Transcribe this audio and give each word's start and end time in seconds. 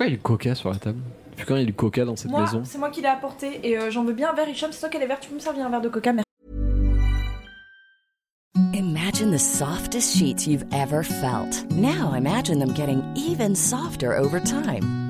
Pourquoi 0.00 0.08
il 0.08 0.12
y 0.12 0.14
a 0.14 0.16
du 0.16 0.22
coca 0.22 0.54
sur 0.54 0.70
la 0.70 0.76
table? 0.78 0.98
Depuis 1.32 1.44
quand 1.44 1.56
il 1.56 1.60
y 1.60 1.62
a 1.62 1.66
du 1.66 1.74
coca 1.74 2.06
dans 2.06 2.16
cette 2.16 2.30
Moi, 2.30 2.40
maison? 2.40 2.62
c'est 2.64 2.78
moi 2.78 2.88
qui 2.88 3.02
l'ai 3.02 3.08
apporté 3.08 3.60
et 3.68 3.76
euh, 3.76 3.90
j'en 3.90 4.02
veux 4.02 4.14
bien 4.14 4.30
un 4.30 4.32
verre. 4.32 4.48
Hicham, 4.48 4.72
c'est 4.72 4.80
toi 4.80 4.88
qui 4.88 4.96
as 4.96 5.00
les 5.00 5.06
verres. 5.06 5.20
Tu 5.20 5.28
peux 5.28 5.34
me 5.34 5.40
servir 5.40 5.66
un 5.66 5.68
verre 5.68 5.82
de 5.82 5.90
coca, 5.90 6.14
merci. 6.14 6.24
Imagine 8.72 9.30
the 9.30 9.38
softest 9.38 10.16
sheets 10.16 10.46
you've 10.46 10.64
ever 10.72 11.02
felt. 11.02 11.66
Now 11.70 12.14
imagine 12.16 12.58
them 12.60 12.72
getting 12.72 13.02
even 13.14 13.54
softer 13.54 14.16
over 14.16 14.40
time. 14.40 15.09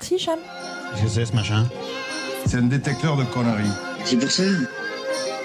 Merci, 0.00 0.14
Hicham. 0.14 0.38
Qu'est-ce 0.94 1.02
que 1.02 1.08
c'est 1.10 1.26
ce 1.26 1.34
machin 1.34 1.66
C'est 2.46 2.56
un 2.56 2.62
détecteur 2.62 3.18
de 3.18 3.24
conneries. 3.24 3.68
C'est 4.06 4.16
pour 4.16 4.30
ça. 4.30 4.44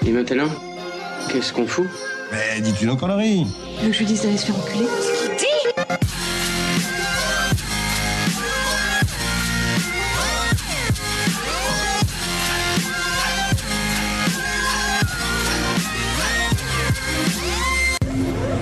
Et 0.06 0.10
maintenant, 0.10 0.48
qu'est-ce 1.30 1.52
qu'on 1.52 1.66
fout? 1.66 1.86
Mais 2.32 2.62
dis-tu 2.62 2.86
nos 2.86 2.96
conneries 2.96 3.44
Donc 3.82 3.92
je 3.92 3.98
lui 3.98 4.06
dis 4.06 4.14
d'aller 4.14 4.38
se 4.38 4.46
faire 4.46 4.56
enculer 4.56 4.86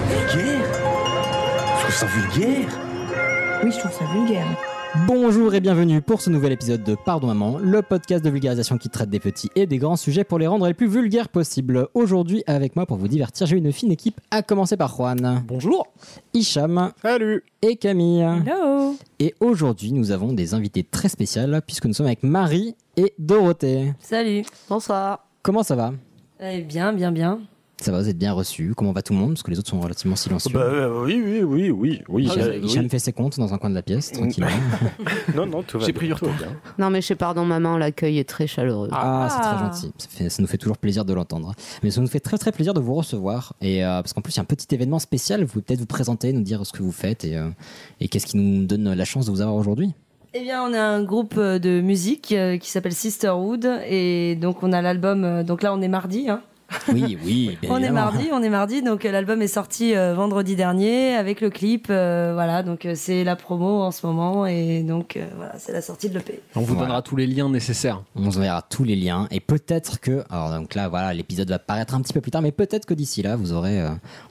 Vulgaire 0.08 0.64
Je 1.76 1.82
trouve 1.82 1.94
ça 1.94 2.06
vulgaire 2.06 2.68
Oui, 3.62 3.70
je 3.72 3.78
trouve 3.78 3.92
ça 3.92 4.04
vulgaire. 4.12 4.73
Bonjour 4.96 5.52
et 5.54 5.60
bienvenue 5.60 6.00
pour 6.00 6.20
ce 6.20 6.30
nouvel 6.30 6.52
épisode 6.52 6.84
de 6.84 6.94
Pardon 6.94 7.26
Maman, 7.26 7.58
le 7.58 7.82
podcast 7.82 8.24
de 8.24 8.30
vulgarisation 8.30 8.78
qui 8.78 8.88
traite 8.88 9.10
des 9.10 9.18
petits 9.18 9.50
et 9.56 9.66
des 9.66 9.78
grands 9.78 9.96
sujets 9.96 10.22
pour 10.22 10.38
les 10.38 10.46
rendre 10.46 10.68
les 10.68 10.72
plus 10.72 10.86
vulgaires 10.86 11.28
possibles. 11.28 11.88
Aujourd'hui, 11.94 12.44
avec 12.46 12.76
moi 12.76 12.86
pour 12.86 12.96
vous 12.96 13.08
divertir, 13.08 13.48
j'ai 13.48 13.56
une 13.56 13.72
fine 13.72 13.90
équipe, 13.90 14.20
à 14.30 14.42
commencer 14.42 14.76
par 14.76 14.94
Juan, 14.94 15.42
Bonjour 15.48 15.88
Hicham 16.32 16.92
Salut 17.02 17.42
et 17.60 17.74
Camille. 17.74 18.20
Hello. 18.22 18.94
Et 19.18 19.34
aujourd'hui, 19.40 19.90
nous 19.92 20.12
avons 20.12 20.32
des 20.32 20.54
invités 20.54 20.84
très 20.84 21.08
spéciales 21.08 21.60
puisque 21.66 21.86
nous 21.86 21.92
sommes 21.94 22.06
avec 22.06 22.22
Marie 22.22 22.76
et 22.96 23.14
Dorothée. 23.18 23.94
Salut. 23.98 24.44
Bonsoir. 24.68 25.26
Comment 25.42 25.64
ça 25.64 25.74
va? 25.74 25.92
Eh 26.38 26.62
bien, 26.62 26.92
bien, 26.92 27.10
bien. 27.10 27.40
Ça 27.80 27.90
va, 27.92 28.00
vous 28.00 28.08
êtes 28.08 28.16
bien 28.16 28.32
reçus 28.32 28.72
Comment 28.76 28.92
va 28.92 29.02
tout 29.02 29.12
le 29.12 29.18
monde? 29.18 29.30
Parce 29.34 29.42
que 29.42 29.50
les 29.50 29.58
autres 29.58 29.68
sont 29.68 29.80
relativement 29.80 30.14
silencieux. 30.16 30.52
Bah 30.54 30.60
euh, 30.60 31.02
oui, 31.04 31.20
oui, 31.24 31.42
oui, 31.42 31.70
oui, 31.70 32.02
oui. 32.08 32.26
Hicham- 32.28 32.66
j'ai- 32.68 32.80
oui. 32.80 32.88
fait 32.88 32.98
ses 33.00 33.12
comptes 33.12 33.36
dans 33.38 33.52
un 33.52 33.58
coin 33.58 33.68
de 33.68 33.74
la 33.74 33.82
pièce, 33.82 34.12
tranquillement. 34.12 34.48
Non, 35.34 35.44
non, 35.46 35.62
tout 35.64 35.78
va 35.78 35.84
J'ai 35.86 35.92
bien, 35.92 35.98
pris 35.98 36.08
du 36.08 36.14
tout 36.14 36.24
va 36.26 36.32
retard. 36.32 36.48
bien. 36.50 36.56
Non, 36.78 36.90
mais 36.90 37.00
chez 37.02 37.14
Pardon 37.16 37.44
Maman, 37.44 37.76
l'accueil 37.76 38.18
est 38.18 38.28
très 38.28 38.46
chaleureux. 38.46 38.88
Ah, 38.92 39.28
c'est 39.30 39.40
très 39.40 39.58
gentil. 39.58 39.92
Ça, 39.98 40.08
fait- 40.08 40.28
ça 40.30 40.40
nous 40.42 40.48
fait 40.48 40.56
toujours 40.58 40.78
plaisir 40.78 41.04
de 41.04 41.12
l'entendre. 41.12 41.52
Mais 41.82 41.90
ça 41.90 42.00
nous 42.00 42.06
fait 42.06 42.20
très 42.20 42.38
très 42.38 42.52
plaisir 42.52 42.74
de 42.74 42.80
vous 42.80 42.94
recevoir. 42.94 43.54
Et 43.60 43.84
euh, 43.84 44.00
parce 44.02 44.12
qu'en 44.12 44.20
plus, 44.22 44.34
il 44.34 44.36
y 44.36 44.40
a 44.40 44.42
un 44.42 44.46
petit 44.46 44.72
événement 44.74 45.00
spécial. 45.00 45.42
Vous 45.42 45.48
pouvez 45.52 45.62
peut-être 45.62 45.80
vous 45.80 45.86
présenter, 45.86 46.32
nous 46.32 46.42
dire 46.42 46.64
ce 46.64 46.72
que 46.72 46.82
vous 46.82 46.92
faites 46.92 47.24
et, 47.24 47.36
euh, 47.36 47.48
et 48.00 48.08
qu'est-ce 48.08 48.26
qui 48.26 48.36
nous 48.36 48.66
donne 48.66 48.94
la 48.94 49.04
chance 49.04 49.26
de 49.26 49.30
vous 49.32 49.40
avoir 49.40 49.56
aujourd'hui. 49.56 49.92
Eh 50.32 50.40
bien, 50.42 50.62
on 50.62 50.72
a 50.74 50.80
un 50.80 51.02
groupe 51.02 51.34
euh, 51.38 51.58
de 51.58 51.80
musique 51.80 52.32
euh, 52.32 52.56
qui 52.56 52.70
s'appelle 52.70 52.94
Sisterhood. 52.94 53.68
Et 53.88 54.36
donc, 54.36 54.62
on 54.62 54.72
a 54.72 54.80
l'album. 54.80 55.24
euh, 55.24 55.42
Donc 55.42 55.62
là, 55.62 55.74
on 55.74 55.82
est 55.82 55.88
mardi. 55.88 56.28
Hein. 56.28 56.40
Oui, 56.92 57.16
oui. 57.24 57.58
bien 57.62 57.70
On 57.72 57.78
est 57.78 57.90
mardi, 57.90 58.28
on 58.32 58.42
est 58.42 58.48
mardi. 58.50 58.82
Donc, 58.82 59.04
euh, 59.04 59.10
l'album 59.12 59.40
est 59.42 59.48
sorti 59.48 59.94
euh, 59.94 60.14
vendredi 60.14 60.56
dernier 60.56 61.14
avec 61.14 61.40
le 61.40 61.50
clip. 61.50 61.86
euh, 61.90 62.32
voilà, 62.34 62.62
donc 62.62 62.86
c'est 62.94 63.24
la 63.24 63.36
promo 63.36 63.82
en 63.82 63.90
ce 63.90 64.06
moment. 64.06 64.46
Et 64.46 64.82
donc, 64.82 65.16
euh, 65.16 65.24
voilà, 65.36 65.54
c'est 65.58 65.72
la 65.72 65.82
sortie 65.82 66.08
de 66.08 66.14
l'EP. 66.14 66.40
On 66.56 66.60
vous 66.60 66.66
Voilà. 66.74 66.80
donnera 66.82 67.02
tous 67.02 67.16
les 67.16 67.26
liens 67.26 67.48
nécessaires. 67.48 68.02
On 68.16 68.22
vous 68.22 68.38
enverra 68.38 68.62
tous 68.62 68.84
les 68.84 68.96
liens. 68.96 69.26
Et 69.30 69.40
peut-être 69.40 70.00
que. 70.00 70.22
Alors, 70.30 70.50
donc 70.58 70.74
là, 70.74 70.88
voilà, 70.88 71.12
l'épisode 71.14 71.48
va 71.48 71.58
paraître 71.58 71.94
un 71.94 72.00
petit 72.00 72.12
peu 72.12 72.20
plus 72.20 72.30
tard. 72.30 72.42
Mais 72.42 72.52
peut-être 72.52 72.86
que 72.86 72.94
d'ici 72.94 73.22
là, 73.22 73.36
vous 73.36 73.52
aurez. 73.52 73.80
euh, 73.80 73.90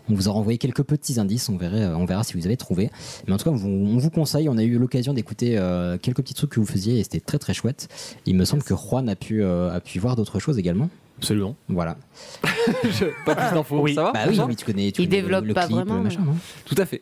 on 0.10 0.16
vous 0.16 0.28
aura 0.28 0.40
envoyé 0.40 0.58
quelques 0.58 0.84
petits 0.84 1.20
indices. 1.20 1.48
On, 1.50 1.58
verrait, 1.58 1.84
euh, 1.84 1.96
on 1.96 2.06
verra 2.06 2.24
si 2.24 2.34
vous 2.38 2.46
avez 2.46 2.58
trouvé. 2.58 2.90
Mais 3.28 3.34
en 3.34 3.38
tout 3.38 3.46
cas, 3.46 3.52
on 3.52 3.56
vous, 3.56 3.70
on 3.70 3.98
vous 3.98 4.10
conseille. 4.10 4.50
On 4.50 4.58
a 4.58 4.64
eu 4.64 4.78
l'occasion 4.78 5.14
d'écouter 5.14 5.58
euh, 5.58 5.98
quelques 5.98 6.18
petits 6.22 6.34
trucs 6.34 6.52
que 6.52 6.60
vous 6.60 6.66
faisiez. 6.66 7.00
Et 7.00 7.04
c'était 7.04 7.20
très 7.22 7.40
très 7.40 7.54
chouette. 7.54 7.88
Il 8.26 8.36
me 8.36 8.46
semble 8.46 8.64
que 8.64 8.74
Juan 8.76 9.08
a 9.10 9.16
pu, 9.16 9.42
euh, 9.44 9.74
a 9.74 9.80
pu 9.80 10.00
voir 10.00 10.16
d'autres 10.16 10.40
choses 10.40 10.58
également. 10.60 10.90
Absolument. 11.24 11.56
Voilà. 11.70 11.98
Pas 13.26 13.36
plus 13.36 13.54
d'infos. 13.54 13.80
Oui. 13.82 13.96
Ça 13.96 14.04
va 14.04 14.12
Bah 14.12 14.20
oui, 14.28 14.40
oui, 14.48 14.56
tu 14.56 14.66
connais. 14.66 14.92
Tu 14.92 15.02
Il 15.02 15.08
connais 15.08 15.22
le- 15.22 15.24
développe 15.28 15.46
le 15.46 15.54
pas 15.54 15.66
clip, 15.66 15.76
vraiment, 15.78 15.96
le 15.96 16.04
machin, 16.04 16.20
mais- 16.22 16.28
non 16.32 16.38
Tout 16.66 16.76
à 16.78 16.86
fait. 16.86 17.02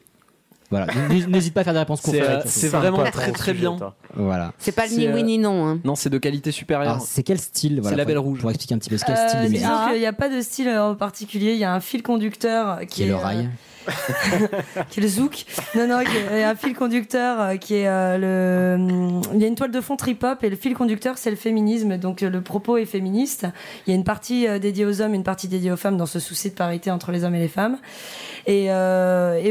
Voilà. 0.69 0.87
N'hésite 1.27 1.53
pas 1.53 1.61
à 1.61 1.63
faire 1.65 1.73
des 1.73 1.79
réponses 1.79 1.99
courtes. 1.99 2.15
C'est 2.15 2.23
euh, 2.29 2.39
c'est 2.45 2.69
vraiment 2.69 3.03
très 3.03 3.33
très 3.33 3.53
bien. 3.53 3.77
Voilà. 4.15 4.53
C'est 4.57 4.71
pas 4.71 4.83
le 4.83 4.89
C'est, 4.91 4.95
ni 4.99 5.07
oui 5.09 5.19
euh, 5.19 5.23
ni 5.23 5.37
non. 5.37 5.67
Hein. 5.67 5.79
Non, 5.83 5.95
c'est 5.95 6.09
de 6.09 6.17
qualité 6.17 6.51
supérieure. 6.51 6.93
Alors, 6.93 7.05
c'est 7.05 7.23
quel 7.23 7.39
style 7.39 7.81
voilà, 7.81 7.97
Label 7.97 8.15
pour- 8.15 8.23
Rouge. 8.25 8.39
Pour 8.39 8.49
expliquer 8.51 8.75
un 8.75 8.77
petit 8.77 8.89
peu 8.89 8.97
ce 8.97 9.03
quel 9.03 9.17
style 9.17 9.39
Euh, 9.39 9.43
de 9.43 9.49
musique. 9.49 9.65
disons 9.67 9.89
qu'il 9.89 9.99
n'y 9.99 10.05
a 10.05 10.13
pas 10.13 10.29
de 10.29 10.39
style 10.39 10.69
en 10.69 10.95
particulier. 10.95 11.51
Il 11.53 11.59
y 11.59 11.65
a 11.65 11.73
un 11.73 11.81
fil 11.81 12.01
conducteur 12.03 12.79
qui, 12.81 12.85
Qui 12.87 13.03
est 13.03 13.07
le 13.07 13.13
euh, 13.15 13.17
rail. 13.17 13.49
le 14.97 15.07
zouk. 15.07 15.45
Non, 15.75 15.87
non, 15.87 15.99
il 16.01 16.37
y 16.39 16.43
a 16.43 16.49
un 16.49 16.55
fil 16.55 16.75
conducteur 16.75 17.39
euh, 17.39 17.55
qui 17.57 17.75
est 17.75 17.87
euh, 17.87 18.17
le. 18.17 19.21
Il 19.33 19.41
y 19.41 19.43
a 19.43 19.47
une 19.47 19.55
toile 19.55 19.71
de 19.71 19.81
fond 19.81 19.95
trip-hop 19.95 20.43
et 20.43 20.49
le 20.49 20.55
fil 20.55 20.73
conducteur, 20.73 21.17
c'est 21.17 21.29
le 21.29 21.35
féminisme. 21.35 21.97
Donc 21.97 22.23
euh, 22.23 22.29
le 22.29 22.41
propos 22.41 22.77
est 22.77 22.85
féministe. 22.85 23.47
Il 23.85 23.91
y 23.91 23.93
a 23.93 23.95
une 23.95 24.03
partie 24.03 24.47
dédiée 24.59 24.85
aux 24.85 25.01
hommes, 25.01 25.13
une 25.13 25.23
partie 25.23 25.47
dédiée 25.47 25.71
aux 25.71 25.77
femmes 25.77 25.97
dans 25.97 26.05
ce 26.05 26.19
souci 26.19 26.49
de 26.49 26.55
parité 26.55 26.91
entre 26.91 27.11
les 27.11 27.23
hommes 27.23 27.35
et 27.35 27.39
les 27.39 27.47
femmes. 27.47 27.77
Et, 28.47 28.67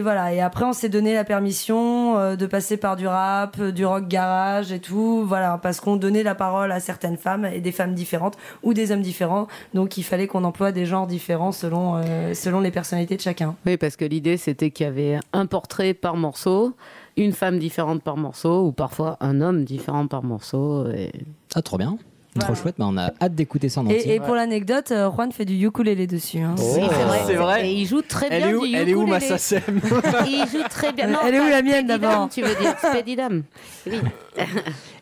voilà. 0.01 0.33
Et 0.33 0.41
après, 0.41 0.65
on 0.65 0.73
s'est 0.73 0.89
donné 0.89 1.15
la 1.15 1.25
permission 1.25 2.35
de 2.37 2.47
passer 2.47 2.77
par 2.77 2.97
du 2.97 3.07
rap, 3.07 3.61
du 3.61 3.85
rock 3.85 4.09
garage 4.09 4.73
et 4.73 4.81
tout. 4.81 5.25
Voilà, 5.27 5.59
parce 5.63 5.81
qu'on 5.81 5.97
donnait 5.97 6.23
la 6.23 6.35
parole 6.35 6.73
à 6.73 6.81
certaines 6.81 7.17
femmes 7.17 7.45
et 7.45 7.61
des 7.61 7.73
femmes 7.73 7.95
différentes 7.95 8.37
ou 8.63 8.75
des 8.75 8.93
hommes 8.93 9.03
différents. 9.03 9.47
Donc 9.75 9.97
il 9.97 10.03
fallait 10.03 10.27
qu'on 10.27 10.45
emploie 10.45 10.73
des 10.73 10.87
genres 10.87 11.07
différents 11.07 11.53
selon, 11.53 12.03
selon 12.35 12.61
les 12.61 12.71
personnalités 12.71 13.17
de 13.17 13.23
chacun. 13.23 13.55
Oui, 13.67 13.77
parce 13.77 13.97
que 13.97 14.05
l'idée, 14.05 14.20
c'était 14.37 14.71
qu'il 14.71 14.85
y 14.85 14.89
avait 14.89 15.19
un 15.33 15.47
portrait 15.47 15.95
par 15.95 16.17
morceau, 16.17 16.75
une 17.17 17.33
femme 17.33 17.59
différente 17.59 18.03
par 18.03 18.17
morceau, 18.17 18.65
ou 18.67 18.73
parfois 18.73 19.17
un 19.21 19.41
homme 19.41 19.65
différent 19.65 20.07
par 20.07 20.23
morceau. 20.23 20.87
Et... 20.91 21.11
Ah, 21.55 21.63
trop 21.63 21.79
bien. 21.79 21.99
Trop 22.39 22.55
chouette. 22.55 22.77
Bah, 22.79 22.87
on 22.89 22.97
a 22.97 23.11
hâte 23.21 23.35
d'écouter 23.35 23.69
ça 23.69 23.81
en 23.81 23.87
entier. 23.87 24.09
Et, 24.09 24.15
et 24.15 24.21
pour 24.21 24.37
l'anecdote, 24.37 24.93
euh, 24.93 25.11
Juan 25.11 25.33
fait 25.33 25.45
du 25.45 25.67
ukulélé 25.67 26.07
dessus. 26.07 26.39
hein. 26.39 26.55
Oh. 26.61 26.63
Oui, 26.77 26.83
c'est 26.89 27.03
vrai. 27.05 27.19
C'est 27.27 27.35
vrai. 27.35 27.69
Et 27.69 27.73
il 27.75 27.87
joue 27.87 28.03
très 28.03 28.29
Elle 28.31 28.43
bien 28.43 28.51
est 28.51 28.55
où, 28.55 28.67
du 28.67 28.75
elle 28.77 28.89
est 28.89 28.95
où 28.95 29.05
ma 29.05 29.17
ukulélé. 29.17 29.37
SACEM 29.39 29.81
Il 30.29 30.47
joue 30.49 30.63
très 30.71 30.93
bien. 30.93 31.09
Non, 31.09 31.19
Elle 31.27 31.35
est 31.35 31.41
où 31.41 31.49
la 31.49 31.61
mienne, 31.63 31.89
d'abord 31.89 32.29
Tu 32.31 32.43
veux 32.43 32.55
dire 32.55 32.77
Spedidam. 32.79 33.43
Oui. 33.87 33.99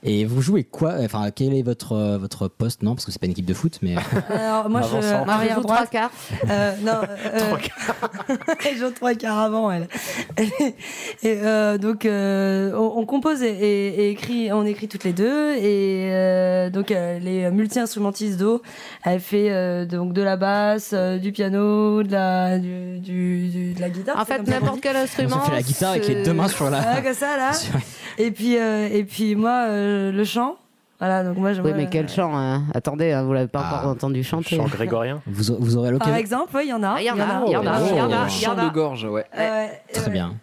Et 0.02 0.24
vous 0.24 0.40
jouez 0.42 0.64
quoi 0.64 0.94
Enfin, 1.00 1.30
quel 1.34 1.54
est 1.54 1.62
votre, 1.62 1.92
euh, 1.92 2.18
votre 2.18 2.48
poste? 2.48 2.82
Non, 2.82 2.94
parce 2.94 3.04
que 3.04 3.12
c'est 3.12 3.18
pas 3.18 3.26
une 3.26 3.32
équipe 3.32 3.46
de 3.46 3.54
foot, 3.54 3.78
mais. 3.82 3.94
Alors, 4.30 4.68
moi, 4.70 4.82
je. 4.82 4.92
Moi, 4.92 5.00
je 5.02 5.30
arrière 5.30 5.56
joue 5.56 5.62
trois 5.62 5.86
quarts. 5.86 6.10
Euh, 6.48 6.72
non, 6.82 7.00
euh, 7.02 7.56
elle 8.68 8.76
joue 8.76 8.90
trois 8.90 9.14
quarts 9.14 9.38
avant, 9.38 9.70
elle. 9.70 9.88
et 10.38 11.38
euh, 11.42 11.78
donc, 11.78 12.04
euh, 12.06 12.72
on, 12.74 13.00
on 13.00 13.06
compose 13.06 13.42
et, 13.42 13.48
et- 13.50 14.00
et 14.02 14.10
écrit, 14.10 14.52
on 14.52 14.64
écrit 14.64 14.88
toutes 14.88 15.04
les 15.04 15.12
deux. 15.12 15.54
Et 15.56 16.10
euh, 16.12 16.70
donc, 16.70 16.90
euh, 16.90 17.18
les 17.18 17.50
multi-instrumentistes 17.50 18.38
d'eau, 18.38 18.62
elle 19.04 19.20
fait 19.20 19.50
euh, 19.50 19.84
donc 19.86 20.12
de 20.12 20.22
la 20.22 20.36
basse, 20.36 20.90
euh, 20.92 21.18
du 21.18 21.32
piano, 21.32 22.02
de 22.02 22.12
la, 22.12 22.58
du, 22.58 22.98
du- 22.98 23.48
du- 23.48 23.72
de 23.74 23.80
la 23.80 23.90
guitare. 23.90 24.18
En 24.18 24.24
fait, 24.24 24.42
n'importe 24.46 24.80
quel 24.80 24.96
On 24.96 25.00
instrument. 25.00 25.40
se 25.44 25.50
fait 25.50 25.56
la 25.56 25.62
guitare 25.62 25.90
avec 25.90 26.06
les 26.08 26.22
deux 26.22 26.32
mains 26.34 26.48
sur 26.48 26.70
la. 26.70 26.78
Ouais, 26.78 27.02
comme 27.02 27.14
ça, 27.14 27.36
là. 27.36 27.50
Et 28.18 28.30
puis, 28.30 28.56
euh, 28.58 28.88
et 28.92 29.04
puis 29.04 29.34
moi, 29.36 29.64
euh, 29.88 30.12
le 30.12 30.24
chant. 30.24 30.56
Voilà, 30.98 31.22
donc 31.22 31.36
moi, 31.36 31.52
je 31.52 31.62
Oui, 31.62 31.70
mais 31.76 31.88
quel 31.88 32.08
chant 32.08 32.36
hein? 32.36 32.64
Attendez, 32.74 33.12
hein, 33.12 33.22
vous 33.22 33.32
l'avez 33.32 33.46
pas 33.48 33.62
Ah. 33.64 33.78
encore 33.78 33.90
entendu 33.90 34.24
chanter. 34.24 34.56
Chant 34.56 34.66
grégorien. 34.66 35.22
Vous, 35.26 35.54
vous 35.58 35.76
aurez 35.76 35.90
Par 35.90 35.92
l'occasion. 36.08 36.16
exemple, 36.16 36.56
oui, 36.56 36.62
il 36.64 36.70
y 36.70 36.72
en 36.72 36.82
a. 36.82 36.94
Ah, 36.96 37.00
il 37.00 37.06
y 37.06 37.10
en 37.10 37.18
a, 37.20 37.44
il 37.46 37.52
y 37.52 37.56
en 37.56 37.66
a, 37.66 37.80
il 37.80 37.96
y 37.96 38.00
en 38.00 38.10
a, 38.10 38.16
Un 38.16 38.28
chant 38.28 38.54
de 38.56 38.68
gorge, 38.72 39.04
ouais. 39.04 39.24
Euh, 39.38 39.66
Très 39.92 40.08
euh, 40.08 40.12
bien. 40.12 40.34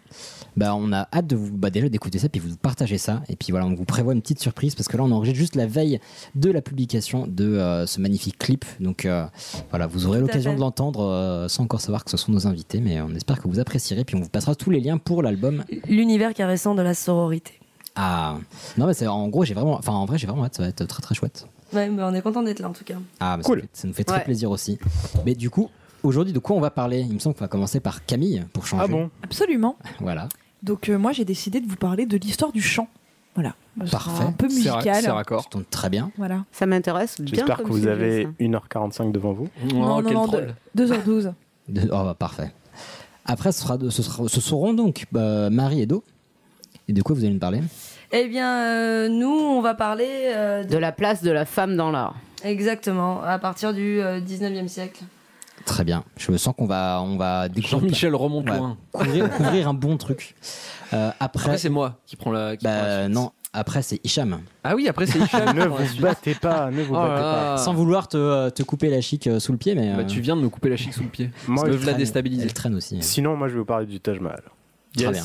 Bah, 0.56 0.74
on 0.74 0.90
a 0.94 1.06
hâte 1.12 1.26
de 1.26 1.36
vous, 1.36 1.50
bah, 1.52 1.68
déjà 1.68 1.90
d'écouter 1.90 2.18
ça, 2.18 2.30
puis 2.30 2.40
vous 2.40 2.56
partagez 2.56 2.96
ça. 2.96 3.20
Et 3.28 3.36
puis 3.36 3.50
voilà, 3.50 3.66
on 3.66 3.74
vous 3.74 3.84
prévoit 3.84 4.14
une 4.14 4.22
petite 4.22 4.40
surprise 4.40 4.74
parce 4.74 4.88
que 4.88 4.96
là, 4.96 5.04
on 5.04 5.10
enregistre 5.10 5.38
juste 5.38 5.54
la 5.54 5.66
veille 5.66 6.00
de 6.34 6.50
la 6.50 6.62
publication 6.62 7.26
de 7.28 7.44
euh, 7.44 7.84
ce 7.84 8.00
magnifique 8.00 8.38
clip. 8.38 8.64
Donc 8.80 9.04
euh, 9.04 9.26
voilà, 9.68 9.86
vous 9.86 10.06
aurez 10.06 10.20
l'occasion 10.20 10.54
de 10.54 10.60
l'entendre 10.60 11.02
euh, 11.04 11.48
sans 11.48 11.64
encore 11.64 11.82
savoir 11.82 12.04
que 12.04 12.10
ce 12.10 12.16
sont 12.16 12.32
nos 12.32 12.46
invités. 12.46 12.80
Mais 12.80 13.02
on 13.02 13.14
espère 13.14 13.42
que 13.42 13.48
vous 13.48 13.60
apprécierez. 13.60 14.04
Puis 14.04 14.16
on 14.16 14.20
vous 14.20 14.30
passera 14.30 14.54
tous 14.54 14.70
les 14.70 14.80
liens 14.80 14.96
pour 14.96 15.22
l'album. 15.22 15.62
L'univers 15.88 16.32
caressant 16.32 16.74
de 16.74 16.80
la 16.80 16.94
sororité. 16.94 17.60
Ah, 17.96 18.36
non, 18.76 18.86
mais 18.86 18.94
c'est 18.94 19.06
en 19.06 19.26
gros, 19.28 19.44
j'ai 19.44 19.54
vraiment, 19.54 19.74
enfin 19.76 19.92
en 19.92 20.04
vrai, 20.04 20.18
j'ai 20.18 20.26
vraiment 20.26 20.44
hâte. 20.44 20.54
Ça 20.56 20.62
va 20.62 20.68
être 20.68 20.84
très 20.84 21.02
très 21.02 21.14
chouette. 21.14 21.46
Ouais, 21.72 21.88
mais 21.88 22.02
on 22.02 22.12
est 22.14 22.22
content 22.22 22.42
d'être 22.42 22.60
là 22.60 22.68
en 22.68 22.72
tout 22.72 22.84
cas. 22.84 22.94
Ah, 23.20 23.38
Cool. 23.42 23.60
ça, 23.60 23.62
fait- 23.62 23.68
ça 23.72 23.88
nous 23.88 23.94
fait 23.94 24.04
très 24.04 24.18
Ouais. 24.18 24.24
plaisir 24.24 24.50
aussi. 24.50 24.78
Mais 25.24 25.34
du 25.34 25.50
coup, 25.50 25.70
aujourd'hui, 26.02 26.32
de 26.32 26.38
quoi 26.38 26.54
on 26.56 26.60
va 26.60 26.70
parler? 26.70 27.00
Il 27.00 27.14
me 27.14 27.18
semble 27.18 27.34
qu'on 27.34 27.44
va 27.44 27.48
commencer 27.48 27.80
par 27.80 28.04
Camille 28.04 28.44
pour 28.52 28.66
changer. 28.66 28.84
Ah 28.84 28.88
bon? 28.88 29.10
Absolument. 29.22 29.76
Voilà. 30.00 30.28
Donc 30.62 30.88
euh, 30.88 30.98
moi 30.98 31.12
j'ai 31.12 31.24
décidé 31.24 31.60
de 31.60 31.66
vous 31.68 31.76
parler 31.76 32.06
de 32.06 32.16
l'histoire 32.16 32.52
du 32.52 32.60
chant. 32.62 32.88
Voilà. 33.34 33.54
Ce 33.80 33.86
sera 33.88 34.04
Parfait. 34.04 34.24
Un 34.24 34.32
peu 34.32 34.48
C'est 34.48 34.70
ra- 34.70 34.76
musical. 34.76 35.02
c'est 35.02 35.10
raccord. 35.10 35.42
Ça 35.42 35.48
tombe 35.50 35.64
très 35.70 35.90
bien. 35.90 36.10
Voilà. 36.16 36.44
Ça 36.52 36.64
m'intéresse 36.66 37.20
bien. 37.20 37.34
J'espère 37.34 37.56
comme 37.58 37.66
que 37.66 37.70
vous 37.72 37.78
sujet, 37.78 37.90
avez 37.90 38.22
ça. 38.24 38.30
1h45 38.40 39.12
devant 39.12 39.32
vous. 39.32 39.48
Oh, 39.64 39.74
non, 39.74 40.02
quel 40.02 40.14
non, 40.14 40.26
troll. 40.26 40.54
2h12. 40.76 41.32
De- 41.68 41.82
oh, 41.92 42.04
bah, 42.04 42.16
parfait. 42.18 42.52
Après, 43.26 43.52
ce, 43.52 43.60
sera, 43.60 43.76
de- 43.76 43.90
ce, 43.90 44.02
sera- 44.02 44.28
ce 44.28 44.40
seront 44.40 44.72
donc 44.72 45.04
bah, 45.12 45.50
Marie 45.50 45.82
et 45.82 45.86
Do. 45.86 46.02
Et 46.88 46.92
de 46.94 47.02
quoi 47.02 47.14
vous 47.16 47.24
allez 47.24 47.34
nous 47.34 47.38
parler? 47.40 47.60
Eh 48.12 48.28
bien, 48.28 48.62
euh, 48.62 49.08
nous, 49.08 49.28
on 49.30 49.60
va 49.60 49.74
parler 49.74 50.06
euh, 50.34 50.62
de... 50.64 50.68
De 50.68 50.78
la 50.78 50.92
place 50.92 51.22
de 51.22 51.30
la 51.30 51.44
femme 51.44 51.76
dans 51.76 51.90
l'art. 51.90 52.14
Exactement, 52.44 53.22
à 53.22 53.38
partir 53.38 53.72
du 53.74 54.00
euh, 54.00 54.20
19e 54.20 54.68
siècle. 54.68 55.02
Très 55.64 55.82
bien. 55.82 56.04
Je 56.16 56.30
me 56.30 56.36
sens 56.36 56.54
qu'on 56.56 56.66
va, 56.66 57.00
on 57.02 57.16
va 57.16 57.48
découvrir- 57.48 57.80
Jean-Michel 57.80 58.14
remonte 58.14 58.46
loin. 58.46 58.76
couvrir, 58.92 59.28
couvrir 59.30 59.68
un 59.68 59.74
bon 59.74 59.96
truc. 59.96 60.36
Euh, 60.92 61.10
après, 61.18 61.44
Après, 61.46 61.58
c'est 61.58 61.68
moi 61.70 61.98
qui 62.06 62.14
prends 62.14 62.30
la. 62.30 62.56
qui 62.56 62.64
prend 62.64 62.72
la 62.74 63.02
bah, 63.02 63.08
non. 63.08 63.32
Après, 63.52 63.82
c'est 63.82 63.98
Hicham. 64.04 64.38
Ah 64.62 64.76
oui, 64.76 64.86
après, 64.86 65.06
c'est 65.06 65.18
Hicham. 65.18 65.56
ne 65.56 65.64
vous 65.66 66.00
battez 66.00 66.34
pas, 66.34 66.70
ne 66.70 66.82
vous 66.82 66.94
Oh 66.94 66.98
battez 66.98 67.14
là 67.14 67.20
pas. 67.20 67.44
là. 67.52 67.56
Sans 67.56 67.72
vouloir 67.74 68.06
te, 68.06 68.50
te 68.50 68.62
couper 68.62 68.90
la 68.90 69.00
chic 69.00 69.28
sous 69.40 69.50
le 69.50 69.58
pied, 69.58 69.74
mais. 69.74 69.92
Bah, 69.94 70.00
euh, 70.00 70.04
tu 70.04 70.20
viens 70.20 70.36
de 70.36 70.42
me 70.42 70.48
couper 70.50 70.68
la 70.68 70.76
chic 70.76 70.92
sous 70.94 71.02
le 71.02 71.08
pied. 71.08 71.30
Moi, 71.48 71.64
Ça 71.64 71.70
me 71.70 71.74
l'a 71.76 71.80
traîne. 71.82 71.96
déstabilisé. 71.96 72.42
Elle 72.44 72.52
traîne 72.54 72.74
aussi. 72.76 72.98
Sinon, 73.00 73.34
moi, 73.36 73.48
je 73.48 73.54
vais 73.54 73.58
vous 73.58 73.64
parler 73.64 73.86
du 73.86 73.98
Taj 73.98 74.20
Mahal. 74.20 74.42
Très 74.96 75.10
bien. 75.10 75.24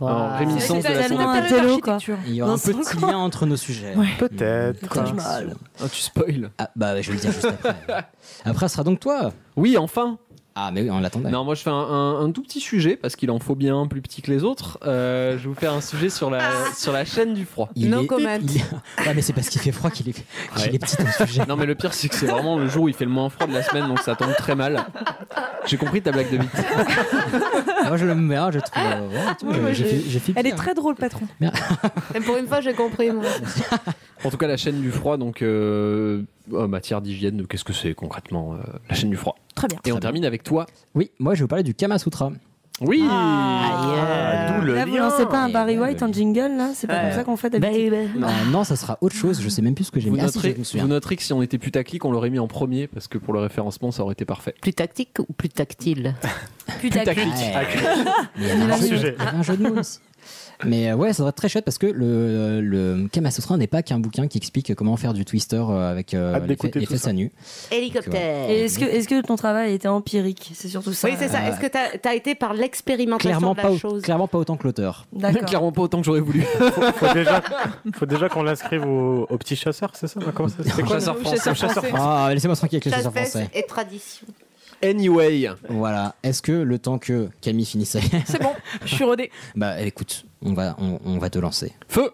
En 0.00 0.38
réminiscence 0.38 0.82
de 0.82 0.88
la 0.88 1.42
télo, 1.42 1.78
quoi. 1.78 1.98
Il 2.26 2.34
y 2.34 2.42
aura 2.42 2.52
un 2.52 2.58
petit 2.58 2.96
lien 2.96 3.18
entre 3.18 3.46
nos 3.46 3.56
sujets. 3.56 3.94
Ouais. 3.96 4.08
Peut-être. 4.18 4.78
Ah, 4.98 5.88
tu 5.90 6.00
spoil. 6.00 6.50
Ah, 6.58 6.70
bah, 6.76 7.00
je 7.00 7.10
vais 7.10 7.16
le 7.16 7.20
dire 7.20 7.32
juste 7.32 7.44
après. 7.44 7.76
après, 8.44 8.68
ce 8.68 8.74
sera 8.74 8.84
donc 8.84 9.00
toi. 9.00 9.32
Oui, 9.56 9.76
enfin. 9.76 10.18
Ah, 10.56 10.70
mais 10.72 10.82
oui, 10.82 10.90
on 10.90 10.98
l'attendait. 11.00 11.30
Non, 11.30 11.44
moi 11.44 11.54
je 11.54 11.62
fais 11.62 11.70
un, 11.70 11.74
un- 11.74 12.24
un 12.24 12.30
tout 12.32 12.42
petit 12.42 12.60
sujet 12.60 12.96
parce 12.96 13.14
qu'il 13.16 13.30
en 13.30 13.38
faut 13.38 13.54
bien 13.54 13.86
plus 13.86 14.02
petit 14.02 14.20
que 14.20 14.30
les 14.30 14.42
autres. 14.44 14.78
Euh, 14.84 15.32
je 15.38 15.44
vais 15.44 15.48
vous 15.48 15.54
faire 15.54 15.72
un 15.72 15.80
sujet 15.80 16.10
sur 16.10 16.28
la, 16.28 16.40
sur 16.76 16.92
la 16.92 17.04
chaîne 17.04 17.34
du 17.34 17.44
froid. 17.44 17.68
Il 17.76 17.88
No 17.88 18.02
est- 18.02 18.06
comment. 18.06 18.36
il 18.42 18.56
est- 18.56 18.60
Ouais, 19.06 19.14
mais 19.14 19.22
c'est 19.22 19.32
parce 19.32 19.48
qu'il 19.48 19.60
fait 19.60 19.70
froid 19.72 19.90
qu'il 19.90 20.08
est, 20.08 20.12
qu'il 20.12 20.22
Ouais. 20.56 20.74
est 20.74 20.78
petit 20.78 20.96
ton 20.96 21.06
sujet. 21.26 21.42
Non, 21.48 21.56
mais 21.56 21.66
le 21.66 21.74
pire 21.76 21.94
c'est 21.94 22.08
que 22.08 22.14
c'est 22.16 22.26
vraiment 22.26 22.58
le 22.58 22.68
jour 22.68 22.84
où 22.84 22.88
il 22.88 22.94
fait 22.94 23.04
le 23.04 23.10
moins 23.10 23.28
froid 23.30 23.46
de 23.46 23.52
la 23.54 23.62
semaine 23.62 23.86
donc 23.88 24.00
ça 24.00 24.16
tombe 24.16 24.34
très 24.36 24.54
mal. 24.56 24.84
J'ai 25.66 25.76
compris 25.76 26.02
ta 26.02 26.10
blague 26.12 26.30
de 26.32 26.38
vite. 26.38 26.50
Moi, 27.86 27.96
je 27.96 28.06
l'aime 28.06 28.28
bien, 28.28 28.50
je 28.50 28.58
trouve. 28.58 28.82
euh, 28.84 29.08
ouais, 29.08 29.34
tu 29.38 29.44
vois, 29.46 29.54
Ouais, 29.54 29.60
ouais, 29.60 29.74
j'ai 29.74 29.84
j'ai- 29.84 29.90
fait, 29.96 30.10
j'ai 30.10 30.18
fait 30.18 30.32
Elle 30.36 30.46
est 30.46 30.50
pire. 30.50 30.58
très 30.58 30.74
drôle, 30.74 30.94
patron. 30.96 31.26
Et 32.14 32.20
pour 32.20 32.36
une 32.36 32.46
fois, 32.46 32.60
j'ai 32.60 32.72
compris. 32.74 33.10
Moi. 33.10 33.24
En 34.22 34.28
tout 34.30 34.36
cas, 34.36 34.46
la 34.46 34.58
chaîne 34.58 34.82
du 34.82 34.90
froid, 34.90 35.16
donc 35.16 35.40
euh, 35.40 36.24
en 36.56 36.68
matière 36.68 37.00
d'hygiène, 37.00 37.46
qu'est-ce 37.46 37.64
que 37.64 37.72
c'est 37.72 37.94
concrètement 37.94 38.54
euh, 38.54 38.58
la 38.88 38.94
chaîne 38.94 39.10
du 39.10 39.16
froid 39.16 39.36
Très 39.54 39.68
bien. 39.68 39.78
Et 39.84 39.92
on 39.92 39.98
termine 40.00 40.24
avec 40.24 40.42
toi. 40.42 40.66
Oui, 40.94 41.10
moi, 41.18 41.34
je 41.34 41.40
vais 41.40 41.44
vous 41.44 41.48
parler 41.48 41.64
du 41.64 41.74
Kama 41.74 41.98
Sutra. 41.98 42.30
Oui 42.82 43.04
Ah, 43.10 44.56
d'où 44.58 44.64
le 44.64 44.74
Là, 44.74 44.86
vous 44.86 44.94
lien. 44.96 45.02
lancez 45.10 45.26
pas 45.26 45.42
un 45.44 45.48
Et 45.48 45.52
Barry 45.52 45.74
ouais, 45.78 45.88
White 45.88 46.00
ouais. 46.00 46.08
en 46.08 46.12
jingle, 46.14 46.56
là 46.56 46.70
C'est 46.74 46.86
pas 46.86 46.94
Ouais. 46.94 47.00
comme 47.02 47.12
ça 47.12 47.24
qu'on 47.24 47.36
fait 47.36 47.50
d'habitude 47.50 47.92
Euh, 47.92 48.06
non, 48.50 48.64
ça 48.64 48.74
sera 48.74 48.96
autre 49.02 49.14
chose. 49.14 49.42
Je 49.42 49.48
sais 49.50 49.60
même 49.60 49.74
plus 49.74 49.84
ce 49.84 49.90
que 49.90 50.00
j'ai 50.00 50.08
mis. 50.08 50.18
Ah, 50.18 50.28
si, 50.28 50.36
noterez, 50.38 50.54
je 50.54 50.58
me 50.60 50.64
souviens. 50.64 50.84
vous 50.84 50.88
noterez 50.88 51.16
que 51.16 51.22
si 51.22 51.32
on 51.34 51.42
était 51.42 51.58
putaclic, 51.58 52.02
on 52.06 52.10
l'aurait 52.10 52.30
mis 52.30 52.38
en 52.38 52.48
premier 52.48 52.86
parce 52.86 53.06
que 53.06 53.18
pour 53.18 53.34
le 53.34 53.40
référencement, 53.40 53.90
ça 53.90 54.02
aurait 54.02 54.12
été 54.14 54.24
parfait. 54.24 54.54
Plus 54.62 54.72
tactique 54.72 55.10
ou 55.18 55.30
plus 55.34 55.50
tactile. 55.50 56.14
Ouais. 56.22 56.30
Mais 56.82 56.88
il 56.88 56.96
y 56.96 56.98
avait 58.94 59.16
un 59.20 59.42
jeu 59.42 59.56
de 59.58 59.62
mots 59.68 59.78
aussi. 59.80 59.98
Mais 60.64 60.90
euh, 60.90 60.94
ouais, 60.96 61.12
ça 61.12 61.22
doit 61.22 61.30
être 61.30 61.36
très 61.36 61.48
chouette 61.48 61.64
parce 61.64 61.78
que 61.78 61.86
le, 61.86 62.60
le 62.60 63.08
Kama 63.10 63.30
Sutra 63.30 63.56
n'est 63.56 63.66
pas 63.66 63.82
qu'un 63.82 63.98
bouquin 63.98 64.28
qui 64.28 64.38
explique 64.38 64.74
comment 64.74 64.96
faire 64.96 65.14
du 65.14 65.24
twister 65.24 65.62
euh, 65.68 65.90
avec 65.90 66.14
euh, 66.14 66.38
les, 66.46 66.86
fesses 66.86 67.06
à 67.06 67.12
nu. 67.12 67.30
Hélicoptère. 67.70 68.50
Et 68.50 68.64
est-ce 68.64 68.78
que, 68.78 68.84
est 68.84 69.06
que 69.06 69.20
ton 69.22 69.36
travail 69.36 69.74
était 69.74 69.88
empirique? 69.88 70.50
C'est 70.54 70.68
surtout 70.68 70.92
ça. 70.92 71.08
Oui, 71.08 71.14
c'est 71.18 71.28
ça. 71.28 71.38
Euh, 71.38 71.50
Est-ce 71.50 71.60
que 71.60 71.66
tu 71.66 72.08
as, 72.08 72.14
été 72.14 72.34
par 72.34 72.54
l'expérimentation 72.54 73.30
Clairement 73.30 73.52
de 73.52 73.56
la 73.58 73.62
pas, 73.62 73.76
chose? 73.76 74.02
clairement 74.02 74.28
pas 74.28 74.38
autant 74.38 74.56
que 74.56 74.64
l'auteur. 74.64 75.06
Clairement 75.46 75.72
pas 75.72 75.82
autant 75.82 75.98
que 76.00 76.04
j'aurais 76.06 76.20
voulu. 76.20 76.42
Faut 76.96 77.12
déjà, 77.14 77.42
faut 77.94 78.06
déjà 78.06 78.28
qu'on 78.28 78.42
l'inscrive 78.42 78.84
au, 78.86 79.26
au 79.28 79.38
petit 79.38 79.56
chasseur, 79.56 79.90
c'est 79.94 80.06
ça? 80.06 80.20
Comment 80.34 80.48
ça 80.48 80.56
C'est 80.64 80.82
quoi 80.82 80.96
Chasseur 80.96 81.14
le- 81.14 81.20
français. 81.20 81.50
Au 81.50 81.54
chasseur 81.54 81.84
français. 81.86 82.02
Ah, 82.02 82.30
laissez-moi 82.32 82.56
tranquille 82.56 82.76
avec 82.76 82.84
les 82.84 82.90
Chasse, 82.90 83.02
chasseurs 83.04 83.12
français. 83.12 83.48
et 83.54 83.62
tradition. 83.62 84.26
Anyway, 84.82 85.46
Voilà. 85.68 86.14
Est-ce 86.22 86.42
que 86.42 86.52
le 86.52 86.78
temps 86.78 86.98
que 86.98 87.28
Camille 87.40 87.66
finisse, 87.66 87.96
C'est 88.24 88.42
bon, 88.42 88.52
je 88.84 88.94
suis 88.94 89.04
rodée. 89.04 89.30
bah 89.56 89.80
écoute, 89.82 90.24
on 90.42 90.54
va, 90.54 90.76
on, 90.78 90.98
on 91.04 91.18
va 91.18 91.30
te 91.30 91.38
lancer. 91.38 91.72
feu 91.88 92.10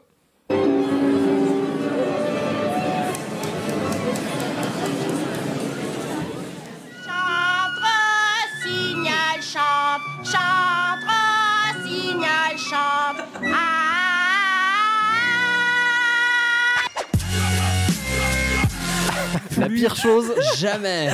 La 19.56 19.69
pire 19.69 19.97
chose. 19.97 20.32
Jamais. 20.58 21.11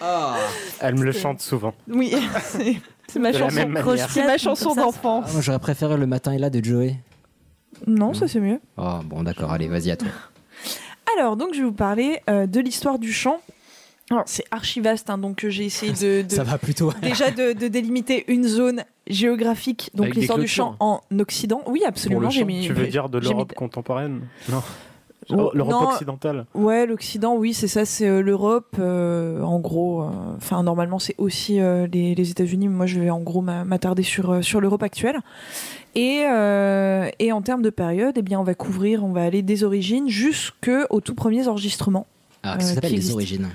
Ah. 0.00 0.36
Elle 0.80 0.96
me 0.96 1.04
le 1.04 1.12
chante 1.12 1.40
souvent. 1.40 1.74
Oui, 1.88 2.14
c'est 2.42 2.76
c'est 3.08 3.18
ma 3.18 3.32
De 3.32 3.38
la 3.38 3.44
chanson. 3.44 3.56
même 3.56 3.68
manière. 3.70 4.10
C'est 4.10 4.24
ma 4.26 4.38
chanson 4.38 4.68
Comme 4.70 4.74
ça, 4.76 4.82
d'enfant. 4.82 5.22
Ah, 5.26 5.30
moi, 5.32 5.40
j'aurais 5.40 5.58
préféré 5.58 5.96
le 5.96 6.06
matin 6.06 6.32
et 6.32 6.38
là 6.38 6.50
de 6.50 6.64
Joey. 6.64 6.96
Non, 7.86 8.14
ça 8.14 8.28
c'est 8.28 8.40
mieux. 8.40 8.60
Oh 8.76 8.98
bon, 9.04 9.22
d'accord. 9.22 9.52
Allez, 9.52 9.68
vas-y 9.68 9.90
à 9.90 9.96
toi. 9.96 10.08
Alors, 11.18 11.36
donc, 11.36 11.54
je 11.54 11.58
vais 11.60 11.64
vous 11.66 11.72
parler 11.72 12.20
euh, 12.30 12.46
de 12.46 12.60
l'histoire 12.60 12.98
du 12.98 13.12
chant. 13.12 13.40
Alors, 14.10 14.24
c'est 14.26 14.44
archi 14.50 14.80
vaste, 14.80 15.08
hein, 15.10 15.16
donc 15.18 15.44
euh, 15.44 15.50
j'ai 15.50 15.64
essayé 15.64 15.92
de, 15.92 16.26
de- 16.28 16.34
Ça 16.34 16.44
va 16.44 16.58
plutôt. 16.58 16.92
déjà 17.02 17.30
de, 17.30 17.52
de 17.52 17.68
délimiter 17.68 18.24
une 18.28 18.46
zone 18.46 18.84
géographique, 19.06 19.90
donc 19.94 20.04
Avec 20.04 20.14
des 20.14 20.20
l'histoire 20.20 20.38
du 20.38 20.44
clôtures. 20.44 20.64
chant 20.64 20.76
en 20.80 21.00
Occident. 21.18 21.62
Oui, 21.66 21.80
Pour 21.80 21.88
absolument. 21.88 22.20
le 22.20 22.30
J'ai 22.30 22.40
chant, 22.40 22.46
mis. 22.46 22.66
Tu 22.66 22.72
veux 22.74 22.86
dire 22.86 23.08
de 23.08 23.20
j'ai 23.20 23.28
mis- 23.28 23.34
l'Europe 23.34 23.54
contemporaine? 23.54 24.22
Non. 24.50 24.62
Oh, 25.30 25.50
L'Europe 25.54 25.88
occidentale. 25.92 26.46
Ouais, 26.54 26.86
l'Occident, 26.86 27.36
oui, 27.36 27.54
c'est 27.54 27.68
ça, 27.68 27.84
c'est 27.84 28.08
euh, 28.08 28.20
l'Europe. 28.20 28.76
euh, 28.78 29.40
en 29.42 29.58
gros, 29.60 30.02
euh, 30.02 30.06
enfin, 30.36 30.62
normalement, 30.62 30.98
c'est 30.98 31.14
aussi 31.18 31.60
euh, 31.60 31.86
les, 31.92 32.14
les 32.14 32.30
États-Unis, 32.30 32.68
mais 32.68 32.74
moi, 32.74 32.86
je 32.86 33.00
vais 33.00 33.10
en 33.10 33.20
gros 33.20 33.40
m'a- 33.40 33.64
m'attarder 33.64 34.02
sur, 34.02 34.30
euh, 34.30 34.42
sur 34.42 34.60
l'Europe 34.60 34.82
actuelle. 34.82 35.18
Et, 35.94 36.24
euh, 36.30 37.08
et 37.18 37.32
en 37.32 37.40
termes 37.42 37.62
de 37.62 37.70
période, 37.70 38.14
eh 38.16 38.22
bien, 38.22 38.40
on 38.40 38.44
va 38.44 38.54
couvrir, 38.54 39.04
on 39.04 39.12
va 39.12 39.22
aller 39.22 39.42
des 39.42 39.62
origines 39.64 40.08
jusqu'aux 40.08 41.00
tout 41.00 41.14
premiers 41.14 41.46
enregistrements. 41.48 42.06
Alors, 42.42 42.56
qu'est-ce 42.58 42.68
que 42.70 42.74
ça 42.74 42.80
s'appelle 42.82 42.92
les 42.98 43.12
origines? 43.12 43.48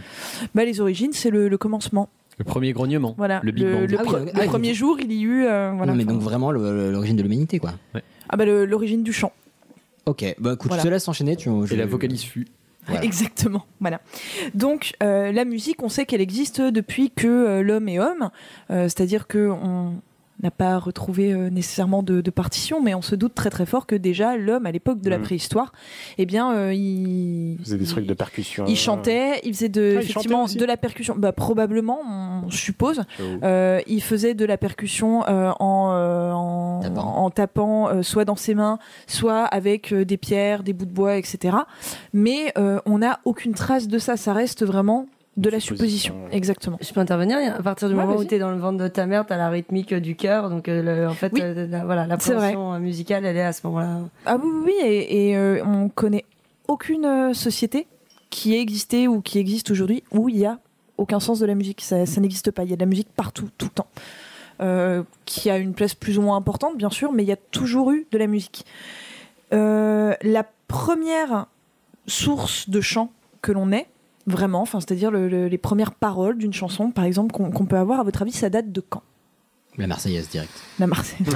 Bah, 0.55 0.63
les 0.65 0.79
origines, 0.81 1.11
c'est 1.13 1.29
le, 1.29 1.47
le 1.49 1.57
commencement. 1.57 2.09
Le 2.37 2.45
premier 2.45 2.71
grognement. 2.71 3.13
Voilà. 3.17 3.41
Le 3.43 3.51
Big 3.51 3.65
Bang. 3.65 3.89
le 3.91 3.97
Ah 3.99 4.03
oui, 4.07 4.15
ah 4.33 4.37
oui, 4.41 4.47
premier 4.47 4.73
jour, 4.73 4.97
il 5.01 5.11
y 5.11 5.23
eut. 5.23 5.45
euh, 5.45 5.73
voilà, 5.75 5.91
Non, 5.91 5.97
mais 5.97 6.05
enfin, 6.05 6.13
donc 6.13 6.21
vraiment 6.21 6.51
l'origine 6.51 7.17
de 7.17 7.21
l'humanité, 7.21 7.59
quoi. 7.59 7.73
ah 8.29 8.37
bah, 8.37 8.45
l'origine 8.45 9.03
du 9.03 9.11
chant. 9.11 9.33
Ok, 10.05 10.23
bah 10.39 10.53
écoute, 10.53 10.67
Voilà. 10.69 10.83
je 10.83 10.87
te 10.87 10.93
laisse 10.93 11.07
enchaîner. 11.07 11.35
Tu, 11.35 11.49
je- 11.65 11.73
Et 11.73 11.77
la 11.77 11.85
vocalise 11.85 12.23
fut. 12.23 12.47
Voilà. 12.87 13.03
Exactement. 13.03 13.65
Voilà. 13.79 14.01
Donc 14.55 14.93
euh, 15.03 15.31
la 15.31 15.45
musique, 15.45 15.83
on 15.83 15.89
sait 15.89 16.05
qu'elle 16.05 16.21
existe 16.21 16.59
depuis 16.61 17.11
que 17.11 17.27
euh, 17.27 17.61
l'homme 17.61 17.87
est 17.89 17.99
homme, 17.99 18.31
Euh, 18.71 18.83
c'est-à-dire 18.85 19.27
que 19.27 19.49
on 19.49 20.01
n'a 20.41 20.51
pas 20.51 20.77
retrouvé 20.77 21.33
euh, 21.33 21.49
nécessairement 21.49 22.01
de, 22.03 22.21
de 22.21 22.31
partition, 22.31 22.81
mais 22.81 22.93
on 22.95 23.01
se 23.01 23.15
doute 23.15 23.35
très 23.35 23.49
très 23.49 23.65
fort 23.65 23.85
que 23.85 23.95
déjà 23.95 24.37
l'homme 24.37 24.65
à 24.65 24.71
l'époque 24.71 25.01
de 25.01 25.09
la 25.09 25.17
Mhm. 25.17 25.23
préhistoire, 25.23 25.73
eh 26.17 26.25
bien, 26.25 26.53
euh, 26.53 26.73
il, 26.73 27.57
avez 27.67 27.77
des 27.77 27.85
trucs 27.85 28.05
de 28.05 28.13
percussion. 28.13 28.65
il 28.67 28.77
chantait, 28.77 29.41
il 29.43 29.53
faisait 29.53 29.69
de, 29.69 29.95
Ah, 29.97 30.01
effectivement 30.01 30.45
de 30.45 30.65
la 30.65 30.77
percussion. 30.77 31.15
Bah, 31.17 31.31
probablement, 31.33 31.99
on 32.45 32.49
suppose. 32.49 33.03
J'avoue. 33.17 33.39
Euh, 33.43 33.81
il 33.87 34.01
faisait 34.01 34.33
de 34.33 34.45
la 34.45 34.57
percussion 34.57 35.23
euh, 35.27 35.51
en, 35.59 36.33
en 36.33 36.79
Tapant. 36.81 37.01
en 37.17 37.29
tapant, 37.29 37.89
euh, 37.89 38.01
soit 38.01 38.25
dans 38.25 38.35
ses 38.37 38.55
mains, 38.55 38.79
soit 39.07 39.43
avec 39.43 39.91
euh, 39.93 40.05
des 40.05 40.17
pierres, 40.17 40.63
des 40.63 40.73
bouts 40.73 40.85
de 40.85 40.91
bois, 40.93 41.17
etc. 41.17 41.57
Mais 42.13 42.53
euh, 42.57 42.79
on 42.85 42.99
n'a 42.99 43.19
aucune 43.25 43.53
trace 43.53 43.87
de 43.87 43.97
ça. 43.99 44.15
Ça 44.17 44.33
reste 44.33 44.65
vraiment 44.65 45.07
de 45.39 45.49
la 45.49 45.59
Supposition, 45.59 46.13
supposition. 46.13 46.25
ouais. 46.25 46.37
Exactement. 46.37 46.77
Je 46.81 46.91
peux 46.93 46.99
intervenir 46.99 47.37
À 47.57 47.61
partir 47.63 47.87
du 47.89 47.95
Ouais, 47.95 48.03
moment 48.05 48.17
où 48.17 48.23
tu 48.25 48.35
es 48.35 48.39
dans 48.39 48.51
le 48.51 48.57
ventre 48.57 48.77
de 48.77 48.87
ta 48.87 49.05
mère, 49.05 49.25
tu 49.25 49.33
as 49.33 49.37
la 49.37 49.49
rythmique 49.49 49.93
euh, 49.93 49.99
du 49.99 50.15
cœur. 50.15 50.49
Donc, 50.49 50.67
euh, 50.67 50.81
le- 51.03 51.07
en 51.07 51.13
fait, 51.13 51.31
Oui. 51.33 51.41
euh, 51.43 51.67
la, 51.67 51.85
voilà, 51.85 52.05
la 52.07 52.17
pression 52.17 52.79
musicale, 52.79 53.25
elle 53.25 53.37
est 53.37 53.41
à 53.43 53.53
ce 53.53 53.65
moment-là. 53.67 53.99
Ah 54.25 54.37
oui, 54.41 54.49
oui, 54.53 54.61
oui, 54.65 54.73
et, 54.87 55.29
et, 55.29 55.37
euh, 55.37 55.63
on 55.65 55.89
connaît 55.89 56.25
aucune 56.67 57.05
euh, 57.05 57.33
société 57.33 57.87
qui 58.29 58.53
ait 58.55 58.61
existé 58.61 59.07
ou 59.07 59.21
qui 59.21 59.39
existe 59.39 59.71
aujourd'hui 59.71 60.03
où 60.11 60.29
il 60.29 60.37
y 60.37 60.45
a 60.45 60.59
aucun 60.97 61.19
sens 61.19 61.39
de 61.39 61.45
la 61.45 61.55
musique. 61.55 61.81
Ça, 61.81 62.05
ça 62.05 62.19
n'existe 62.21 62.51
pas. 62.51 62.63
Il 62.63 62.69
y 62.69 62.73
a 62.73 62.75
de 62.75 62.81
la 62.81 62.85
musique 62.85 63.09
partout, 63.15 63.49
tout 63.57 63.65
le 63.67 63.71
temps. 63.71 63.87
Euh, 64.61 65.03
qui 65.25 65.49
a 65.49 65.57
une 65.57 65.73
place 65.73 65.95
plus 65.95 66.17
ou 66.17 66.21
moins 66.21 66.35
importante, 66.35 66.75
bien 66.77 66.89
sûr, 66.89 67.13
mais 67.13 67.23
il 67.23 67.29
y 67.29 67.31
a 67.31 67.37
toujours 67.37 67.91
eu 67.91 68.05
de 68.11 68.17
la 68.17 68.27
musique. 68.27 68.65
Euh, 69.53 70.13
la 70.21 70.45
première 70.67 71.45
source 72.07 72.69
de 72.69 72.81
chant 72.81 73.09
que 73.41 73.51
l'on 73.53 73.71
ait, 73.71 73.87
vraiment, 74.29 74.65
c'est-à-dire 74.65 75.11
le- 75.11 75.27
le- 75.27 75.47
les 75.47 75.57
premières 75.57 75.93
paroles 75.93 76.37
d'une 76.37 76.53
chanson, 76.53 76.91
par 76.91 77.03
exemple, 77.05 77.33
qu'on 77.33 77.65
peut 77.65 77.77
avoir, 77.77 77.99
à 77.99 78.03
votre 78.03 78.21
avis, 78.21 78.31
ça 78.31 78.49
date 78.49 78.71
de 78.71 78.81
quand? 78.81 79.03
La 79.79 79.87
Marseillaise 79.87 80.29
direct. 80.29 80.51
La 80.77 80.87
Marseillaise. 80.87 81.35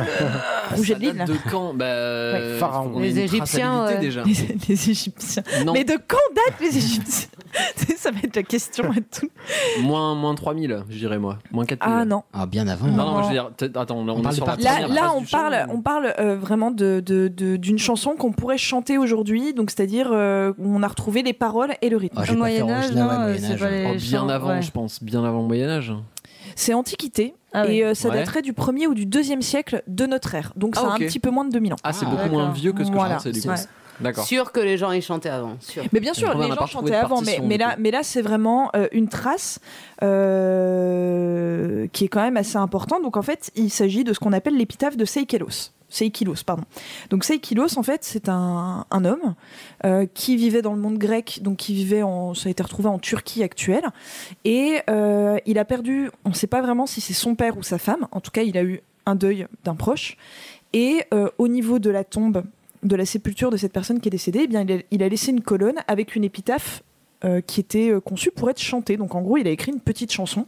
Rouge 0.75 0.91
et 0.91 0.95
de 0.95 0.99
Lille. 0.99 1.23
de 1.25 1.33
quand 1.49 1.73
bah, 1.73 1.85
euh, 1.85 2.59
Pharaon. 2.59 2.91
on 2.95 2.99
Les 2.99 3.17
Égyptiens, 3.19 3.97
déjà. 3.99 4.23
Les, 4.25 4.33
les 4.67 4.89
Égyptiens. 4.91 5.43
Non, 5.65 5.73
Mais 5.73 5.83
de 5.83 5.97
quand 6.07 6.17
datent 6.35 6.59
les 6.61 6.77
Égyptiens 6.77 7.27
Ça 7.97 8.11
va 8.11 8.17
être 8.23 8.35
la 8.35 8.43
question 8.43 8.91
et 8.93 9.01
tout. 9.01 9.29
moins, 9.81 10.13
moins 10.15 10.35
3000, 10.35 10.83
je 10.89 10.97
dirais 10.97 11.19
moi. 11.19 11.39
Moins 11.51 11.65
4000. 11.65 11.95
Ah 11.97 12.03
non. 12.05 12.23
Ah, 12.33 12.45
bien 12.45 12.67
avant. 12.67 12.87
Non, 12.87 12.99
hein. 13.03 13.05
non, 13.05 13.21
je 13.23 13.27
veux 13.27 13.33
dire, 13.33 13.51
attends, 13.81 13.97
on, 13.97 14.09
On 14.09 14.29
est 14.29 14.33
sur 14.33 14.43
de 14.45 14.49
la 14.49 14.57
partie- 14.57 14.63
Là, 14.63 14.87
là 14.87 15.13
on 15.15 15.23
chant, 15.25 15.37
parle, 15.37 15.65
on 15.69 15.81
parle 15.81 16.13
euh, 16.19 16.35
vraiment 16.35 16.71
de, 16.71 17.01
de- 17.05 17.27
de- 17.29 17.55
d'une 17.55 17.77
chanson 17.79 18.15
qu'on 18.17 18.31
pourrait 18.33 18.57
chanter 18.57 18.97
aujourd'hui, 18.97 19.53
donc 19.53 19.69
c'est-à-dire 19.71 20.09
euh, 20.11 20.51
on 20.59 20.83
a 20.83 20.87
retrouvé 20.87 21.21
les 21.23 21.33
paroles 21.33 21.75
et 21.81 21.89
le 21.89 21.97
rythme. 21.97 22.21
Ah, 22.27 22.31
Au 22.31 22.35
Moyen-Âge, 22.35 22.91
ouais, 22.91 22.97
euh, 22.99 23.57
pas 23.57 23.69
les 23.69 23.85
Oh, 23.91 23.95
bien 23.97 24.19
chants, 24.19 24.29
avant, 24.29 24.47
ouais. 24.49 24.61
je 24.61 24.71
pense, 24.71 25.01
bien 25.03 25.23
avant 25.23 25.41
le 25.41 25.47
Moyen-Âge. 25.47 25.93
C'est 26.55 26.73
Antiquité 26.73 27.35
Ah 27.53 27.65
oui. 27.67 27.77
et 27.77 27.85
euh, 27.85 27.93
ça 27.93 28.09
Ouais. 28.09 28.15
daterait 28.15 28.41
du 28.41 28.53
1er 28.53 28.87
ou 28.87 28.93
du 28.93 29.05
2e 29.05 29.41
siècle 29.41 29.83
de 29.87 30.05
notre 30.05 30.33
ère. 30.35 30.53
Donc 30.55 30.73
Ah, 30.77 30.81
ça 30.81 30.85
a 30.87 30.89
ok. 30.95 31.01
un 31.01 31.05
petit 31.05 31.19
peu 31.19 31.29
moins 31.29 31.45
de 31.45 31.51
2000 31.51 31.73
ans. 31.73 31.77
Ah, 31.83 31.93
c'est 31.93 32.05
Ah, 32.07 32.09
beaucoup 32.09 32.29
moins 32.29 32.51
vieux 32.51 32.73
que 32.73 32.83
ce 32.83 32.89
que 32.89 32.95
Voilà. 32.95 33.11
je 33.11 33.15
pensais 33.15 33.31
du 33.31 33.41
coup. 33.41 33.47
Ouais. 33.49 33.55
D'accord. 33.99 34.25
Sûr 34.25 34.51
que 34.51 34.59
les 34.59 34.75
gens 34.75 34.91
y 34.91 35.03
chantaient 35.03 35.29
avant. 35.29 35.55
Sûr. 35.59 35.83
Mais 35.93 35.99
bien 35.99 36.15
sûr, 36.15 36.31
On 36.33 36.37
les 36.39 36.45
a 36.45 36.47
gens 36.47 36.51
retrouvé 36.53 36.71
chantaient 36.71 36.89
de 36.91 36.95
avant, 36.95 37.19
mais, 37.21 37.25
partition, 37.25 37.45
mais 37.47 37.57
du 37.57 37.63
là, 37.63 37.69
coup. 37.75 37.81
mais 37.81 37.91
là 37.91 37.99
c'est 38.01 38.21
vraiment 38.23 38.71
euh, 38.75 38.87
une 38.91 39.07
trace 39.07 39.59
euh, 40.53 41.87
qui 41.91 42.05
est 42.05 42.07
quand 42.07 42.21
même 42.21 42.37
assez 42.37 42.57
importante. 42.57 43.03
Donc 43.03 43.17
en 43.17 43.21
fait, 43.21 43.51
il 43.55 43.69
s'agit 43.69 44.03
de 44.03 44.13
ce 44.13 44.19
qu'on 44.19 44.33
appelle 44.33 44.57
l'épitaphe 44.57 44.97
de 44.97 45.05
Seikilos. 45.05 45.71
Seikilos, 45.93 46.43
pardon. 46.43 46.63
Donc 47.11 47.23
Seikilos, 47.23 47.77
en 47.77 47.83
fait, 47.83 48.03
c'est 48.03 48.27
un, 48.27 48.85
homme 48.91 49.35
euh, 49.85 50.07
qui 50.11 50.35
vivait 50.35 50.63
dans 50.63 50.73
le 50.73 50.79
monde 50.79 50.97
grec, 50.97 51.39
donc 51.43 51.57
qui 51.57 51.73
vivait 51.75 52.01
en, 52.01 52.33
ça 52.33 52.49
a 52.49 52.51
été 52.51 52.63
retrouvé 52.63 52.89
en 52.89 52.97
Turquie 52.97 53.43
actuelle, 53.43 53.85
et 54.43 54.79
euh, 54.89 55.37
il 55.45 55.59
a 55.59 55.65
perdu, 55.65 56.09
on 56.25 56.29
ne 56.29 56.33
sait 56.33 56.47
pas 56.47 56.61
vraiment 56.61 56.87
si 56.87 56.99
c'est 56.99 57.13
son 57.13 57.35
père 57.35 57.57
ou 57.57 57.63
sa 57.63 57.77
femme. 57.77 58.07
En 58.11 58.21
tout 58.21 58.31
cas, 58.31 58.41
il 58.41 58.57
a 58.57 58.63
eu 58.63 58.81
un 59.05 59.15
deuil 59.15 59.47
d'un 59.63 59.75
proche. 59.75 60.17
Et 60.73 61.03
euh, 61.13 61.29
au 61.37 61.47
niveau 61.47 61.77
de 61.77 61.91
la 61.91 62.03
tombe, 62.03 62.43
de 62.81 62.95
la 62.95 63.05
sépulture 63.05 63.51
de 63.51 63.57
cette 63.57 63.73
personne 63.73 63.99
qui 63.99 64.09
est 64.09 64.11
décédée, 64.11 64.41
eh 64.43 64.47
bien, 64.47 64.65
il 64.89 65.03
a 65.03 65.09
laissé 65.09 65.31
une 65.31 65.41
colonne 65.41 65.77
avec 65.87 66.15
une 66.15 66.23
épitaphe 66.23 66.81
euh, 67.25 67.41
qui 67.41 67.59
était 67.59 67.89
euh, 67.89 67.99
conçue 67.99 68.31
pour 68.31 68.49
être 68.49 68.59
chantée. 68.59 68.97
Donc 68.97 69.15
en 69.15 69.21
gros, 69.21 69.37
il 69.37 69.47
a 69.47 69.51
écrit 69.51 69.71
une 69.71 69.79
petite 69.79 70.11
chanson 70.11 70.45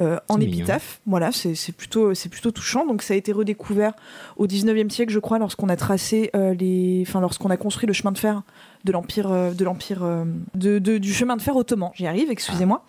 euh, 0.00 0.18
en 0.28 0.38
mignon. 0.38 0.52
épitaphe. 0.58 1.00
Voilà, 1.06 1.30
c'est 1.32 1.72
plutôt, 1.72 2.12
plutôt 2.30 2.50
touchant. 2.50 2.86
Donc 2.86 3.02
ça 3.02 3.14
a 3.14 3.16
été 3.16 3.32
redécouvert 3.32 3.92
au 4.36 4.46
19e 4.46 4.90
siècle, 4.90 5.12
je 5.12 5.18
crois, 5.18 5.38
lorsqu'on 5.38 5.68
a 5.68 5.76
tracé 5.76 6.30
les, 6.34 7.04
enfin 7.06 7.20
lorsqu'on 7.20 7.50
a 7.50 7.56
construit 7.56 7.86
le 7.86 7.92
chemin 7.92 8.12
de 8.12 8.18
fer 8.18 8.42
de 8.84 8.92
l'empire, 8.92 9.28
de 9.54 9.64
l'empire, 9.64 10.04
de, 10.54 10.78
de- 10.78 10.98
du 10.98 11.12
chemin 11.12 11.36
de 11.36 11.42
fer 11.42 11.56
ottoman. 11.56 11.90
J'y 11.94 12.06
arrive, 12.06 12.30
excusez-moi. 12.30 12.84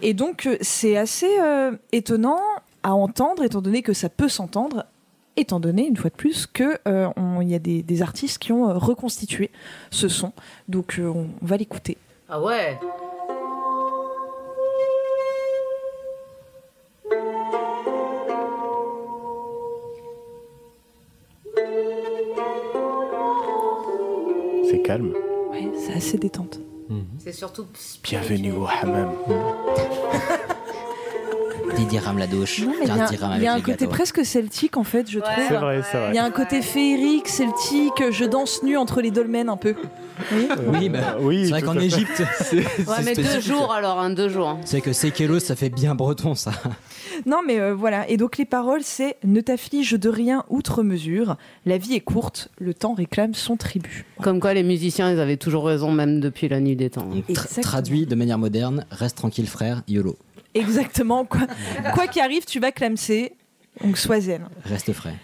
Et 0.00 0.14
donc 0.14 0.48
c'est 0.60 0.96
assez 0.96 1.28
étonnant 1.92 2.38
à 2.82 2.94
entendre, 2.94 3.42
étant 3.42 3.60
donné 3.60 3.82
que 3.82 3.92
ça 3.92 4.08
peut 4.08 4.28
s'entendre 4.28 4.86
étant 5.36 5.60
donné, 5.60 5.86
une 5.86 5.96
fois 5.96 6.10
de 6.10 6.16
plus, 6.16 6.46
qu'il 6.46 6.66
y 6.86 7.54
a 7.54 7.58
des, 7.58 7.82
des 7.82 8.02
artistes 8.02 8.38
qui 8.38 8.52
ont 8.52 8.68
euh, 8.68 8.74
reconstitué 8.74 9.50
ce 9.90 10.08
son. 10.08 10.32
Donc 10.68 10.98
euh, 10.98 11.06
on, 11.08 11.28
on 11.40 11.46
va 11.46 11.56
l'écouter. 11.56 11.96
Ah 12.32 12.40
ouais 12.40 12.78
C'est 24.68 24.82
calme. 24.82 25.12
Ouais, 25.50 25.68
c'est 25.76 25.94
assez 25.94 26.18
détente. 26.18 26.60
C'est 27.18 27.32
surtout. 27.32 27.66
Bienvenue 28.04 28.52
au 28.52 28.66
hammam. 28.66 29.10
Didier 31.76 31.98
rame 32.00 32.18
la 32.18 32.26
douche. 32.26 32.58
Il 32.58 32.88
y 32.88 32.90
a, 32.90 32.94
15 32.96 33.10
dirhams 33.10 33.32
il 33.36 33.42
y 33.42 33.46
a 33.46 33.52
un 33.54 33.60
côté 33.60 33.72
gâteaux. 33.84 33.90
presque 33.90 34.24
celtique 34.24 34.76
en 34.76 34.84
fait, 34.84 35.10
je 35.10 35.18
trouve. 35.20 35.34
C'est 35.48 35.54
vrai, 35.54 35.82
c'est 35.90 35.98
Il 36.10 36.14
y 36.14 36.18
a 36.18 36.24
un 36.24 36.30
côté 36.30 36.62
féerique, 36.62 37.28
celtique, 37.28 38.10
je 38.10 38.24
danse 38.24 38.62
nu 38.62 38.76
entre 38.76 39.00
les 39.00 39.10
dolmens 39.10 39.48
un 39.48 39.56
peu. 39.56 39.74
Oui. 40.32 40.48
Oui, 40.68 40.88
bah, 40.90 41.16
Euh, 41.16 41.22
oui, 41.22 41.44
c'est 41.44 41.50
vrai 41.50 41.62
qu'en. 41.62 41.78
Égypte, 41.78 42.22
c'est 42.40 42.56
Ouais, 42.58 42.64
c'est 42.98 43.04
mais 43.04 43.14
deux 43.14 43.40
jours 43.40 43.72
alors, 43.72 43.98
hein, 43.98 44.10
deux 44.10 44.28
jours. 44.28 44.58
C'est 44.66 44.80
que 44.82 44.92
Sekelos, 44.92 45.40
ça 45.40 45.56
fait 45.56 45.70
bien 45.70 45.94
breton, 45.94 46.34
ça. 46.34 46.52
Non 47.26 47.38
mais 47.46 47.58
euh, 47.58 47.74
voilà, 47.74 48.08
et 48.08 48.16
donc 48.16 48.36
les 48.38 48.44
paroles 48.44 48.82
c'est 48.82 49.16
Ne 49.24 49.40
t'afflige 49.40 49.92
de 49.92 50.08
rien 50.08 50.44
outre 50.48 50.82
mesure, 50.82 51.36
la 51.66 51.76
vie 51.78 51.94
est 51.94 52.00
courte, 52.00 52.48
le 52.58 52.72
temps 52.74 52.94
réclame 52.94 53.34
son 53.34 53.56
tribut. 53.56 54.04
Comme 54.22 54.40
quoi, 54.40 54.54
les 54.54 54.62
musiciens, 54.62 55.10
ils 55.10 55.18
avaient 55.20 55.36
toujours 55.36 55.64
raison, 55.66 55.90
même 55.90 56.20
depuis 56.20 56.48
la 56.48 56.60
nuit 56.60 56.76
des 56.76 56.90
temps. 56.90 57.08
tra- 57.30 57.60
traduit 57.62 58.06
de 58.06 58.14
manière 58.14 58.38
moderne, 58.38 58.84
reste 58.90 59.16
tranquille, 59.16 59.48
frère, 59.48 59.82
YOLO. 59.88 60.16
Exactement, 60.54 61.24
quoi 61.24 61.46
quoi 61.94 62.06
qu'il 62.06 62.22
arrive, 62.22 62.44
tu 62.44 62.60
vas 62.60 62.72
clamser, 62.72 63.32
donc 63.82 63.96
sois 63.96 64.20
zen. 64.20 64.48
Reste 64.64 64.92
frais. 64.92 65.14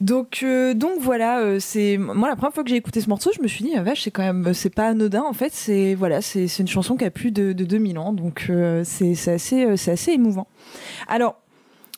Donc, 0.00 0.40
euh, 0.42 0.74
donc 0.74 1.00
voilà, 1.00 1.40
euh, 1.40 1.58
c'est 1.60 1.96
moi 1.98 2.28
la 2.28 2.36
première 2.36 2.54
fois 2.54 2.62
que 2.62 2.70
j'ai 2.70 2.76
écouté 2.76 3.00
ce 3.00 3.08
morceau, 3.08 3.30
je 3.34 3.42
me 3.42 3.48
suis 3.48 3.64
dit 3.64 3.72
ah, 3.76 3.82
vache, 3.82 4.02
c'est 4.02 4.10
quand 4.10 4.22
même 4.22 4.54
c'est 4.54 4.70
pas 4.70 4.88
anodin 4.88 5.22
en 5.22 5.32
fait, 5.32 5.52
c'est 5.52 5.94
voilà, 5.94 6.22
c'est 6.22 6.46
une 6.58 6.68
chanson 6.68 6.96
qui 6.96 7.04
a 7.04 7.10
plus 7.10 7.32
de, 7.32 7.52
de 7.52 7.64
2000 7.64 7.98
ans, 7.98 8.12
donc 8.12 8.46
euh, 8.48 8.82
c'est 8.84 9.12
assez 9.28 9.76
c'est 9.76 9.90
assez 9.90 10.12
émouvant. 10.12 10.46
Alors 11.08 11.36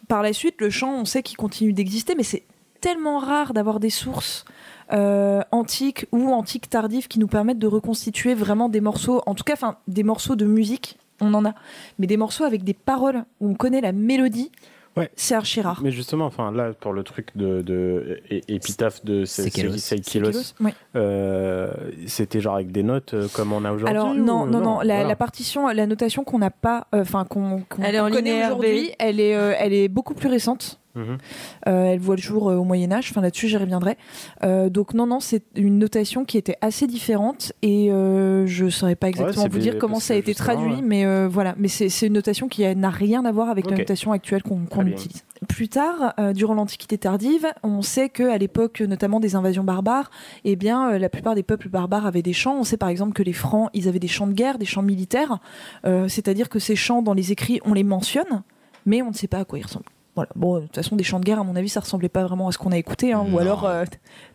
par 0.09 0.23
la 0.23 0.33
suite, 0.33 0.61
le 0.61 0.71
chant, 0.71 0.95
on 0.95 1.05
sait 1.05 1.23
qu'il 1.23 1.37
continue 1.37 1.75
d'exister, 1.75 2.15
mais 2.15 2.23
c'est 2.23 2.45
tellement 2.81 3.19
rare 3.19 3.53
d'avoir 3.53 3.81
des 3.81 3.91
sources 3.91 4.45
antiques 4.91 6.07
ou 6.13 6.33
antiques 6.33 6.71
tardives 6.71 7.09
qui 7.09 7.19
nous 7.19 7.27
permettent 7.27 7.59
de 7.59 7.67
reconstituer 7.67 8.35
vraiment 8.35 8.71
des 8.71 8.81
morceaux, 8.81 9.21
en 9.27 9.35
tout 9.35 9.45
cas, 9.45 9.53
enfin 9.53 9.77
des 9.87 10.03
morceaux 10.03 10.35
de 10.35 10.47
musique, 10.47 10.99
on 11.21 11.33
en 11.35 11.45
a, 11.45 11.55
mais 11.99 12.07
des 12.07 12.17
morceaux 12.17 12.45
avec 12.45 12.65
des 12.65 12.75
paroles 12.75 13.25
où 13.41 13.49
on 13.51 13.55
connaît 13.55 13.81
la 13.81 13.93
mélodie. 13.93 14.51
Ouais. 14.97 15.11
C'est 15.15 15.37
archi 15.37 15.61
rare. 15.61 15.81
Mais 15.85 15.93
justement, 15.93 16.25
enfin 16.27 16.51
là, 16.51 16.73
pour 16.73 16.93
le 16.93 17.05
truc 17.05 17.29
de, 17.37 17.63
de 17.63 18.21
épitaphe 18.49 19.05
de. 19.05 19.25
Seikilos, 19.25 20.55
oui. 20.61 20.73
euh, 20.97 21.71
c'était 22.07 22.41
genre 22.41 22.57
avec 22.57 22.73
des 22.73 22.83
notes 22.83 23.15
euh, 23.15 23.29
comme 23.33 23.53
on 23.53 23.65
a 23.65 23.71
aujourd'hui 23.71 23.97
Alors 23.97 24.15
non, 24.15 24.43
ou- 24.43 24.47
non, 24.47 24.61
non, 24.61 24.79
la, 24.81 24.95
voilà. 24.97 25.05
la 25.09 25.17
partition, 25.17 25.69
la 25.69 25.87
notation 25.87 26.25
qu'on 26.25 26.39
n'a 26.41 26.51
pas, 26.51 26.89
euh, 26.95 27.03
enfin 27.03 27.25
qu'on 27.25 27.63
qu'on 27.69 27.83
Elle 27.83 27.95
est 27.95 28.01
en 28.01 28.11
connaît 28.11 28.45
aujourd'hui, 28.45 28.91
elle 28.99 29.21
est, 29.21 29.37
euh, 29.37 29.55
elle 29.59 29.73
est 29.73 29.87
beaucoup 29.89 30.15
plus 30.15 30.29
récente. 30.29 30.81
Mhm. 30.99 31.19
Euh, 31.67 31.85
elle 31.85 32.01
voit 32.01 32.17
le 32.17 32.23
jour 32.23 32.51
euh, 32.51 32.57
au 32.57 32.65
Moyen 32.65 32.93
Âge. 32.93 33.09
Enfin 33.11 33.21
là-dessus, 33.21 33.49
j'y 33.49 33.57
reviendrai. 33.57 33.97
Euh, 34.45 34.69
donc 34.69 34.95
non, 34.95 35.07
non, 35.07 35.21
c'est 35.21 35.43
une 35.57 35.79
notation 35.79 36.25
qui 36.25 36.39
était 36.39 36.57
assez 36.61 36.87
différente 36.87 37.53
et 37.63 37.89
je 37.89 38.69
saurais 38.69 38.97
pas 38.97 39.09
exactement 39.09 39.49
vous 39.49 39.59
dire 39.59 39.79
comment 39.79 40.01
ça 40.01 40.15
a 40.15 40.17
été 40.17 40.35
traduit, 40.35 40.77
ouais. 40.77 40.83
mais 40.83 41.27
voilà. 41.27 41.55
Mais 41.59 41.69
c'est 41.69 42.07
une 42.07 42.13
notation 42.13 42.49
qui 42.49 42.65
n'a 42.77 42.91
rien 42.91 43.25
à 43.25 43.33
voir 43.33 43.49
avec 43.51 43.67
la 43.67 43.73
Ok. 43.73 43.79
notation 43.79 44.13
actuelle 44.13 44.43
qu'on 44.43 44.87
utilise. 44.87 45.25
Plus 45.49 45.69
tard, 45.69 46.15
durant 46.35 46.55
l'Antiquité 46.55 46.99
tardive, 46.99 47.47
on 47.63 47.81
sait 47.83 48.09
que 48.09 48.25
à 48.25 48.39
l'époque, 48.39 48.81
notamment 48.81 49.21
des 49.21 49.37
invasions 49.37 49.63
barbares, 49.65 50.11
eh 50.45 50.57
bien, 50.57 50.99
la 50.99 51.09
plupart 51.09 51.35
des 51.35 51.43
peuples 51.45 51.69
barbares 51.69 52.07
avaient 52.07 52.23
des 52.23 52.33
chants. 52.33 52.57
On 52.59 52.65
sait 52.65 52.77
par 52.77 52.89
exemple 52.89 53.13
que 53.13 53.23
les 53.23 53.33
Francs, 53.33 53.71
ils 53.73 53.89
avaient 53.89 53.99
des 53.99 54.09
chants 54.09 54.27
de 54.27 54.33
guerre, 54.33 54.59
des 54.59 54.67
chants 54.67 54.83
militaires. 54.83 55.39
Euh, 55.85 56.09
C'est-à-dire 56.09 56.49
que 56.49 56.59
ces 56.59 56.77
chants, 56.77 57.03
dans 57.03 57.15
les 57.15 57.33
écrits, 57.33 57.61
on 57.65 57.75
les 57.75 57.85
mentionne, 57.85 58.43
mais 58.87 59.03
on 59.03 59.11
ne 59.11 59.15
sait 59.15 59.29
pas 59.29 59.39
à 59.39 59.45
quoi 59.45 59.59
ils 59.59 59.63
ressemblent. 59.63 59.85
Voilà. 60.19 60.31
Bon, 60.35 60.57
de 60.57 60.61
toute 60.63 60.75
façon, 60.75 60.97
des 60.97 61.05
chants 61.05 61.21
de 61.21 61.25
guerre, 61.25 61.39
à 61.39 61.45
mon 61.45 61.55
avis, 61.55 61.69
ça 61.69 61.79
ressemblait 61.79 62.09
pas 62.09 62.25
vraiment 62.25 62.49
à 62.49 62.53
ce 62.53 62.59
qu'on 62.59 62.73
a 62.73 62.77
écouté. 62.77 63.13
hein. 63.13 63.25
Ou 63.31 63.39
alors, 63.39 63.65
euh, 63.65 63.85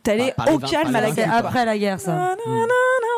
t'allais 0.01 0.33
au 0.49 0.57
calme 0.59 0.95
à 0.95 1.01
la 1.01 1.11
guerre. 1.11 1.33
après 1.33 1.65
la 1.65 1.77
guerre, 1.77 1.99
ça. 1.99 2.35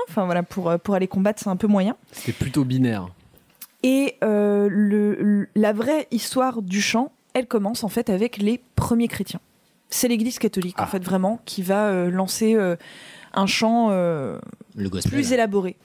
Enfin 0.10 0.26
voilà, 0.26 0.42
pour, 0.42 0.70
euh, 0.72 0.78
pour 0.80 0.96
aller 0.96 1.08
combattre, 1.08 1.42
c'est 1.44 1.50
un 1.50 1.56
peu 1.56 1.68
moyen. 1.68 1.96
C'était 2.12 2.32
plutôt 2.32 2.64
binaire. 2.64 3.08
Et 3.84 4.16
euh, 4.24 4.68
le, 4.72 5.48
la 5.56 5.74
vraie 5.74 6.08
histoire 6.10 6.64
du 6.64 6.82
chant, 6.82 7.12
elle 7.36 7.46
commence 7.48 7.84
en 7.84 7.90
fait 7.90 8.10
avec 8.10 8.38
les 8.38 8.62
premiers 8.76 9.08
chrétiens. 9.08 9.40
C'est 9.92 10.08
l'Église 10.08 10.40
catholique, 10.40 10.80
en 10.80 10.86
Ah. 10.86 10.88
fait, 10.88 11.04
vraiment, 11.04 11.40
qui 11.46 11.62
va 11.62 11.86
euh, 11.90 12.10
lancer 12.10 12.56
euh, 12.56 12.76
un 13.36 13.46
chant 13.46 13.90
euh, 13.92 14.40
Le 14.76 14.90
gospel. 14.90 15.12
plus 15.12 15.32
élaboré. 15.34 15.76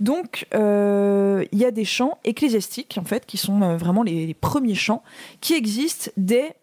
Donc, 0.00 0.46
euh, 0.54 1.44
il 1.52 1.58
y 1.58 1.64
a 1.64 1.70
des 1.70 1.84
chants 1.84 2.18
ecclésiastiques, 2.24 2.96
en 3.00 3.04
fait, 3.04 3.26
qui 3.26 3.36
sont 3.36 3.62
euh, 3.62 3.76
vraiment 3.76 4.02
les, 4.02 4.26
les 4.26 4.34
premiers 4.34 4.74
chants 4.74 5.02
qui 5.40 5.54
existent 5.54 6.10
dès 6.16 6.54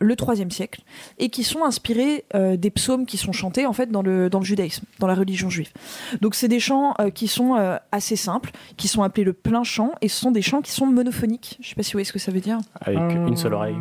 le 0.00 0.14
IIIe 0.14 0.48
siècle 0.52 0.82
et 1.18 1.28
qui 1.28 1.42
sont 1.42 1.64
inspirés 1.64 2.24
euh, 2.36 2.56
des 2.56 2.70
psaumes 2.70 3.04
qui 3.04 3.16
sont 3.16 3.32
chantés 3.32 3.66
en 3.66 3.72
fait 3.72 3.90
dans 3.90 4.00
le, 4.02 4.30
dans 4.30 4.38
le 4.38 4.44
judaïsme, 4.44 4.84
dans 5.00 5.08
la 5.08 5.16
religion 5.16 5.50
juive. 5.50 5.72
Donc 6.20 6.36
c'est 6.36 6.46
des 6.46 6.60
chants 6.60 6.94
euh, 7.00 7.10
qui 7.10 7.26
sont 7.26 7.56
euh, 7.56 7.76
assez 7.90 8.14
simples, 8.14 8.52
qui 8.76 8.86
sont 8.86 9.02
appelés 9.02 9.24
le 9.24 9.32
plein 9.32 9.64
chant 9.64 9.90
et 10.00 10.06
ce 10.06 10.20
sont 10.20 10.30
des 10.30 10.40
chants 10.40 10.62
qui 10.62 10.70
sont 10.70 10.86
monophoniques. 10.86 11.58
Je 11.60 11.70
sais 11.70 11.74
pas 11.74 11.82
si 11.82 11.90
vous 11.90 11.96
voyez 11.96 12.04
ce 12.04 12.12
que 12.12 12.20
ça 12.20 12.30
veut 12.30 12.38
dire. 12.38 12.58
Avec 12.80 13.00
une 13.00 13.36
seule 13.36 13.54
oreille. 13.54 13.74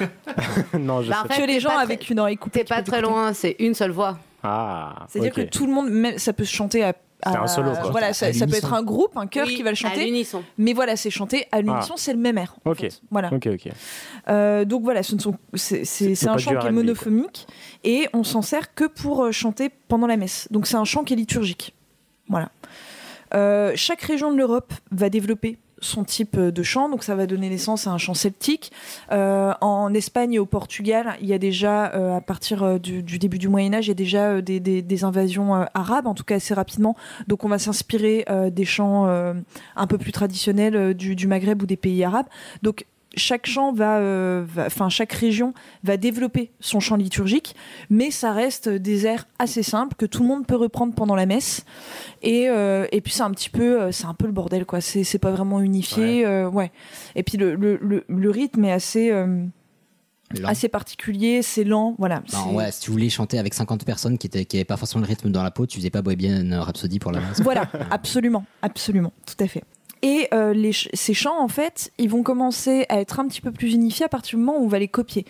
non, 0.78 1.02
je 1.02 1.08
Bah, 1.10 1.22
en 1.24 1.28
sais 1.28 1.34
fait, 1.34 1.40
que 1.42 1.46
les 1.46 1.60
gens 1.60 1.76
avec 1.76 2.08
une 2.10 2.20
oreille 2.20 2.36
coupée. 2.36 2.60
T'es 2.60 2.64
pas 2.64 2.82
très 2.82 2.98
écouter. 2.98 3.10
loin, 3.12 3.32
c'est 3.32 3.56
une 3.58 3.72
seule 3.74 3.90
voix. 3.92 4.18
Ah, 4.42 5.06
C'est-à-dire 5.08 5.32
que 5.32 5.40
tout 5.42 5.66
le 5.66 5.72
monde, 5.72 5.90
même, 5.90 6.18
ça 6.18 6.32
peut 6.32 6.44
se 6.44 6.52
chanter 6.54 6.84
à. 6.84 6.94
à- 7.22 7.32
C'est 7.32 7.38
un 7.38 7.46
solo, 7.48 7.70
quoi. 7.72 7.90
Voilà, 7.90 8.08
À 8.08 8.12
ça, 8.12 8.32
ça 8.32 8.46
peut 8.46 8.54
être 8.54 8.72
un 8.72 8.82
groupe, 8.84 9.16
un 9.16 9.26
chœur 9.26 9.46
Oui, 9.48 9.56
qui 9.56 9.62
va 9.64 9.70
le 9.70 9.74
À 9.74 9.76
chanter. 9.76 10.04
l'unisson. 10.04 10.44
Mais 10.58 10.72
voilà, 10.72 10.96
c'est 10.96 11.10
chanté 11.10 11.46
à 11.50 11.60
l'unisson, 11.60 11.94
c'est 11.96 12.12
le 12.12 12.18
même 12.20 12.38
air. 12.38 12.54
en 12.64 12.70
Ok. 12.70 12.78
fait. 12.80 13.00
Voilà. 13.10 13.32
Ok, 13.34 13.48
ok. 13.52 13.68
Euh, 14.28 14.64
donc 14.64 14.82
voilà, 14.84 15.02
ce 15.02 15.14
ne 15.16 15.20
sont, 15.20 15.34
c'est, 15.54 15.84
c'est, 15.84 16.10
C'est 16.10 16.14
c'est 16.14 16.26
pas 16.26 16.32
un 16.34 16.38
chant 16.38 16.50
qui 16.50 16.56
est 16.56 16.58
R&B, 16.60 16.62
quoi. 16.62 16.72
monophonique 16.72 17.46
et 17.82 18.08
on 18.12 18.22
s'en 18.22 18.42
sert 18.42 18.74
que 18.74 18.84
pour 18.84 19.24
euh, 19.24 19.32
chanter 19.32 19.70
pendant 19.88 20.06
la 20.06 20.16
messe. 20.16 20.46
Donc 20.52 20.66
c'est 20.68 20.76
un 20.76 20.84
chant 20.84 21.02
qui 21.02 21.14
est 21.14 21.16
liturgique. 21.16 21.74
Voilà. 22.28 22.50
Euh, 23.34 23.72
chaque 23.74 24.02
région 24.02 24.30
de 24.32 24.36
l'Europe 24.38 24.72
va 24.92 25.10
développer 25.10 25.58
son 25.80 26.04
type 26.04 26.38
de 26.38 26.62
chant, 26.62 26.88
donc 26.88 27.04
ça 27.04 27.14
va 27.14 27.26
donner 27.26 27.48
naissance 27.48 27.86
à 27.86 27.90
un 27.90 27.98
chant 27.98 28.14
celtique. 28.14 28.72
Euh, 29.12 29.52
en 29.60 29.92
Espagne 29.94 30.34
et 30.34 30.38
au 30.38 30.46
Portugal, 30.46 31.16
il 31.20 31.26
y 31.26 31.32
a 31.32 31.38
déjà, 31.38 31.92
euh, 31.94 32.16
à 32.16 32.20
partir 32.20 32.62
euh, 32.62 32.78
du, 32.78 33.02
début 33.02 33.38
du 33.38 33.48
Moyen 33.48 33.74
Âge, 33.74 33.86
il 33.86 33.88
y 33.88 33.92
a 33.92 33.94
déjà 33.94 34.30
euh, 34.30 34.42
des, 34.42 35.04
invasions 35.04 35.54
euh, 35.54 35.64
arabes, 35.74 36.06
en 36.06 36.14
tout 36.14 36.24
cas 36.24 36.36
assez 36.36 36.54
rapidement. 36.54 36.96
Donc 37.26 37.44
on 37.44 37.48
va 37.48 37.58
s'inspirer 37.58 38.24
euh, 38.28 38.50
des 38.50 38.64
chants 38.64 39.06
euh, 39.06 39.34
un 39.76 39.86
peu 39.86 39.98
plus 39.98 40.12
traditionnels 40.12 40.76
euh, 40.76 40.94
du, 40.94 41.14
du 41.14 41.26
Maghreb 41.26 41.62
ou 41.62 41.66
des 41.66 41.76
pays 41.76 42.02
arabes. 42.04 42.26
Donc 42.62 42.84
chaque 43.18 43.46
va, 43.74 43.98
euh, 43.98 44.44
va- 44.46 44.66
enfin 44.66 44.88
chaque 44.88 45.12
région 45.12 45.52
va 45.84 45.96
développer 45.96 46.50
son 46.60 46.80
chant 46.80 46.96
liturgique, 46.96 47.54
mais 47.90 48.10
ça 48.10 48.32
reste 48.32 48.68
des 48.68 49.06
airs 49.06 49.26
assez 49.38 49.62
simples 49.62 49.94
que 49.96 50.06
tout 50.06 50.22
le 50.22 50.28
monde 50.28 50.46
peut 50.46 50.56
reprendre 50.56 50.94
pendant 50.94 51.14
la 51.14 51.26
messe. 51.26 51.64
Et, 52.22 52.48
euh, 52.48 52.86
et 52.92 53.00
puis 53.00 53.12
c'est 53.12 53.22
un 53.22 53.30
petit 53.32 53.50
peu, 53.50 53.80
euh, 53.82 53.92
c'est 53.92 54.06
un 54.06 54.14
peu 54.14 54.26
le 54.26 54.32
bordel 54.32 54.64
quoi. 54.64 54.80
C'est 54.80 55.04
c'est 55.04 55.18
pas 55.18 55.30
vraiment 55.32 55.60
unifié, 55.60 56.24
euh, 56.26 56.48
ouais. 56.48 56.70
Et 57.16 57.22
puis 57.22 57.36
le, 57.36 57.54
le, 57.54 57.78
le, 57.82 58.04
le 58.08 58.30
rythme 58.30 58.64
est 58.64 58.72
assez 58.72 59.10
Lent. 59.10 60.48
assez 60.48 60.68
particulier, 60.68 61.40
c'est 61.40 61.64
lent, 61.64 61.94
voilà. 61.98 62.22
Non, 62.34 62.54
ouais, 62.54 62.70
si 62.70 62.80
tu 62.82 62.90
voulais 62.90 63.08
chanter 63.08 63.38
avec 63.38 63.54
50 63.54 63.84
personnes 63.86 64.18
qui 64.18 64.26
étaient 64.26 64.44
qui 64.44 64.56
avaient 64.58 64.64
pas 64.66 64.76
forcément 64.76 65.00
le 65.02 65.08
rythme 65.08 65.30
dans 65.30 65.42
la 65.42 65.50
peau, 65.50 65.66
tu 65.66 65.78
faisais 65.78 65.88
pas 65.88 66.02
Bohemian 66.02 66.60
Rhapsody 66.62 66.98
pour 66.98 67.12
la 67.12 67.20
messe. 67.20 67.40
Voilà, 67.40 67.64
absolument, 67.90 68.44
absolument, 68.60 69.12
tout 69.26 69.42
à 69.42 69.48
fait. 69.48 69.64
Et 70.02 70.28
euh, 70.32 70.72
ces 70.94 71.14
chants, 71.14 71.40
en 71.42 71.48
fait, 71.48 71.90
ils 71.98 72.08
vont 72.08 72.22
commencer 72.22 72.86
à 72.88 73.00
être 73.00 73.20
un 73.20 73.26
petit 73.26 73.40
peu 73.40 73.50
plus 73.50 73.74
unifiés 73.74 74.06
à 74.06 74.08
partir 74.08 74.38
du 74.38 74.44
moment 74.44 74.58
où 74.60 74.64
on 74.64 74.68
va 74.68 74.78
les 74.78 74.88
copier. 74.88 75.24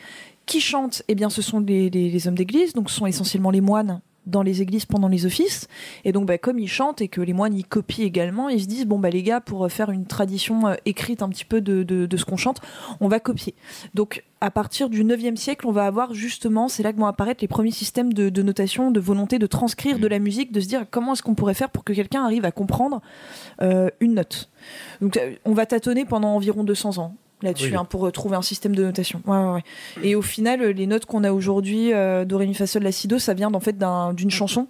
Qui 0.47 0.61
chantent? 0.61 1.03
Eh 1.09 1.15
bien, 1.15 1.31
ce 1.31 1.43
sont 1.43 1.61
les- 1.61 1.91
les 1.91 2.29
hommes 2.29 2.35
d'église, 2.37 2.73
donc 2.73 2.91
ce 2.91 2.97
sont 2.97 3.07
essentiellement 3.07 3.51
les 3.51 3.61
moines 3.61 4.01
dans 4.29 4.43
les 4.43 4.63
églises 4.63 4.87
pendant 4.87 5.09
les 5.09 5.27
offices. 5.27 5.69
Et 6.05 6.13
donc, 6.13 6.27
bah, 6.27 6.39
comme 6.39 6.59
ils 6.59 6.69
chantent 6.69 7.01
et 7.01 7.09
que 7.09 7.21
les 7.21 7.33
moines 7.33 7.55
y 7.55 7.65
copient 7.65 8.05
également, 8.05 8.49
ils 8.49 8.63
se 8.63 8.67
disent 8.67 8.87
bon 8.87 8.99
bah 8.99 9.11
les 9.11 9.23
gars, 9.23 9.41
pour 9.41 9.71
faire 9.71 9.91
une 9.91 10.07
tradition 10.07 10.69
euh, 10.69 10.75
écrite 10.85 11.23
un 11.23 11.29
petit 11.29 11.45
peu 11.45 11.61
de, 11.61 11.83
de- 11.83 12.17
ce 12.17 12.25
qu'on 12.25 12.37
chante, 12.37 12.61
on 13.01 13.09
va 13.09 13.21
copier. 13.21 13.55
Donc, 13.95 14.25
à 14.41 14.51
partir 14.51 14.89
du 14.91 15.05
9e 15.05 15.37
siècle, 15.37 15.67
on 15.67 15.73
va 15.73 15.87
avoir 15.87 16.15
justement, 16.15 16.69
c'est 16.69 16.83
là 16.83 16.93
que 16.93 16.99
vont 16.99 17.07
apparaître 17.07 17.43
les 17.43 17.49
premiers 17.49 17.71
systèmes 17.71 18.13
de, 18.13 18.43
notation, 18.43 18.91
de 18.91 19.01
volonté 19.01 19.39
de 19.39 19.47
transcrire 19.47 19.99
de 19.99 20.07
la 20.07 20.19
musique, 20.19 20.53
de 20.53 20.61
se 20.61 20.67
dire 20.69 20.87
comment 20.91 21.13
est-ce 21.15 21.23
qu'on 21.23 21.35
pourrait 21.35 21.55
faire 21.55 21.71
pour 21.71 21.85
que 21.85 21.93
quelqu'un 21.93 22.25
arrive 22.25 22.45
à 22.45 22.53
comprendre 22.53 23.01
euh, 23.63 23.89
une 24.01 24.15
note. 24.15 24.51
Donc, 25.01 25.17
euh, 25.17 25.35
on 25.45 25.53
va 25.53 25.67
tâtonner 25.67 26.05
pendant 26.05 26.35
environ 26.35 26.65
200 26.65 26.99
ans 26.99 27.15
là-dessus 27.43 27.71
Oui. 27.71 27.77
hein, 27.77 27.85
pour 27.85 28.07
euh, 28.07 28.11
trouver 28.11 28.37
un 28.37 28.43
système 28.43 28.75
de 28.75 28.83
notation. 28.85 29.21
Ouais, 29.27 29.37
ouais, 29.37 29.53
ouais. 29.55 29.63
Et 30.03 30.15
au 30.15 30.23
final, 30.23 30.61
euh, 30.63 30.73
les 30.73 30.87
notes 30.87 31.07
qu'on 31.07 31.25
a 31.25 31.33
aujourd'hui, 31.33 31.93
euh, 31.93 32.25
do, 32.25 32.37
ré, 32.39 32.47
mi, 32.47 32.55
fa, 32.55 32.67
sol, 32.67 32.83
la, 32.83 32.93
si, 32.93 33.09
do, 33.09 33.19
ça 33.19 33.35
vient 33.35 33.53
en 33.53 33.61
fait 33.61 33.77
d'un- 33.79 34.13
d'une 34.13 34.31
chanson 34.31 34.67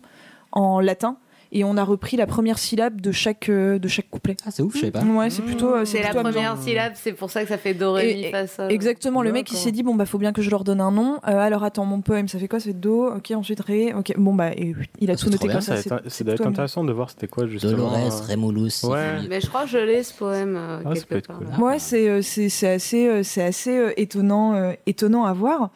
en 0.53 0.81
latin. 0.81 1.17
Et 1.51 1.65
on 1.65 1.77
a 1.79 1.85
repris 1.85 2.17
la 2.19 2.27
première 2.27 2.59
syllabe 2.59 3.01
de 3.01 3.11
chaque, 3.11 3.49
euh, 3.49 3.79
de 3.79 3.89
chaque 3.89 4.11
couplet. 4.11 4.37
Ah, 4.47 4.51
c'est 4.51 4.63
ouf, 4.63 4.75
je 4.75 4.81
savais 4.81 4.91
pas. 4.93 5.01
Ouais, 5.03 5.31
c'est 5.31 5.43
plutôt. 5.43 5.75
euh, 5.75 5.85
C'est 5.87 6.03
la 6.03 6.11
première 6.11 6.51
amusant. 6.53 6.63
syllabe, 6.63 6.93
c'est 6.95 7.13
pour 7.13 7.31
ça 7.31 7.43
que 7.43 7.49
ça 7.49 7.57
fait 7.57 7.73
do, 7.75 7.93
ré, 7.93 8.15
mi, 8.15 8.25
Et- 8.25 8.31
fa, 8.31 8.47
sol. 8.47 8.71
Exactement, 8.71 9.23
le 9.23 9.33
mec 9.33 9.51
il 9.51 9.57
s'est 9.57 9.73
dit 9.73 9.83
bon 9.83 9.95
bah 9.95 10.05
faut 10.05 10.19
bien 10.19 10.33
que 10.33 10.43
je 10.43 10.51
leur 10.51 10.63
donne 10.65 10.81
un 10.83 10.91
nom. 10.91 11.15
Euh, 11.27 11.39
alors 11.39 11.65
attends, 11.65 11.85
mon 11.87 12.01
poème 12.03 12.29
ça 12.29 12.39
fait 12.39 12.49
quoi 12.49 12.61
Ça 12.61 12.67
fait 12.67 12.73
do, 12.75 13.07
ok, 13.09 13.31
ensuite 13.31 13.61
ré, 13.61 13.95
ok. 13.95 14.13
Bon 14.19 14.35
bah 14.35 14.51
et, 14.53 14.75
il 15.01 15.11
a 15.11 15.17
tout 15.17 15.31
noté 15.31 15.49
comme 15.49 15.61
ça. 15.61 15.77
C'est- 16.09 16.29
intéressant 16.45 16.85
de 16.85 16.93
voir 16.93 17.09
c'était 17.11 17.29
quoi 17.29 17.47
justement. 17.47 17.73
Dolores, 17.73 17.97
euh, 17.97 18.27
Remulus. 18.31 18.85
Ouais. 18.85 19.27
Mais 19.29 19.41
je 19.41 19.47
crois 19.49 19.63
que 19.65 19.71
je 19.71 19.79
l'ai 19.79 20.03
ce 20.03 20.13
poème 20.15 20.57
euh, 20.57 20.81
Ah, 20.85 20.95
ça 20.95 21.01
peut 21.07 21.15
quelque 21.15 21.15
être 21.17 21.27
part. 21.29 21.39
cool. 21.57 21.65
Ouais, 21.65 21.79
c'est 21.79 22.23
c'est 22.23 22.49
c'est 22.49 22.69
assez 22.69 23.23
c'est 23.25 23.43
assez 23.43 23.93
étonnant 23.97 24.73
étonnant 24.87 25.25
à 25.25 25.33
voir. 25.33 25.71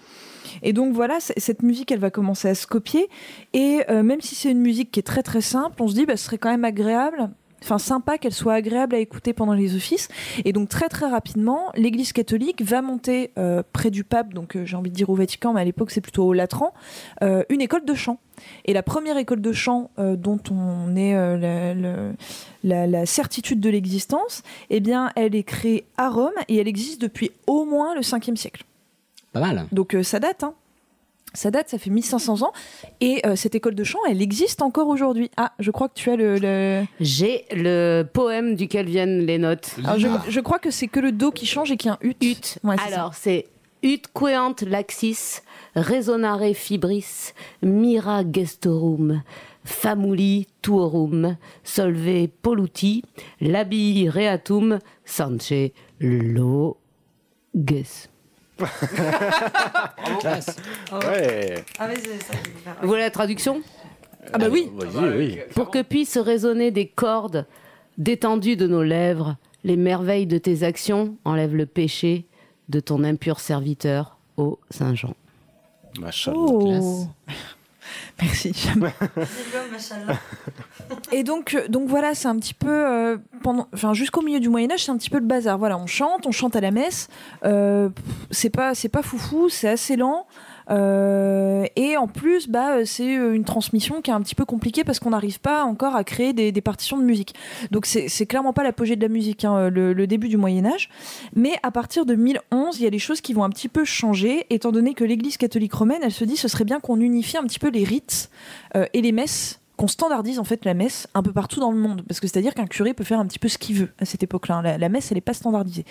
Et 0.62 0.72
donc 0.72 0.94
voilà, 0.94 1.18
cette 1.20 1.62
musique, 1.62 1.92
elle 1.92 1.98
va 1.98 2.10
commencer 2.10 2.48
à 2.48 2.54
se 2.54 2.66
copier. 2.66 3.08
Et 3.52 3.80
euh, 3.90 4.02
même 4.02 4.20
si 4.20 4.34
c'est 4.34 4.50
une 4.50 4.60
musique 4.60 4.90
qui 4.90 5.00
est 5.00 5.04
très 5.04 5.22
très 5.22 5.40
simple, 5.40 5.82
on 5.82 5.88
se 5.88 5.94
dit, 5.94 6.06
bah, 6.06 6.16
ce 6.16 6.24
serait 6.24 6.38
quand 6.38 6.50
même 6.50 6.64
agréable. 6.64 7.30
Enfin, 7.62 7.78
sympa 7.78 8.18
qu'elle 8.18 8.32
soit 8.32 8.54
agréable 8.54 8.96
à 8.96 8.98
écouter 8.98 9.32
pendant 9.32 9.54
les 9.54 9.76
offices. 9.76 10.08
Et 10.44 10.52
donc, 10.52 10.68
très 10.68 10.88
très 10.88 11.06
rapidement, 11.06 11.70
l'Église 11.76 12.12
catholique 12.12 12.60
va 12.60 12.82
monter 12.82 13.30
euh, 13.38 13.62
près 13.72 13.92
du 13.92 14.02
pape, 14.02 14.34
donc 14.34 14.56
euh, 14.56 14.66
j'ai 14.66 14.76
envie 14.76 14.90
de 14.90 14.96
dire 14.96 15.10
au 15.10 15.14
Vatican, 15.14 15.52
mais 15.52 15.60
à 15.60 15.64
l'époque 15.64 15.92
c'est 15.92 16.00
plutôt 16.00 16.24
au 16.24 16.32
Latran, 16.32 16.74
une 17.20 17.60
école 17.60 17.84
de 17.84 17.94
chant. 17.94 18.18
Et 18.64 18.72
la 18.72 18.82
première 18.82 19.16
école 19.16 19.40
de 19.40 19.52
chant 19.52 19.92
dont 19.96 20.40
on 20.50 20.96
est 20.96 21.14
la 22.64 23.06
certitude 23.06 23.60
de 23.60 23.70
l'existence, 23.70 24.42
eh 24.68 24.80
bien, 24.80 25.12
elle 25.14 25.36
est 25.36 25.44
créée 25.44 25.84
à 25.96 26.08
Rome 26.08 26.32
et 26.48 26.56
elle 26.56 26.66
existe 26.66 27.00
depuis 27.00 27.30
au 27.46 27.64
moins 27.64 27.94
le 27.94 28.00
5e 28.00 28.34
siècle. 28.34 28.64
Pas 29.32 29.40
mal. 29.40 29.66
Donc 29.72 29.94
euh, 29.94 30.02
ça 30.02 30.20
date, 30.20 30.44
hein. 30.44 30.54
Ça 31.34 31.50
date, 31.50 31.70
ça 31.70 31.78
fait 31.78 31.88
1500 31.88 32.42
ans. 32.42 32.52
Et 33.00 33.26
euh, 33.26 33.36
cette 33.36 33.54
école 33.54 33.74
de 33.74 33.84
chant, 33.84 33.98
elle 34.06 34.20
existe 34.20 34.60
encore 34.60 34.88
aujourd'hui. 34.88 35.30
Ah, 35.38 35.52
je 35.58 35.70
crois 35.70 35.88
que 35.88 35.94
tu 35.94 36.10
as 36.10 36.16
le. 36.16 36.36
le- 36.38 36.84
J'ai 37.00 37.46
le 37.52 38.02
poème 38.02 38.54
duquel 38.54 38.84
viennent 38.86 39.24
les 39.24 39.38
notes. 39.38 39.70
Alors, 39.82 39.98
je, 39.98 40.08
je 40.28 40.40
crois 40.40 40.58
que 40.58 40.70
c'est 40.70 40.88
que 40.88 41.00
le 41.00 41.10
do 41.10 41.30
qui 41.30 41.46
change 41.46 41.72
et 41.72 41.78
qu'il 41.78 41.88
y 41.88 41.90
a 41.90 41.94
un 41.94 41.98
ut. 42.06 42.14
Ut. 42.20 42.58
Ouais, 42.62 42.76
c'est 42.84 42.90
ça. 42.90 42.96
Alors, 42.96 43.14
c'est 43.14 43.46
ut 43.82 44.02
queant 44.12 44.54
laxis, 44.66 45.40
resonare 45.74 46.52
fibris, 46.54 47.32
mira 47.62 48.22
gestorum, 48.30 49.22
famuli 49.64 50.48
tuorum, 50.60 51.38
solve 51.64 52.28
polluti, 52.42 53.04
labi 53.40 54.06
reatum, 54.10 54.80
sance 55.06 55.54
loges. 55.98 56.74
Ouais. 60.92 61.54
Ah, 61.78 61.88
ça. 61.94 62.32
Vous 62.80 62.88
voulez 62.88 63.00
la 63.00 63.10
traduction? 63.10 63.62
Ah 64.32 64.38
bah 64.38 64.46
oui. 64.50 64.70
Vas-y, 64.74 65.16
oui. 65.16 65.38
Pour 65.54 65.70
que 65.70 65.82
puissent 65.82 66.18
résonner 66.18 66.70
des 66.70 66.86
cordes 66.86 67.46
détendues 67.98 68.56
de 68.56 68.66
nos 68.66 68.82
lèvres, 68.82 69.36
les 69.64 69.76
merveilles 69.76 70.26
de 70.26 70.38
tes 70.38 70.62
actions 70.62 71.16
enlèvent 71.24 71.56
le 71.56 71.66
péché 71.66 72.26
de 72.68 72.80
ton 72.80 73.04
impur 73.04 73.40
serviteur, 73.40 74.16
ô 74.36 74.58
Saint 74.70 74.94
Jean. 74.94 75.14
Oh. 76.34 77.06
Merci. 78.22 78.52
Et 81.12 81.24
donc, 81.24 81.54
euh, 81.54 81.68
donc 81.68 81.88
voilà, 81.88 82.14
c'est 82.14 82.28
un 82.28 82.38
petit 82.38 82.54
peu 82.54 82.68
euh, 82.68 83.16
pendant, 83.42 83.68
enfin 83.74 83.94
jusqu'au 83.94 84.22
milieu 84.22 84.40
du 84.40 84.48
Moyen 84.48 84.70
Âge, 84.70 84.84
c'est 84.84 84.90
un 84.90 84.96
petit 84.96 85.10
peu 85.10 85.18
le 85.18 85.26
bazar. 85.26 85.58
Voilà, 85.58 85.78
on 85.78 85.86
chante, 85.86 86.26
on 86.26 86.32
chante 86.32 86.56
à 86.56 86.60
la 86.60 86.70
messe. 86.70 87.08
Euh, 87.44 87.88
c'est 88.30 88.50
pas, 88.50 88.74
c'est 88.74 88.88
pas 88.88 89.02
foufou, 89.02 89.48
c'est 89.48 89.68
assez 89.68 89.96
lent. 89.96 90.26
Euh, 90.72 91.66
et 91.76 91.96
en 91.96 92.06
plus, 92.06 92.48
bah, 92.48 92.84
c'est 92.84 93.16
euh, 93.16 93.34
une 93.34 93.44
transmission 93.44 94.00
qui 94.00 94.10
est 94.10 94.14
un 94.14 94.22
petit 94.22 94.34
peu 94.34 94.44
compliquée 94.44 94.84
parce 94.84 94.98
qu'on 94.98 95.10
n'arrive 95.10 95.38
pas 95.40 95.64
encore 95.64 95.94
à 95.94 96.04
créer 96.04 96.32
des, 96.32 96.52
partitions 96.62 96.96
de 96.96 97.02
musique. 97.02 97.34
Donc 97.70 97.86
c'est 97.86 98.26
clairement 98.26 98.52
pas 98.52 98.62
l'apogée 98.62 98.96
de 98.96 99.02
la 99.02 99.08
musique, 99.08 99.44
hein, 99.44 99.68
le, 99.68 100.06
début 100.06 100.28
du 100.28 100.36
Moyen 100.36 100.64
Âge. 100.64 100.88
Mais 101.34 101.52
à 101.62 101.70
partir 101.70 102.06
de 102.06 102.14
1011, 102.14 102.78
il 102.78 102.84
y 102.84 102.86
a 102.86 102.90
des 102.90 102.98
choses 102.98 103.20
qui 103.20 103.32
vont 103.32 103.44
un 103.44 103.50
petit 103.50 103.68
peu 103.68 103.84
changer, 103.84 104.46
étant 104.50 104.72
donné 104.72 104.94
que 104.94 105.04
l'Église 105.04 105.36
catholique 105.36 105.74
romaine, 105.74 106.00
elle 106.02 106.12
se 106.12 106.24
dit, 106.24 106.36
ce 106.36 106.48
serait 106.48 106.64
bien 106.64 106.80
qu'on 106.80 107.00
unifie 107.00 107.36
un 107.36 107.44
petit 107.44 107.58
peu 107.58 107.68
les 107.68 107.84
rites 107.84 108.30
euh, 108.76 108.86
et 108.92 109.02
les 109.02 109.12
messes 109.12 109.58
qu'on 109.76 109.88
standardise 109.88 110.38
en 110.38 110.44
fait 110.44 110.64
la 110.66 110.74
messe 110.74 111.08
un 111.14 111.22
peu 111.22 111.32
partout 111.32 111.58
dans 111.58 111.72
le 111.72 111.78
monde. 111.78 112.02
Parce 112.06 112.20
que 112.20 112.28
c'est 112.28 112.38
à 112.38 112.42
dire 112.42 112.54
qu'un 112.54 112.66
curé 112.66 112.94
peut 112.94 113.04
faire 113.04 113.18
un 113.18 113.26
petit 113.26 113.38
peu 113.38 113.48
ce 113.48 113.58
qu'il 113.58 113.76
veut 113.76 113.88
à 113.98 114.04
cette 114.04 114.22
époque-là 114.22 114.60
la, 114.62 114.78
la 114.78 114.88
messe 114.88 115.10
elle 115.10 115.16
n'est 115.16 115.22
pas 115.22 115.34
standardisée. 115.34 115.84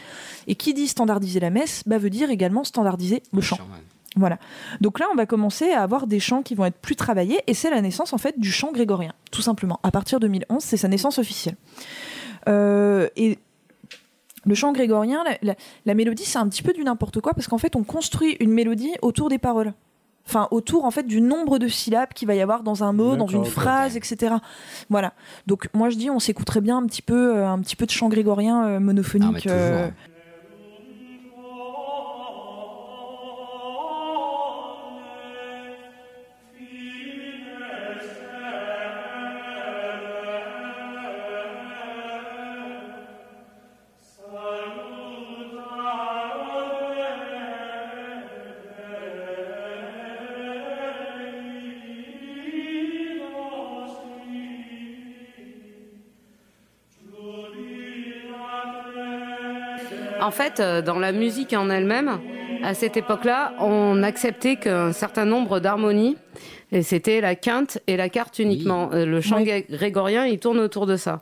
Et 0.48 0.56
qui 0.56 0.74
dit 0.74 0.88
standardiser 0.88 1.40
la 1.40 1.50
messe 1.50 1.84
bah, 1.88 1.98
veut 1.98 2.12
dire 2.12 2.30
également 2.30 2.64
standardiser 2.64 3.24
le 3.34 3.42
chant 3.42 3.58
voilà. 4.18 4.38
Donc 4.82 5.00
là, 5.00 5.06
on 5.12 5.16
va 5.16 5.26
commencer 5.26 5.72
à 5.72 5.82
avoir 5.84 6.06
des 6.08 6.20
chants 6.20 6.42
qui 6.42 6.54
vont 6.56 6.66
être 6.66 6.78
plus 6.78 6.96
travaillés, 6.96 7.42
et 7.48 7.54
c'est 7.54 7.70
la 7.70 7.82
naissance 7.82 8.12
en 8.14 8.18
fait 8.18 8.38
du 8.40 8.52
chant 8.52 8.72
grégorien, 8.72 9.14
tout 9.32 9.42
simplement. 9.42 9.80
À 9.84 9.92
partir 9.92 10.20
de 10.20 10.28
2011, 10.28 10.62
c'est 10.64 10.78
sa 10.78 10.88
naissance 10.88 11.18
officielle. 11.18 11.56
Euh, 12.50 13.08
et 13.16 13.38
le 14.46 14.56
chant 14.56 14.72
grégorien, 14.74 15.24
la, 15.24 15.38
la- 15.42 15.56
la 15.86 15.94
mélodie, 15.94 16.26
c'est 16.26 16.40
un 16.40 16.48
petit 16.50 16.64
peu 16.64 16.74
du 16.74 16.84
n'importe 16.84 17.22
quoi, 17.22 17.34
parce 17.34 17.48
qu'en 17.48 17.58
fait, 17.58 17.76
on 17.76 17.84
construit 17.84 18.38
une 18.40 18.52
mélodie 18.52 18.92
autour 19.02 19.30
des 19.30 19.38
paroles. 19.38 19.74
Enfin, 20.28 20.48
autour 20.52 20.86
en 20.86 20.92
fait 20.92 21.04
du 21.08 21.20
nombre 21.20 21.58
de 21.58 21.68
syllabes 21.68 22.10
qu'il 22.14 22.28
va 22.28 22.36
y 22.36 22.42
avoir 22.42 22.62
dans 22.62 22.84
un 22.84 22.94
mot, 22.94 23.16
dans 23.18 23.26
une 23.28 23.44
phrase, 23.52 23.98
etc. 23.98 24.36
Voilà. 24.90 25.14
Donc 25.48 25.68
moi 25.74 25.90
je 25.90 25.98
dis, 25.98 26.12
on 26.12 26.20
s'écouterait 26.20 26.62
bien 26.62 26.78
un 26.78 26.86
petit 26.86 27.02
peu, 27.02 27.36
euh, 27.38 27.48
un 27.50 27.60
petit 27.60 27.76
peu 27.76 27.88
de 27.88 27.92
chant 27.92 28.08
grégorien 28.08 28.66
euh, 28.68 28.80
monophonique. 28.80 29.48
Ah, 29.48 29.90
En 60.32 60.34
fait, 60.34 60.62
euh, 60.62 60.82
dans 60.82 60.98
la 60.98 61.12
musique 61.12 61.52
en 61.52 61.70
elle-même, 61.70 62.18
à 62.64 62.74
cette 62.74 62.96
époque-là, 62.96 63.54
on 63.60 64.02
acceptait 64.02 64.56
qu'un 64.56 64.94
certain 64.94 65.26
nombre 65.26 65.60
d'harmonies, 65.60 66.16
et 66.72 66.84
c'était 66.84 67.20
la 67.20 67.36
quinte 67.36 67.80
et 67.86 67.98
la 67.98 68.08
quinte 68.08 68.40
uniquement. 68.40 68.90
Euh, 68.94 69.06
Le 69.06 69.20
chant 69.20 69.42
Oui. 69.42 69.66
grégorien, 69.70 70.26
il 70.26 70.40
tourne 70.40 70.60
autour 70.60 70.86
de 70.86 70.96
ça. 70.96 71.22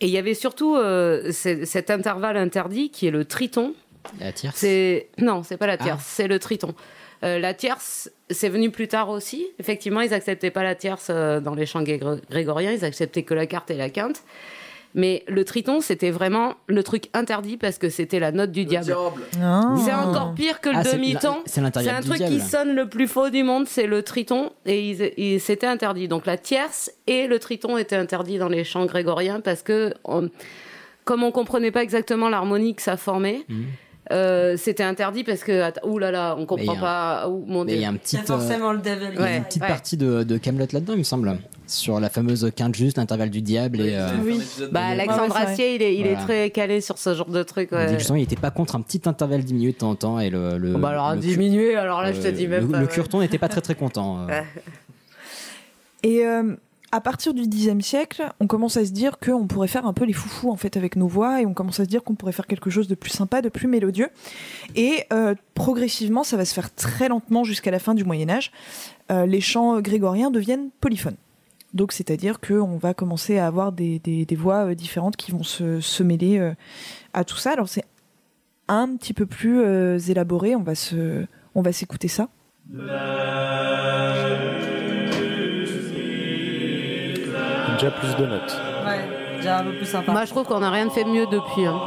Et 0.00 0.06
il 0.06 0.10
y 0.10 0.18
avait 0.18 0.34
surtout 0.34 0.74
euh, 0.74 1.30
ce- 1.30 1.64
cet 1.64 1.90
intervalle 1.90 2.36
interdit 2.36 2.90
qui 2.90 3.06
est 3.06 3.12
le 3.12 3.24
triton. 3.24 3.72
La 4.18 4.32
tierce 4.32 4.56
C'est 4.56 5.10
non, 5.18 5.44
c'est 5.44 5.56
pas 5.56 5.68
la 5.68 5.76
tierce, 5.76 6.00
Ah. 6.04 6.12
c'est 6.16 6.26
le 6.26 6.40
triton. 6.40 6.74
Euh, 7.22 7.38
la 7.38 7.54
tierce, 7.54 8.10
c'est 8.30 8.48
venu 8.48 8.70
plus 8.72 8.88
tard 8.88 9.10
aussi. 9.10 9.46
Effectivement, 9.60 10.00
ils 10.00 10.12
acceptaient 10.12 10.50
pas 10.50 10.64
la 10.64 10.74
tierce 10.74 11.06
euh, 11.10 11.38
dans 11.38 11.54
les 11.54 11.66
chants 11.66 11.84
gré- 11.84 12.00
grégoriens, 12.28 12.72
ils 12.72 12.84
acceptaient 12.84 13.22
que 13.22 13.34
la 13.34 13.46
carte 13.46 13.70
et 13.70 13.76
la 13.76 13.90
quinte. 13.90 14.24
Mais 14.94 15.22
le 15.28 15.44
triton, 15.44 15.80
c'était 15.80 16.10
vraiment 16.10 16.54
le 16.66 16.82
truc 16.82 17.04
interdit 17.14 17.56
parce 17.56 17.78
que 17.78 17.88
c'était 17.88 18.18
la 18.18 18.32
note 18.32 18.50
du 18.50 18.64
diable. 18.64 18.86
C'est 19.84 19.92
encore 19.92 20.34
pire 20.34 20.60
que 20.60 20.68
le 20.68 20.76
Ah, 20.78 20.84
c'est 20.84 20.96
demi-ton. 20.96 21.36
la- 21.36 21.42
c'est 21.84 21.90
un 21.90 22.00
truc 22.02 22.18
qui 22.28 22.40
sonne 22.40 22.74
le 22.74 22.88
plus 22.88 23.06
faux 23.06 23.30
du 23.30 23.44
monde, 23.44 23.66
c'est 23.68 23.86
le 23.86 24.02
triton. 24.02 24.50
Et 24.66 25.38
c'était 25.38 25.66
interdit. 25.68 26.08
Donc 26.08 26.26
la 26.26 26.36
tierce 26.36 26.90
et 27.06 27.26
le 27.28 27.38
triton 27.38 27.78
étaient 27.78 27.94
interdits 27.96 28.38
dans 28.38 28.48
les 28.48 28.64
chants 28.64 28.86
grégoriens 28.86 29.40
parce 29.40 29.62
que, 29.62 29.94
on- 30.04 30.28
comme 31.04 31.22
on 31.22 31.30
comprenait 31.30 31.70
pas 31.70 31.82
exactement 31.82 32.28
l'harmonie 32.28 32.74
que 32.74 32.82
ça 32.82 32.96
formait, 32.96 33.44
Mhm. 33.48 33.64
Euh, 34.10 34.56
c'était 34.56 34.82
interdit 34.82 35.24
parce 35.24 35.44
que, 35.44 35.70
ouh 35.86 35.98
là 35.98 36.10
là, 36.10 36.34
on 36.38 36.46
comprend 36.46 36.76
pas. 36.76 37.28
Ouh, 37.28 37.44
mon 37.46 37.64
Mais 37.64 37.72
il 37.72 37.74
Dieu. 37.76 37.82
y 37.82 37.84
a 37.84 37.88
un 37.90 37.94
petit, 37.96 38.16
C'est 38.16 38.26
forcément 38.26 38.72
le 38.72 38.78
devil. 38.78 39.10
Il 39.14 39.20
y 39.20 39.24
a 39.24 39.36
une 39.36 39.44
petite 39.44 39.62
partie 39.66 39.96
de, 39.96 40.22
de 40.24 40.38
Camelot 40.38 40.66
là-dedans, 40.72 40.94
il 40.94 40.98
me 40.98 41.02
semble, 41.04 41.38
sur 41.66 42.00
la 42.00 42.10
fameuse 42.10 42.50
quinte 42.56 42.74
juste, 42.74 42.96
l'intervalle 42.96 43.30
du 43.30 43.42
diable 43.42 43.80
et. 43.80 43.94
euh, 43.94 44.08
Bah, 44.72 44.86
Alexandre 44.86 45.34
Ouais, 45.34 45.40
ouais. 45.40 45.46
Astier, 45.46 45.74
il 45.76 45.82
est, 45.82 45.96
il 45.96 46.06
est 46.06 46.16
très 46.16 46.50
calé 46.50 46.80
sur 46.80 46.98
ce 46.98 47.14
genre 47.14 47.30
de 47.30 47.42
truc. 47.44 47.70
ouais. 47.72 47.94
justement, 47.96 48.16
il 48.16 48.22
était 48.24 48.34
pas 48.36 48.50
contre 48.50 48.74
un 48.76 48.80
petit 48.80 49.00
intervalle 49.06 49.44
diminué 49.44 49.72
de 49.72 49.76
temps 49.78 49.90
en 49.90 49.94
temps 49.94 50.18
et 50.20 50.30
le. 50.30 50.58
le 50.58 50.74
Oh, 50.74 50.78
bah 50.78 50.88
alors, 50.88 51.14
le 51.14 51.20
diminuer, 51.20 51.76
alors 51.76 52.02
là, 52.02 52.12
je 52.12 52.20
te 52.20 52.26
euh, 52.26 52.32
dis 52.32 52.48
même 52.48 52.64
le, 52.66 52.68
pas. 52.68 52.78
le 52.80 52.86
ouais. 52.86 52.90
curton 52.92 53.20
n'était 53.20 53.38
pas 53.38 53.48
très 53.48 53.60
très 53.60 53.74
content. 53.76 54.20
euh. 54.22 54.26
Ouais. 54.26 54.44
Et 56.02 56.24
euh, 56.26 56.54
à 56.92 57.00
partir 57.00 57.34
du 57.34 57.42
Xe 57.42 57.84
siècle, 57.84 58.32
on 58.40 58.46
commence 58.46 58.76
à 58.76 58.84
se 58.84 58.90
dire 58.90 59.18
qu'on 59.18 59.46
pourrait 59.46 59.68
faire 59.68 59.86
un 59.86 59.92
peu 59.92 60.04
les 60.04 60.12
foufous 60.12 60.50
en 60.50 60.56
fait 60.56 60.76
avec 60.76 60.96
nos 60.96 61.06
voix 61.06 61.40
et 61.40 61.46
on 61.46 61.54
commence 61.54 61.78
à 61.78 61.84
se 61.84 61.88
dire 61.88 62.02
qu'on 62.02 62.14
pourrait 62.14 62.32
faire 62.32 62.48
quelque 62.48 62.68
chose 62.68 62.88
de 62.88 62.96
plus 62.96 63.10
sympa, 63.10 63.42
de 63.42 63.48
plus 63.48 63.68
mélodieux. 63.68 64.08
Et 64.74 65.04
euh, 65.12 65.34
progressivement, 65.54 66.24
ça 66.24 66.36
va 66.36 66.44
se 66.44 66.52
faire 66.52 66.74
très 66.74 67.08
lentement 67.08 67.44
jusqu'à 67.44 67.70
la 67.70 67.78
fin 67.78 67.94
du 67.94 68.04
Moyen 68.04 68.28
Âge. 68.28 68.50
Euh, 69.12 69.24
les 69.24 69.40
chants 69.40 69.80
grégoriens 69.80 70.30
deviennent 70.30 70.70
polyphones. 70.80 71.16
Donc, 71.74 71.92
c'est-à-dire 71.92 72.40
qu'on 72.40 72.78
va 72.78 72.94
commencer 72.94 73.38
à 73.38 73.46
avoir 73.46 73.70
des, 73.70 74.26
voix 74.36 74.66
euh, 74.66 74.74
différentes 74.74 75.16
qui 75.16 75.30
vont 75.30 75.44
se, 75.44 76.02
mêler 76.02 76.52
à 77.14 77.22
tout 77.22 77.36
ça. 77.36 77.52
Alors, 77.52 77.68
c'est 77.68 77.84
un 78.66 78.96
petit 78.96 79.14
peu 79.14 79.26
plus 79.26 79.60
élaboré. 80.10 80.56
On 80.56 80.62
va 80.62 80.72
on 81.54 81.62
va 81.62 81.72
s'écouter 81.72 82.08
ça. 82.08 82.28
Déjà 87.80 87.90
plus 87.92 88.14
de 88.16 88.26
notes. 88.26 88.60
Ouais, 88.86 89.36
déjà 89.38 89.58
un 89.58 89.64
peu 89.64 89.72
plus 89.72 89.86
sympa. 89.86 90.12
Moi, 90.12 90.24
je 90.24 90.30
trouve 90.30 90.44
qu'on 90.44 90.60
n'a 90.60 90.70
rien 90.70 90.90
fait 90.90 91.04
mieux 91.04 91.26
depuis. 91.26 91.64
hein. 91.66 91.80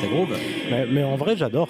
C'est 0.00 0.08
gros. 0.08 0.26
Mais, 0.70 0.86
mais 0.90 1.02
en 1.04 1.16
vrai, 1.16 1.34
j'adore. 1.36 1.68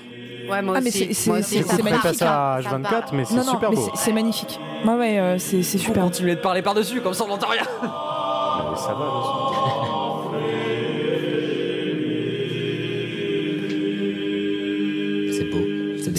Ouais, 0.50 0.60
moi 0.60 0.74
Ah, 0.76 0.80
mais 0.82 0.88
aussi. 0.90 1.06
c'est- 1.06 1.14
c'est- 1.14 1.30
Moi 1.30 1.40
c'est- 1.42 1.56
aussi. 1.60 1.64
c'est 1.66 1.70
ferai 1.72 1.82
magnifique, 1.84 2.02
pas 2.02 2.12
ça 2.12 2.54
hein. 2.54 2.56
à 2.56 2.60
H24, 2.60 3.14
mais 3.14 3.24
c'est 3.24 3.34
non, 3.34 3.44
non, 3.44 3.52
super 3.52 3.70
mais 3.70 3.76
beau. 3.76 3.82
c'est- 3.82 3.90
c'est 4.04 4.12
magnifique. 4.12 4.60
Ouais, 4.84 4.94
ouais, 4.94 5.18
euh, 5.18 5.38
c'est 5.38 5.62
c'est 5.62 5.78
Super. 5.78 6.02
Continuer 6.02 6.34
de 6.34 6.40
parler 6.40 6.60
par-dessus, 6.60 7.00
comme 7.00 7.14
ça 7.14 7.24
on 7.24 7.28
n'entend 7.28 7.46
rien. 7.48 7.62
Mais 7.82 8.76
ça 8.76 8.92
va, 8.92 9.06
aussi. 9.06 9.53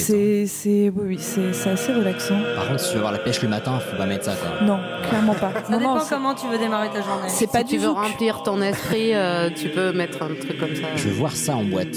C'est 0.07 0.17
décent. 0.17 0.53
C'est, 0.55 0.91
oui, 0.95 1.03
oui, 1.07 1.17
c'est, 1.19 1.53
c'est 1.53 1.69
assez 1.71 1.93
relaxant. 1.93 2.35
Par 2.55 2.67
contre, 2.67 2.79
si 2.79 2.87
tu 2.89 2.93
veux 2.93 2.99
avoir 2.99 3.11
la 3.13 3.19
pêche 3.19 3.41
le 3.41 3.49
matin, 3.49 3.79
faut 3.79 3.97
pas 3.97 4.05
mettre 4.05 4.25
ça 4.25 4.33
quoi. 4.35 4.65
Non, 4.65 4.79
clairement 5.07 5.33
pas. 5.33 5.51
Ça 5.63 5.71
non, 5.71 5.77
dépend 5.79 5.95
non, 5.95 5.99
c'est- 6.01 6.15
comment 6.15 6.33
tu 6.35 6.47
veux 6.47 6.57
démarrer 6.57 6.87
ta 6.89 7.01
journée. 7.01 7.27
c'est 7.27 7.51
pas 7.51 7.59
si 7.59 7.63
du 7.65 7.69
tu 7.71 7.77
veux 7.77 7.87
zouk. 7.87 7.97
remplir 7.97 8.43
ton 8.43 8.61
esprit, 8.61 9.13
euh, 9.13 9.49
tu 9.55 9.69
peux 9.69 9.91
mettre 9.93 10.21
un 10.23 10.27
truc 10.35 10.59
comme 10.59 10.75
ça. 10.75 10.87
Je 10.95 11.07
veux 11.07 11.13
voir 11.15 11.31
ça 11.31 11.55
en 11.55 11.63
boîte. 11.63 11.95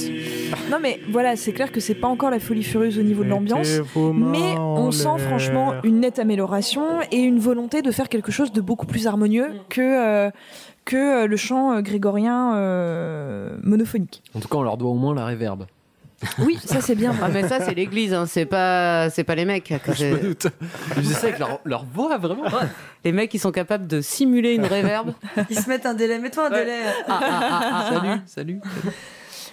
Non, 0.70 0.78
mais 0.80 1.00
voilà, 1.10 1.36
c'est 1.36 1.52
clair 1.52 1.70
que 1.72 1.80
c'est 1.80 1.94
pas 1.94 2.08
encore 2.08 2.30
la 2.30 2.40
folie 2.40 2.62
furieuse 2.62 2.98
au 2.98 3.02
niveau 3.02 3.24
de 3.24 3.28
l'ambiance. 3.28 3.68
Mais 3.96 4.56
on 4.58 4.86
en 4.88 4.90
sent 4.92 5.18
franchement 5.18 5.74
une 5.84 6.00
nette 6.00 6.18
amélioration 6.18 6.84
et 7.12 7.18
une 7.18 7.38
volonté 7.38 7.82
de 7.82 7.90
faire 7.90 8.08
quelque 8.08 8.32
chose 8.32 8.52
de 8.52 8.60
beaucoup 8.60 8.86
plus 8.86 9.06
harmonieux 9.06 9.48
que, 9.68 9.80
euh, 10.26 10.30
que 10.84 11.24
euh, 11.24 11.26
le 11.26 11.36
chant 11.36 11.80
grégorien 11.82 12.54
euh, 12.56 13.56
monophonique. 13.62 14.22
En 14.34 14.40
tout 14.40 14.48
cas, 14.48 14.56
on 14.56 14.62
leur 14.62 14.76
doit 14.76 14.90
au 14.90 14.94
moins 14.94 15.14
la 15.14 15.24
réverbe. 15.26 15.66
Oui, 16.40 16.58
ça 16.64 16.80
c'est 16.80 16.96
bien. 16.96 17.14
Ah 17.22 17.28
mais 17.28 17.46
ça 17.46 17.60
c'est 17.60 17.74
l'église, 17.74 18.12
hein. 18.12 18.26
c'est 18.26 18.44
pas 18.46 19.08
c'est 19.10 19.22
pas 19.24 19.34
les 19.36 19.44
mecs. 19.44 19.72
que 19.84 19.92
Je 19.94 20.06
me 20.06 20.18
doute. 20.18 20.46
Ils 20.96 21.02
faisaient 21.02 21.14
ça 21.14 21.26
avec 21.28 21.38
leur, 21.38 21.60
leur 21.64 21.84
voix, 21.84 22.18
vraiment. 22.18 22.42
Les 23.04 23.12
mecs 23.12 23.32
ils 23.34 23.38
sont 23.38 23.52
capables 23.52 23.86
de 23.86 24.00
simuler 24.00 24.54
une 24.54 24.64
réverbe. 24.64 25.12
Ils 25.48 25.58
se 25.58 25.68
mettent 25.68 25.86
un 25.86 25.94
délai. 25.94 26.18
Mets-toi 26.18 26.48
un 26.48 26.50
Ouais. 26.50 26.58
délai. 26.64 26.80
Ah, 27.06 27.20
ah, 27.22 27.28
ah, 27.30 27.60
ah, 27.72 27.88
Salut, 27.94 28.20
salut. 28.26 28.60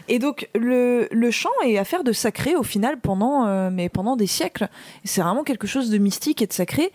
Et 0.07 0.17
donc 0.19 0.49
le, 0.55 1.07
le 1.11 1.31
chant 1.31 1.49
est 1.65 1.77
affaire 1.77 2.03
de 2.03 2.11
sacré 2.11 2.55
au 2.55 2.63
final 2.63 2.97
pendant, 2.99 3.45
euh, 3.47 3.69
mais 3.71 3.89
pendant 3.89 4.15
des 4.15 4.27
siècles. 4.27 4.67
C'est 5.03 5.21
vraiment 5.21 5.43
quelque 5.43 5.67
chose 5.67 5.89
de 5.91 5.97
mystique 5.99 6.41
et 6.41 6.47
de 6.47 6.53
sacré. 6.53 6.91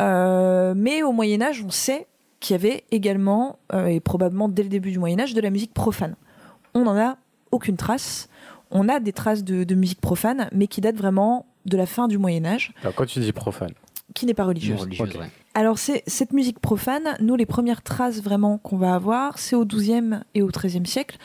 Euh, 0.00 0.74
mais 0.76 1.02
au 1.02 1.12
Moyen 1.12 1.40
Âge, 1.42 1.62
on 1.66 1.70
sait 1.70 2.06
qu'il 2.40 2.54
y 2.54 2.58
avait 2.58 2.84
également, 2.90 3.58
euh, 3.72 3.86
et 3.86 4.00
probablement 4.00 4.48
dès 4.48 4.62
le 4.62 4.68
début 4.68 4.90
du 4.90 4.98
Moyen 4.98 5.20
Âge, 5.20 5.34
de 5.34 5.40
la 5.40 5.50
musique 5.50 5.72
profane. 5.72 6.16
On 6.74 6.84
n'en 6.84 6.96
a 6.98 7.16
aucune 7.52 7.76
trace. 7.76 8.28
On 8.74 8.88
a 8.88 9.00
des 9.00 9.12
traces 9.12 9.44
de, 9.44 9.64
de 9.64 9.74
musique 9.74 10.00
profane, 10.00 10.48
mais 10.52 10.66
qui 10.66 10.80
datent 10.80 10.96
vraiment 10.96 11.46
de 11.64 11.76
la 11.76 11.86
fin 11.86 12.08
du 12.08 12.18
Moyen 12.18 12.44
Âge, 12.44 12.72
Alors, 12.82 12.94
quand 12.94 13.06
tu 13.06 13.20
dis 13.20 13.32
profane, 13.32 13.72
qui 14.14 14.26
n'est 14.26 14.34
pas 14.34 14.44
religieuse. 14.44 14.76
Non, 14.78 14.82
religieuse, 14.84 15.08
Ok. 15.14 15.20
ouais. 15.20 15.30
Alors 15.56 15.78
c'est 15.78 16.02
cette 16.08 16.32
musique 16.32 16.58
profane, 16.58 17.16
nous 17.20 17.36
les 17.36 17.46
premières 17.46 17.82
traces 17.82 18.20
vraiment 18.20 18.58
qu'on 18.58 18.76
va 18.76 18.94
avoir, 18.96 19.38
c'est 19.38 19.54
au 19.54 19.64
XIIe 19.64 20.20
et 20.34 20.42
au 20.42 20.48
XIIIe 20.48 20.86
siècle, 20.86 21.16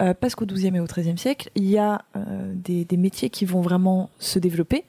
Euh, 0.00 0.12
parce 0.12 0.34
qu'au 0.34 0.44
XIIe 0.46 0.74
et 0.74 0.80
au 0.80 0.86
XIIIe 0.86 1.16
siècle, 1.16 1.50
il 1.54 1.66
y 1.70 1.78
a 1.78 2.02
euh, 2.16 2.52
des, 2.56 2.84
des 2.84 2.96
métiers 2.96 3.30
qui 3.30 3.44
vont 3.44 3.60
vraiment 3.60 4.10
se 4.18 4.40
développer. 4.40 4.84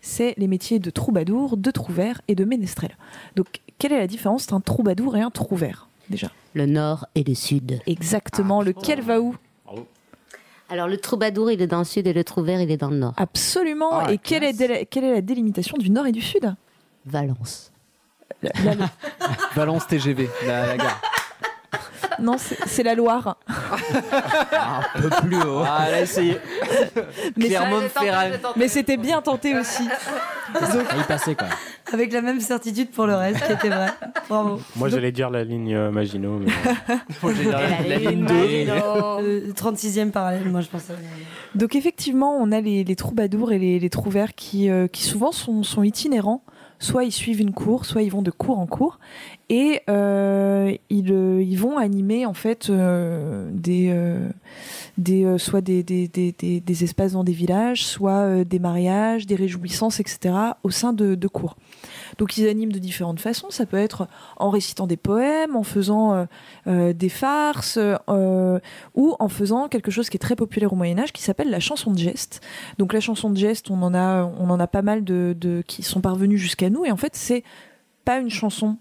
C'est 0.00 0.34
les 0.36 0.48
métiers 0.48 0.80
de 0.80 0.90
troubadour, 0.90 1.56
de 1.56 1.70
trouvère 1.70 2.20
et 2.26 2.34
de 2.34 2.44
ménestrel. 2.44 2.96
Donc 3.36 3.60
quelle 3.78 3.92
est 3.92 3.98
la 4.00 4.08
différence 4.08 4.42
entre 4.44 4.54
un 4.54 4.60
troubadour 4.60 5.16
et 5.16 5.20
un 5.20 5.30
trouvère 5.30 5.88
déjà? 6.10 6.32
Le 6.54 6.66
nord 6.66 7.06
et 7.14 7.22
le 7.22 7.34
sud. 7.36 7.78
Exactement, 7.86 8.60
lequel 8.62 9.00
va 9.00 9.20
où? 9.20 9.36
Alors 10.70 10.86
le 10.88 10.98
troubadour 10.98 11.50
il 11.50 11.62
est 11.62 11.66
dans 11.66 11.78
le 11.78 11.84
sud 11.84 12.06
et 12.06 12.12
le 12.12 12.24
trouvère 12.24 12.60
il 12.60 12.70
est 12.70 12.76
dans 12.76 12.90
le 12.90 12.96
nord. 12.98 13.14
Absolument. 13.16 13.90
Ah, 14.00 14.12
et 14.12 14.18
quelle 14.18 14.44
est, 14.44 14.52
déla- 14.52 14.84
quelle 14.88 15.04
est 15.04 15.14
la 15.14 15.20
délimitation 15.22 15.76
du 15.78 15.90
nord 15.90 16.06
et 16.06 16.12
du 16.12 16.20
sud? 16.20 16.54
Valence. 17.06 17.72
La- 18.42 18.74
la- 18.74 18.90
Valence 19.54 19.86
TGV, 19.86 20.28
la, 20.46 20.66
la 20.66 20.76
gare. 20.76 21.00
Non, 22.20 22.36
c'est 22.38 22.82
la 22.82 22.94
Loire. 22.94 23.36
Un 23.46 25.00
peu 25.00 25.10
plus 25.22 25.36
haut. 25.42 25.62
Ah, 25.64 25.84
elle 25.88 25.94
a 25.94 26.00
essayé. 26.00 26.38
Mais, 27.36 27.46
Clermont-Ferrand. 27.46 28.52
mais 28.56 28.66
c'était 28.68 28.96
bien 28.96 29.22
tenté 29.22 29.56
aussi. 29.56 29.84
Ça 30.58 30.96
y 30.98 31.04
passer 31.04 31.34
quoi. 31.36 31.46
Avec 31.92 32.12
la 32.12 32.22
même 32.22 32.40
certitude 32.40 32.90
pour 32.90 33.06
le 33.06 33.14
reste, 33.14 33.46
qui 33.46 33.52
était 33.52 33.68
vrai. 33.68 33.90
Bravo. 34.28 34.60
moi 34.76 34.88
j'allais 34.88 35.12
dire 35.12 35.30
la 35.30 35.44
ligne 35.44 35.74
euh, 35.74 35.90
Maginot, 35.90 36.38
mais 36.38 36.52
Moi, 37.22 37.32
la, 37.50 37.80
la 37.86 37.96
ligne 37.98 38.24
2. 38.24 38.34
Le 38.34 39.52
36e 39.52 40.10
parallèle, 40.10 40.48
moi 40.50 40.60
je 40.60 40.68
pensais. 40.68 40.94
Donc 41.54 41.76
effectivement, 41.76 42.36
on 42.36 42.50
a 42.50 42.60
les, 42.60 42.82
les 42.84 42.96
troubadours 42.96 43.52
et 43.52 43.58
les, 43.58 43.78
les 43.78 43.90
trouvères 43.90 44.34
qui, 44.34 44.70
euh, 44.70 44.88
qui 44.88 45.02
souvent 45.04 45.32
sont, 45.32 45.62
sont 45.62 45.82
itinérants. 45.82 46.42
Soit 46.80 47.04
ils 47.04 47.12
suivent 47.12 47.40
une 47.40 47.52
cour, 47.52 47.84
soit 47.84 48.02
ils 48.02 48.10
vont 48.10 48.22
de 48.22 48.30
cour 48.30 48.58
en 48.58 48.66
cour. 48.66 48.98
Et 49.48 49.80
euh, 49.88 50.74
ils, 50.90 51.12
euh, 51.12 51.42
ils 51.42 51.58
vont 51.58 51.76
animer 51.76 52.26
en 52.26 52.34
fait 52.34 52.70
euh, 52.70 53.48
des, 53.52 53.92
des, 54.98 56.84
espaces 56.84 57.12
dans 57.12 57.24
des 57.24 57.32
villages, 57.32 57.84
soit 57.84 58.44
des 58.44 58.58
mariages, 58.58 59.26
des 59.26 59.34
réjouissances, 59.34 60.00
etc. 60.00 60.34
au 60.62 60.70
sein 60.70 60.92
de, 60.92 61.14
de 61.14 61.28
cours. 61.28 61.56
Donc 62.18 62.36
ils 62.36 62.48
animent 62.48 62.72
de 62.72 62.78
différentes 62.78 63.20
façons. 63.20 63.48
Ça 63.50 63.64
peut 63.64 63.76
être 63.78 64.08
en 64.36 64.50
récitant 64.50 64.86
des 64.86 64.96
poèmes, 64.96 65.56
en 65.56 65.62
faisant 65.62 66.12
euh, 66.14 66.24
euh, 66.66 66.92
des 66.92 67.08
farces, 67.08 67.78
euh, 67.78 68.58
ou 68.94 69.14
en 69.20 69.28
faisant 69.28 69.68
quelque 69.68 69.90
chose 69.90 70.10
qui 70.10 70.16
est 70.16 70.20
très 70.20 70.36
populaire 70.36 70.72
au 70.72 70.76
Moyen 70.76 70.98
Âge, 70.98 71.12
qui 71.12 71.22
s'appelle 71.22 71.48
la 71.50 71.60
chanson 71.60 71.92
de 71.92 71.98
geste. 71.98 72.40
Donc 72.78 72.92
la 72.92 73.00
chanson 73.00 73.30
de 73.30 73.36
geste, 73.36 73.70
on 73.70 73.80
en 73.82 73.94
a, 73.94 74.24
on 74.24 74.50
en 74.50 74.58
a 74.60 74.66
pas 74.66 74.82
mal 74.82 75.04
de, 75.04 75.34
de- 75.38 75.62
qui 75.66 75.82
sont 75.82 76.00
parvenus 76.00 76.40
jusqu'à 76.40 76.68
nous, 76.70 76.84
et 76.84 76.90
en 76.90 76.96
fait 76.96 77.14
c'est 77.16 77.44
pas 78.04 78.18
une 78.18 78.30
chanson 78.30 78.76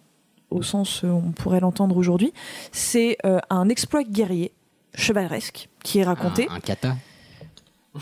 au 0.49 0.61
sens 0.63 1.03
où 1.03 1.07
on 1.07 1.31
pourrait 1.31 1.59
l'entendre 1.59 1.95
aujourd'hui, 1.97 2.33
c'est 2.71 3.17
euh, 3.25 3.39
un 3.49 3.69
exploit 3.69 4.03
guerrier 4.03 4.51
chevaleresque 4.95 5.69
qui 5.83 5.99
est 5.99 6.03
raconté. 6.03 6.47
Un, 6.49 6.55
un 6.55 6.59
kata. 6.59 6.95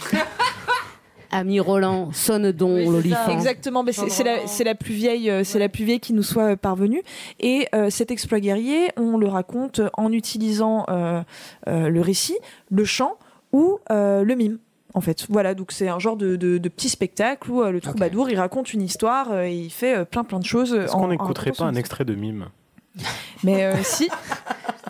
Ami 1.36 1.60
Roland, 1.60 2.12
sonne 2.14 2.52
donc 2.52 2.72
Oui, 2.78 2.86
l'olifant. 2.86 3.32
Exactement, 3.32 3.84
mais 3.84 3.92
c'est 3.92 4.24
la, 4.24 4.48
c'est 4.48 4.64
la 4.64 4.76
plus 4.76 4.94
vieille, 4.94 5.30
euh, 5.30 5.44
c'est 5.44 5.60
la 5.60 5.70
plus 5.70 5.84
vieille 5.84 6.00
qui 6.00 6.14
nous 6.14 6.24
soit 6.24 6.52
euh, 6.52 6.56
parvenue. 6.56 7.02
Et 7.40 7.68
euh, 7.76 7.90
cet 7.90 8.12
exploit 8.12 8.40
guerrier, 8.40 8.90
on 8.98 9.18
le 9.18 9.28
raconte 9.28 9.82
en 9.98 10.12
utilisant 10.12 10.86
euh, 10.90 11.22
euh, 11.68 11.90
le 11.90 12.02
récit, 12.02 12.38
le 12.72 12.86
chant 12.86 13.16
ou 13.52 13.80
euh, 13.92 14.24
le 14.24 14.36
mime. 14.36 14.58
En 14.94 15.02
fait, 15.02 15.26
voilà, 15.30 15.54
donc 15.56 15.74
c'est 15.74 15.90
un 15.90 16.00
genre 16.00 16.16
de, 16.16 16.38
de- 16.38 16.58
de 16.58 16.70
petit 16.70 16.88
spectacle 16.88 17.52
où 17.52 17.62
euh, 17.62 17.72
le 17.72 17.82
troubadour 17.82 18.30
il 18.30 18.40
raconte 18.40 18.74
une 18.74 18.82
histoire 18.82 19.32
euh, 19.34 19.44
et 19.44 19.54
il 19.54 19.70
fait 19.70 19.94
euh, 19.98 20.06
plein 20.06 20.24
plein 20.24 20.40
de 20.40 20.46
choses. 20.46 20.74
est-ce 20.74 20.94
qu'on 20.94 21.10
n'écouterait 21.10 21.52
pas 21.52 21.66
un 21.66 21.76
extrait 21.76 22.06
de 22.06 22.16
mime? 22.16 22.46
Mais 23.44 23.64
euh, 23.66 23.76
si, 23.84 24.10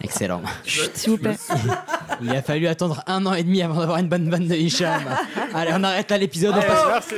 Excellent. 0.02 0.42
Chut, 0.66 0.92
s'il 0.96 1.12
vous 1.12 1.18
plaît. 1.18 1.36
Il 2.22 2.30
a 2.32 2.42
fallu 2.42 2.68
attendre 2.68 3.02
un 3.08 3.26
an 3.26 3.34
et 3.34 3.44
demi 3.44 3.62
avant 3.62 3.80
d'avoir 3.80 3.98
une 3.98 4.08
bonne 4.10 4.30
vanne 4.30 4.48
de 4.48 4.56
Hicham. 4.56 5.02
Allez, 5.54 5.72
on 5.74 5.84
arrête 5.84 6.10
là 6.12 6.18
l'épisode. 6.18 6.54
on 6.58 6.62
passe- 6.62 7.14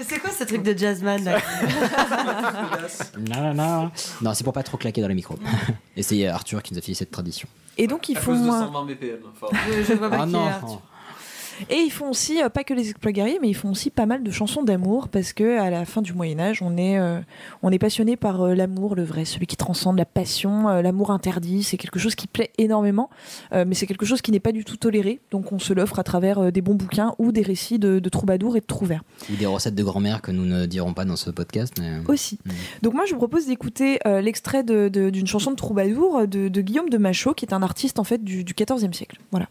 C'est 0.00 0.18
quoi 0.18 0.30
ce 0.30 0.44
truc 0.44 0.62
de 0.62 0.76
jazzman 0.76 1.24
là 1.24 1.38
Non, 3.18 3.54
non, 3.54 3.54
non. 3.54 3.90
Non, 4.20 4.34
c'est 4.34 4.44
pour 4.44 4.52
pas 4.52 4.62
trop 4.62 4.76
claquer 4.76 5.00
dans 5.00 5.08
les 5.08 5.14
micros. 5.14 5.38
Et 5.96 6.02
c'est 6.02 6.26
Arthur 6.26 6.62
qui 6.62 6.74
nous 6.74 6.78
a 6.78 6.82
filé 6.82 6.94
cette 6.94 7.10
tradition. 7.10 7.48
Et 7.78 7.86
donc 7.86 8.08
ils 8.08 8.18
font 8.18 8.32
cause 8.32 8.42
de 8.42 8.48
euh, 8.48 8.60
120 8.66 8.84
BPM. 8.86 9.18
Enfin, 9.34 9.46
Je, 9.70 9.82
je 9.84 9.92
vois 9.94 10.10
pas 10.10 10.18
Ah 10.22 10.26
qui 10.26 10.32
non. 10.32 10.46
est 10.46 10.50
Arthur. 10.50 10.80
Et 11.70 11.76
ils 11.76 11.90
font 11.90 12.10
aussi, 12.10 12.42
euh, 12.42 12.48
pas 12.48 12.64
que 12.64 12.74
les 12.74 12.90
exploits 12.90 13.12
guerriers, 13.12 13.38
mais 13.40 13.48
ils 13.48 13.54
font 13.54 13.70
aussi 13.70 13.90
pas 13.90 14.06
mal 14.06 14.22
de 14.22 14.30
chansons 14.30 14.62
d'amour, 14.62 15.08
parce 15.08 15.32
que 15.32 15.58
à 15.58 15.70
la 15.70 15.84
fin 15.84 16.02
du 16.02 16.12
Moyen-Âge, 16.12 16.62
on 16.62 16.76
est, 16.76 16.98
euh, 16.98 17.20
on 17.62 17.70
est 17.70 17.78
passionné 17.78 18.16
par 18.16 18.42
euh, 18.42 18.54
l'amour, 18.54 18.94
le 18.94 19.04
vrai, 19.04 19.24
celui 19.24 19.46
qui 19.46 19.56
transcende 19.56 19.98
la 19.98 20.04
passion, 20.04 20.68
euh, 20.68 20.82
l'amour 20.82 21.10
interdit. 21.10 21.62
C'est 21.62 21.76
quelque 21.76 21.98
chose 21.98 22.14
qui 22.14 22.26
plaît 22.26 22.50
énormément, 22.58 23.10
mais 23.52 23.74
c'est 23.74 23.86
quelque 23.86 24.06
chose 24.06 24.22
qui 24.22 24.30
n'est 24.30 24.40
pas 24.40 24.52
du 24.52 24.64
tout 24.64 24.76
toléré. 24.76 25.20
Donc 25.30 25.52
on 25.52 25.58
se 25.58 25.72
l'offre 25.72 25.98
à 25.98 26.02
travers 26.02 26.52
des 26.52 26.60
bons 26.60 26.74
bouquins 26.74 27.14
ou 27.18 27.32
des 27.32 27.42
récits 27.42 27.78
de, 27.78 27.98
de 27.98 28.08
troubadours 28.08 28.56
et 28.56 28.60
de 28.60 28.66
trouvères. 28.66 29.02
Ou 29.30 29.36
des 29.36 29.46
recettes 29.46 29.74
de 29.74 29.82
grand-mère 29.82 30.22
que 30.22 30.30
nous 30.30 30.44
ne 30.44 30.66
dirons 30.66 30.94
pas 30.94 31.04
dans 31.04 31.16
ce 31.16 31.30
podcast. 31.30 31.74
Mais... 31.80 32.00
Aussi. 32.08 32.38
Donc 32.82 32.94
moi 32.94 33.04
je 33.06 33.12
vous 33.12 33.18
propose 33.18 33.46
d'écouter 33.46 33.98
l'extrait 34.04 34.64
d'une 34.64 35.26
chanson 35.26 35.50
de 35.50 35.56
troubadour 35.56 36.26
de, 36.26 36.48
de 36.48 36.60
Guillaume 36.60 36.88
de 36.88 36.98
Machaut, 36.98 37.34
qui 37.34 37.44
est 37.44 37.54
un 37.54 37.62
artiste 37.62 37.98
en 37.98 38.04
fait 38.04 38.22
du, 38.22 38.44
du 38.44 38.54
14e 38.54 38.92
siècle. 38.92 39.18
Voilà. 39.30 39.48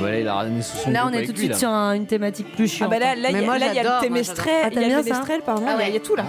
Voilà, 0.00 0.18
il 0.20 0.28
a 0.28 0.34
ramené 0.34 0.62
sous 0.62 0.76
son 0.78 0.90
Là, 0.90 1.06
on 1.08 1.12
est 1.12 1.24
tout 1.26 1.32
de 1.32 1.38
suite 1.38 1.54
sur 1.54 1.68
un- 1.68 1.92
une 1.94 2.06
thématique 2.06 2.50
plus 2.54 2.64
Ah 2.64 2.76
chiante. 2.76 2.90
bah 2.90 2.98
là, 2.98 3.14
là, 3.14 3.28
il 3.28 3.30
y 3.30 3.32
Mais 3.34 3.38
a 3.40 3.42
moi, 3.42 3.58
là, 3.58 3.66
il 3.70 3.74
y 3.74 3.78
a 3.78 3.82
j'adore, 3.82 4.02
le 4.02 4.08
moi, 4.08 4.18
Témestrel, 4.18 4.46
j'adore. 4.46 4.54
il 4.54 4.60
y 4.60 4.62
a 4.62 4.66
Ah, 4.66 4.70
t'aimes 4.70 4.82
le 4.82 4.88
bien 4.88 4.96
ça 4.98 5.04
Témestrel, 5.04 5.40
pardon, 5.44 5.62
il 5.66 5.80
y 5.80 5.82
a- 5.84 5.88
il 5.88 5.94
y, 5.94 5.96
a 5.96 6.00
tout 6.00 6.16
là. 6.16 6.24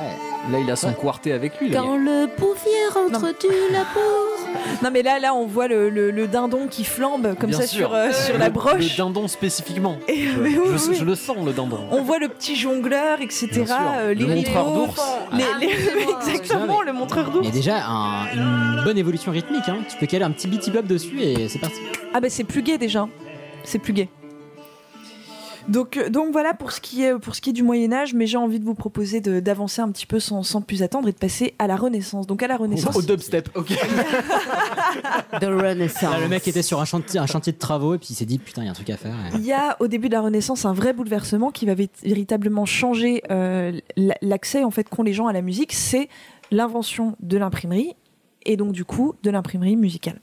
Là, 0.52 0.58
il 0.60 0.72
a 0.72 0.76
son 0.76 0.92
quartet 0.94 1.32
avec 1.34 1.60
lui. 1.60 1.70
Là. 1.70 1.82
Quand 1.82 1.98
le 1.98 2.26
bouvier 2.38 2.88
rentre 2.94 3.38
tu 3.40 3.48
la 3.72 3.82
pose. 3.94 4.82
Non 4.84 4.90
mais 4.92 5.04
là, 5.04 5.20
là, 5.20 5.34
on 5.36 5.46
voit 5.46 5.68
le, 5.68 5.90
le- 5.90 6.10
le 6.12 6.28
dindon 6.28 6.68
qui 6.68 6.84
flambe 6.84 7.36
comme 7.40 7.52
Bien 7.52 7.60
ça 7.62 7.68
sûr. 7.68 7.88
sur, 7.90 7.94
euh, 7.96 8.12
sur 8.12 8.38
la 8.40 8.46
Le- 8.48 8.52
broche. 8.52 8.74
Le 8.80 8.98
dindon 8.98 9.28
spécifiquement. 9.28 9.98
Et- 10.08 10.28
je, 10.28 10.40
mais 10.40 10.50
oui, 10.50 10.56
je- 10.78 10.90
oui. 10.90 10.96
je 11.00 11.06
le 11.06 11.16
sens, 11.16 11.38
le 11.46 11.54
dindon. 11.54 11.80
On 11.92 12.02
voit 12.02 12.18
le 12.18 12.28
petit 12.28 12.56
jongleur, 12.56 13.22
etc. 13.22 13.48
Bien 13.52 13.66
sûr. 13.68 13.76
euh, 13.98 14.14
les 14.16 14.26
Le 14.26 14.36
montreur 14.36 14.68
rideaux, 14.68 14.86
d'ours. 14.88 15.02
les- 15.34 15.44
Ah, 15.44 15.58
les- 15.60 16.06
moi, 16.06 16.20
exactement, 16.28 16.82
le 16.82 16.94
montreur 16.94 17.26
Il 17.28 17.34
d'ours. 17.34 17.46
y 17.46 17.50
a 17.50 17.52
déjà 17.52 17.86
un- 17.88 18.26
une 18.34 18.82
bonne 18.84 18.98
évolution 18.98 19.32
rythmique. 19.32 19.70
Hein. 19.70 19.78
Tu 19.90 19.96
peux 19.98 20.08
caler 20.08 20.24
un 20.26 20.32
petit 20.32 20.48
bitty 20.48 20.72
dessus 20.84 21.22
et 21.22 21.48
c'est 21.50 21.60
parti. 21.60 21.78
Ah 22.14 22.20
bah 22.20 22.28
c'est 22.30 22.44
plus 22.44 22.62
gai 22.64 22.78
déjà. 22.80 23.08
C'est 23.64 23.80
plus 23.80 23.94
gai. 23.94 24.10
Donc, 25.70 25.96
euh, 25.96 26.10
donc 26.10 26.32
voilà 26.32 26.56
pour 26.56 26.72
ce 26.72 26.82
qui 26.82 27.04
est 27.04 27.18
pour 27.20 27.36
ce 27.36 27.42
qui 27.42 27.52
est 27.52 27.54
du 27.54 27.62
Moyen 27.62 27.94
Âge, 27.94 28.16
mais 28.16 28.26
j'ai 28.26 28.38
envie 28.38 28.60
de 28.60 28.66
vous 28.66 28.74
proposer 28.74 29.22
de- 29.22 29.40
d'avancer 29.40 29.80
un 29.80 29.92
petit 29.92 30.08
peu 30.08 30.20
sans, 30.20 30.42
sans 30.42 30.60
plus 30.62 30.82
attendre 30.82 31.08
et 31.08 31.12
de 31.12 31.18
passer 31.18 31.54
à 31.60 31.68
la 31.68 31.76
Renaissance. 31.76 32.26
Donc 32.26 32.42
à 32.42 32.48
la 32.48 32.58
Renaissance, 32.58 32.96
Au 32.96 33.02
dubstep, 33.04 33.48
ok. 33.56 33.68
The 35.40 35.44
Renaissance. 35.46 36.02
Là, 36.02 36.20
le 36.20 36.28
mec 36.28 36.48
était 36.48 36.64
sur 36.64 36.82
un 36.82 36.86
chantier, 36.86 37.20
un 37.20 37.28
chantier 37.28 37.54
de 37.54 37.60
travaux 37.60 37.94
et 37.94 38.00
puis 38.00 38.08
il 38.12 38.16
s'est 38.16 38.26
dit 38.26 38.40
putain, 38.40 38.64
il 38.64 38.66
y 38.66 38.68
a 38.70 38.72
un 38.72 38.74
truc 38.74 38.90
à 38.90 38.98
faire. 38.98 39.14
Et- 39.34 39.38
Il 39.38 39.46
y 39.46 39.54
a 39.54 39.78
au 39.80 39.88
début 39.88 40.10
de 40.10 40.14
la 40.16 40.22
Renaissance 40.22 40.66
un 40.66 40.74
vrai 40.74 40.94
bouleversement 40.94 41.52
qui 41.52 41.68
va 41.68 41.76
vé- 41.76 41.90
véritablement 42.04 42.66
changer 42.66 43.22
euh, 43.30 43.80
l'accès 44.22 44.64
en 44.64 44.72
fait 44.72 44.90
qu'ont 44.90 45.04
les 45.04 45.14
gens 45.14 45.28
à 45.28 45.34
la 45.34 45.44
musique. 45.44 45.74
C'est 45.74 46.10
l'invention 46.50 47.16
de 47.20 47.38
l'imprimerie 47.38 47.94
et 48.48 48.58
donc 48.58 48.72
du 48.72 48.84
coup 48.84 49.14
de 49.22 49.30
l'imprimerie 49.30 49.76
musicale. 49.76 50.20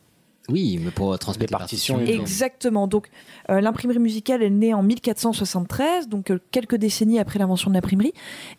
Oui, 0.48 0.80
mais 0.82 0.90
pour 0.90 1.18
transmettre 1.18 1.52
les 1.52 1.58
partitions. 1.58 2.00
Exactement. 2.00 2.86
Donc 2.88 3.08
euh, 3.50 3.60
l'imprimerie 3.60 3.98
musicale 3.98 4.42
est 4.42 4.50
née 4.50 4.72
en 4.74 4.82
1473, 4.82 6.08
donc 6.08 6.30
euh, 6.30 6.38
quelques 6.50 6.76
décennies 6.76 7.18
après 7.18 7.38
l'invention 7.38 7.70
de 7.70 7.74
l'imprimerie. 7.74 8.12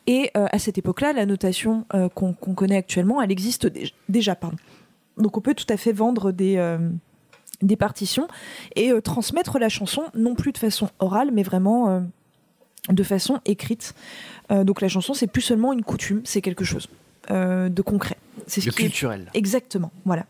Et 0.07 0.29
euh, 0.37 0.45
à 0.51 0.59
cette 0.59 0.77
époque-là, 0.77 1.13
la 1.13 1.25
notation 1.25 1.85
euh, 1.93 2.09
qu'on 2.09 2.33
connaît 2.33 2.77
actuellement, 2.77 3.21
elle 3.21 3.31
existe 3.31 3.65
dé- 3.67 3.91
déjà. 4.07 4.35
Pardon. 4.35 4.57
Donc 5.17 5.37
on 5.37 5.41
peut 5.41 5.53
tout 5.55 5.65
à 5.69 5.77
fait 5.77 5.91
vendre 5.91 6.31
des 6.31 6.57
euh, 6.57 6.77
des 7.61 7.75
partitions 7.75 8.27
et 8.75 8.91
euh, 8.91 9.01
transmettre 9.01 9.59
la 9.59 9.67
chanson 9.67 10.03
non 10.15 10.33
plus 10.35 10.51
de 10.53 10.57
façon 10.57 10.89
orale, 10.99 11.29
mais 11.33 11.43
vraiment 11.43 11.89
euh, 11.89 11.99
de 12.89 13.03
façon 13.03 13.39
écrite. 13.45 13.93
Euh, 14.51 14.63
donc 14.63 14.79
la 14.81 14.87
chanson, 14.87 15.13
c'est 15.13 15.27
plus 15.27 15.41
seulement 15.41 15.73
une 15.73 15.83
coutume, 15.83 16.21
c'est 16.23 16.41
quelque 16.41 16.63
chose 16.63 16.87
euh, 17.31 17.67
de 17.67 17.81
concret. 17.81 18.15
C'est 18.47 18.61
ce 18.61 18.69
est- 18.69 18.73
culturel. 18.73 19.29
Exactement, 19.33 19.91
voilà. 20.05 20.25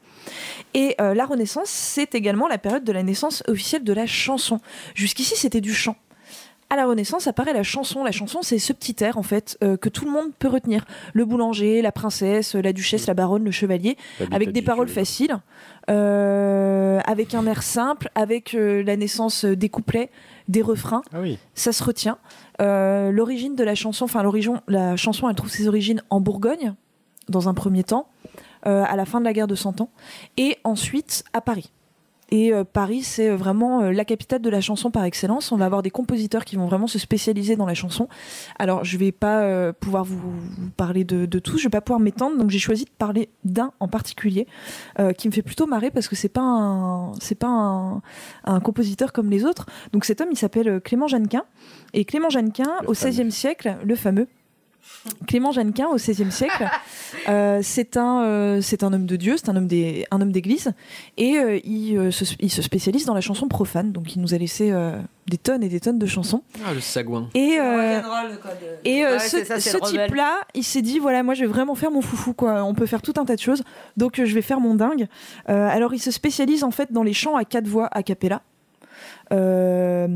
Et 0.73 0.95
euh, 1.01 1.13
la 1.13 1.25
Renaissance, 1.25 1.69
c'est 1.69 2.15
également 2.15 2.47
la 2.47 2.57
période 2.57 2.83
de 2.83 2.91
la 2.91 3.03
naissance 3.03 3.43
officielle 3.47 3.83
de 3.83 3.93
la 3.93 4.05
chanson. 4.05 4.59
Jusqu'ici, 4.95 5.35
c'était 5.35 5.61
du 5.61 5.73
chant. 5.73 5.95
À 6.71 6.75
la 6.75 6.85
Renaissance 6.85 7.25
apparaît 7.25 7.53
la 7.53 7.63
chanson. 7.63 8.03
La 8.03 8.11
chanson, 8.11 8.43
c'est 8.43 8.59
ce 8.59 8.73
petit 8.73 9.03
air, 9.03 9.17
en 9.17 9.23
fait, 9.23 9.57
euh, 9.63 9.75
que 9.75 9.89
tout 9.89 10.05
le 10.05 10.11
monde 10.11 10.31
peut 10.37 10.47
retenir. 10.47 10.85
Le 11.13 11.25
boulanger, 11.25 11.81
la 11.81 11.91
princesse, 11.91 12.53
la 12.53 12.73
duchesse, 12.73 13.07
la 13.07 13.15
baronne, 13.15 13.43
le 13.43 13.49
chevalier, 13.49 13.97
avec 14.31 14.51
des 14.51 14.61
paroles 14.61 14.87
faciles, 14.87 15.35
euh, 15.89 16.99
avec 17.05 17.33
un 17.33 17.47
air 17.47 17.63
simple, 17.63 18.11
avec 18.13 18.53
euh, 18.53 18.83
la 18.83 18.97
naissance 18.97 19.45
des 19.45 19.69
couplets, 19.69 20.11
des 20.47 20.61
refrains. 20.61 21.01
Ah 21.11 21.21
oui. 21.21 21.39
Ça 21.55 21.71
se 21.71 21.83
retient. 21.83 22.19
L'origine 22.59 23.55
de 23.55 23.63
la 23.63 23.73
chanson, 23.73 24.05
enfin 24.05 24.21
l'origine, 24.21 24.61
la 24.67 24.95
chanson, 24.95 25.27
elle 25.27 25.35
trouve 25.35 25.49
ses 25.49 25.67
origines 25.67 26.03
en 26.11 26.19
Bourgogne, 26.19 26.75
dans 27.29 27.49
un 27.49 27.55
premier 27.55 27.83
temps, 27.83 28.07
à 28.63 28.95
la 28.95 29.05
fin 29.05 29.19
de 29.19 29.25
la 29.25 29.33
guerre 29.33 29.47
de 29.47 29.55
Cent 29.55 29.81
Ans, 29.81 29.89
et 30.37 30.57
ensuite 30.63 31.23
à 31.33 31.41
Paris. 31.41 31.71
Et 32.31 32.53
euh, 32.53 32.63
Paris, 32.63 33.01
c'est 33.01 33.29
vraiment 33.29 33.81
euh, 33.81 33.91
la 33.91 34.05
capitale 34.05 34.41
de 34.41 34.49
la 34.49 34.61
chanson 34.61 34.91
par 34.91 35.03
excellence. 35.03 35.51
On 35.51 35.57
va 35.57 35.65
avoir 35.65 35.81
des 35.81 35.89
compositeurs 35.89 36.45
qui 36.45 36.57
vont 36.57 36.67
vraiment 36.67 36.87
se 36.87 36.99
spécialiser 36.99 37.55
dans 37.55 37.65
la 37.65 37.73
chanson. 37.73 38.07
Alors, 38.59 38.83
je 38.83 38.97
vais 38.97 39.11
pas 39.11 39.41
euh, 39.41 39.73
pouvoir 39.73 40.03
vous, 40.03 40.19
vous 40.19 40.69
parler 40.77 41.03
de, 41.03 41.25
de 41.25 41.39
tous, 41.39 41.57
je 41.57 41.63
vais 41.63 41.71
pas 41.71 41.81
pouvoir 41.81 41.99
m'étendre, 41.99 42.37
donc 42.37 42.51
j'ai 42.51 42.59
choisi 42.59 42.85
de 42.85 42.91
parler 42.91 43.29
d'un 43.45 43.71
en 43.79 43.87
particulier 43.87 44.45
euh, 44.99 45.11
qui 45.11 45.27
me 45.27 45.33
fait 45.33 45.41
plutôt 45.41 45.65
marrer 45.65 45.89
parce 45.89 46.07
que 46.07 46.15
c'est 46.15 46.29
pas 46.29 46.41
un, 46.41 47.13
c'est 47.19 47.33
pas 47.33 47.47
un, 47.47 48.01
un 48.43 48.59
compositeur 48.59 49.11
comme 49.11 49.31
les 49.31 49.43
autres. 49.43 49.65
Donc 49.91 50.05
cet 50.05 50.21
homme, 50.21 50.29
il 50.31 50.37
s'appelle 50.37 50.69
euh, 50.69 50.79
Clément 50.79 51.07
Jeannequin. 51.07 51.45
Et 51.93 52.05
Clément 52.05 52.29
Jeannequin, 52.29 52.69
au 52.85 52.91
XVIe 52.91 53.31
siècle, 53.31 53.77
le 53.83 53.95
fameux. 53.95 54.27
Clément 55.27 55.51
Jeannequin, 55.51 55.87
au 55.87 55.95
XVIe 55.95 56.31
siècle, 56.31 56.67
euh, 57.29 57.59
c'est 57.63 57.95
un, 57.97 58.23
euh, 58.23 58.61
c'est 58.61 58.83
un 58.83 58.91
homme 58.93 59.05
de 59.05 59.15
Dieu, 59.15 59.35
c'est 59.37 59.49
un 59.49 59.55
homme 59.55 59.67
des, 59.67 60.05
un 60.11 60.21
homme 60.21 60.31
d'église, 60.31 60.73
et 61.17 61.37
euh, 61.37 61.59
il, 61.63 61.97
euh, 61.97 62.11
se, 62.11 62.25
il 62.39 62.51
se 62.51 62.61
spécialise 62.61 63.05
dans 63.05 63.13
la 63.13 63.21
chanson 63.21 63.47
profane. 63.47 63.91
Donc 63.91 64.15
il 64.15 64.21
nous 64.21 64.33
a 64.33 64.37
laissé 64.37 64.71
euh, 64.71 64.99
des 65.27 65.37
tonnes 65.37 65.63
et 65.63 65.69
des 65.69 65.79
tonnes 65.79 65.99
de 65.99 66.05
chansons. 66.05 66.43
Ah, 66.65 66.73
le 66.73 66.81
sagouin. 66.81 67.29
Et, 67.33 67.57
euh, 67.59 68.01
et 68.83 69.05
euh, 69.05 69.17
Ouais, 69.17 69.19
ce, 69.19 69.37
ce 69.59 69.77
type-là, 69.77 70.41
il 70.53 70.63
s'est 70.63 70.81
dit 70.81 70.99
voilà, 70.99 71.23
moi 71.23 71.33
je 71.33 71.41
vais 71.41 71.47
vraiment 71.47 71.75
faire 71.75 71.91
mon 71.91 72.01
foufou 72.01 72.33
quoi. 72.33 72.63
On 72.63 72.73
peut 72.73 72.85
faire 72.85 73.01
tout 73.01 73.13
un 73.17 73.25
tas 73.25 73.35
de 73.35 73.41
choses, 73.41 73.63
donc 73.97 74.19
euh, 74.19 74.25
je 74.25 74.33
vais 74.33 74.41
faire 74.41 74.59
mon 74.59 74.75
dingue. 74.75 75.07
Euh, 75.49 75.67
alors 75.69 75.93
il 75.93 75.99
se 75.99 76.11
spécialise 76.11 76.63
en 76.63 76.71
fait 76.71 76.91
dans 76.91 77.03
les 77.03 77.13
chants 77.13 77.35
à 77.35 77.45
quatre 77.45 77.67
voix 77.67 77.87
a 77.91 78.03
cappella. 78.03 78.41
Euh, 79.31 80.07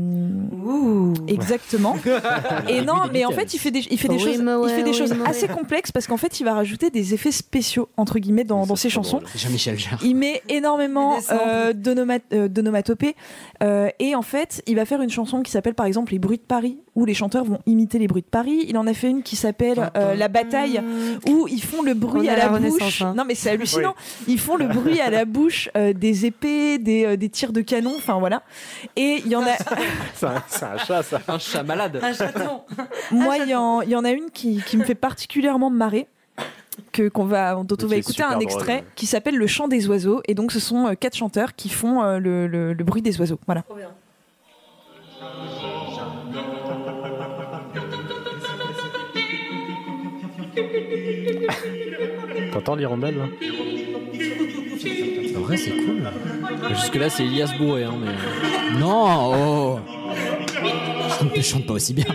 exactement. 1.28 1.96
Et 2.68 2.82
non, 2.82 3.02
mais 3.12 3.24
en 3.24 3.30
fait, 3.30 3.54
il 3.54 3.58
fait 3.58 3.70
des, 3.70 3.86
il 3.90 3.98
fait 3.98 4.08
des 4.08 4.14
Oui, 4.14 4.20
choses, 4.20 4.42
il 4.42 4.68
fait 4.70 4.82
des 4.82 4.90
oui, 4.90 4.96
choses 4.96 5.14
assez 5.24 5.46
ouais. 5.46 5.54
complexes 5.54 5.92
parce 5.92 6.06
qu'en 6.06 6.16
fait, 6.16 6.40
il 6.40 6.44
va 6.44 6.54
rajouter 6.54 6.90
des 6.90 7.14
effets 7.14 7.32
spéciaux 7.32 7.88
entre 7.96 8.18
guillemets 8.18 8.44
dans, 8.44 8.66
dans 8.66 8.76
ses 8.76 8.90
chansons. 8.90 9.20
C'est 9.26 9.38
Jean-Michel 9.38 9.78
Jarre. 9.78 10.00
Il 10.02 10.16
met 10.16 10.42
énormément 10.48 11.18
euh, 11.30 11.72
euh, 12.32 12.48
d'onomatopées 12.48 13.14
euh, 13.62 13.88
et 13.98 14.14
en 14.14 14.22
fait, 14.22 14.62
il 14.66 14.76
va 14.76 14.84
faire 14.84 15.00
une 15.02 15.10
chanson 15.10 15.42
qui 15.42 15.50
s'appelle 15.50 15.74
par 15.74 15.86
exemple 15.86 16.12
Les 16.12 16.18
bruits 16.18 16.38
de 16.38 16.42
Paris 16.42 16.78
où 16.94 17.04
les 17.04 17.14
chanteurs 17.14 17.44
vont 17.44 17.58
imiter 17.66 17.98
les 17.98 18.06
bruits 18.06 18.22
de 18.22 18.26
Paris. 18.28 18.64
Il 18.68 18.78
en 18.78 18.86
a 18.86 18.94
fait 18.94 19.08
une 19.10 19.22
qui 19.22 19.36
s'appelle 19.36 19.90
euh, 19.96 20.14
La 20.14 20.28
bataille 20.28 20.80
où 21.28 21.46
ils 21.48 21.62
font 21.62 21.82
le 21.82 21.94
bruit 21.94 22.28
à 22.28 22.36
la, 22.36 22.48
bouche. 22.58 23.02
hein. 23.02 23.14
Non 23.16 23.24
mais 23.26 23.34
c'est 23.34 23.50
hallucinant. 23.50 23.94
Ils 24.28 24.38
font 24.38 24.56
le 24.56 24.66
bruit 24.68 25.00
à 25.00 25.10
la 25.10 25.24
bouche 25.24 25.68
euh, 25.76 25.92
des 25.92 26.26
épées, 26.26 26.78
des, 26.78 27.04
euh, 27.04 27.16
des 27.16 27.28
tirs 27.28 27.52
de 27.52 27.60
canon, 27.62 27.94
enfin 27.96 28.18
voilà. 28.18 28.42
Et 28.96 29.22
il 29.24 29.28
y 29.28 29.36
en 29.36 29.42
a 29.42 29.56
C'est 30.14 30.26
un, 30.26 30.78
chat, 30.78 31.02
ça. 31.02 31.20
Un 31.28 31.38
chat 31.38 31.62
malade. 31.62 31.98
Un 32.02 32.12
chaton. 32.12 32.60
moi 33.10 33.38
il 33.38 33.48
y, 33.48 33.54
en- 33.54 33.80
il 33.82 33.90
y 33.90 33.96
en 33.96 34.04
a 34.04 34.10
une 34.10 34.30
qui, 34.32 34.62
qui 34.64 34.76
me 34.76 34.84
fait 34.84 34.94
particulièrement 34.94 35.70
marrer 35.70 36.06
que 36.92 37.08
qu'on 37.08 37.24
va 37.24 37.54
dont 37.62 37.76
on 37.82 37.86
va 37.86 37.96
écouter 37.96 38.22
un 38.24 38.40
extrait 38.40 38.84
qui 38.96 39.06
s'appelle 39.06 39.36
le 39.36 39.46
chant 39.46 39.68
des 39.68 39.86
oiseaux 39.88 40.22
et 40.26 40.34
donc 40.34 40.50
ce 40.52 40.58
sont 40.60 40.88
euh, 40.88 40.94
quatre 40.94 41.16
chanteurs 41.16 41.54
qui 41.54 41.68
font 41.68 42.02
euh, 42.02 42.18
le, 42.18 42.46
le- 42.48 42.72
le 42.72 42.84
bruit 42.84 43.00
des 43.02 43.20
oiseaux 43.20 43.38
voilà 43.46 43.62
T'entends 52.52 52.76
l'hirondelle 52.76 53.16
là 53.16 53.24
En 55.36 55.40
vrai, 55.40 55.56
c'est 55.56 55.70
cool. 55.70 56.02
Jusque-là, 56.70 57.10
c'est 57.10 57.24
Elias 57.24 57.52
Bourré. 57.58 57.84
Hein, 57.84 57.94
mais... 58.00 58.78
Non, 58.78 59.32
oh. 59.34 59.80
Je 61.20 61.38
ne 61.38 61.42
chante 61.42 61.66
pas 61.66 61.74
aussi 61.74 61.94
bien. 61.94 62.06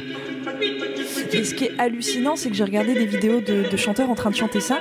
Et 1.33 1.43
ce 1.43 1.53
qui 1.53 1.65
est 1.65 1.79
hallucinant, 1.79 2.35
c'est 2.35 2.49
que 2.49 2.55
j'ai 2.55 2.63
regardé 2.63 2.93
des 2.93 3.05
vidéos 3.05 3.41
de, 3.41 3.69
de 3.69 3.77
chanteurs 3.77 4.09
en 4.09 4.15
train 4.15 4.29
de 4.31 4.35
chanter 4.35 4.59
ça. 4.59 4.79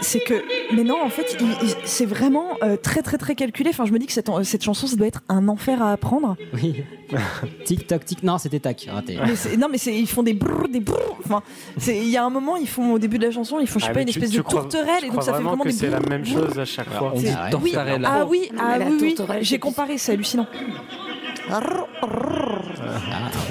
C'est 0.00 0.20
que, 0.20 0.34
mais 0.72 0.84
non, 0.84 1.02
en 1.02 1.08
fait, 1.08 1.36
il- 1.40 1.46
il- 1.68 1.74
c'est 1.84 2.06
vraiment 2.06 2.56
euh, 2.62 2.76
très 2.76 3.02
très 3.02 3.18
très 3.18 3.34
calculé. 3.34 3.70
Enfin, 3.70 3.84
je 3.84 3.92
me 3.92 3.98
dis 3.98 4.06
que 4.06 4.12
cette, 4.12 4.30
cette 4.44 4.62
chanson, 4.62 4.86
ça 4.86 4.96
doit 4.96 5.06
être 5.08 5.22
un 5.28 5.48
enfer 5.48 5.82
à 5.82 5.92
apprendre. 5.92 6.36
Oui. 6.54 6.84
tic 7.64 7.86
toc 7.86 8.04
tic. 8.04 8.22
Non, 8.22 8.38
c'était 8.38 8.60
tac. 8.60 8.86
Raté. 8.90 9.18
Mais 9.26 9.34
c'est- 9.36 9.56
non, 9.56 9.68
mais 9.70 9.78
c'est- 9.78 9.94
ils 9.98 10.06
font 10.08 10.22
des 10.22 10.34
brrr, 10.34 10.68
des 10.68 10.80
brrr. 10.80 11.16
Enfin, 11.24 11.42
il 11.86 12.08
y 12.08 12.16
a 12.16 12.24
un 12.24 12.30
moment, 12.30 12.56
ils 12.56 12.68
font 12.68 12.92
au 12.92 12.98
début 12.98 13.18
de 13.18 13.24
la 13.26 13.30
chanson, 13.32 13.58
ils 13.60 13.66
font, 13.66 13.78
je 13.78 13.84
sais 13.86 13.90
Ah, 13.90 13.94
pas, 13.94 14.00
une 14.02 14.06
tu- 14.08 14.18
espèce 14.18 14.30
tu 14.30 14.36
de 14.38 14.42
crois- 14.42 14.60
tourterelle, 14.62 15.04
et 15.04 15.10
donc 15.10 15.22
ça 15.22 15.34
fait 15.34 15.42
vraiment 15.42 15.64
que 15.64 15.68
des 15.68 15.74
c'est 15.74 15.90
la 15.90 16.00
même 16.00 16.24
chose 16.24 16.58
à 16.58 16.64
chaque 16.64 16.90
fois. 16.90 17.12
On 17.14 17.18
dit 17.18 17.26
Ah. 17.36 17.50
Oui, 17.60 17.74
ah 17.76 18.24
oui, 18.28 18.50
ah 18.58 18.78
oui, 19.00 19.16
J'ai 19.42 19.58
comparé, 19.58 19.98
c'est 19.98 20.12
hallucinant. 20.12 20.46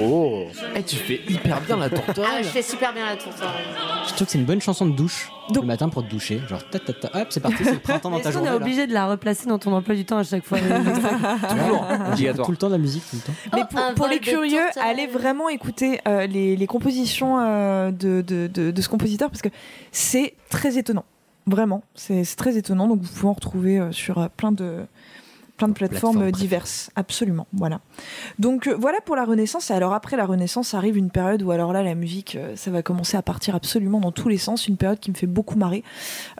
Oh. 0.00 0.46
Eh, 0.76 0.82
tu 0.84 0.96
fais 0.96 1.20
hyper 1.28 1.60
bien 1.62 1.76
la 1.76 1.86
Ah, 1.86 2.42
je 2.42 2.48
fais 2.48 2.62
super 2.62 2.92
bien 2.92 3.04
la 3.06 3.16
tourterelle. 3.16 3.50
Je 4.06 4.14
trouve 4.14 4.26
que 4.26 4.32
c'est 4.32 4.38
une 4.38 4.44
bonne 4.44 4.60
chanson 4.60 4.86
de 4.86 4.92
douche 4.94 5.30
Donc- 5.50 5.62
le 5.62 5.66
matin 5.66 5.88
pour 5.88 6.04
te 6.04 6.08
doucher. 6.10 6.40
Genre, 6.48 6.62
ta, 6.70 6.78
ta, 6.78 6.92
ta, 6.92 7.20
hop, 7.20 7.26
c'est 7.30 7.40
parti, 7.40 7.64
c'est 7.64 7.72
le 7.72 7.78
printemps 7.78 8.10
dans 8.10 8.20
ta 8.20 8.28
Est-ce 8.28 8.38
qu'on 8.38 8.44
journée. 8.44 8.48
est 8.56 8.58
là. 8.60 8.64
obligé 8.64 8.86
de 8.86 8.92
la 8.92 9.06
replacer 9.08 9.46
dans 9.48 9.58
ton 9.58 9.72
emploi 9.74 9.94
du 9.96 10.04
temps 10.04 10.18
à 10.18 10.22
chaque 10.22 10.44
fois 10.44 10.58
Toujours. 11.48 11.84
Obligatoire. 12.12 12.46
Tout 12.46 12.52
le 12.52 12.56
temps 12.58 12.68
de 12.68 12.72
la 12.72 12.78
musique, 12.78 13.02
tout 13.10 13.16
le 13.16 13.22
temps. 13.22 13.32
Mais 13.54 13.62
Oh, 13.62 13.66
pour, 13.70 13.80
un 13.80 13.94
pour 13.94 14.04
vol 14.06 14.14
les 14.14 14.20
de 14.20 14.24
curieux, 14.24 14.58
tourterelle. 14.72 14.90
allez 14.90 15.06
vraiment 15.06 15.48
écouter 15.48 16.00
euh, 16.06 16.26
les, 16.26 16.56
les 16.56 16.66
compositions 16.66 17.38
euh, 17.40 17.90
de, 17.90 18.22
de, 18.22 18.46
de- 18.46 18.70
de 18.70 18.82
ce 18.82 18.88
compositeur 18.88 19.30
parce 19.30 19.42
que 19.42 19.48
c'est 19.90 20.34
très 20.50 20.78
étonnant. 20.78 21.04
Vraiment, 21.46 21.82
c'est 21.94 22.24
c'est 22.24 22.36
très 22.36 22.56
étonnant. 22.56 22.86
Donc 22.88 23.00
vous 23.00 23.08
pouvez 23.12 23.28
en 23.28 23.32
retrouver 23.32 23.78
euh, 23.80 23.90
sur 23.90 24.18
euh, 24.18 24.26
plein 24.36 24.52
de 24.52 24.80
plein 25.58 25.68
de 25.68 25.74
plateformes 25.74 26.30
diverses. 26.30 26.90
Absolument, 26.96 27.46
voilà. 27.52 27.80
Donc 28.38 28.66
euh, 28.66 28.76
voilà 28.78 29.00
pour 29.04 29.16
la 29.16 29.24
Renaissance. 29.24 29.70
Et 29.70 29.74
alors 29.74 29.92
après 29.92 30.16
la 30.16 30.24
Renaissance 30.24 30.72
arrive 30.72 30.96
une 30.96 31.10
période 31.10 31.42
où 31.42 31.50
alors 31.50 31.72
là 31.72 31.82
la 31.82 31.94
musique, 31.94 32.36
euh, 32.36 32.56
ça 32.56 32.70
va 32.70 32.82
commencer 32.82 33.16
à 33.16 33.22
partir 33.22 33.54
absolument 33.54 34.00
dans 34.00 34.12
tous 34.12 34.28
les 34.28 34.38
sens. 34.38 34.68
Une 34.68 34.76
période 34.76 35.00
qui 35.00 35.10
me 35.10 35.16
fait 35.16 35.26
beaucoup 35.26 35.58
marrer. 35.58 35.82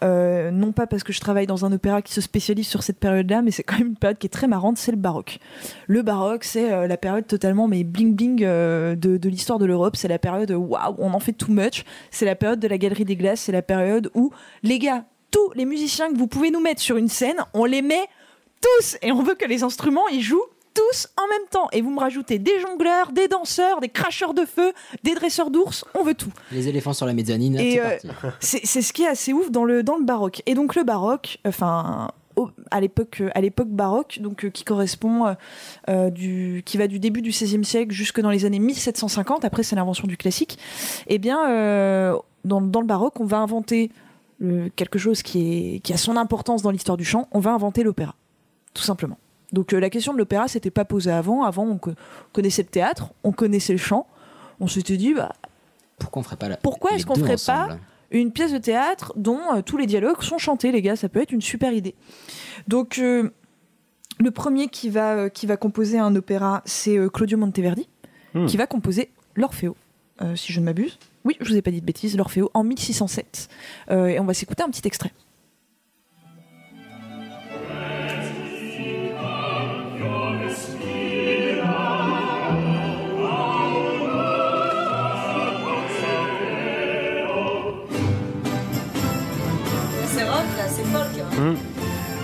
Euh, 0.02 0.50
non 0.50 0.72
pas 0.72 0.86
parce 0.86 1.02
que 1.02 1.12
je 1.12 1.20
travaille 1.20 1.46
dans 1.46 1.64
un 1.64 1.72
opéra 1.72 2.00
qui 2.00 2.14
se 2.14 2.20
spécialise 2.20 2.66
sur 2.66 2.82
cette 2.82 2.98
période-là, 2.98 3.42
mais 3.42 3.50
c'est 3.50 3.64
quand 3.64 3.78
même 3.78 3.88
une 3.88 3.96
période 3.96 4.18
qui 4.18 4.26
est 4.26 4.30
très 4.30 4.46
marrante. 4.46 4.78
C'est 4.78 4.92
le 4.92 4.98
baroque. 4.98 5.40
Le 5.88 6.02
baroque, 6.02 6.44
c'est 6.44 6.72
euh, 6.72 6.86
la 6.86 6.96
période 6.96 7.26
totalement 7.26 7.68
mais 7.68 7.84
bling 7.84 8.14
bling 8.14 8.38
de, 8.38 8.94
de 8.94 9.28
l'histoire 9.28 9.58
de 9.58 9.66
l'Europe. 9.66 9.96
C'est 9.96 10.08
la 10.08 10.18
période 10.18 10.52
waouh, 10.52 10.94
on 10.98 11.12
en 11.12 11.20
fait 11.20 11.32
too 11.32 11.52
much. 11.52 11.84
C'est 12.10 12.24
la 12.24 12.36
période 12.36 12.60
de 12.60 12.68
la 12.68 12.78
galerie 12.78 13.04
des 13.04 13.16
glaces. 13.16 13.40
C'est 13.40 13.52
la 13.52 13.62
période 13.62 14.10
où 14.14 14.30
les 14.62 14.78
gars, 14.78 15.04
tous 15.30 15.50
les 15.54 15.64
musiciens 15.64 16.10
que 16.12 16.16
vous 16.16 16.28
pouvez 16.28 16.50
nous 16.50 16.60
mettre 16.60 16.80
sur 16.80 16.96
une 16.96 17.08
scène, 17.08 17.36
on 17.52 17.64
les 17.64 17.82
met 17.82 18.08
tous 18.60 18.96
et 19.02 19.12
on 19.12 19.22
veut 19.22 19.34
que 19.34 19.44
les 19.46 19.62
instruments 19.62 20.08
ils 20.08 20.22
jouent 20.22 20.44
tous 20.74 21.08
en 21.16 21.26
même 21.28 21.48
temps. 21.50 21.68
Et 21.72 21.80
vous 21.82 21.90
me 21.90 21.98
rajoutez 21.98 22.38
des 22.38 22.60
jongleurs, 22.60 23.10
des 23.12 23.26
danseurs, 23.26 23.80
des 23.80 23.88
cracheurs 23.88 24.32
de 24.34 24.44
feu, 24.44 24.72
des 25.02 25.14
dresseurs 25.14 25.50
d'ours, 25.50 25.84
on 25.98 26.04
veut 26.04 26.14
tout. 26.14 26.30
Les 26.52 26.68
éléphants 26.68 26.92
sur 26.92 27.06
la 27.06 27.14
mezzanine, 27.14 27.56
c'est 27.58 27.80
euh, 27.80 27.88
parti. 27.88 28.08
C'est 28.66 28.82
ce 28.82 28.92
qui 28.92 29.02
est 29.02 29.08
assez 29.08 29.32
ouf 29.32 29.50
dans 29.50 29.64
le, 29.64 29.82
dans 29.82 29.96
le 29.96 30.04
baroque. 30.04 30.42
Et 30.46 30.54
donc 30.54 30.76
le 30.76 30.84
baroque, 30.84 31.38
enfin 31.46 32.10
au- 32.36 32.50
à 32.70 32.80
l'époque 32.80 33.22
à 33.34 33.40
l'époque 33.40 33.68
baroque, 33.70 34.18
donc 34.20 34.44
euh, 34.44 34.50
qui 34.50 34.62
correspond 34.62 35.26
euh, 35.26 35.32
euh, 35.88 36.10
du 36.10 36.62
qui 36.64 36.76
va 36.78 36.86
du 36.86 37.00
début 37.00 37.22
du 37.22 37.30
XVIe 37.30 37.64
siècle 37.64 37.90
jusque 37.92 38.20
dans 38.20 38.30
les 38.30 38.44
années 38.44 38.60
1750. 38.60 39.44
Après 39.44 39.64
c'est 39.64 39.74
l'invention 39.74 40.06
du 40.06 40.16
classique. 40.16 40.58
Eh 41.08 41.18
bien 41.18 41.50
euh, 41.50 42.16
dans, 42.44 42.60
dans 42.60 42.80
le 42.80 42.86
baroque, 42.86 43.18
on 43.18 43.24
va 43.24 43.38
inventer 43.38 43.90
euh, 44.42 44.68
quelque 44.76 44.98
chose 45.00 45.22
qui 45.22 45.74
est 45.74 45.80
qui 45.80 45.92
a 45.92 45.96
son 45.96 46.16
importance 46.16 46.62
dans 46.62 46.70
l'histoire 46.70 46.96
du 46.96 47.04
chant. 47.04 47.26
On 47.32 47.40
va 47.40 47.50
inventer 47.50 47.82
l'opéra, 47.82 48.14
tout 48.78 48.84
simplement. 48.84 49.18
Donc 49.52 49.72
euh, 49.72 49.80
la 49.80 49.90
question 49.90 50.12
de 50.12 50.18
l'opéra 50.18 50.46
s'était 50.48 50.70
pas 50.70 50.84
posée 50.84 51.10
avant. 51.10 51.42
Avant 51.42 51.64
on 51.66 51.78
co- 51.78 51.92
connaissait 52.32 52.62
le 52.62 52.68
théâtre, 52.68 53.12
on 53.24 53.32
connaissait 53.32 53.72
le 53.72 53.78
chant. 53.78 54.06
On 54.60 54.68
s'était 54.68 54.96
dit 54.96 55.14
bah 55.14 55.32
Pourquoi 55.98 56.20
on 56.20 56.22
ferait 56.22 56.36
pas 56.36 56.48
la 56.48 56.56
pourquoi 56.56 56.90
les 56.92 56.96
est-ce 56.98 57.06
qu'on 57.06 57.14
ferait 57.16 57.34
ensemble 57.34 57.68
pas 57.74 57.78
une 58.10 58.32
pièce 58.32 58.52
de 58.52 58.58
théâtre 58.58 59.12
dont 59.16 59.40
euh, 59.54 59.62
tous 59.62 59.76
les 59.76 59.86
dialogues 59.86 60.22
sont 60.22 60.38
chantés, 60.38 60.70
les 60.72 60.80
gars? 60.82 60.96
Ça 60.96 61.08
peut 61.08 61.20
être 61.20 61.32
une 61.32 61.42
super 61.42 61.72
idée. 61.72 61.94
Donc, 62.68 62.98
euh, 62.98 63.30
le 64.20 64.30
premier 64.30 64.68
qui 64.68 64.88
va, 64.90 65.14
euh, 65.14 65.28
qui 65.28 65.46
va 65.46 65.56
composer 65.56 65.98
un 65.98 66.14
opéra, 66.16 66.62
c'est 66.64 66.96
euh, 66.96 67.08
Claudio 67.08 67.36
Monteverdi, 67.38 67.88
Hmm. 68.34 68.44
qui 68.46 68.56
va 68.58 68.66
composer 68.66 69.10
l'Orfeo, 69.36 69.74
euh, 70.22 70.36
si 70.36 70.52
je 70.52 70.60
ne 70.60 70.66
m'abuse. 70.66 70.98
Oui, 71.24 71.36
je 71.40 71.48
vous 71.48 71.56
ai 71.56 71.62
pas 71.62 71.70
dit 71.70 71.80
de 71.80 71.86
bêtises, 71.86 72.14
l'Orfeo, 72.16 72.50
en 72.54 72.62
1607. 72.64 73.48
Euh, 73.90 74.06
et 74.08 74.20
on 74.20 74.24
va 74.24 74.34
s'écouter 74.34 74.62
un 74.62 74.68
petit 74.68 74.86
extrait. 74.86 75.12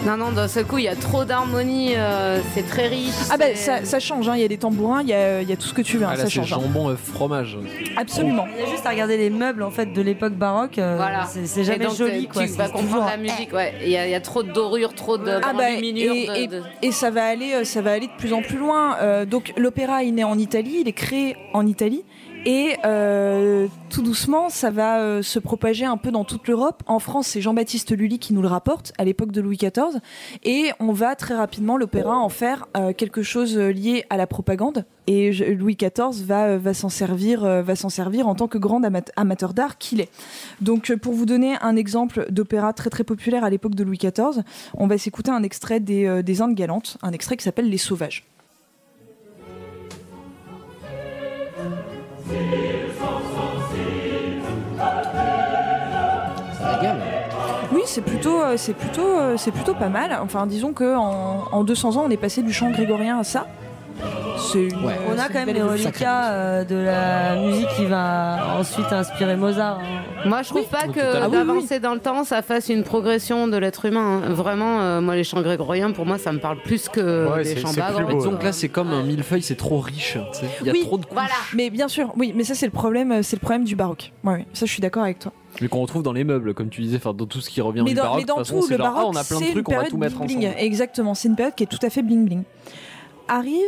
Non, 0.07 0.19
non, 0.19 0.33
d'un 0.33 0.49
seul 0.49 0.67
coup, 0.67 0.77
il 0.77 0.85
y 0.85 0.89
a 0.89 0.97
trop 0.97 1.25
d'harmonie, 1.25 1.95
euh, 1.97 2.39
c'est 2.53 2.67
très 2.69 2.89
riche. 2.89 3.15
Ah 3.31 3.39
ben 3.39 3.57
ça, 3.57 3.85
ça 3.87 3.99
change, 3.99 4.29
hein, 4.29 4.35
il 4.37 4.43
y 4.43 4.45
a 4.45 4.49
des 4.49 4.59
tambourins, 4.59 5.01
il 5.01 5.09
y 5.09 5.15
a, 5.15 5.41
il 5.41 5.49
y 5.49 5.53
a 5.53 5.57
tout 5.57 5.67
ce 5.67 5.73
que 5.73 5.81
tu 5.81 5.97
veux, 5.97 6.05
hein, 6.05 6.11
Ah, 6.13 6.17
là, 6.17 6.19
ça 6.19 6.25
c'est 6.25 6.31
change. 6.35 6.53
hein. 6.53 6.59
jambon 6.61 6.91
œuf 6.91 7.01
fromage. 7.01 7.57
Absolument. 7.97 8.45
Il 8.55 8.61
y 8.61 8.67
a 8.67 8.71
juste 8.71 8.85
à 8.85 8.91
regarder 8.91 9.17
les 9.17 9.31
meubles 9.31 9.63
en 9.63 9.71
fait 9.71 9.87
de 9.95 10.03
l'époque 10.03 10.35
baroque. 10.35 10.77
euh, 10.77 10.97
Voilà. 10.99 11.25
C'est 11.25 11.65
jamais 11.65 11.87
donc, 11.87 11.97
joli 11.97 12.29
quoi. 12.29 12.43
Tu 12.43 12.49
vas 12.51 12.67
c'est 12.67 12.73
comprendre 12.73 12.89
toujours- 12.89 13.07
la 13.07 13.17
musique, 13.17 13.53
ouais. 13.55 13.73
Il 13.83 13.89
y, 13.89 13.97
a- 13.97 14.07
il 14.07 14.11
y 14.11 14.15
a 14.15 14.21
trop 14.21 14.43
de 14.43 14.53
dorures, 14.53 14.95
trop 14.95 15.17
de 15.17 15.31
Ah 15.43 15.53
bah, 15.57 15.71
d'enluminures, 15.71 16.13
et, 16.15 16.27
de- 16.27 16.35
et- 16.37 16.47
de- 16.49 16.63
et 16.83 16.93
ça 16.93 17.11
va 17.11 17.25
aller, 17.25 17.55
euh, 17.55 17.65
ça 17.65 17.81
va 17.81 17.93
aller 17.93 18.07
de 18.09 18.13
plus 18.19 18.35
en 18.35 18.43
plus 18.43 18.59
loin. 18.59 18.97
Euh, 19.01 19.25
donc 19.25 19.55
l'opéra 19.57 20.03
il 20.03 20.11
est 20.11 20.13
né 20.13 20.25
en 20.25 20.39
Italie, 20.39 20.79
il 20.83 20.89
est 20.89 20.93
créé 20.93 21.35
en 21.55 21.67
Italie. 21.67 22.05
Et 22.47 22.77
euh, 22.85 23.69
tout 23.89 24.03
doucement, 24.03 24.51
ça 24.51 24.71
va 24.71 24.99
euh, 25.01 25.23
se 25.23 25.39
propager 25.39 25.87
un 25.87 25.97
peu 25.97 26.11
dans 26.11 26.25
toute 26.25 26.47
l'Europe. 26.47 26.83
En 26.87 26.99
France, 26.99 27.29
c'est 27.29 27.41
Jean-Baptiste 27.41 27.97
Lully 27.97 28.19
qui 28.19 28.35
nous 28.35 28.43
le 28.43 28.49
rapporte 28.49 28.93
à 28.99 29.05
l'époque 29.05 29.33
de 29.33 29.41
Louis 29.41 29.57
XIV. 29.57 30.01
Et 30.43 30.71
on 30.79 30.93
va 30.93 31.17
très 31.17 31.35
rapidement, 31.35 31.79
l'opéra, 31.79 32.19
en 32.19 32.29
faire 32.29 32.67
euh, 32.77 32.93
quelque 32.93 33.23
chose 33.23 33.57
lié 33.57 34.05
à 34.11 34.19
la 34.19 34.27
propagande. 34.27 34.85
Et 35.07 35.33
Louis 35.55 35.77
XIV 35.77 36.23
va, 36.25 36.75
s'en 36.75 36.89
servir, 36.91 37.45
en 38.29 38.35
tant 38.35 38.49
que 38.49 38.59
grand 38.59 38.83
ama- 38.85 39.01
amateur 39.17 39.55
d'art 39.55 39.79
qu'il 39.79 40.01
est. 40.03 40.11
Donc, 40.61 40.95
pour 40.97 41.15
vous 41.15 41.27
donner 41.27 41.57
un 41.63 41.77
exemple 41.77 42.27
d'opéra 42.31 42.73
très 42.75 42.91
très 42.91 43.05
populaire 43.05 43.45
à 43.45 43.49
l'époque 43.51 43.75
de 43.75 43.85
Louis 43.85 43.99
XIV, 43.99 44.43
on 44.77 44.87
va 44.87 44.99
s'écouter 44.99 45.31
un 45.31 45.43
extrait 45.43 45.81
des, 45.81 46.23
des 46.23 46.43
Indes 46.43 46.55
galantes, 46.55 46.99
un 47.03 47.13
extrait 47.13 47.37
qui 47.39 47.45
s'appelle 47.45 47.71
Les 47.71 47.79
Sauvages. 47.79 48.25
C'est 57.95 58.03
plutôt, 58.03 58.43
euh, 58.43 58.57
c'est 58.57 58.75
plutôt, 58.75 59.07
euh, 59.07 59.37
c'est 59.37 59.53
plutôt 59.53 59.75
pas 59.75 59.89
mal. 59.89 60.17
Enfin, 60.21 60.47
disons 60.47 60.73
que 60.73 60.97
en, 60.97 61.45
en 61.53 61.65
200 61.65 61.97
ans, 61.97 62.05
on 62.07 62.11
est 62.11 62.17
passé 62.17 62.43
du 62.43 62.53
chant 62.53 62.71
grégorien 62.71 63.19
à 63.19 63.25
ça. 63.25 63.47
C'est 64.37 64.65
une, 64.65 64.85
Ouais. 64.85 64.95
On 65.09 65.19
a 65.19 65.29
quand 65.29 65.45
même 65.47 65.55
les 65.55 65.63
reliquats 65.63 66.31
euh, 66.33 66.65
de 66.65 66.75
la 66.77 67.37
musique 67.37 67.69
qui 67.77 67.85
va 67.87 68.57
ensuite 68.59 68.93
inspirer 68.93 69.37
Mozart. 69.37 69.79
hein. 69.81 70.29
Moi, 70.29 70.43
je 70.43 70.49
trouve 70.51 70.67
pas 70.69 70.89
que. 70.89 71.01
Ah 71.01 71.29
oui, 71.29 71.37
oui, 71.39 71.47
d'avancer 71.47 71.81
dans 71.81 71.95
le 71.95 72.01
temps, 72.01 72.25
ça 72.25 72.43
fasse 72.43 72.69
une 72.69 72.83
progression 72.83 73.47
de 73.49 73.57
l'être 73.57 73.85
humain. 73.87 74.23
hein. 74.25 74.33
Vraiment, 74.33 74.81
euh, 74.81 75.01
moi, 75.01 75.15
les 75.17 75.25
chants 75.25 75.41
grégoriens, 75.43 75.93
pour 75.93 76.07
moi, 76.07 76.19
ça 76.19 76.33
me 76.33 76.39
parle 76.39 76.59
plus 76.63 76.89
que 76.89 77.29
Ouais, 77.33 77.45
c'est- 77.45 77.57
chants 77.61 77.73
beau, 78.09 78.25
Donc 78.25 78.43
là, 78.43 78.53
c'est 78.53 78.69
comme 78.69 78.93
un 78.93 79.03
millefeuille, 79.03 79.43
c'est 79.43 79.55
trop 79.57 79.79
riche. 79.79 80.19
Il 80.61 80.67
y 80.67 80.71
a 80.71 80.73
Oui, 80.73 80.83
trop 80.85 80.99
de 80.99 81.05
couches. 81.05 81.13
Voilà. 81.15 81.29
Mais 81.55 81.71
bien 81.71 81.89
sûr, 81.89 82.13
oui, 82.17 82.33
mais 82.37 82.45
ça 82.45 82.55
c'est 82.55 82.67
le 82.67 82.73
problème, 82.73 83.13
euh, 83.13 83.23
c'est 83.23 83.37
le 83.37 83.41
problème 83.41 83.65
du 83.65 83.77
baroque. 83.77 84.13
Ouais, 84.25 84.33
ouais, 84.35 84.47
ça 84.53 84.67
je 84.67 84.73
suis 84.73 84.81
d'accord 84.83 85.05
avec 85.05 85.19
toi. 85.21 85.33
Mais 85.61 85.69
qu'on 85.69 85.81
retrouve 85.83 86.03
dans 86.03 86.13
les 86.13 86.25
meubles, 86.25 86.53
comme 86.53 86.69
tu 86.69 86.81
disais, 86.81 86.97
enfin, 86.97 87.15
dans 87.15 87.27
tout 87.27 87.41
ce 87.41 87.49
qui 87.49 87.61
revient 87.61 87.83
mais 87.85 87.91
du 87.91 87.95
dans, 87.97 88.03
baroque. 88.03 88.19
mais 88.21 88.25
dans 88.25 88.35
de 88.35 88.39
toute 88.41 88.49
façon, 88.49 88.61
tout, 88.67 88.71
le 88.73 88.77
genre, 88.77 88.87
ah, 88.91 88.95
baroque, 88.95 89.15
on 89.15 89.17
a 89.17 89.25
plein 89.25 89.39
de 89.39 89.45
c'est 89.45 89.51
trucs, 89.53 89.69
une 89.69 89.75
on 89.75 89.77
va 89.77 89.77
période 89.77 89.91
tout 89.91 89.97
mettre 89.99 90.17
bling 90.19 90.27
bling. 90.39 90.49
ensemble. 90.49 90.65
Exactement, 90.65 91.15
c'est 91.15 91.29
une 91.29 91.37
période 91.37 91.55
qui 91.55 91.63
est 91.63 91.67
tout 91.67 91.79
à 91.87 91.91
fait 91.91 92.03
bling 92.03 92.25
bling. 92.25 92.43
Arrive 93.29 93.61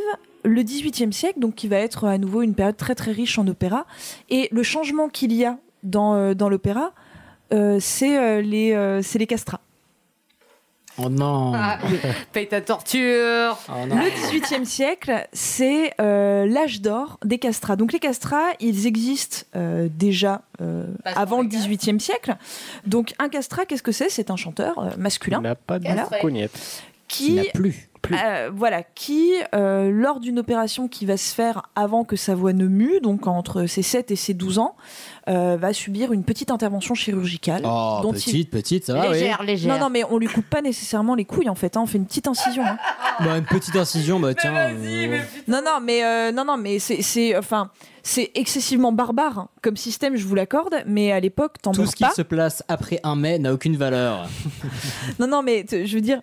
le 0.45 0.63
18e 0.63 1.13
siècle, 1.13 1.41
donc 1.41 1.55
qui 1.55 1.69
va 1.69 1.79
être 1.79 2.05
à 2.05 2.19
nouveau 2.19 2.43
une 2.43 2.55
période 2.55 2.77
très 2.77 2.95
très 2.95 3.13
riche 3.13 3.39
en 3.39 3.47
opéra. 3.47 3.87
Et 4.31 4.49
le 4.53 4.63
changement 4.63 5.09
qu'il 5.09 5.33
y 5.33 5.45
a 5.45 5.59
dans, 5.83 6.15
euh, 6.15 6.35
dans 6.35 6.49
l'opéra, 6.49 6.93
euh, 7.53 7.79
c'est 7.81 8.19
euh, 8.19 8.43
les, 8.43 8.73
euh, 8.73 9.03
c'est 9.03 9.19
les 9.19 9.27
castrats. 9.27 9.61
Oh 10.99 11.11
non. 11.11 11.53
Ah, 11.55 11.79
paye 12.33 12.49
ta 12.49 12.61
torture. 12.63 13.59
Oh 13.69 13.87
non. 13.87 13.97
Le 13.97 14.09
18e 14.09 14.65
siècle, 14.65 15.27
c'est 15.33 15.93
euh, 16.01 16.47
l'âge 16.47 16.81
d'or 16.81 17.19
des 17.23 17.39
castrats. 17.39 17.77
Donc 17.77 17.93
les 17.93 17.99
castrats, 17.99 18.53
ils 18.61 18.87
existent 18.87 19.45
euh, 19.57 19.89
déjà 19.93 20.43
euh, 20.63 20.87
avant 21.05 21.43
le 21.43 21.49
18e 21.49 21.99
siècle. 21.99 22.37
Donc 22.87 23.15
un 23.19 23.29
castrat, 23.29 23.67
qu'est-ce 23.67 23.83
que 23.83 23.93
c'est? 23.93 24.09
C'est 24.09 24.31
un 24.31 24.37
chanteur 24.37 24.79
euh, 24.79 24.91
masculin 24.97 25.41
Il 25.41 25.43
n'a 25.43 25.55
pas 25.55 25.79
de 25.79 26.21
cognette. 26.21 26.83
Qui 27.09 27.35
n'a 27.35 27.43
plus. 28.07 28.17
Euh, 28.25 28.51
voilà, 28.55 28.83
qui, 28.83 29.33
euh, 29.55 29.91
lors 29.93 30.21
d'une 30.21 30.39
opération 30.39 30.89
qui 30.89 31.07
va 31.07 31.17
se 31.17 31.35
faire 31.35 31.63
avant 31.75 32.05
que 32.05 32.17
sa 32.17 32.35
voix 32.35 32.53
ne 32.53 32.67
mue, 32.67 33.01
donc 33.03 33.27
entre 33.27 33.67
ses 33.67 33.83
7 33.83 34.11
et 34.11 34.17
ses 34.17 34.35
12 34.35 34.59
ans, 34.59 34.75
euh, 35.29 35.57
va 35.61 35.73
subir 35.73 36.13
une 36.13 36.23
petite 36.25 36.51
intervention 36.51 36.95
chirurgicale. 36.95 37.63
Oh, 37.65 37.99
dont 38.03 38.13
petite, 38.13 38.33
il- 38.35 38.47
petite, 38.49 38.85
ça 38.87 38.95
va, 38.95 39.11
oui. 39.11 39.19
Non, 39.67 39.79
non, 39.79 39.91
mais 39.91 40.05
on 40.11 40.19
lui 40.19 40.29
coupe 40.29 40.49
pas 40.49 40.63
nécessairement 40.63 41.15
les 41.15 41.25
couilles 41.25 41.49
en 41.49 41.55
fait, 41.55 41.77
hein, 41.77 41.81
on 41.83 41.87
fait 41.87 41.99
une 41.99 42.07
petite 42.07 42.29
incision. 42.29 42.63
hein. 42.65 42.79
Bah, 43.21 43.37
une 43.39 43.45
petite 43.45 43.75
incision, 43.77 44.21
bah 44.21 44.35
tiens. 44.35 44.55
euh, 44.55 45.19
Non, 45.49 45.61
non, 45.65 45.79
mais 45.83 46.05
euh, 46.05 46.33
non, 46.33 46.45
non, 46.45 46.57
mais 46.57 46.79
c'est, 46.79 47.03
c'est, 47.03 47.37
enfin, 47.37 47.71
c'est 48.03 48.31
excessivement 48.35 48.93
barbare 48.93 49.39
hein, 49.39 49.49
comme 49.63 49.77
système, 49.77 50.17
je 50.17 50.25
vous 50.27 50.35
l'accorde. 50.35 50.77
Mais 50.87 51.11
à 51.13 51.19
l'époque, 51.19 51.55
t'en 51.63 51.73
Tout 51.73 51.87
ce 51.87 51.97
qui 51.97 52.05
se 52.15 52.23
place 52.23 52.63
après 52.69 53.01
un 53.03 53.17
mai 53.17 53.39
n'a 53.39 53.53
aucune 53.53 53.77
valeur. 53.77 54.29
Non, 55.19 55.27
non, 55.27 55.43
mais 55.43 55.65
t- 55.65 55.87
je 55.87 55.95
veux 55.95 56.01
dire, 56.03 56.21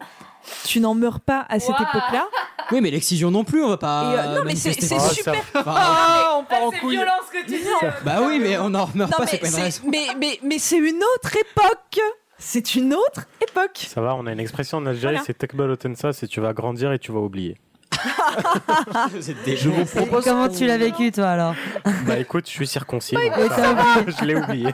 tu 0.65 0.79
n'en 0.79 0.93
meurs 0.95 1.19
pas 1.19 1.45
à 1.49 1.59
cette 1.59 1.75
époque-là. 1.79 2.27
Oui, 2.71 2.79
mais 2.81 2.91
l'excision 2.91 3.29
non 3.31 3.43
plus, 3.43 3.63
on 3.63 3.69
va 3.69 3.77
pas. 3.77 4.13
Et, 4.13 4.19
euh, 4.19 4.37
non, 4.37 4.43
mais 4.45 4.55
c'est, 4.55 4.71
pour- 4.87 5.01
super. 5.11 5.35
Enfin, 5.55 5.73
Ah, 5.75 6.37
on 6.39 6.43
part 6.45 6.63
en 6.63 6.71
C'est 6.71 6.79
couille. 6.79 6.95
violent 6.95 7.11
ce 7.27 7.31
que 7.39 7.43
tu 7.45 7.51
dis. 7.51 7.67
Bah 8.05 8.19
oui, 8.25 8.39
mais 8.39 8.57
on 8.57 8.69
n'en 8.69 8.89
meurt 8.95 9.11
Non, 9.11 9.17
pas, 9.17 9.27
c'est 9.27 9.37
pas 9.37 9.47
une 9.47 9.53
c'est- 9.53 9.61
raison. 9.61 9.83
mais, 9.89 10.07
mais, 10.17 10.39
mais 10.43 10.59
c'est 10.59 10.77
une 10.77 11.01
autre 11.15 11.35
époque. 11.35 11.99
C'est 12.37 12.75
une 12.75 12.93
autre 12.93 13.21
époque. 13.41 13.85
Ça 13.87 14.01
va, 14.01 14.15
on 14.15 14.25
a 14.27 14.31
une 14.31 14.39
expression 14.39 14.77
en 14.79 14.85
Algérie, 14.85 15.13
Voilà. 15.13 15.25
c'est 15.25 15.37
tekbel 15.37 15.69
otensa, 15.69 16.11
c'est 16.13 16.27
tu 16.27 16.41
vas 16.41 16.53
grandir 16.53 16.91
et 16.91 16.99
tu 16.99 17.11
vas 17.11 17.19
oublier. 17.19 17.57
Je 19.55 19.69
vous 19.69 19.85
propose 19.85 20.23
Comment 20.25 20.49
tu 20.49 20.65
l'as 20.65 20.77
vécu, 20.77 21.11
toi, 21.11 21.29
alors 21.29 21.55
Bah 22.07 22.17
écoute, 22.17 22.45
je 22.47 22.51
suis 22.51 22.67
circoncis. 22.67 23.15
Donc 23.15 23.23
oui, 23.37 23.47
ça 23.55 23.73
va. 23.73 23.83
je 24.19 24.25
l'ai 24.25 24.35
oublié. 24.35 24.69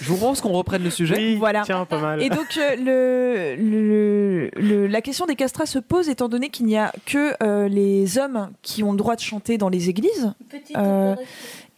Je 0.00 0.08
vous 0.08 0.16
propose 0.16 0.40
qu'on 0.40 0.52
reprenne 0.52 0.82
le 0.82 0.90
sujet. 0.90 1.16
Oui, 1.16 1.36
Voilà. 1.36 1.62
tiens, 1.64 1.84
pas 1.84 1.98
mal. 1.98 2.22
Et 2.22 2.28
donc 2.28 2.58
euh, 2.58 2.76
le, 2.76 3.56
le- 3.56 4.50
le- 4.56 4.86
la 4.86 5.00
question 5.00 5.26
des 5.26 5.36
castrats 5.36 5.66
se 5.66 5.78
pose 5.78 6.08
étant 6.08 6.28
donné 6.28 6.48
qu'il 6.50 6.66
n'y 6.66 6.76
a 6.76 6.92
que 7.06 7.34
euh, 7.42 7.68
les 7.68 8.18
hommes 8.18 8.50
qui 8.62 8.82
ont 8.82 8.92
le 8.92 8.98
droit 8.98 9.14
de 9.16 9.20
chanter 9.20 9.58
dans 9.58 9.68
les 9.68 9.88
églises. 9.88 10.32
Euh, 10.76 11.14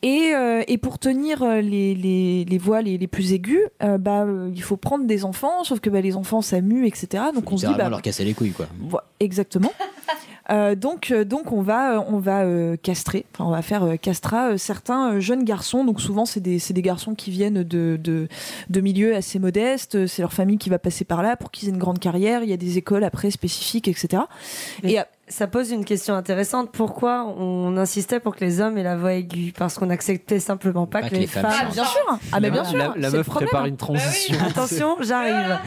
et, 0.06 0.32
euh, 0.36 0.62
et 0.68 0.78
pour 0.78 1.00
tenir 1.00 1.42
euh, 1.42 1.60
les, 1.60 1.92
les, 1.96 2.44
les 2.44 2.58
voix 2.58 2.80
les, 2.80 2.96
les 2.96 3.06
plus 3.08 3.32
aiguës, 3.32 3.68
euh, 3.82 3.98
bah, 3.98 4.22
euh, 4.22 4.52
il 4.54 4.62
faut 4.62 4.76
prendre 4.76 5.04
des 5.04 5.24
enfants, 5.24 5.64
sauf 5.64 5.80
que 5.80 5.90
bah, 5.90 6.00
les 6.00 6.14
enfants 6.14 6.42
ça 6.42 6.60
mue, 6.60 6.86
etc. 6.86 7.24
Donc 7.34 7.50
on 7.50 7.56
se 7.56 7.66
dit, 7.66 7.74
bah, 7.76 7.88
leur 7.88 8.02
casser 8.02 8.24
les 8.24 8.32
couilles, 8.32 8.52
quoi. 8.52 8.68
Exactement. 9.18 9.72
Euh, 10.48 10.76
donc, 10.76 11.12
donc 11.12 11.50
on 11.50 11.60
va, 11.60 12.04
on 12.08 12.18
va 12.18 12.42
euh, 12.44 12.76
castrer, 12.76 13.26
enfin, 13.34 13.46
on 13.46 13.50
va 13.50 13.62
faire 13.62 13.82
euh, 13.82 13.96
castra 13.96 14.50
euh, 14.50 14.56
certains 14.56 15.14
euh, 15.14 15.20
jeunes 15.20 15.42
garçons. 15.42 15.84
Donc 15.84 16.00
souvent 16.00 16.24
c'est 16.24 16.38
des, 16.38 16.60
c'est 16.60 16.72
des 16.72 16.82
garçons 16.82 17.16
qui 17.16 17.32
viennent 17.32 17.64
de, 17.64 17.98
de, 18.00 18.28
de 18.70 18.80
milieux 18.80 19.16
assez 19.16 19.40
modestes. 19.40 20.06
C'est 20.06 20.22
leur 20.22 20.32
famille 20.32 20.58
qui 20.58 20.70
va 20.70 20.78
passer 20.78 21.04
par 21.04 21.22
là 21.22 21.36
pour 21.36 21.50
qu'ils 21.50 21.68
aient 21.68 21.72
une 21.72 21.78
grande 21.78 21.98
carrière. 21.98 22.44
Il 22.44 22.48
y 22.48 22.52
a 22.52 22.56
des 22.56 22.78
écoles 22.78 23.02
après 23.02 23.32
spécifiques, 23.32 23.88
etc. 23.88 24.22
Et 24.84 24.98
ça 25.28 25.46
pose 25.48 25.70
une 25.72 25.84
question 25.84 26.14
intéressante. 26.14 26.70
Pourquoi 26.70 27.24
on 27.24 27.76
insistait 27.76 28.20
pour 28.20 28.36
que 28.36 28.44
les 28.44 28.60
hommes 28.60 28.78
aient 28.78 28.84
la 28.84 28.96
voix 28.96 29.14
aiguë? 29.14 29.52
Parce 29.56 29.76
qu'on 29.76 29.90
acceptait 29.90 30.38
simplement 30.38 30.86
pas, 30.86 31.02
que, 31.02 31.14
les, 31.14 31.26
femmes. 31.26 31.46
Ah, 31.48 31.64
bien 31.64 31.84
sûr. 31.84 32.18
Ah, 32.32 32.40
mais 32.40 32.50
bien 32.50 32.64
sûr. 32.64 32.78
La, 32.78 32.92
la 32.96 33.10
meuf 33.10 33.26
prépare 33.26 33.66
une 33.66 33.76
transition. 33.76 34.36
Attention, 34.46 34.96
j'arrive. 35.00 35.58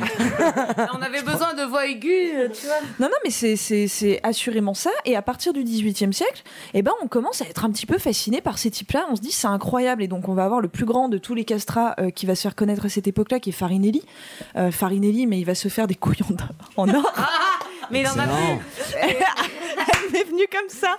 On 0.93 1.01
avait 1.01 1.21
besoin 1.21 1.53
de 1.55 1.63
voix 1.63 1.87
aiguë, 1.87 2.49
tu 2.53 2.65
vois. 2.67 2.75
Non, 2.99 3.07
non, 3.07 3.17
mais 3.23 3.31
c'est- 3.31 3.55
c'est 3.57 3.87
c'est 3.87 4.19
assurément 4.23 4.73
ça. 4.73 4.91
Et 5.05 5.15
à 5.15 5.21
partir 5.21 5.51
du 5.51 5.63
XVIIIe 5.63 6.13
siècle, 6.13 6.43
eh 6.73 6.81
ben, 6.81 6.91
on 7.03 7.07
commence 7.07 7.41
à 7.41 7.45
être 7.45 7.65
un 7.65 7.71
petit 7.71 7.85
peu 7.85 7.97
fasciné 7.97 8.39
par 8.41 8.57
ces 8.57 8.71
types-là. 8.71 9.07
On 9.11 9.15
se 9.15 9.21
dit, 9.21 9.31
c'est 9.31 9.47
incroyable. 9.47 10.03
Et 10.03 10.07
donc, 10.07 10.29
on 10.29 10.33
va 10.33 10.45
avoir 10.45 10.61
le 10.61 10.69
plus 10.69 10.85
grand 10.85 11.09
de 11.09 11.17
tous 11.17 11.35
les 11.35 11.43
castrats 11.43 11.95
euh, 11.99 12.11
qui 12.11 12.25
va 12.25 12.35
se 12.35 12.43
faire 12.43 12.55
connaître 12.55 12.85
à 12.85 12.89
cette 12.89 13.07
époque-là, 13.07 13.39
qui 13.39 13.49
est 13.49 13.53
Farinelli. 13.53 14.03
Euh, 14.55 14.71
Farinelli, 14.71 15.27
mais 15.27 15.39
il 15.39 15.45
va 15.45 15.55
se 15.55 15.67
faire 15.67 15.87
des 15.87 15.95
couilles 15.95 16.21
en 16.77 16.87
or. 16.89 17.13
Mais 17.91 18.01
il 18.01 18.07
en 18.07 18.17
a 18.19 18.23
Excellent. 18.25 18.57
plus. 18.57 18.95
Elle 20.05 20.11
m'est 20.11 20.23
venue 20.23 20.47
comme 20.51 20.69
ça. 20.69 20.97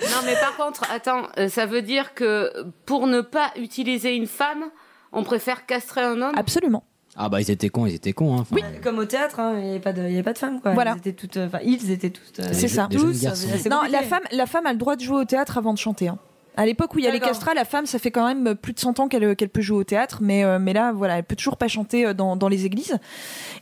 Non, 0.00 0.22
mais 0.24 0.34
par 0.40 0.56
contre, 0.56 0.90
attends, 0.90 1.22
euh, 1.38 1.48
ça 1.48 1.66
veut 1.66 1.82
dire 1.82 2.14
que 2.14 2.50
pour 2.86 3.06
ne 3.06 3.20
pas 3.20 3.50
utiliser 3.56 4.14
une 4.14 4.26
femme, 4.26 4.64
on 5.12 5.24
préfère 5.24 5.66
castrer 5.66 6.00
un 6.02 6.20
homme? 6.22 6.34
Absolument. 6.36 6.84
Ah 7.16 7.28
bah 7.28 7.40
ils 7.40 7.50
étaient 7.50 7.68
cons, 7.68 7.86
ils 7.86 7.94
étaient 7.96 8.12
cons. 8.12 8.34
Hein. 8.36 8.40
Enfin, 8.42 8.54
Oui, 8.56 8.62
comme 8.82 8.98
au 8.98 9.04
théâtre, 9.04 9.40
hein, 9.40 9.54
il 9.58 9.64
n'y 9.64 9.70
avait, 9.70 9.80
pas 9.80 9.92
de- 9.92 10.02
il 10.02 10.10
y 10.10 10.14
avait 10.14 10.22
pas 10.22 10.32
de 10.32 10.38
femmes. 10.38 10.60
Quoi. 10.60 10.72
Voilà. 10.72 10.92
Ils 10.94 10.98
étaient 11.00 11.12
toutes, 11.12 11.36
euh, 11.36 11.46
enfin, 11.48 11.58
ils 11.64 11.90
étaient 11.90 12.10
tous. 12.10 12.22
euh, 12.38 12.48
C'est 12.52 12.68
ça. 12.68 12.88
tous, 12.90 12.98
euh, 13.26 13.28
Non, 13.68 13.76
compliqué. 13.78 13.90
la 13.92 14.02
femme, 14.04 14.22
la 14.30 14.46
femme 14.46 14.66
a 14.66 14.72
le 14.72 14.78
droit 14.78 14.96
de 14.96 15.02
jouer 15.02 15.16
au 15.18 15.24
théâtre 15.24 15.58
avant 15.58 15.74
de 15.74 15.78
chanter. 15.78 16.08
hein. 16.08 16.18
À 16.60 16.66
l'époque 16.66 16.94
où 16.94 16.98
il 16.98 17.06
y 17.06 17.08
a 17.08 17.10
les 17.10 17.20
castrats, 17.20 17.54
la 17.54 17.64
femme, 17.64 17.86
ça 17.86 17.98
fait 17.98 18.10
quand 18.10 18.26
même 18.26 18.54
plus 18.54 18.74
de 18.74 18.78
100 18.78 19.00
ans 19.00 19.08
qu'elle 19.08 19.34
peut 19.34 19.62
jouer 19.62 19.78
au 19.78 19.84
théâtre, 19.84 20.18
mais, 20.20 20.44
euh, 20.44 20.58
mais 20.58 20.74
là, 20.74 20.92
voilà, 20.92 21.16
elle 21.16 21.24
peut 21.24 21.34
toujours 21.34 21.56
pas 21.56 21.68
chanter 21.68 22.04
euh, 22.04 22.12
dans, 22.12 22.36
dans 22.36 22.48
les 22.48 22.66
églises. 22.66 22.98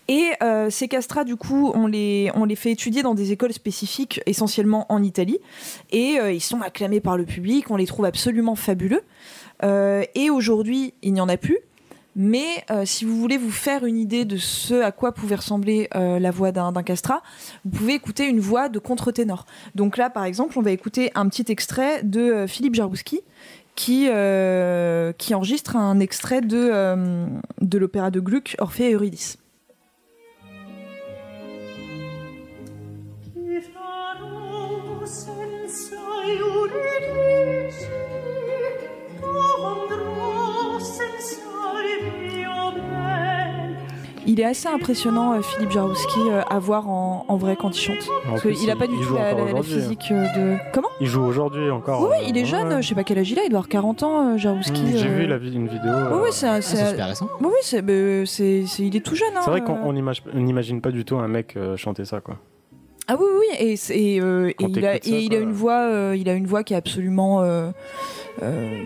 Et 0.09 0.33
euh, 0.43 0.69
ces 0.69 0.89
castrats, 0.89 1.23
du 1.23 1.37
coup, 1.37 1.71
on 1.77 1.87
les, 1.87 2.33
on 2.35 2.45
les 2.45 2.57
fait 2.57 2.73
étudier 2.73 3.05
dans 3.05 3.15
des 3.15 3.31
écoles 3.31 3.53
spécifiques, 3.53 4.21
essentiellement 4.27 4.85
en 4.89 5.01
Italie, 5.05 5.39
et 5.93 6.19
euh, 6.19 6.33
ils 6.33 6.41
sont 6.41 6.61
acclamés 6.61 6.99
par 6.99 7.17
le 7.17 7.25
public, 7.25 7.71
on 7.71 7.77
les 7.77 7.87
trouve 7.87 8.05
absolument 8.05 8.57
fabuleux. 8.57 9.03
Et 9.63 10.31
aujourd'hui, 10.31 10.95
il 11.03 11.13
n'y 11.13 11.21
en 11.21 11.29
a 11.29 11.37
plus. 11.37 11.59
Mais 12.21 12.65
euh, 12.73 12.85
si 12.85 13.05
vous 13.05 13.17
voulez 13.17 13.39
vous 13.39 13.53
faire 13.53 13.85
une 13.85 13.97
idée 13.97 14.25
de 14.25 14.37
ce 14.39 14.83
à 14.83 14.91
quoi 14.91 15.13
pouvait 15.13 15.37
ressembler 15.37 15.89
euh, 15.95 16.19
la 16.19 16.33
voix 16.33 16.51
d'un 16.51 16.73
castrat, 16.83 17.23
vous 17.65 17.71
pouvez 17.71 17.95
écouter 17.95 18.27
une 18.27 18.41
voix 18.41 18.69
de 18.69 18.81
contre-ténor. 18.81 19.47
Donc 19.77 19.97
là, 19.97 20.11
par 20.11 20.25
exemple, 20.25 20.59
on 20.59 20.63
va 20.63 20.73
écouter 20.73 21.13
un 21.15 21.29
petit 21.29 21.45
extrait 21.49 22.03
de 22.03 22.21
euh, 22.21 22.47
Philippe 22.49 22.75
Jarouski 22.75 23.21
qui, 23.77 24.09
qui 25.19 25.35
enregistre 25.35 25.77
un 25.77 26.01
extrait 26.01 26.41
de, 26.41 27.29
de 27.61 27.79
l'opéra 27.79 28.11
de 28.11 28.19
Gluck, 28.19 28.57
Orphée 28.59 28.91
et 28.91 28.95
Eurydice. 28.95 29.39
Il 44.31 44.41
est 44.41 44.45
assez 44.45 44.69
impressionnant, 44.69 45.33
euh, 45.33 45.41
Philippe 45.43 45.71
Jarouski, 45.71 46.21
euh, 46.31 46.43
à 46.51 46.59
voir 46.59 46.89
en, 46.91 47.25
en 47.29 47.37
vrai 47.39 47.57
quand 47.57 47.75
il 47.75 47.81
chante. 47.81 47.97
Parce 48.29 48.43
qu'il 48.43 48.67
n'a 48.67 48.75
il- 48.75 48.79
pas 48.79 48.87
du 48.87 48.95
tout 48.95 49.03
joue 49.03 49.15
la, 49.15 49.31
hein. 49.31 49.63
physique 49.63 50.05
euh, 50.11 50.27
de... 50.37 50.57
Comment 50.73 50.89
Il 51.01 51.07
joue 51.07 51.23
aujourd'hui 51.25 51.71
encore. 51.71 52.03
Oui, 52.03 52.09
euh, 52.21 52.27
il 52.29 52.37
est 52.37 52.45
jeune, 52.45 52.69
ouais. 52.69 52.83
je 52.83 52.89
sais 52.89 52.95
pas 52.95 53.05
quel 53.05 53.19
âge 53.19 53.31
il 53.31 53.39
a, 53.39 53.45
il 53.45 53.49
doit 53.49 53.61
avoir 53.61 53.69
40 53.71 54.03
ans, 54.03 54.35
euh, 54.35 54.37
Jarouski. 54.37 54.83
Mmh, 54.83 54.97
J'ai 54.97 55.09
euh. 55.09 55.17
vu 55.17 55.27
la, 55.27 55.37
une 55.37 55.67
vidéo. 55.67 55.81
Oui, 55.85 55.91
euh, 56.13 56.21
oui, 56.25 56.29
c'est 56.31 56.61
c'est- 56.61 56.91
super 56.91 57.09
récent. 57.09 57.29
Oui, 57.41 57.49
c'est 57.63 57.81
bah, 57.81 57.93
il 57.95 58.97
est 58.97 59.01
tout 59.05 59.15
jeune. 59.15 59.29
hein, 59.35 59.41
C'est 59.45 59.51
vrai 59.51 59.63
euh. 59.63 59.65
qu'on 59.65 59.93
n'imagine 60.35 60.83
pas 60.83 60.91
du 60.91 61.07
tout 61.07 61.17
un 61.17 61.27
mec 61.29 61.55
euh, 61.57 61.77
chanter 61.79 62.05
ça, 62.05 62.21
quoi. 62.21 62.37
Ah 63.11 63.17
oui, 63.19 63.25
oui, 63.41 63.47
et, 63.59 64.21
euh, 64.21 64.53
il, 64.61 64.65
a, 64.65 64.69
t'écoutes 64.69 64.83
ça, 64.83 64.95
et 65.17 65.21
il 65.23 65.33
a 65.33 65.39
quoi. 65.39 65.45
une 65.47 65.53
voix, 65.53 65.81
euh, 65.81 66.15
il 66.19 66.29
a 66.29 66.35
une 66.35 66.47
voix 66.47 66.63
qui 66.63 66.75
est 66.75 66.77
absolument, 66.77 67.41
euh, 67.41 67.71
euh, 68.43 68.85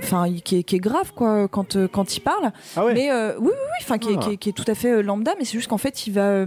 enfin, 0.00 0.32
qui, 0.44 0.56
est, 0.58 0.62
qui 0.62 0.76
est 0.76 0.80
grave 0.80 1.12
quoi 1.14 1.48
quand 1.48 1.76
euh, 1.76 1.88
quand 1.88 2.16
il 2.16 2.20
parle. 2.20 2.52
Ah 2.76 2.84
ouais. 2.84 2.94
Mais 2.94 3.10
euh, 3.10 3.34
oui, 3.38 3.46
oui, 3.46 3.52
oui, 3.52 3.78
enfin, 3.82 3.98
qui, 3.98 4.10
est- 4.10 4.16
Ah. 4.16 4.20
qui 4.24 4.30
est- 4.32 4.36
qui 4.36 4.48
est 4.48 4.52
tout 4.52 4.64
à 4.66 4.74
fait 4.74 4.92
euh, 4.92 5.02
lambda, 5.02 5.34
mais 5.38 5.44
c'est 5.44 5.52
juste 5.58 5.68
qu'en 5.68 5.78
fait, 5.78 6.06
il 6.06 6.12
va, 6.12 6.22
euh, 6.28 6.46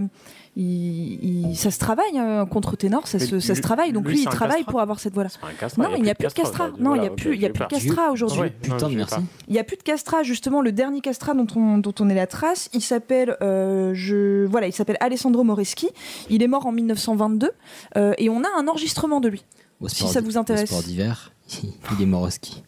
il, 0.58 1.48
il- 1.50 1.56
ça 1.56 1.70
se 1.70 1.78
travaille 1.78 2.16
euh, 2.18 2.40
un 2.42 2.46
contre-ténor, 2.46 3.06
ça 3.06 3.18
se, 3.18 3.40
ça 3.40 3.48
se 3.48 3.52
lui- 3.54 3.60
travaille. 3.60 3.92
Donc 3.92 4.06
lui, 4.08 4.20
il 4.20 4.24
travaille 4.24 4.64
pour 4.64 4.80
avoir 4.80 5.00
cette 5.00 5.12
voix-là. 5.14 5.28
C'est 5.28 5.40
pas 5.40 5.48
un 5.48 5.52
castrat, 5.52 5.82
Non, 5.88 5.96
il 5.96 6.02
n'y 6.02 6.10
a 6.10 6.14
plus 6.14 6.28
de 6.28 6.32
castrat. 6.32 6.64
aujourd'hui. 6.64 6.82
Non, 6.84 6.94
il 6.94 7.00
n'y 7.02 7.06
a 7.06 7.10
plus, 7.10 7.34
il 7.34 7.40
y 7.40 7.44
a 7.44 7.48
plus 7.50 7.52
de 7.54 7.58
peur. 7.58 7.68
castrat 7.68 8.10
aujourd'hui. 8.10 8.38
Ah 8.38 8.42
ouais, 8.44 8.50
Putain 8.62 8.88
merci. 8.88 9.16
Il 9.48 9.52
n'y 9.52 9.58
a 9.58 9.64
plus 9.64 9.76
de 9.76 9.82
castrat, 9.82 10.22
justement. 10.22 10.62
Le 10.62 10.72
dernier 10.72 11.00
castrat 11.02 11.34
dont 11.34 11.46
on, 11.56 11.78
dont 11.78 11.94
on 12.00 12.08
est 12.08 12.14
la 12.14 12.26
trace, 12.26 12.70
il 12.72 12.80
s'appelle, 12.80 13.36
euh, 13.42 13.92
je, 13.94 14.46
voilà, 14.46 14.66
il 14.66 14.72
s'appelle 14.72 14.96
Alessandro 15.00 15.44
Moreschi. 15.44 15.88
Il 16.30 16.42
est 16.42 16.48
mort 16.48 16.66
en 16.66 16.72
1922 16.72 17.50
euh, 17.96 18.14
et 18.18 18.30
on 18.30 18.42
a 18.42 18.48
un 18.58 18.66
enregistrement 18.68 19.20
de 19.20 19.28
lui. 19.28 19.44
Au 19.80 19.88
Si 19.88 20.08
ça 20.08 20.22
vous 20.22 20.38
intéresse. 20.38 20.64
Au 20.72 20.76
sport 20.76 20.82
d'hiver, 20.84 21.32
il 21.62 22.02
est 22.02 22.06
mort 22.06 22.22
au 22.22 22.30
ski. 22.30 22.62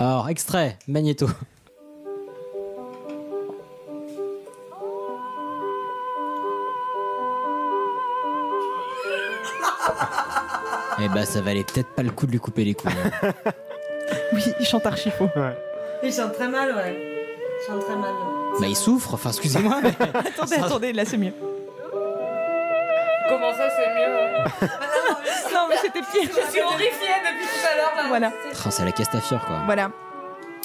Alors, 0.00 0.28
extrait, 0.28 0.78
Magneto. 0.88 1.28
Eh 11.02 11.08
bah, 11.08 11.24
ça 11.24 11.40
valait 11.40 11.64
peut-être 11.64 11.88
pas 11.94 12.02
le 12.02 12.10
coup 12.10 12.26
de 12.26 12.32
lui 12.32 12.38
couper 12.38 12.64
les 12.64 12.74
couilles. 12.74 12.92
hein. 13.22 13.32
Oui, 14.32 14.42
il 14.58 14.66
chante 14.66 14.86
archi 14.86 15.10
faux. 15.10 15.28
Ouais. 15.36 15.56
Il 16.02 16.12
chante 16.12 16.32
très 16.34 16.48
mal, 16.48 16.74
ouais. 16.74 16.96
Il 17.62 17.66
chante 17.66 17.80
très 17.84 17.96
mal. 17.96 18.10
bah, 18.60 18.66
il 18.66 18.76
souffre, 18.76 19.14
enfin, 19.14 19.30
excusez-moi. 19.30 19.80
mais- 19.82 19.90
attendez, 20.14 20.56
attendez, 20.56 20.92
là 20.92 21.04
c'est 21.04 21.16
mieux. 21.16 21.32
Comment 23.28 23.52
ça, 23.52 23.68
c'est 23.70 23.88
mieux 23.94 24.08
non, 24.08 24.68
mais 25.70 25.76
c'était 25.80 26.00
pire. 26.00 26.28
Je 26.28 26.50
suis 26.52 26.60
horrifiée 26.60 27.16
depuis 27.24 27.46
tout 27.46 27.66
à 27.72 27.76
l'heure. 27.76 27.92
là. 27.96 28.08
Voilà, 28.08 28.32
Ah, 28.66 28.70
c'est 28.70 28.84
la 28.84 28.92
castafiore, 28.92 29.44
quoi. 29.46 29.62
voilà. 29.64 29.90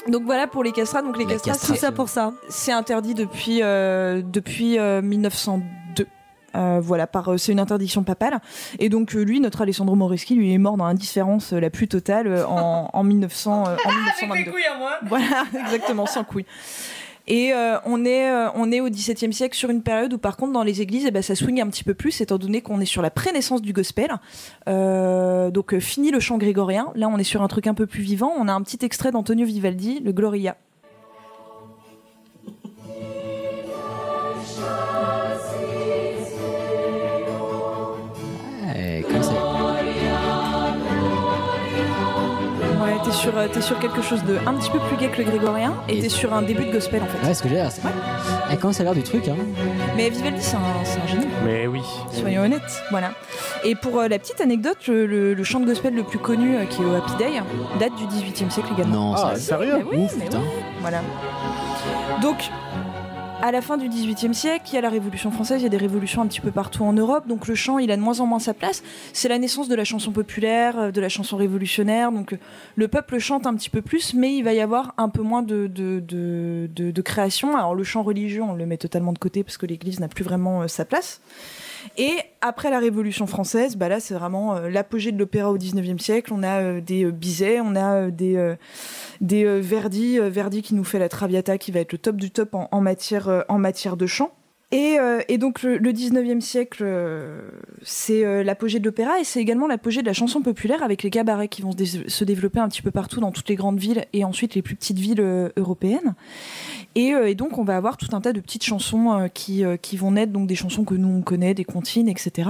Donc 0.07 0.23
voilà 0.25 0.45
pour 0.47 0.63
les 0.63 0.71
castrats. 0.71 1.01
Donc 1.01 1.17
les 1.17 1.23
La 1.25 1.31
castrats, 1.33 1.51
castration. 1.53 1.73
c'est 1.75 1.79
Tout 1.79 1.85
ça 1.85 1.91
pour 1.91 2.09
ça. 2.09 2.33
c'est 2.49 2.71
interdit 2.71 3.13
depuis, 3.13 3.61
euh, 3.63 4.21
depuis 4.23 4.77
euh, 4.79 5.01
1902. 5.01 6.07
Euh, 6.55 6.79
voilà, 6.81 7.05
par 7.07 7.33
euh, 7.33 7.37
c'est 7.37 7.51
une 7.51 7.59
interdiction 7.59 8.03
papale. 8.03 8.39
Et 8.79 8.87
donc 8.89 9.13
euh, 9.15 9.23
lui, 9.23 9.39
notre 9.41 9.61
Alessandro 9.61 9.95
Moreschi, 9.95 10.35
lui 10.35 10.53
est 10.53 10.57
mort 10.57 10.77
dans 10.77 10.85
l'indifférence 10.85 11.51
euh, 11.53 11.59
la 11.59 11.69
plus 11.69 11.87
totale 11.87 12.27
euh, 12.27 12.45
en, 12.47 12.89
en 12.93 13.03
1900, 13.03 13.65
euh, 13.67 13.75
en 13.83 13.91
1922. 14.29 14.51
Voilà, 15.07 15.43
exactement, 15.65 16.05
sans 16.05 16.23
couilles. 16.23 16.45
Et 17.27 17.53
euh, 17.53 17.77
on, 17.85 18.05
est, 18.05 18.29
euh, 18.29 18.49
on 18.53 18.71
est 18.71 18.81
au 18.81 18.89
XVIIe 18.89 19.33
siècle 19.33 19.55
sur 19.55 19.69
une 19.69 19.81
période 19.81 20.13
où, 20.13 20.17
par 20.17 20.37
contre, 20.37 20.53
dans 20.53 20.63
les 20.63 20.81
églises, 20.81 21.05
eh 21.07 21.11
ben, 21.11 21.23
ça 21.23 21.35
swing 21.35 21.59
un 21.59 21.67
petit 21.67 21.83
peu 21.83 21.95
plus, 21.95 22.21
étant 22.21 22.37
donné 22.37 22.61
qu'on 22.61 22.79
est 22.79 22.85
sur 22.85 23.01
la 23.01 23.09
prénaissance 23.09 23.61
du 23.61 23.73
gospel. 23.73 24.11
Euh, 24.67 25.49
donc, 25.49 25.73
euh, 25.73 25.79
fini 25.79 26.11
le 26.11 26.19
chant 26.19 26.37
grégorien. 26.37 26.91
Là, 26.95 27.07
on 27.07 27.17
est 27.17 27.23
sur 27.23 27.41
un 27.41 27.47
truc 27.47 27.65
un 27.65 27.73
peu 27.73 27.87
plus 27.87 28.03
vivant. 28.03 28.31
On 28.37 28.47
a 28.47 28.53
un 28.53 28.61
petit 28.61 28.85
extrait 28.85 29.11
d'Antonio 29.11 29.45
Vivaldi, 29.45 30.01
le 30.01 30.11
Gloria. 30.11 30.55
T'es 43.05 43.11
sur, 43.11 43.37
euh, 43.37 43.47
t'es 43.51 43.61
sur 43.61 43.79
quelque 43.79 44.01
chose 44.01 44.23
de 44.23 44.37
un 44.47 44.53
petit 44.55 44.69
peu 44.71 44.79
plus 44.79 44.97
gai 44.97 45.09
que 45.09 45.21
le 45.21 45.29
grégorien, 45.29 45.73
et 45.87 45.97
Et- 45.97 46.01
t'es 46.01 46.09
sur 46.09 46.33
un 46.33 46.41
début 46.41 46.65
de 46.65 46.71
gospel 46.71 47.01
en 47.03 47.05
fait. 47.05 47.27
Ouais, 47.27 47.33
ce 47.33 47.41
que 47.43 47.49
j'ai 47.49 47.55
l'air. 47.55 47.69
Eh, 48.51 48.57
comment 48.57 48.73
ça 48.73 48.81
a 48.81 48.85
l'air 48.85 48.93
du 48.95 49.03
truc, 49.03 49.27
hein 49.27 49.35
Mais 49.95 50.09
Vivaldi, 50.09 50.41
c'est 50.41 50.55
un, 50.55 50.59
c'est 50.83 50.99
un 51.01 51.07
génie. 51.07 51.27
Mais 51.45 51.67
oui. 51.67 51.81
Soyons 52.11 52.41
honnêtes, 52.43 52.83
voilà. 52.91 53.11
Et 53.63 53.75
pour 53.75 53.99
euh, 53.99 54.07
la 54.07 54.19
petite 54.19 54.41
anecdote, 54.41 54.77
le, 54.87 55.05
le- 55.05 55.33
le 55.33 55.43
chant 55.43 55.59
de 55.59 55.65
gospel 55.65 55.93
le 55.95 56.03
plus 56.03 56.19
connu, 56.19 56.55
euh, 56.55 56.65
qui 56.65 56.81
est 56.81 56.85
au 56.85 56.95
Happy 56.95 57.15
Day, 57.17 57.31
date 57.79 57.95
du 57.95 58.05
XVIIIe 58.07 58.51
siècle 58.51 58.69
également. 58.75 59.11
Non, 59.11 59.13
Ah, 59.15 59.35
ça- 59.35 59.39
sérieux 59.39 59.77
Mais 59.77 59.97
oui, 59.97 60.03
Ouf, 60.05 60.13
mais 60.17 60.25
putain. 60.25 60.39
oui, 60.39 60.63
voilà. 60.81 60.99
Donc, 62.21 62.37
à 63.45 63.51
la 63.51 63.61
fin 63.61 63.77
du 63.77 63.87
XVIIIe 63.89 64.33
siècle, 64.33 64.65
il 64.71 64.73
y 64.73 64.77
a 64.79 64.81
la 64.81 64.89
Révolution 64.89 65.29
française, 65.29 65.61
il 65.61 65.65
y 65.65 65.67
a 65.67 65.69
des 65.69 65.77
révolutions 65.77 66.23
un 66.23 66.25
petit 66.25 66.41
peu 66.41 66.49
partout 66.49 66.83
en 66.83 66.93
Europe, 66.93 67.27
donc 67.27 67.47
le 67.47 67.53
chant, 67.53 67.77
il 67.77 67.91
a 67.91 67.95
de 67.95 68.01
moins 68.01 68.19
en 68.19 68.25
moins 68.25 68.39
sa 68.39 68.55
place. 68.55 68.81
C'est 69.13 69.27
la 69.27 69.37
naissance 69.37 69.67
de 69.67 69.75
la 69.75 69.83
chanson 69.83 70.11
populaire, 70.11 70.79
euh, 70.79 70.91
de 70.91 70.99
la 70.99 71.09
chanson 71.09 71.37
révolutionnaire, 71.37 72.11
donc 72.11 72.33
euh, 72.33 72.39
le 72.75 72.87
peuple 72.87 73.19
chante 73.19 73.45
un 73.45 73.53
petit 73.53 73.69
peu 73.69 73.83
plus, 73.83 74.15
mais 74.15 74.35
il 74.35 74.41
va 74.41 74.53
y 74.53 74.61
avoir 74.61 74.95
un 74.97 75.09
peu 75.09 75.21
moins 75.21 75.43
de, 75.43 75.67
de, 75.67 75.99
de, 75.99 76.67
de- 76.73 77.01
création. 77.03 77.55
Alors 77.55 77.75
le 77.75 77.83
chant 77.83 78.01
religieux, 78.01 78.41
on 78.41 78.55
le 78.55 78.65
met 78.65 78.77
totalement 78.77 79.13
de 79.13 79.19
côté 79.19 79.43
parce 79.43 79.57
que 79.59 79.67
l'Église 79.67 79.99
n'a 79.99 80.07
plus 80.07 80.23
vraiment 80.23 80.63
euh, 80.63 80.67
sa 80.67 80.83
place. 80.83 81.21
Et 81.97 82.15
après 82.41 82.69
la 82.69 82.79
Révolution 82.79 83.27
française, 83.27 83.75
bah 83.75 83.89
là 83.89 83.99
c'est 83.99 84.13
vraiment 84.13 84.55
euh, 84.55 84.69
l'apogée 84.69 85.11
de 85.11 85.17
l'opéra 85.17 85.51
au 85.51 85.57
19e 85.57 85.99
siècle. 85.99 86.33
On 86.33 86.43
a 86.43 86.61
euh, 86.61 86.81
des 86.81 87.05
euh, 87.05 87.11
Bizet, 87.11 87.59
on 87.61 87.75
a 87.75 88.09
des, 88.11 88.55
Verdi, 89.21 90.19
Verdi 90.19 90.61
qui 90.61 90.75
nous 90.75 90.83
fait 90.83 90.99
la 90.99 91.09
Traviata 91.09 91.57
qui 91.57 91.71
va 91.71 91.79
être 91.79 91.91
le 91.91 91.97
top 91.97 92.17
du 92.17 92.31
top 92.31 92.55
en 92.55 92.81
matière 92.81 93.97
de 93.97 94.05
chant. 94.05 94.31
Et, 94.77 94.99
euh, 94.99 95.21
et 95.29 95.37
donc 95.37 95.63
le, 95.63 95.77
le 95.77 95.93
19e 95.93 96.41
siècle, 96.41 96.83
euh, 96.85 97.49
c'est 97.81 98.25
euh, 98.25 98.43
l'apogée 98.43 98.79
de 98.79 98.83
l'opéra 98.83 99.21
et 99.21 99.23
c'est 99.23 99.39
également 99.39 99.67
l'apogée 99.67 100.01
de 100.01 100.05
la 100.05 100.11
chanson 100.11 100.41
populaire 100.41 100.83
avec 100.83 101.01
les 101.01 101.09
cabarets 101.09 101.47
qui 101.47 101.61
vont 101.61 101.71
se, 101.71 101.77
dé- 101.77 102.09
se 102.09 102.23
développer 102.25 102.59
un 102.59 102.67
petit 102.67 102.81
peu 102.81 102.91
partout 102.91 103.21
dans 103.21 103.31
toutes 103.31 103.47
les 103.47 103.55
grandes 103.55 103.79
villes 103.79 104.03
et 104.11 104.25
ensuite 104.25 104.53
les 104.53 104.61
plus 104.61 104.75
petites 104.75 104.99
villes 104.99 105.21
européennes. 105.55 106.15
Et, 106.95 107.11
et 107.11 107.35
donc 107.35 107.57
on 107.57 107.63
va 107.63 107.77
avoir 107.77 107.95
tout 107.95 108.09
un 108.11 108.19
tas 108.19 108.33
de 108.33 108.41
petites 108.41 108.65
chansons 108.65 109.29
qui, 109.33 109.63
qui 109.81 109.95
vont 109.95 110.11
naître, 110.11 110.33
donc 110.33 110.45
des 110.47 110.55
chansons 110.55 110.83
que 110.83 110.93
nous 110.95 111.07
on 111.07 111.21
connaît, 111.21 111.53
des 111.53 111.63
comptines, 111.63 112.09
etc. 112.09 112.49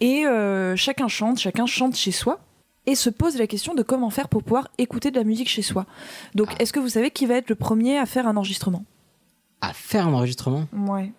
Et 0.00 0.24
chacun 0.76 1.08
chante, 1.08 1.40
chacun 1.40 1.66
chante 1.66 1.96
chez 1.96 2.12
soi. 2.12 2.38
Et 2.86 2.94
se 2.94 3.10
pose 3.10 3.36
la 3.36 3.48
question 3.48 3.74
de 3.74 3.82
comment 3.82 4.10
faire 4.10 4.28
pour 4.28 4.42
pouvoir 4.44 4.68
écouter 4.78 5.10
de 5.10 5.16
la 5.16 5.24
musique 5.24 5.48
chez 5.48 5.62
soi. 5.62 5.86
Donc, 6.34 6.48
est-ce 6.60 6.72
que 6.72 6.80
vous 6.80 6.88
savez 6.88 7.10
qui 7.10 7.26
va 7.26 7.34
être 7.34 7.48
le 7.48 7.54
premier 7.56 7.96
à 7.98 8.06
faire 8.06 8.26
un 8.28 8.36
enregistrement? 8.36 8.84
À 9.60 9.72
faire 9.72 10.08
un 10.08 10.12
enregistrement? 10.14 10.66
Ouais. 10.76 11.12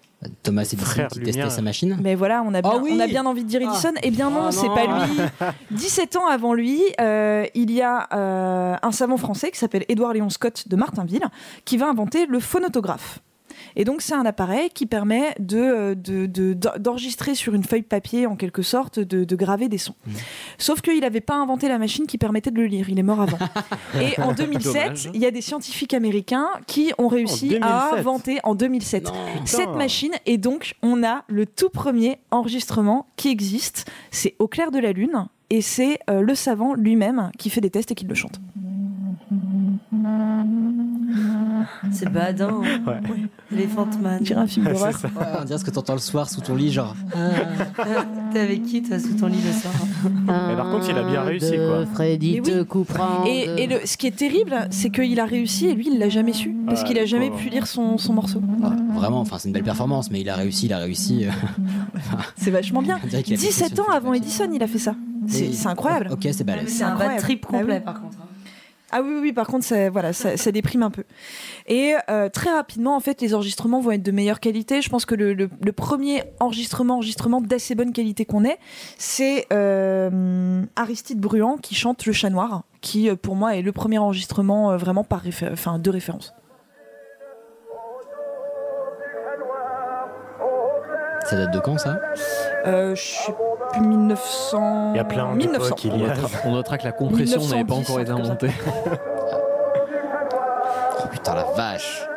Thomas 0.43 0.63
Edison 0.63 0.85
Frère 0.85 1.07
qui 1.09 1.19
testait 1.21 1.49
sa 1.49 1.61
machine 1.61 1.97
Mais 2.01 2.15
voilà, 2.15 2.43
on 2.45 2.53
a 2.53 2.61
bien, 2.61 2.71
Ah 2.73 2.79
oui 2.81 2.93
on 2.95 2.99
a 2.99 3.07
bien 3.07 3.25
envie 3.25 3.43
de 3.43 3.49
dire 3.49 3.61
Edison. 3.61 3.93
Eh 4.01 4.11
bien 4.11 4.29
non, 4.29 4.45
Ah 4.47 4.51
c'est 4.51 4.67
pas 4.69 4.85
lui. 4.85 5.17
17 5.71 6.15
ans 6.15 6.27
avant 6.27 6.53
lui, 6.53 6.81
euh, 6.99 7.45
il 7.55 7.71
y 7.71 7.81
a 7.81 8.07
euh, 8.13 8.75
un 8.81 8.91
savant 8.91 9.17
français 9.17 9.51
qui 9.51 9.57
s'appelle 9.59 9.85
Édouard 9.89 10.13
Léon 10.13 10.29
Scott 10.29 10.67
de 10.67 10.75
Martinville 10.75 11.25
qui 11.65 11.77
va 11.77 11.87
inventer 11.89 12.25
le 12.25 12.39
phonotographe. 12.39 13.19
Et 13.75 13.85
donc 13.85 14.01
c'est 14.01 14.13
un 14.13 14.25
appareil 14.25 14.69
qui 14.73 14.85
permet 14.85 15.33
de, 15.39 15.57
euh, 15.57 15.95
de- 15.95 16.25
de- 16.25 16.53
d'enregistrer 16.79 17.35
sur 17.35 17.53
une 17.53 17.63
feuille 17.63 17.81
de 17.81 17.87
papier 17.87 18.27
en 18.27 18.35
quelque 18.35 18.61
sorte, 18.61 18.99
de, 18.99 19.23
de 19.23 19.35
graver 19.35 19.69
des 19.69 19.77
sons. 19.77 19.95
Sauf 20.57 20.81
qu'il 20.81 20.99
n'avait 20.99 21.21
pas 21.21 21.35
inventé 21.35 21.67
la 21.67 21.79
machine 21.79 22.05
qui 22.07 22.17
permettait 22.17 22.51
de 22.51 22.57
le 22.57 22.65
lire, 22.67 22.89
il 22.89 22.99
est 22.99 23.03
mort 23.03 23.21
avant. 23.21 23.37
Et 24.01 24.19
en 24.21 24.33
2007, 24.33 24.73
Dommage. 24.83 25.09
il 25.13 25.21
y 25.21 25.25
a 25.25 25.31
des 25.31 25.41
scientifiques 25.41 25.93
américains 25.93 26.47
qui 26.67 26.91
ont 26.97 27.07
réussi 27.07 27.57
à 27.61 27.89
2007. 27.89 27.99
inventer 27.99 28.39
en 28.43 28.55
2007 28.55 29.05
Non. 29.05 29.11
cette 29.45 29.69
machine 29.75 30.11
et 30.25 30.37
donc 30.37 30.75
on 30.81 31.03
a 31.03 31.23
le 31.27 31.45
tout 31.45 31.69
premier 31.69 32.17
enregistrement 32.31 33.07
qui 33.15 33.29
existe. 33.29 33.89
C'est 34.11 34.35
au 34.39 34.47
clair 34.47 34.71
de 34.71 34.79
la 34.79 34.91
lune 34.91 35.27
et 35.49 35.61
c'est 35.61 35.99
euh, 36.09 36.21
le 36.21 36.35
savant 36.35 36.73
lui-même 36.73 37.31
qui 37.37 37.49
fait 37.49 37.61
des 37.61 37.69
tests 37.69 37.91
et 37.91 37.95
qui 37.95 38.05
le 38.05 38.15
chante. 38.15 38.39
C'est 41.91 42.09
badant. 42.09 42.59
Ouais. 42.61 42.99
Elephant 43.51 43.87
Man. 44.01 44.17
On 44.19 44.23
dirait 44.23 44.41
un 44.41 44.47
film 44.47 44.65
d'horreur. 44.71 44.93
Ouais, 45.03 45.09
on 45.41 45.43
dirait 45.45 45.59
ce 45.59 45.63
que 45.65 45.71
t'entends 45.71 45.93
le 45.93 45.99
soir 45.99 46.29
sous 46.29 46.41
ton 46.41 46.55
lit, 46.55 46.71
genre. 46.71 46.95
T'es 48.33 48.39
avec 48.39 48.63
qui, 48.63 48.81
toi, 48.81 48.97
sous 48.99 49.13
ton 49.13 49.27
lit 49.27 49.41
le 49.45 49.51
soir? 49.51 49.73
Mais 50.49 50.55
par 50.55 50.69
contre, 50.71 50.89
il 50.89 50.97
a 50.97 51.03
bien 51.03 51.21
réussi, 51.21 51.55
quoi. 51.55 51.85
Freddy 51.93 52.33
Mais 52.33 52.39
oui. 52.41 52.45
te 52.57 52.63
coupera. 52.63 53.23
Et, 53.27 53.63
et 53.63 53.67
le, 53.67 53.77
ce 53.85 53.95
qui 53.97 54.07
est 54.07 54.15
terrible, 54.15 54.67
c'est 54.71 54.89
qu'il 54.89 55.19
a 55.19 55.25
réussi 55.25 55.67
et 55.67 55.75
lui, 55.75 55.87
il 55.91 55.99
l'a 55.99 56.09
jamais 56.09 56.33
su 56.33 56.55
parce 56.65 56.83
qu'il 56.83 56.97
a 56.97 57.05
jamais 57.05 57.29
pu 57.31 57.49
lire 57.49 57.67
son, 57.67 57.97
son 57.97 58.13
morceau. 58.13 58.39
Ouais, 58.39 58.69
vraiment, 58.95 59.19
enfin, 59.21 59.37
c'est 59.39 59.49
une 59.49 59.53
belle 59.53 59.63
performance, 59.63 60.09
mais 60.11 60.21
il 60.21 60.29
a 60.29 60.35
réussi, 60.35 60.65
il 60.65 60.73
a 60.73 60.79
réussi. 60.79 61.25
euh, 61.25 61.29
C'est 62.35 62.51
vachement 62.51 62.81
bien. 62.81 62.99
on 63.03 63.07
dirait 63.07 63.23
qu'il 63.23 63.33
a 63.35 63.37
fait 63.37 63.45
17 63.47 63.75
sur 63.75 63.83
ans 63.87 63.91
avant. 63.91 64.13
Edison, 64.13 64.49
il 64.53 64.63
a 64.63 64.67
fait 64.67 64.79
ça. 64.79 64.95
C'est 65.27 65.67
incroyable. 65.67 66.09
Ok, 66.11 66.27
c'est 66.31 66.43
balèze. 66.43 66.69
C'est 66.69 66.83
un 66.83 66.95
bad 66.95 67.17
trip 67.19 67.45
Bah 67.49 67.59
complet, 67.59 67.79
par 67.79 68.01
contre. 68.01 68.17
Ah 68.95 69.01
oui, 69.01 69.09
oui, 69.13 69.19
oui, 69.21 69.33
par 69.33 69.47
contre, 69.47 69.65
ça, 69.65 69.89
voilà, 69.89 70.13
ça, 70.13 70.37
ça 70.37 70.51
déprime 70.51 70.83
un 70.83 70.91
peu. 70.91 71.03
Et 71.65 71.95
euh, 72.11 72.29
très 72.29 72.51
rapidement, 72.51 72.95
en 72.95 72.99
fait, 72.99 73.21
les 73.21 73.33
enregistrements 73.33 73.79
vont 73.81 73.89
être 73.91 74.03
de 74.03 74.11
meilleure 74.11 74.39
qualité. 74.39 74.81
Je 74.83 74.89
pense 74.89 75.05
que 75.05 75.15
le, 75.15 75.33
le- 75.33 75.49
le 75.61 75.71
premier 75.71 76.23
enregistrement, 76.39 76.95
enregistrement 76.95 77.41
d'assez 77.41 77.73
bonne 77.73 77.91
qualité 77.91 78.25
qu'on 78.25 78.45
ait, 78.45 78.59
c'est 78.99 79.47
euh, 79.51 80.61
Aristide 80.75 81.19
Bruand 81.19 81.57
qui 81.57 81.73
chante 81.73 82.05
Le 82.05 82.13
Chat 82.13 82.29
Noir, 82.29 82.63
qui 82.81 83.09
euh, 83.09 83.15
pour 83.15 83.35
moi 83.35 83.55
est 83.55 83.63
le 83.63 83.71
premier 83.71 83.97
enregistrement 83.97 84.71
euh, 84.71 84.77
vraiment 84.77 85.03
par 85.03 85.23
réfé- 85.23 85.49
enfin, 85.51 85.79
de 85.79 85.89
référence. 85.89 86.33
Ça 91.25 91.37
date 91.37 91.51
de 91.53 91.59
quand 91.59 91.77
ça? 91.79 91.99
Je 92.95 93.01
sais 93.01 93.31
plus 93.73 93.81
1900. 93.81 94.91
Il 94.93 94.97
y 94.97 94.99
a 94.99 95.03
plein 95.03 95.31
de 95.31 95.37
1900. 95.37 95.69
potes 95.69 95.77
qui 95.77 95.89
On 95.91 95.97
y 95.97 96.01
notera, 96.03 96.27
on 96.45 96.51
notera 96.51 96.77
que 96.77 96.83
la 96.85 96.91
compression 96.91 97.39
n'avait 97.41 97.63
pas 97.65 97.75
1910, 97.75 97.89
encore 97.89 97.99
été 97.99 98.11
inventée. 98.11 98.49
Oh 101.03 101.07
putain, 101.11 101.35
la 101.35 101.43
vache 101.55 102.07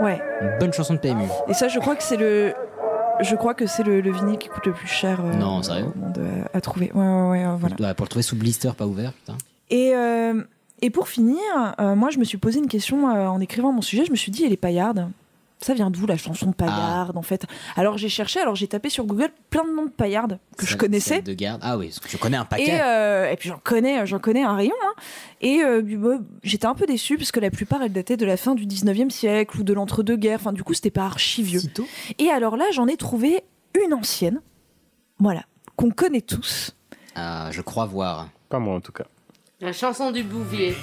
Ouais. 0.00 0.20
Une 0.40 0.58
bonne 0.58 0.72
chanson 0.72 0.94
de 0.94 0.98
PMU. 0.98 1.28
Et 1.48 1.54
ça, 1.54 1.68
je 1.68 1.78
crois 1.78 1.94
que 1.96 2.02
c'est 2.02 2.16
le. 2.16 2.52
Je 3.20 3.36
crois 3.36 3.54
que 3.54 3.66
c'est 3.66 3.84
le, 3.84 4.00
le 4.00 4.10
vinyle 4.10 4.38
qui 4.38 4.48
coûte 4.48 4.66
le 4.66 4.72
plus 4.72 4.88
cher 4.88 5.20
euh, 5.24 5.32
Non, 5.34 5.62
sérieux 5.62 5.86
au 5.94 5.98
monde, 5.98 6.18
euh, 6.18 6.42
à 6.52 6.60
trouver. 6.60 6.90
Ouais, 6.94 7.06
ouais, 7.06 7.28
ouais, 7.30 7.44
euh, 7.44 7.54
voilà. 7.56 7.76
Ouais, 7.78 7.94
pour 7.94 8.04
le 8.04 8.08
trouver 8.08 8.24
sous 8.24 8.34
blister, 8.34 8.70
pas 8.76 8.86
ouvert, 8.86 9.12
putain. 9.12 9.34
Et, 9.70 9.92
euh, 9.94 10.42
et 10.82 10.90
pour 10.90 11.06
finir, 11.08 11.38
euh, 11.80 11.94
moi, 11.94 12.10
je 12.10 12.18
me 12.18 12.24
suis 12.24 12.38
posé 12.38 12.58
une 12.58 12.66
question 12.66 13.08
euh, 13.08 13.26
en 13.28 13.38
écrivant 13.40 13.70
mon 13.72 13.82
sujet. 13.82 14.04
Je 14.04 14.10
me 14.10 14.16
suis 14.16 14.32
dit, 14.32 14.44
elle 14.44 14.52
est 14.52 14.56
paillarde. 14.56 15.08
Ça 15.60 15.72
vient 15.72 15.90
d'où 15.90 16.04
la 16.06 16.16
chanson 16.18 16.52
paillarde 16.52 17.16
en 17.16 17.22
fait? 17.22 17.46
Alors 17.76 17.96
j'ai 17.96 18.08
cherché, 18.10 18.38
alors 18.40 18.54
j'ai 18.54 18.66
tapé 18.68 18.90
sur 18.90 19.04
Google 19.06 19.30
plein 19.48 19.64
de 19.64 19.70
noms 19.74 19.86
de 19.86 19.90
paillardes 19.90 20.38
que 20.58 20.66
je 20.66 20.76
connaissais. 20.76 21.22
De 21.22 21.32
garde. 21.32 21.60
Ah 21.64 21.78
oui, 21.78 21.86
parce 21.86 22.00
que 22.00 22.08
je 22.10 22.16
connais 22.18 22.36
un 22.36 22.44
paquet. 22.44 22.76
Et, 22.76 22.80
euh, 22.82 23.30
et 23.30 23.36
puis 23.36 23.48
j'en 23.48 23.58
connais, 23.62 24.06
j'en 24.06 24.18
connais 24.18 24.42
un 24.42 24.54
rayon. 24.56 24.74
hein. 24.84 24.92
Et 25.40 25.62
euh, 25.62 25.80
bah, 25.82 26.18
j'étais 26.42 26.66
un 26.66 26.74
peu 26.74 26.84
déçue 26.86 27.16
parce 27.16 27.32
que 27.32 27.40
la 27.40 27.50
plupart 27.50 27.82
elles 27.82 27.92
dataient 27.92 28.16
de 28.18 28.26
la 28.26 28.36
fin 28.36 28.54
du 28.54 28.66
19e 28.66 29.08
siècle 29.10 29.58
ou 29.60 29.62
de 29.62 29.72
l'entre-deux-guerres. 29.72 30.40
Enfin, 30.40 30.52
du 30.52 30.62
coup, 30.64 30.74
c'était 30.74 30.90
pas 30.90 31.06
archi 31.06 31.42
vieux. 31.42 31.60
Sitôt? 31.60 31.86
Et 32.18 32.28
alors 32.30 32.56
là, 32.58 32.66
j'en 32.72 32.86
ai 32.86 32.96
trouvé 32.98 33.42
une 33.86 33.94
ancienne, 33.94 34.42
voilà, 35.18 35.44
qu'on 35.76 35.90
connaît 35.90 36.20
tous. 36.20 36.76
Ah, 37.14 37.48
je 37.52 37.62
crois 37.62 37.86
voir. 37.86 38.28
Pas 38.50 38.58
moi, 38.58 38.74
en 38.74 38.80
tout 38.80 38.92
cas. 38.92 39.04
La 39.60 39.72
chanson 39.72 40.10
du 40.10 40.22
Bouvier. 40.24 40.74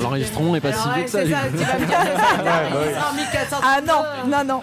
L'enregistrement 0.00 0.52
n'est 0.52 0.60
pas 0.60 0.72
si 0.72 0.88
vieux 0.94 1.04
que 1.04 1.10
ça. 1.10 1.18
c'est 1.24 1.30
ça, 1.30 1.40
tu 1.48 1.56
vas 1.56 1.78
me 1.78 1.86
dire, 1.86 1.98
Ouais, 2.44 2.70
oui. 2.72 2.86
ils 2.90 2.94
sont 2.94 3.10
en 3.10 3.14
1400. 3.14 3.56
Ah 3.62 3.80
non, 3.86 4.30
non, 4.30 4.44
non. 4.44 4.60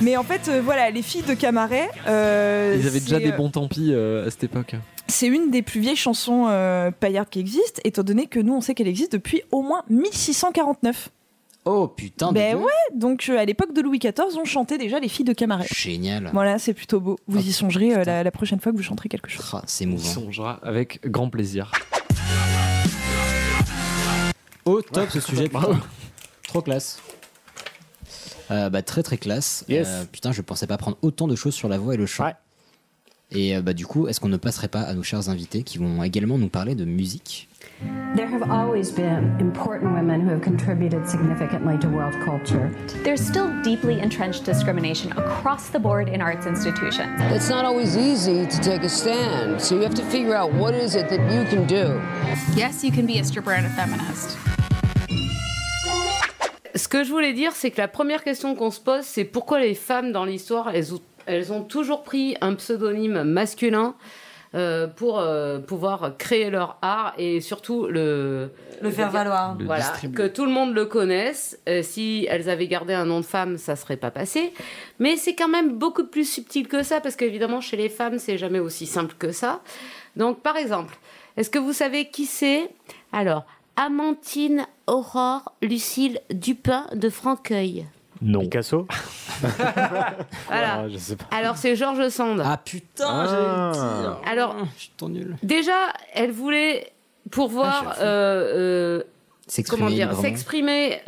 Mais 0.00 0.16
en 0.16 0.22
fait, 0.22 0.48
euh, 0.48 0.60
voilà, 0.62 0.90
les 0.90 1.02
filles 1.02 1.22
de 1.22 1.34
Camaret. 1.34 1.88
euh, 2.06 2.76
Ils 2.80 2.86
avaient 2.86 3.00
déjà 3.00 3.16
c'est, 3.18 3.24
des 3.24 3.32
euh, 3.32 3.36
bons 3.36 3.50
tant 3.50 3.66
pis 3.68 3.90
euh, 3.92 4.26
à 4.26 4.30
cette 4.30 4.44
époque. 4.44 4.74
C'est 5.08 5.26
une 5.26 5.50
des 5.50 5.62
plus 5.62 5.80
vieilles 5.80 5.96
chansons 5.96 6.46
euh, 6.48 6.90
paillardes 6.90 7.28
qui 7.30 7.40
existent, 7.40 7.80
étant 7.84 8.02
donné 8.02 8.26
que 8.26 8.38
nous, 8.38 8.54
on 8.54 8.60
sait 8.60 8.74
qu'elle 8.74 8.88
existe 8.88 9.12
depuis 9.12 9.42
au 9.50 9.62
moins 9.62 9.82
1649. 9.88 11.08
Oh 11.66 11.88
putain, 11.88 12.32
Ben 12.32 12.52
dégueu. 12.54 12.64
ouais, 12.64 12.72
donc 12.94 13.26
euh, 13.28 13.38
à 13.38 13.44
l'époque 13.44 13.74
de 13.74 13.82
Louis 13.82 13.98
XIV, 13.98 14.38
on 14.40 14.44
chantait 14.46 14.78
déjà 14.78 14.98
les 14.98 15.08
filles 15.08 15.26
de 15.26 15.32
Camaret. 15.34 15.66
Génial. 15.70 16.30
Voilà, 16.32 16.58
c'est 16.58 16.72
plutôt 16.72 17.00
beau. 17.00 17.18
Vous 17.26 17.38
y 17.46 17.52
songerez 17.52 17.94
euh, 17.96 18.04
la, 18.04 18.22
la 18.22 18.30
prochaine 18.30 18.60
fois 18.60 18.72
que 18.72 18.76
vous 18.78 18.82
chanterez 18.82 19.08
quelque 19.10 19.28
chose. 19.28 19.50
Ah, 19.52 19.62
c'est 19.66 19.84
On 19.84 19.88
y 19.88 19.90
émouvant. 19.92 20.08
songera 20.08 20.60
avec 20.62 21.00
grand 21.10 21.28
plaisir. 21.28 21.70
Au 24.70 24.82
top 24.82 25.10
ce 25.10 25.20
sujet. 25.20 25.48
putain. 25.48 25.80
Trop 26.44 26.62
classe. 26.62 27.00
Euh, 28.50 28.70
bah, 28.70 28.82
très 28.82 29.02
très 29.02 29.16
classe. 29.16 29.64
Yes. 29.68 29.86
Euh, 29.88 30.04
putain, 30.10 30.32
je 30.32 30.42
pensais 30.42 30.66
pas 30.66 30.76
prendre 30.76 30.96
autant 31.02 31.28
de 31.28 31.36
choses 31.36 31.54
sur 31.54 31.68
la 31.68 31.78
voix 31.78 31.94
et 31.94 31.96
le 31.96 32.06
chant. 32.06 32.32
Et 33.32 33.56
euh, 33.56 33.62
bah, 33.62 33.72
du 33.72 33.86
coup, 33.86 34.08
est-ce 34.08 34.18
qu'on 34.20 34.28
ne 34.28 34.36
passerait 34.36 34.68
pas 34.68 34.80
à 34.80 34.92
nos 34.94 35.02
chers 35.04 35.28
invités 35.28 35.62
qui 35.62 35.78
vont 35.78 36.02
également 36.02 36.36
nous 36.38 36.48
parler 36.48 36.74
de 36.74 36.84
musique? 36.84 37.48
There 38.16 38.26
have 38.26 38.42
always 38.50 38.90
been 38.90 39.36
important 39.40 39.92
women 39.94 40.20
who 40.22 40.30
have 40.30 40.40
contributed 40.42 41.06
significantly 41.06 41.78
to 41.78 41.88
world 41.88 42.14
culture. 42.24 42.70
There's 43.04 43.20
still 43.20 43.48
deeply 43.62 44.00
entrenched 44.00 44.44
discrimination 44.44 45.12
across 45.12 45.70
the 45.70 45.78
board 45.78 46.08
in 46.08 46.20
arts 46.20 46.46
institutions. 46.46 47.08
It's 47.32 47.48
not 47.48 47.64
always 47.64 47.96
easy 47.96 48.46
to 48.46 48.60
take 48.60 48.82
a 48.82 48.88
stand, 48.88 49.60
so 49.60 49.76
you 49.76 49.82
have 49.82 49.94
to 49.94 50.02
figure 50.02 50.34
out 50.34 50.52
what 50.54 50.74
is 50.74 50.94
it 50.96 51.08
that 51.08 51.20
you 51.32 51.44
can 51.48 51.66
do. 51.66 52.00
Yes, 52.56 52.82
you 52.82 52.90
can 52.90 53.06
be 53.06 53.18
a 53.20 53.24
stripper 53.24 53.52
and 53.52 53.64
a 53.66 53.70
feminist. 53.70 54.36
Ce 56.74 56.88
que 56.88 57.04
je 57.04 57.10
voulais 57.10 57.32
dire, 57.34 57.52
c'est 57.54 57.70
que 57.70 57.80
la 57.80 57.88
première 57.88 58.22
question 58.24 58.54
qu'on 58.54 58.70
se 58.70 58.80
pose, 58.80 59.02
c'est 59.04 59.24
pourquoi 59.24 59.60
les 59.60 59.74
femmes 59.74 60.12
dans 60.12 60.24
l'histoire, 60.24 60.70
elles, 60.74 60.94
ont- 60.94 61.00
elles 61.26 61.52
ont 61.52 61.62
toujours 61.62 62.02
pris 62.02 62.36
un 62.40 62.54
pseudonyme 62.54 63.22
masculin 63.24 63.94
euh, 64.54 64.88
pour 64.88 65.20
euh, 65.20 65.60
pouvoir 65.60 66.16
créer 66.18 66.50
leur 66.50 66.76
art 66.82 67.14
et 67.18 67.40
surtout 67.40 67.86
le 67.86 68.50
Le 68.82 68.90
faire 68.90 69.10
valoir. 69.10 69.56
Le 69.56 69.64
Voilà, 69.64 69.84
distribuer. 69.84 70.16
que 70.16 70.26
tout 70.26 70.44
le 70.44 70.50
monde 70.50 70.74
le 70.74 70.86
connaisse. 70.86 71.56
Euh, 71.68 71.82
si 71.82 72.26
elles 72.28 72.50
avaient 72.50 72.66
gardé 72.66 72.92
un 72.92 73.04
nom 73.04 73.20
de 73.20 73.24
femme, 73.24 73.58
ça 73.58 73.76
serait 73.76 73.96
pas 73.96 74.10
passé. 74.10 74.52
Mais 74.98 75.16
c'est 75.16 75.36
quand 75.36 75.46
même 75.48 75.78
beaucoup 75.78 76.04
plus 76.04 76.28
subtil 76.28 76.66
que 76.66 76.82
ça 76.82 77.00
parce 77.00 77.14
qu'évidemment 77.14 77.60
chez 77.60 77.76
les 77.76 77.88
femmes, 77.88 78.18
c'est 78.18 78.38
jamais 78.38 78.58
aussi 78.58 78.86
simple 78.86 79.14
que 79.18 79.30
ça. 79.30 79.60
Donc 80.16 80.40
par 80.40 80.56
exemple, 80.56 80.98
est-ce 81.36 81.48
que 81.50 81.60
vous 81.60 81.72
savez 81.72 82.08
qui 82.10 82.26
c'est? 82.26 82.70
Alors, 83.12 83.44
Amantine 83.76 84.66
Aurore 84.88 85.54
Lucille 85.62 86.20
Dupin 86.30 86.86
de 86.92 87.08
Franqueuil. 87.08 87.86
Non. 88.22 88.40
Picasso 88.40 88.86
Voilà. 89.40 90.14
Ah, 90.48 90.88
je 90.88 90.98
sais 90.98 91.16
pas. 91.16 91.24
Alors 91.30 91.56
c'est 91.56 91.74
Georges 91.76 92.08
Sand. 92.08 92.42
Ah 92.44 92.58
putain, 92.62 93.06
Ah. 93.08 94.18
Alors, 94.26 94.56
je 94.76 94.80
suis 94.82 94.92
trop 94.96 95.08
nul. 95.08 95.36
déjà, 95.42 95.72
elle 96.14 96.30
voulait 96.32 96.92
pouvoir 97.30 97.94
Ah, 97.98 98.02
euh, 98.02 98.98
euh, 98.98 99.02
S'exprimer 99.46 99.80
comment 99.80 99.90
dire, 99.94 100.06
librement. 100.08 100.22
s'exprimer 100.22 101.00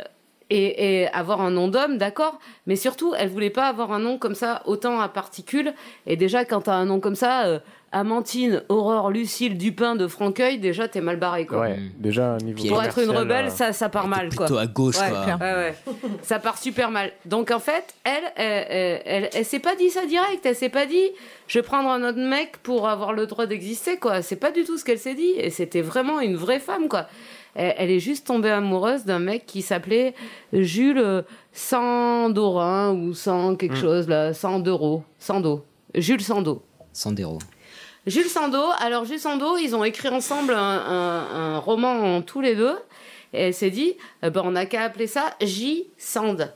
et, 0.53 1.01
et 1.01 1.07
avoir 1.09 1.41
un 1.41 1.49
nom 1.49 1.67
d'homme, 1.67 1.97
d'accord, 1.97 2.39
mais 2.67 2.75
surtout, 2.75 3.13
elle 3.17 3.29
voulait 3.29 3.49
pas 3.49 3.67
avoir 3.67 3.91
un 3.91 3.99
nom 3.99 4.19
comme 4.19 4.35
ça 4.35 4.61
autant 4.65 4.99
à 4.99 5.09
particules. 5.09 5.73
Et 6.05 6.15
déjà, 6.15 6.45
quand 6.45 6.61
t'as 6.61 6.75
un 6.75 6.85
nom 6.85 6.99
comme 6.99 7.15
ça, 7.15 7.45
euh, 7.45 7.59
Amantine, 7.91 8.61
Aurore, 8.69 9.09
Lucille, 9.09 9.57
Dupin 9.57 9.95
de 9.95 10.07
Franqueuil, 10.07 10.59
déjà 10.59 10.87
t'es 10.87 11.01
mal 11.01 11.17
barré 11.17 11.45
quoi. 11.47 11.61
Ouais, 11.61 11.79
déjà, 11.97 12.37
niveau 12.37 12.67
Pour 12.67 12.83
être 12.83 12.99
une 12.99 13.09
rebelle, 13.09 13.47
euh, 13.47 13.49
ça, 13.49 13.73
ça 13.73 13.89
part 13.89 14.07
mal, 14.07 14.29
quoi. 14.35 14.45
plutôt 14.45 14.59
à 14.59 14.67
gauche, 14.67 14.99
ouais, 14.99 15.09
quoi. 15.09 15.37
Ouais, 15.39 15.53
ouais. 15.53 15.75
ça 16.21 16.37
part 16.37 16.59
super 16.59 16.91
mal. 16.91 17.11
Donc, 17.25 17.49
en 17.49 17.59
fait, 17.59 17.95
elle, 18.03 18.23
elle, 18.35 18.65
elle, 18.69 19.01
elle, 19.05 19.29
elle 19.33 19.45
s'est 19.45 19.59
pas 19.59 19.75
dit 19.75 19.89
ça 19.89 20.05
direct. 20.05 20.45
Elle 20.45 20.55
s'est 20.55 20.69
pas 20.69 20.85
dit, 20.85 21.09
je 21.47 21.57
vais 21.59 21.63
prendre 21.63 21.89
un 21.89 22.07
autre 22.07 22.19
mec 22.19 22.57
pour 22.57 22.87
avoir 22.87 23.13
le 23.13 23.25
droit 23.25 23.47
d'exister, 23.47 23.97
quoi. 23.97 24.21
C'est 24.21 24.35
pas 24.35 24.51
du 24.51 24.65
tout 24.65 24.77
ce 24.77 24.85
qu'elle 24.85 24.99
s'est 24.99 25.15
dit. 25.15 25.33
Et 25.37 25.49
c'était 25.49 25.81
vraiment 25.81 26.19
une 26.19 26.35
vraie 26.35 26.59
femme, 26.59 26.87
quoi. 26.87 27.07
Elle, 27.55 27.73
elle 27.77 27.91
est 27.91 27.99
juste 27.99 28.25
tombée 28.27 28.49
amoureuse 28.49 29.05
d'un 29.05 29.19
mec 29.19 29.45
qui 29.45 29.61
s'appelait 29.61 30.13
Jules 30.53 30.97
euh, 30.99 31.21
Sandorin 31.51 32.93
ou 32.93 33.13
sans 33.13 33.55
quelque 33.55 33.73
Mm. 33.77 33.81
chose, 33.81 34.07
là. 34.07 34.33
Sandero. 34.33 35.03
Sando. 35.19 35.63
Jules 35.95 36.21
Sando. 36.21 36.63
Sandero. 36.91 37.39
Jules 38.05 38.27
Sando, 38.29 38.61
alors 38.79 39.05
Jules 39.05 39.19
Sando, 39.19 39.57
ils 39.57 39.75
ont 39.75 39.83
écrit 39.83 40.09
ensemble 40.09 40.53
un, 40.53 40.57
un- 40.59 41.55
un 41.55 41.57
roman 41.59 42.21
tous 42.21 42.41
les 42.41 42.55
deux. 42.55 42.75
Et 43.33 43.47
elle 43.47 43.53
s'est 43.53 43.71
dit, 43.71 43.93
eh 44.21 44.29
ben, 44.29 44.41
on 44.45 44.51
n'a 44.51 44.65
qu'à 44.65 44.83
appeler 44.83 45.07
ça 45.07 45.33
J. 45.41 45.87
Sand. 45.97 46.53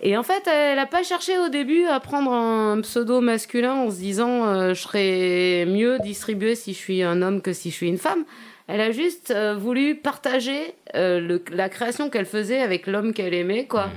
Et 0.00 0.16
en 0.16 0.22
fait, 0.22 0.46
elle 0.48 0.76
n'a 0.76 0.86
pas 0.86 1.02
cherché 1.02 1.38
au 1.38 1.48
début 1.48 1.84
à 1.84 2.00
prendre 2.00 2.32
un 2.32 2.80
pseudo 2.80 3.20
masculin 3.20 3.74
en 3.74 3.90
se 3.90 3.96
disant, 3.96 4.46
euh, 4.46 4.74
je 4.74 4.80
serais 4.82 5.64
mieux 5.66 5.98
distribué 6.00 6.54
si 6.54 6.72
je 6.72 6.78
suis 6.78 7.02
un 7.02 7.22
homme 7.22 7.40
que 7.42 7.52
si 7.52 7.70
je 7.70 7.74
suis 7.76 7.88
une 7.88 7.98
femme. 7.98 8.24
Elle 8.68 8.80
a 8.80 8.90
juste 8.92 9.30
euh, 9.30 9.54
voulu 9.56 9.96
partager 9.96 10.74
euh, 10.94 11.20
le- 11.20 11.42
la 11.50 11.68
création 11.68 12.08
qu'elle 12.10 12.26
faisait 12.26 12.60
avec 12.60 12.86
l'homme 12.86 13.12
qu'elle 13.12 13.34
aimait, 13.34 13.66
quoi. 13.66 13.90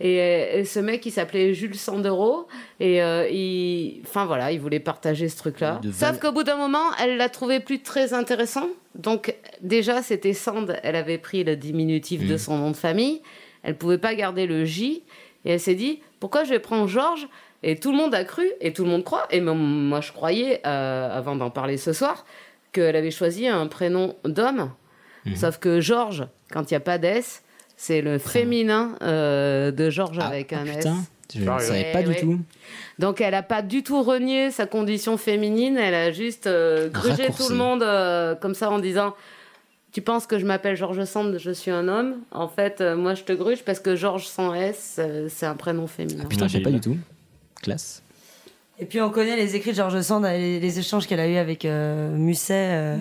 Et, 0.00 0.20
euh, 0.20 0.58
et 0.60 0.64
ce 0.64 0.80
mec, 0.80 1.04
il 1.06 1.10
s'appelait 1.10 1.54
Jules 1.54 1.74
Sandero. 1.76 2.46
Et 2.80 3.02
euh, 3.02 3.28
il, 3.28 4.00
enfin 4.04 4.26
voilà, 4.26 4.52
il 4.52 4.60
voulait 4.60 4.80
partager 4.80 5.28
ce 5.28 5.36
truc-là. 5.38 5.80
Sauf 5.92 6.18
qu'au 6.20 6.32
bout 6.32 6.42
d'un 6.44 6.56
moment, 6.56 6.84
elle 7.02 7.16
l'a 7.16 7.28
trouvé 7.28 7.60
plus 7.60 7.80
très 7.80 8.12
intéressant. 8.12 8.68
Donc 8.94 9.34
déjà, 9.60 10.02
c'était 10.02 10.32
Sand. 10.34 10.78
Elle 10.82 10.96
avait 10.96 11.18
pris 11.18 11.44
le 11.44 11.56
diminutif 11.56 12.26
de 12.26 12.32
Mhm. 12.32 12.38
son 12.38 12.58
nom 12.58 12.70
de 12.70 12.76
famille. 12.76 13.22
Elle 13.62 13.76
pouvait 13.76 13.98
pas 13.98 14.14
garder 14.14 14.46
le 14.46 14.64
J. 14.64 15.02
Et 15.44 15.52
elle 15.52 15.60
s'est 15.60 15.74
dit, 15.76 16.00
pourquoi 16.20 16.44
je 16.44 16.50
vais 16.50 16.58
prendre 16.58 16.86
Georges? 16.88 17.28
Et 17.64 17.76
tout 17.76 17.90
le 17.90 17.96
monde 17.96 18.14
a 18.14 18.22
cru, 18.22 18.46
et 18.60 18.72
tout 18.72 18.84
le 18.84 18.90
monde 18.90 19.02
croit. 19.02 19.26
Et 19.32 19.40
moi, 19.40 20.00
je 20.00 20.12
croyais, 20.12 20.60
euh, 20.64 21.10
avant 21.16 21.34
d'en 21.34 21.50
parler 21.50 21.76
ce 21.76 21.92
soir, 21.92 22.24
qu'elle 22.78 22.96
avait 22.96 23.10
choisi 23.10 23.46
un 23.48 23.66
prénom 23.66 24.14
d'homme. 24.24 24.70
Sauf 25.36 25.58
que 25.58 25.80
Georges, 25.80 26.26
quand 26.50 26.70
il 26.70 26.74
n'y 26.74 26.76
a 26.78 26.80
pas 26.80 26.96
d'S, 26.96 27.42
c'est 27.76 28.00
le 28.00 28.18
féminin 28.18 28.96
euh, 29.02 29.70
de 29.70 29.90
Georges 29.90 30.18
avec 30.18 30.52
un 30.54 30.64
Ah, 30.66 30.76
putain, 30.76 30.96
S. 30.96 31.36
je 31.36 31.50
ne 31.50 31.58
savais 31.58 31.92
pas 31.92 32.00
Eh 32.00 32.04
du 32.04 32.08
ouais. 32.10 32.20
tout. 32.20 32.38
Donc 32.98 33.20
elle 33.20 33.34
a 33.34 33.42
pas 33.42 33.60
du 33.62 33.82
tout 33.82 34.02
renié 34.02 34.50
sa 34.50 34.64
condition 34.66 35.16
féminine, 35.18 35.76
elle 35.76 35.94
a 35.94 36.10
juste 36.12 36.46
euh, 36.46 36.88
grugé 36.88 37.24
Raccourci. 37.24 37.42
tout 37.44 37.52
le 37.52 37.56
monde 37.58 37.82
euh, 37.82 38.34
comme 38.36 38.54
ça 38.54 38.70
en 38.70 38.78
disant 38.78 39.14
tu 39.92 40.00
penses 40.02 40.26
que 40.26 40.38
je 40.38 40.46
m'appelle 40.46 40.76
Georges 40.76 41.04
Sand, 41.04 41.36
je 41.38 41.50
suis 41.50 41.70
un 41.70 41.88
homme. 41.88 42.16
En 42.30 42.48
fait, 42.48 42.80
euh, 42.80 42.96
moi 42.96 43.14
je 43.14 43.22
te 43.24 43.32
gruge 43.32 43.62
parce 43.64 43.80
que 43.80 43.96
Georges 43.96 44.26
sans 44.26 44.54
S, 44.54 44.96
euh, 44.98 45.26
c'est 45.28 45.46
un 45.46 45.54
prénom 45.56 45.86
féminin. 45.86 46.24
Putain, 46.24 46.46
je 46.46 46.52
savais 46.52 46.64
pas 46.64 46.70
du 46.70 46.80
tout. 46.80 46.96
Classe. 47.62 48.02
Et 48.80 48.84
puis 48.84 49.00
on 49.00 49.10
connaît 49.10 49.34
les 49.34 49.56
écrits 49.56 49.70
de 49.70 49.76
Georges 49.76 50.00
Sand, 50.02 50.24
les, 50.24 50.60
les 50.60 50.78
échanges 50.78 51.08
qu'elle 51.08 51.18
a 51.18 51.26
eu 51.26 51.36
avec 51.36 51.64
euh, 51.64 52.16
Musset, 52.16 52.54
euh, 52.54 52.96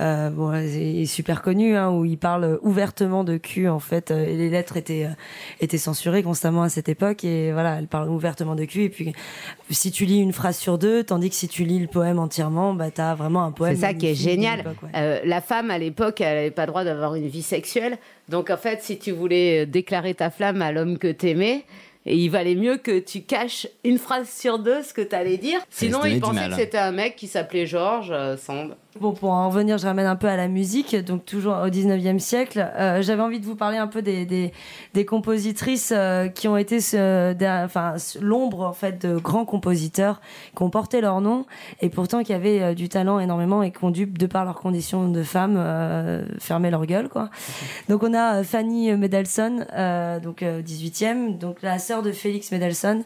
euh, 0.00 0.30
bon, 0.30 0.52
il 0.52 1.02
est 1.02 1.06
super 1.06 1.42
connu, 1.42 1.76
hein, 1.76 1.90
où 1.90 2.04
il 2.04 2.18
parle 2.18 2.58
ouvertement 2.62 3.22
de 3.22 3.36
cul 3.36 3.68
en 3.68 3.78
fait. 3.78 4.10
et 4.10 4.36
les 4.36 4.50
lettres 4.50 4.76
étaient 4.76 5.06
étaient 5.60 5.78
censurées 5.78 6.24
constamment 6.24 6.62
à 6.62 6.68
cette 6.68 6.88
époque, 6.88 7.24
et 7.24 7.52
voilà, 7.52 7.78
elle 7.78 7.86
parle 7.86 8.10
ouvertement 8.10 8.56
de 8.56 8.64
cul. 8.64 8.82
Et 8.82 8.88
puis 8.88 9.14
si 9.70 9.92
tu 9.92 10.06
lis 10.06 10.18
une 10.18 10.32
phrase 10.32 10.58
sur 10.58 10.76
deux, 10.76 11.04
tandis 11.04 11.30
que 11.30 11.36
si 11.36 11.46
tu 11.46 11.62
lis 11.62 11.78
le 11.78 11.86
poème 11.86 12.18
entièrement, 12.18 12.74
bah 12.74 12.90
t'as 12.90 13.14
vraiment 13.14 13.44
un 13.44 13.52
poème. 13.52 13.76
C'est 13.76 13.82
ça 13.82 13.94
qui 13.94 14.08
est 14.08 14.16
génial. 14.16 14.64
ouais. 14.82 15.22
La 15.24 15.40
femme 15.40 15.70
à 15.70 15.78
l'époque, 15.78 16.20
elle 16.20 16.36
n'avait 16.36 16.50
pas 16.50 16.62
le 16.62 16.72
droit 16.72 16.82
d'avoir 16.82 17.14
une 17.14 17.28
vie 17.28 17.42
sexuelle. 17.42 17.98
Donc 18.28 18.50
en 18.50 18.56
fait, 18.56 18.82
si 18.82 18.98
tu 18.98 19.12
voulais 19.12 19.66
déclarer 19.66 20.14
ta 20.14 20.30
flamme 20.30 20.62
à 20.62 20.72
l'homme 20.72 20.98
que 20.98 21.12
t'aimais, 21.12 21.64
et 22.06 22.16
il 22.16 22.30
valait 22.30 22.54
mieux 22.54 22.76
que 22.76 22.98
tu 22.98 23.22
caches 23.22 23.66
une 23.84 23.98
phrase 23.98 24.28
sur 24.28 24.58
deux 24.58 24.82
ce 24.82 24.92
que 24.92 25.02
t'allais 25.02 25.36
dire. 25.36 25.60
Sinon, 25.70 26.04
il 26.04 26.20
pensait 26.20 26.48
que 26.48 26.54
c'était 26.56 26.78
un 26.78 26.92
mec 26.92 27.16
qui 27.16 27.28
s'appelait 27.28 27.66
Georges 27.66 28.10
euh, 28.10 28.36
Sand. 28.36 28.76
Bon, 29.00 29.12
pour 29.12 29.30
en 29.30 29.48
revenir, 29.48 29.78
je 29.78 29.86
ramène 29.86 30.04
un 30.04 30.16
peu 30.16 30.26
à 30.26 30.36
la 30.36 30.48
musique, 30.48 30.94
donc 30.94 31.24
toujours 31.24 31.54
au 31.54 31.68
19e 31.68 32.18
siècle. 32.18 32.70
Euh, 32.76 33.00
J'avais 33.00 33.22
envie 33.22 33.40
de 33.40 33.46
vous 33.46 33.56
parler 33.56 33.78
un 33.78 33.86
peu 33.86 34.02
des, 34.02 34.26
des, 34.26 34.52
des 34.92 35.06
compositrices 35.06 35.94
euh, 35.96 36.28
qui 36.28 36.46
ont 36.46 36.58
été 36.58 36.76
enfin, 36.76 37.94
l'ombre 38.20 38.60
en 38.66 38.74
fait 38.74 39.00
de 39.00 39.16
grands 39.16 39.46
compositeurs 39.46 40.20
qui 40.54 40.62
ont 40.62 40.68
porté 40.68 41.00
leur 41.00 41.22
nom 41.22 41.46
et 41.80 41.88
pourtant 41.88 42.22
qui 42.22 42.34
avaient 42.34 42.60
euh, 42.60 42.74
du 42.74 42.90
talent 42.90 43.18
énormément 43.18 43.62
et 43.62 43.70
qui 43.70 43.82
ont 43.82 43.90
dû, 43.90 44.04
de 44.04 44.26
par 44.26 44.44
leurs 44.44 44.60
conditions 44.60 45.08
de 45.08 45.22
femmes, 45.22 45.56
euh, 45.56 46.26
fermer 46.38 46.70
leur 46.70 46.84
gueule. 46.84 47.08
Quoi. 47.08 47.30
Donc 47.88 48.02
on 48.02 48.12
a 48.12 48.40
euh, 48.40 48.44
Fanny 48.44 48.92
Mendelssohn, 48.92 49.60
donc 50.22 50.42
euh, 50.42 50.60
18e, 50.60 51.38
donc 51.38 51.62
la 51.62 51.78
sœur 51.78 52.02
de 52.02 52.12
Félix 52.12 52.52
Mendelssohn. 52.52 53.04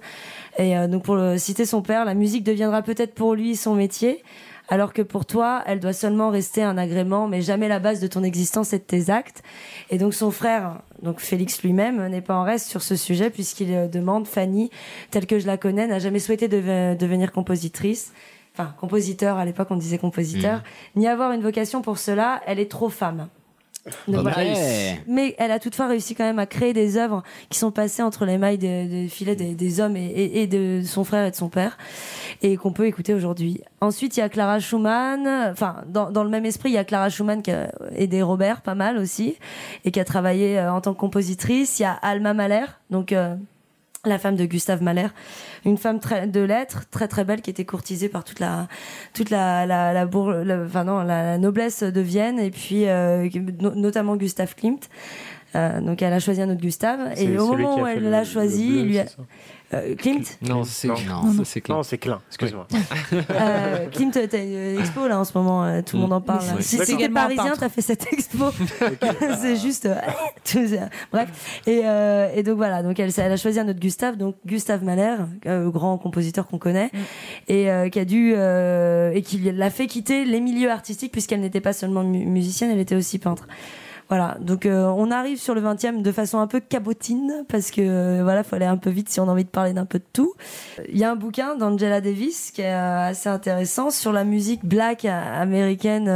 Et 0.59 0.75
donc 0.89 1.05
pour 1.05 1.19
citer 1.37 1.67
son 1.67 1.83
père, 1.83 2.07
la 2.07 2.15
musique 2.15 2.43
deviendra 2.43 2.81
peut-être 2.81 3.15
pour 3.15 3.35
lui 3.35 3.57
son 3.57 3.75
métier. 3.75 4.25
Alors 4.69 4.93
que 4.93 5.03
pour 5.03 5.27
toi, 5.27 5.63
elle 5.67 5.79
doit 5.79 5.93
seulement 5.93 6.31
rester 6.31 6.63
un 6.63 6.77
agrément, 6.77 7.29
mais 7.29 7.41
jamais 7.41 7.69
la 7.69 7.79
base 7.79 8.01
de 8.01 8.09
ton 8.09 8.25
existence 8.25 8.73
et 8.73 8.79
de 8.79 8.83
tes 8.85 9.11
actes. 9.11 9.43
Et 9.91 9.99
donc 9.99 10.13
son 10.13 10.31
frère, 10.33 10.81
donc 11.03 11.21
Félix 11.21 11.63
lui-même, 11.63 12.05
n'est 12.09 12.21
pas 12.21 12.35
en 12.35 12.43
reste 12.43 12.67
sur 12.67 12.83
ce 12.83 12.97
sujet 12.97 13.31
puisqu'il 13.31 13.73
euh, 13.73 13.87
demande 13.87 14.27
Fanny, 14.27 14.71
telle 15.13 15.27
que 15.27 15.39
je 15.39 15.47
la 15.47 15.57
connais, 15.57 15.87
n'a 15.87 16.01
jamais 16.01 16.19
souhaité 16.19 16.49
deve- 16.49 16.97
devenir 16.97 17.31
compositrice. 17.31 18.13
Enfin, 18.55 18.75
compositeur, 18.81 19.37
à 19.37 19.45
l'époque 19.45 19.69
on 19.71 19.77
disait 19.77 19.99
compositeur, 19.99 20.63
ni 20.97 21.07
avoir 21.07 21.31
une 21.33 21.43
vocation 21.43 21.83
pour 21.83 21.99
cela, 21.99 22.41
elle 22.47 22.59
est 22.59 22.71
trop 22.71 22.89
femme. 22.89 23.29
Donc 24.09 24.17
Ok. 24.27 24.33
voilà. 24.33 24.51
Mais 25.07 25.35
elle 25.39 25.51
a 25.53 25.59
toutefois 25.59 25.87
réussi 25.87 26.15
quand 26.15 26.25
même 26.25 26.39
à 26.39 26.47
créer 26.47 26.73
des 26.73 26.97
œuvres 26.97 27.23
qui 27.51 27.59
sont 27.59 27.71
passées 27.71 28.03
entre 28.03 28.25
les 28.25 28.37
mailles 28.39 28.59
des, 28.59 28.87
des 28.87 29.09
filets 29.09 29.37
des, 29.37 29.55
des 29.55 29.81
hommes 29.81 29.97
et, 29.97 30.07
et- 30.07 30.43
et 30.43 30.47
de 30.47 30.83
son 30.85 31.05
frère 31.05 31.25
et 31.27 31.31
de 31.31 31.37
son 31.37 31.49
père 31.49 31.79
et 32.43 32.57
qu'on 32.57 32.73
peut 32.73 32.87
écouter 32.87 33.15
aujourd'hui. 33.15 33.61
Ensuite, 33.81 34.17
il 34.17 34.21
y 34.21 34.23
a 34.23 34.29
Clara 34.29 34.59
Schumann. 34.59 35.27
Enfin, 35.53 35.77
dans, 35.89 36.11
dans 36.11 36.25
le 36.25 36.31
même 36.31 36.45
esprit, 36.47 36.71
il 36.71 36.75
y 36.75 36.79
a 36.79 36.85
Clara 36.85 37.09
Schumann 37.11 37.43
qui 37.43 37.51
a 37.53 37.71
aidé 37.95 38.23
Robert 38.23 38.63
pas 38.63 38.75
mal 38.75 38.99
aussi 38.99 39.37
et 39.85 39.91
qui 39.91 40.01
a 40.01 40.05
travaillé 40.05 40.59
euh, 40.59 40.73
en 40.73 40.81
tant 40.81 40.93
que 40.95 40.99
compositrice. 40.99 41.79
Il 41.79 41.83
y 41.83 41.87
a 41.87 41.93
Alma 41.93 42.35
Mahler, 42.35 42.65
donc 42.91 43.13
euh, 43.13 43.35
la 44.07 44.19
femme 44.19 44.37
de 44.37 44.45
Gustave 44.45 44.83
Mahler, 44.83 45.09
une 45.65 45.77
femme 45.79 46.01
très, 46.01 46.27
de 46.27 46.41
lettres, 46.41 46.85
très 46.91 47.09
très 47.09 47.25
belle, 47.25 47.43
qui 47.43 47.51
était 47.51 47.65
courtisée 47.65 48.09
par 48.09 48.25
toute 48.25 48.41
la 48.41 48.69
toute 49.13 49.31
la 49.31 49.67
la, 49.67 49.93
la, 49.93 50.07
bourg- 50.07 50.33
la- 50.45 50.63
enfin 50.65 50.85
non, 50.85 50.99
la, 51.03 51.23
la 51.25 51.39
noblesse 51.39 51.83
de 51.83 52.01
Vienne 52.01 52.39
et 52.39 52.51
puis 52.51 52.87
euh, 52.89 53.29
no- 53.61 53.75
notamment 53.75 54.17
Gustave 54.17 54.55
Klimt. 54.55 54.89
Euh, 55.55 55.81
donc 55.81 56.03
elle 56.03 56.13
a 56.13 56.19
choisi 56.21 56.43
un 56.43 56.51
autre 56.51 56.61
Gustave. 56.61 57.01
Et 57.17 57.39
au 57.39 57.47
moment 57.47 57.77
où 57.83 57.87
elle 57.87 58.03
le- 58.03 58.11
l'a 58.11 58.25
choisi, 58.25 58.69
bleu, 58.69 58.79
il 58.81 58.87
lui 58.89 58.99
a... 58.99 59.05
ça 59.71 59.77
Euh, 59.79 59.95
Clint 59.97 60.21
Non, 60.43 60.65
c'est 60.65 60.89
Non. 60.89 60.95
non, 61.25 61.45
c'est 61.45 61.61
Clint. 61.61 61.77
Non, 61.77 61.83
c'est 61.83 61.99
Clint, 61.99 62.21
excuse-moi. 62.29 62.67
Euh, 63.31 63.87
Clint, 63.91 64.11
t'as 64.13 64.39
une 64.43 64.79
expo 64.79 65.09
là 65.09 65.19
en 65.19 65.25
ce 65.25 65.37
moment, 65.37 65.65
euh, 65.65 65.83
tout 65.83 65.97
le 65.97 66.03
monde 66.03 66.13
en 66.13 66.21
parle. 66.21 66.63
Si 66.63 66.77
D'accord. 66.79 66.97
parisien, 67.13 67.53
t'as 67.59 67.69
fait 67.69 67.83
cette 67.83 68.13
expo. 68.13 68.45
c'est 69.41 69.57
juste. 69.57 69.87
euh. 69.87 69.97
Bref. 71.13 71.61
Et, 71.67 71.81
euh, 71.85 72.29
et 72.35 72.43
donc 72.43 72.57
voilà, 72.57 72.83
donc 72.83 72.99
elle, 73.01 73.11
elle 73.17 73.33
a 73.33 73.37
choisi 73.37 73.59
un 73.59 73.69
autre 73.69 73.81
Gustave, 73.81 74.17
donc 74.17 74.37
Gustave 74.47 74.85
Mahler, 74.85 75.17
euh, 75.47 75.69
grand 75.71 75.99
compositeur 75.99 76.47
qu'on 76.47 76.59
connaît, 76.59 76.91
et 77.49 77.71
euh, 77.71 77.89
qui 77.89 77.99
a 77.99 78.05
dû 78.05 78.35
euh, 78.37 79.11
et 79.13 79.23
qui 79.23 79.39
l'a 79.39 79.71
fait 79.71 79.87
quitter 79.87 80.25
les 80.25 80.41
milieux 80.41 80.71
artistiques 80.71 81.13
puisqu'elle 81.13 81.41
n'était 81.41 81.61
pas 81.61 81.73
seulement 81.73 82.03
mu- 82.05 82.25
musicienne, 82.27 82.71
elle 82.71 82.79
était 82.81 82.95
aussi 82.97 83.19
peintre. 83.19 83.47
Voilà, 84.09 84.37
donc 84.41 84.67
euh, 84.67 84.85
on 84.85 85.11
arrive 85.11 85.39
sur 85.39 85.55
le 85.55 85.61
20e 85.61 86.03
de 86.03 86.13
façon 86.13 86.39
un 86.39 86.47
peu 86.47 86.61
cabotine 86.61 87.45
parce 87.49 87.73
que 87.73 87.81
euh, 87.81 88.21
voilà, 88.23 88.45
faut 88.45 88.55
aller 88.55 88.65
un 88.65 88.77
peu 88.77 88.91
vite 88.91 89.09
si 89.09 89.19
on 89.19 89.29
a 89.29 89.33
envie 89.33 89.45
de 89.45 89.49
parler 89.49 89.73
d'un 89.73 89.85
peu 89.85 89.99
de 89.99 90.05
tout. 90.13 90.35
Il 90.89 90.97
y 90.97 91.03
a 91.03 91.11
un 91.11 91.17
bouquin 91.17 91.57
d'Angela 91.57 92.01
Davis 92.01 92.53
qui 92.53 92.63
est 92.63 92.73
euh, 92.73 93.09
assez 93.09 93.29
intéressant 93.29 93.91
sur 93.91 94.13
la 94.13 94.23
musique 94.23 94.65
black 94.65 95.05
euh, 95.05 95.43
américaine 95.43 96.07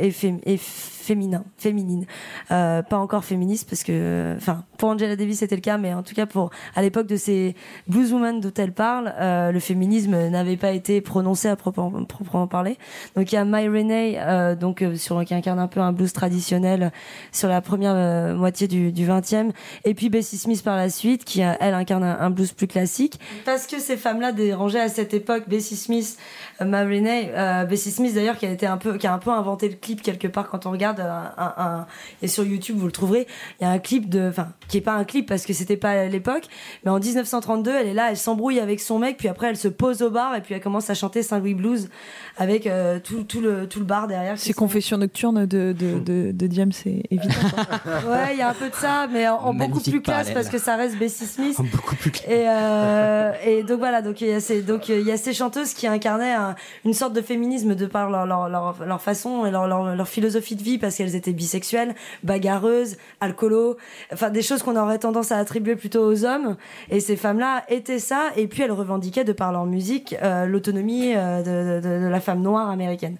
et, 0.00 0.14
et 0.46 0.56
féminin, 1.00 1.44
féminine, 1.56 2.06
Euh, 2.50 2.82
pas 2.82 2.98
encore 2.98 3.24
féministe 3.24 3.68
parce 3.68 3.84
que, 3.84 4.34
enfin, 4.36 4.64
pour 4.76 4.88
Angela 4.88 5.14
Davis 5.16 5.38
c'était 5.38 5.54
le 5.54 5.60
cas, 5.60 5.78
mais 5.78 5.94
en 5.94 6.02
tout 6.02 6.14
cas 6.14 6.26
pour 6.26 6.50
à 6.74 6.82
l'époque 6.82 7.06
de 7.06 7.16
ces 7.16 7.54
blueswomen 7.86 8.40
dont 8.40 8.52
elle 8.56 8.72
parle, 8.72 9.12
euh, 9.18 9.52
le 9.52 9.60
féminisme 9.60 10.28
n'avait 10.28 10.56
pas 10.56 10.72
été 10.72 11.00
prononcé 11.00 11.48
à 11.48 11.56
proprement, 11.56 12.46
parler. 12.48 12.76
Donc 13.16 13.30
il 13.32 13.34
y 13.36 13.38
a 13.38 13.44
My 13.44 13.68
Renee, 13.68 14.18
euh, 14.18 14.54
donc 14.56 14.84
sur 14.96 15.24
qui 15.24 15.34
incarne 15.34 15.58
un 15.58 15.68
peu 15.68 15.80
un 15.80 15.92
blues 15.92 16.12
traditionnel 16.12 16.92
sur 17.32 17.48
la 17.48 17.60
première 17.60 18.34
moitié 18.34 18.66
du, 18.66 18.90
du 18.92 19.06
20e, 19.06 19.50
et 19.84 19.94
puis 19.94 20.08
Bessie 20.08 20.38
Smith 20.38 20.62
par 20.62 20.76
la 20.76 20.88
suite, 20.88 21.24
qui 21.24 21.40
elle 21.40 21.74
incarne 21.74 22.04
un 22.04 22.30
blues 22.30 22.52
plus 22.52 22.66
classique. 22.66 23.20
Parce 23.44 23.66
que 23.66 23.78
ces 23.78 23.96
femmes-là 23.96 24.32
dérangeaient 24.32 24.80
à 24.80 24.88
cette 24.88 25.14
époque, 25.14 25.44
Bessie 25.48 25.76
Smith, 25.76 26.18
euh, 26.60 26.84
Renee, 26.84 27.30
euh, 27.34 27.64
Bessie 27.64 27.90
Smith 27.90 28.14
d'ailleurs 28.14 28.36
qui 28.36 28.46
a 28.46 28.50
été 28.50 28.66
un 28.66 28.76
peu, 28.76 28.96
qui 28.98 29.06
a 29.06 29.14
un 29.14 29.18
peu 29.18 29.30
inventé 29.30 29.68
le 29.68 29.74
clip 29.76 30.02
quelque 30.02 30.28
part 30.28 30.48
quand 30.48 30.66
on 30.66 30.70
regarde 30.70 31.00
un, 31.00 31.32
un, 31.38 31.54
un- 31.56 31.86
et 32.22 32.28
sur 32.28 32.44
YouTube 32.44 32.76
vous 32.78 32.86
le 32.86 32.92
trouverez, 32.92 33.26
il 33.60 33.64
y 33.64 33.66
a 33.66 33.70
un 33.70 33.78
clip 33.78 34.08
de, 34.08 34.28
enfin 34.28 34.48
qui 34.68 34.76
est 34.78 34.82
pas 34.82 34.94
un 34.94 35.04
clip 35.04 35.26
parce 35.28 35.46
que 35.46 35.52
c'était 35.52 35.76
pas 35.76 35.90
à 35.90 36.06
l'époque, 36.06 36.44
mais 36.84 36.90
en 36.90 36.98
1932 36.98 37.70
elle 37.80 37.88
est 37.88 37.94
là, 37.94 38.08
elle 38.10 38.16
s'embrouille 38.16 38.60
avec 38.60 38.80
son 38.80 38.98
mec, 38.98 39.16
puis 39.16 39.28
après 39.28 39.48
elle 39.48 39.56
se 39.56 39.68
pose 39.68 40.02
au 40.02 40.10
bar 40.10 40.34
et 40.36 40.40
puis 40.40 40.54
elle 40.54 40.60
commence 40.60 40.90
à 40.90 40.94
chanter 40.94 41.22
Saint-Louis 41.22 41.54
Blues 41.54 41.88
avec 42.36 42.66
euh, 42.66 42.98
tout, 43.02 43.24
tout 43.24 43.40
le 43.40 43.66
tout 43.68 43.78
le 43.80 43.84
bar 43.84 44.06
derrière. 44.06 44.38
Ces 44.38 44.52
confessions 44.52 44.98
nocturnes 44.98 45.46
de, 45.46 45.72
de, 45.72 45.98
de, 45.98 46.30
de 46.32 46.52
James 46.52 46.72
Vita, 46.84 47.24
quoi. 47.84 48.12
Ouais, 48.12 48.32
il 48.32 48.38
y 48.38 48.42
a 48.42 48.50
un 48.50 48.54
peu 48.54 48.68
de 48.68 48.74
ça, 48.74 49.06
mais 49.12 49.28
en, 49.28 49.36
en 49.36 49.54
beaucoup 49.54 49.80
plus 49.80 50.00
classe 50.02 50.28
parallèle. 50.28 50.34
parce 50.34 50.48
que 50.48 50.58
ça 50.58 50.76
reste 50.76 50.96
Bessie 50.98 51.26
Smith. 51.26 51.56
beaucoup 51.58 51.96
plus 51.96 52.10
classe. 52.10 52.26
Et, 52.28 52.44
euh, 52.48 53.32
et 53.44 53.62
donc 53.62 53.78
voilà, 53.78 54.02
donc 54.02 54.20
il 54.20 54.28
y 54.28 54.32
a 54.32 54.40
ces, 54.40 54.62
donc 54.62 54.88
il 54.88 55.02
y 55.02 55.12
a 55.12 55.16
ces 55.16 55.32
chanteuses 55.32 55.74
qui 55.74 55.86
incarnaient 55.86 56.32
un- 56.32 56.49
une 56.84 56.94
sorte 56.94 57.12
de 57.12 57.20
féminisme 57.20 57.74
de 57.74 57.86
par 57.86 58.10
leur 58.10 58.26
leur, 58.26 59.02
façon 59.02 59.46
et 59.46 59.50
leur, 59.50 59.66
leur, 59.66 60.08
philosophie 60.08 60.56
de 60.56 60.62
vie 60.62 60.78
parce 60.78 60.96
qu'elles 60.96 61.14
étaient 61.14 61.32
bisexuelles, 61.32 61.94
bagarreuses, 62.22 62.96
alcoolo, 63.20 63.76
enfin 64.12 64.30
des 64.30 64.42
choses 64.42 64.62
qu'on 64.62 64.76
aurait 64.76 64.98
tendance 64.98 65.32
à 65.32 65.38
attribuer 65.38 65.76
plutôt 65.76 66.04
aux 66.04 66.24
hommes. 66.24 66.56
Et 66.90 67.00
ces 67.00 67.16
femmes-là 67.16 67.64
étaient 67.68 67.98
ça, 67.98 68.30
et 68.36 68.46
puis 68.46 68.62
elles 68.62 68.72
revendiquaient 68.72 69.24
de 69.24 69.32
par 69.32 69.52
leur 69.52 69.66
musique 69.66 70.14
euh, 70.22 70.46
l'autonomie 70.46 71.14
euh, 71.14 71.80
de 71.80 72.08
la 72.08 72.20
femme 72.20 72.40
noire 72.40 72.70
américaine. 72.70 73.16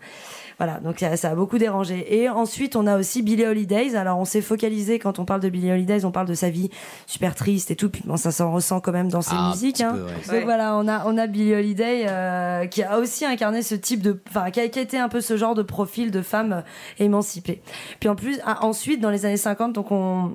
Voilà, 0.60 0.78
donc 0.80 0.98
ça, 0.98 1.16
ça 1.16 1.30
a 1.30 1.34
beaucoup 1.34 1.56
dérangé. 1.56 2.20
Et 2.20 2.28
ensuite, 2.28 2.76
on 2.76 2.86
a 2.86 2.98
aussi 2.98 3.22
Billie 3.22 3.46
Holidays. 3.46 3.96
Alors, 3.96 4.18
on 4.18 4.26
s'est 4.26 4.42
focalisé 4.42 4.98
quand 4.98 5.18
on 5.18 5.24
parle 5.24 5.40
de 5.40 5.48
Billie 5.48 5.72
Holidays, 5.72 6.04
on 6.04 6.10
parle 6.10 6.26
de 6.28 6.34
sa 6.34 6.50
vie 6.50 6.68
super 7.06 7.34
triste 7.34 7.70
et 7.70 7.76
tout. 7.76 7.88
Puis 7.88 8.02
bon, 8.04 8.18
ça 8.18 8.30
s'en 8.30 8.52
ressent 8.52 8.80
quand 8.80 8.92
même 8.92 9.08
dans 9.08 9.22
ses 9.22 9.34
Ah, 9.34 9.48
musiques. 9.54 9.80
hein. 9.80 9.92
peu, 9.94 10.02
ouais. 10.04 10.12
Donc 10.12 10.30
Ouais. 10.32 10.44
voilà, 10.44 10.76
on 10.76 10.86
a 10.86 11.06
on 11.06 11.16
a 11.16 11.26
Billie 11.26 11.54
Holiday 11.54 12.04
euh, 12.08 12.66
qui 12.66 12.82
a 12.82 12.98
aussi 12.98 13.24
incarné 13.24 13.62
ce 13.62 13.74
type 13.74 14.02
de, 14.02 14.20
enfin, 14.28 14.50
qui 14.50 14.60
a, 14.60 14.68
qui 14.68 14.78
a 14.78 14.82
été 14.82 14.98
un 14.98 15.08
peu 15.08 15.22
ce 15.22 15.38
genre 15.38 15.54
de 15.54 15.62
profil 15.62 16.10
de 16.10 16.20
femme 16.20 16.52
euh, 16.52 16.60
émancipée. 17.04 17.62
Puis 17.98 18.10
en 18.10 18.14
plus, 18.14 18.38
ah, 18.44 18.58
ensuite, 18.64 19.00
dans 19.00 19.08
les 19.10 19.24
années 19.24 19.38
50, 19.38 19.72
donc 19.72 19.90
on 19.90 20.34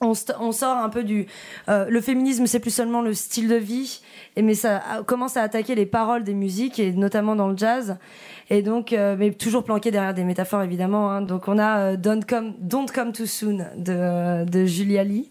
on, 0.00 0.12
on 0.40 0.52
sort 0.52 0.76
un 0.76 0.88
peu 0.88 1.04
du 1.04 1.26
euh, 1.68 1.86
le 1.88 2.00
féminisme 2.00 2.46
c'est 2.46 2.60
plus 2.60 2.74
seulement 2.74 3.02
le 3.02 3.14
style 3.14 3.48
de 3.48 3.56
vie 3.56 4.00
et 4.36 4.42
mais 4.42 4.54
ça 4.54 4.82
commence 5.06 5.36
à 5.36 5.42
attaquer 5.42 5.74
les 5.74 5.86
paroles 5.86 6.22
des 6.24 6.34
musiques 6.34 6.78
et 6.78 6.92
notamment 6.92 7.34
dans 7.34 7.48
le 7.48 7.56
jazz 7.56 7.96
et 8.50 8.62
donc 8.62 8.92
euh, 8.92 9.16
mais 9.18 9.30
toujours 9.32 9.64
planqué 9.64 9.90
derrière 9.90 10.14
des 10.14 10.24
métaphores 10.24 10.62
évidemment 10.62 11.10
hein. 11.10 11.22
donc 11.22 11.48
on 11.48 11.58
a 11.58 11.78
euh, 11.78 11.96
Don't 11.96 12.24
come 12.28 12.54
Don't 12.58 12.90
come 12.92 13.12
too 13.12 13.26
soon 13.26 13.66
de 13.76 14.44
de 14.44 14.66
Julia 14.66 15.02
Lee 15.02 15.30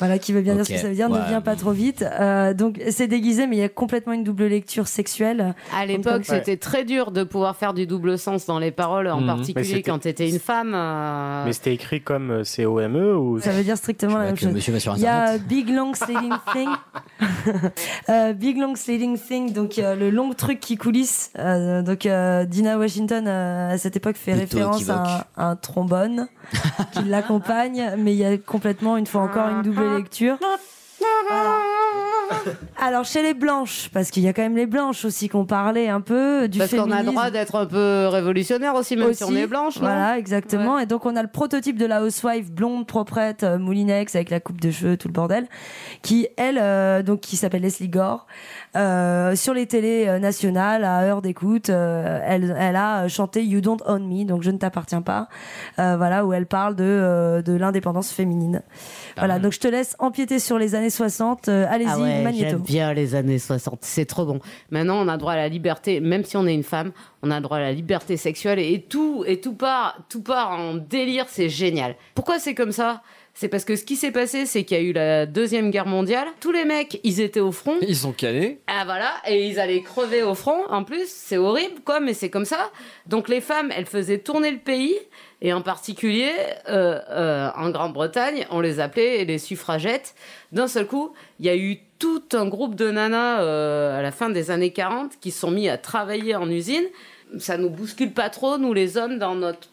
voilà 0.00 0.18
qui 0.18 0.32
veut 0.32 0.40
bien 0.42 0.54
dire 0.56 0.66
ce 0.66 0.72
que 0.72 0.78
ça 0.78 0.88
veut 0.88 0.94
dire 0.94 1.08
ouais. 1.10 1.18
ne 1.20 1.24
viens 1.28 1.40
pas 1.40 1.54
trop 1.56 1.70
vite 1.70 2.04
Euh, 2.20 2.52
donc 2.54 2.80
c'est 2.90 3.06
déguisé 3.06 3.46
mais 3.46 3.56
il 3.56 3.60
y 3.60 3.62
a 3.64 3.68
complètement 3.68 4.12
une 4.12 4.24
double 4.24 4.46
lecture 4.46 4.88
sexuelle 4.88 5.54
À 5.74 5.86
l'époque, 5.86 6.22
c'était 6.24 6.56
très 6.56 6.84
dur 6.84 7.12
de 7.12 7.22
pouvoir 7.22 7.54
faire 7.56 7.72
du 7.74 7.86
double 7.86 8.18
sens 8.18 8.46
dans 8.46 8.58
les 8.58 8.72
paroles, 8.72 9.06
en 9.08 9.20
Mhm. 9.20 9.26
Particulier 9.26 9.82
quand 9.82 9.98
t'étais 10.00 10.28
une 10.30 10.40
femme. 10.40 10.72
euh, 10.74 11.44
Mais 11.44 11.52
c'était 11.52 11.74
écrit 11.74 12.00
comme 12.02 12.30
euh, 12.30 12.44
C-O-M-E 12.44 13.14
ou 13.16 13.38
Ça 13.40 13.50
veut 13.52 13.62
dire 13.62 13.76
strictement 13.76 14.18
la 14.18 14.24
même 14.24 14.36
chose. 14.36 14.52
Il 14.96 15.02
y 15.02 15.06
a. 15.06 15.38
Big 15.38 15.68
Long 15.68 15.94
Sliding 15.94 16.32
Thing. 16.52 16.68
Euh, 18.08 18.32
Big 18.32 18.56
Long 18.58 18.74
Sliding 18.74 19.18
Thing, 19.18 19.52
donc 19.52 19.78
euh, 19.78 19.94
le 19.94 20.10
long 20.10 20.32
truc 20.32 20.58
qui 20.60 20.76
coulisse. 20.76 21.30
Euh, 21.38 21.82
donc 21.82 22.06
euh, 22.06 22.44
Dina 22.44 22.78
Washington 22.78 23.26
euh, 23.26 23.70
à 23.74 23.78
cette 23.78 23.96
époque 23.96 24.16
fait 24.16 24.32
Plutôt 24.32 24.56
référence 24.56 24.88
à 24.88 25.24
un, 25.36 25.42
à 25.44 25.46
un 25.50 25.56
trombone 25.56 26.28
qui 26.92 27.04
l'accompagne, 27.06 27.92
mais 27.98 28.12
il 28.12 28.18
y 28.18 28.24
a 28.24 28.36
complètement 28.38 28.96
une 28.96 29.06
fois 29.06 29.22
encore 29.22 29.48
une 29.48 29.62
double 29.62 29.89
lecture. 29.98 30.38
Alors 32.80 33.04
chez 33.04 33.22
les 33.22 33.34
blanches, 33.34 33.90
parce 33.92 34.10
qu'il 34.10 34.22
y 34.22 34.28
a 34.28 34.32
quand 34.32 34.42
même 34.42 34.56
les 34.56 34.66
blanches 34.66 35.04
aussi 35.04 35.28
qu'on 35.28 35.44
parlait 35.44 35.88
un 35.88 36.00
peu 36.00 36.48
du 36.48 36.58
Parce 36.58 36.70
qu'on 36.70 36.78
a 36.82 36.84
le 36.84 36.90
féminisme. 36.90 37.12
droit 37.12 37.30
d'être 37.30 37.54
un 37.56 37.66
peu 37.66 38.06
révolutionnaire 38.08 38.74
aussi, 38.74 38.96
même 38.96 39.12
si 39.12 39.24
on 39.24 39.28
Aussi. 39.28 39.36
est 39.38 39.46
blanche. 39.46 39.76
non 39.76 39.82
Voilà, 39.82 40.18
exactement. 40.18 40.78
Et 40.78 40.86
donc 40.86 41.06
on 41.06 41.16
a 41.16 41.22
le 41.22 41.28
prototype 41.28 41.78
de 41.78 41.86
la 41.86 42.02
housewife 42.02 42.50
blonde, 42.50 42.86
proprette, 42.86 43.42
euh, 43.44 43.58
moulinex 43.58 44.14
avec 44.14 44.30
la 44.30 44.40
coupe 44.40 44.60
de 44.60 44.70
cheveux, 44.70 44.96
tout 44.96 45.08
le 45.08 45.12
bordel, 45.12 45.46
qui 46.02 46.28
elle, 46.36 46.58
euh, 46.60 47.02
donc 47.02 47.20
qui 47.20 47.36
s'appelle 47.36 47.62
Leslie 47.62 47.88
Gore, 47.88 48.26
euh, 48.76 49.34
sur 49.36 49.54
les 49.54 49.66
télés 49.66 50.18
nationales 50.20 50.84
à 50.84 51.00
heure 51.02 51.22
d'écoute, 51.22 51.70
euh, 51.70 52.20
elle, 52.24 52.54
elle 52.58 52.76
a 52.76 53.08
chanté 53.08 53.44
You 53.44 53.60
Don't 53.60 53.78
Own 53.86 54.06
Me, 54.06 54.24
donc 54.24 54.42
je 54.42 54.50
ne 54.50 54.58
t'appartiens 54.58 55.02
pas, 55.02 55.28
euh, 55.78 55.96
voilà 55.96 56.24
où 56.24 56.32
elle 56.32 56.46
parle 56.46 56.76
de 56.76 56.84
euh, 56.84 57.42
de 57.42 57.52
l'indépendance 57.54 58.12
féminine. 58.12 58.62
Voilà, 59.18 59.38
donc 59.38 59.52
je 59.52 59.60
te 59.60 59.68
laisse 59.68 59.96
empiéter 59.98 60.38
sur 60.38 60.58
les 60.58 60.74
années 60.74 60.90
60. 60.90 61.48
euh, 61.48 61.66
Allez-y, 61.68 61.88
Ah 61.90 61.98
ouais, 61.98 62.22
J'aime 62.32 62.58
bien 62.58 62.92
les 62.92 63.14
années 63.14 63.38
60, 63.38 63.78
c'est 63.82 64.06
trop 64.06 64.24
bon. 64.24 64.40
Maintenant, 64.70 65.04
on 65.04 65.08
a 65.08 65.16
droit 65.16 65.32
à 65.32 65.36
la 65.36 65.48
liberté, 65.48 66.00
même 66.00 66.24
si 66.24 66.36
on 66.36 66.46
est 66.46 66.54
une 66.54 66.62
femme, 66.62 66.92
on 67.22 67.30
a 67.30 67.40
droit 67.40 67.58
à 67.58 67.60
la 67.60 67.72
liberté 67.72 68.16
sexuelle 68.16 68.58
et 68.58 68.82
tout, 68.82 69.24
et 69.26 69.40
tout 69.40 69.54
part, 69.54 69.98
tout 70.08 70.22
part 70.22 70.52
en 70.52 70.74
délire, 70.74 71.26
c'est 71.28 71.48
génial. 71.48 71.96
Pourquoi 72.14 72.38
c'est 72.38 72.54
comme 72.54 72.72
ça? 72.72 73.02
C'est 73.32 73.48
parce 73.48 73.64
que 73.64 73.76
ce 73.76 73.84
qui 73.84 73.96
s'est 73.96 74.10
passé, 74.10 74.44
c'est 74.44 74.64
qu'il 74.64 74.76
y 74.76 74.80
a 74.80 74.82
eu 74.82 74.92
la 74.92 75.24
deuxième 75.24 75.70
guerre 75.70 75.86
mondiale. 75.86 76.26
Tous 76.40 76.52
les 76.52 76.64
mecs, 76.64 77.00
ils 77.04 77.20
étaient 77.20 77.40
au 77.40 77.52
front. 77.52 77.76
Ils 77.80 77.96
sont 77.96 78.12
calés. 78.12 78.60
Ah 78.66 78.82
voilà, 78.84 79.12
et 79.26 79.46
ils 79.46 79.60
allaient 79.60 79.82
crever 79.82 80.22
au 80.22 80.34
front. 80.34 80.66
En 80.68 80.84
plus, 80.84 81.06
c'est 81.06 81.36
horrible, 81.36 81.80
quoi, 81.84 82.00
mais 82.00 82.12
c'est 82.12 82.28
comme 82.28 82.44
ça. 82.44 82.70
Donc 83.06 83.28
les 83.28 83.40
femmes, 83.40 83.70
elles 83.74 83.86
faisaient 83.86 84.18
tourner 84.18 84.50
le 84.50 84.58
pays, 84.58 84.96
et 85.42 85.52
en 85.52 85.62
particulier 85.62 86.32
euh, 86.68 86.98
euh, 87.10 87.50
en 87.56 87.70
Grande-Bretagne, 87.70 88.46
on 88.50 88.60
les 88.60 88.78
appelait 88.78 89.24
les 89.24 89.38
suffragettes. 89.38 90.14
D'un 90.52 90.68
seul 90.68 90.86
coup, 90.86 91.12
il 91.38 91.46
y 91.46 91.48
a 91.48 91.56
eu 91.56 91.78
tout 91.98 92.22
un 92.32 92.46
groupe 92.46 92.74
de 92.74 92.90
nanas 92.90 93.40
euh, 93.40 93.98
à 93.98 94.02
la 94.02 94.12
fin 94.12 94.28
des 94.28 94.50
années 94.50 94.72
40 94.72 95.12
qui 95.20 95.30
sont 95.30 95.50
mis 95.50 95.68
à 95.68 95.78
travailler 95.78 96.36
en 96.36 96.50
usine. 96.50 96.84
Ça 97.38 97.56
nous 97.56 97.70
bouscule 97.70 98.12
pas 98.12 98.28
trop, 98.28 98.58
nous 98.58 98.74
les 98.74 98.96
hommes, 98.96 99.18
dans 99.18 99.34
notre, 99.34 99.68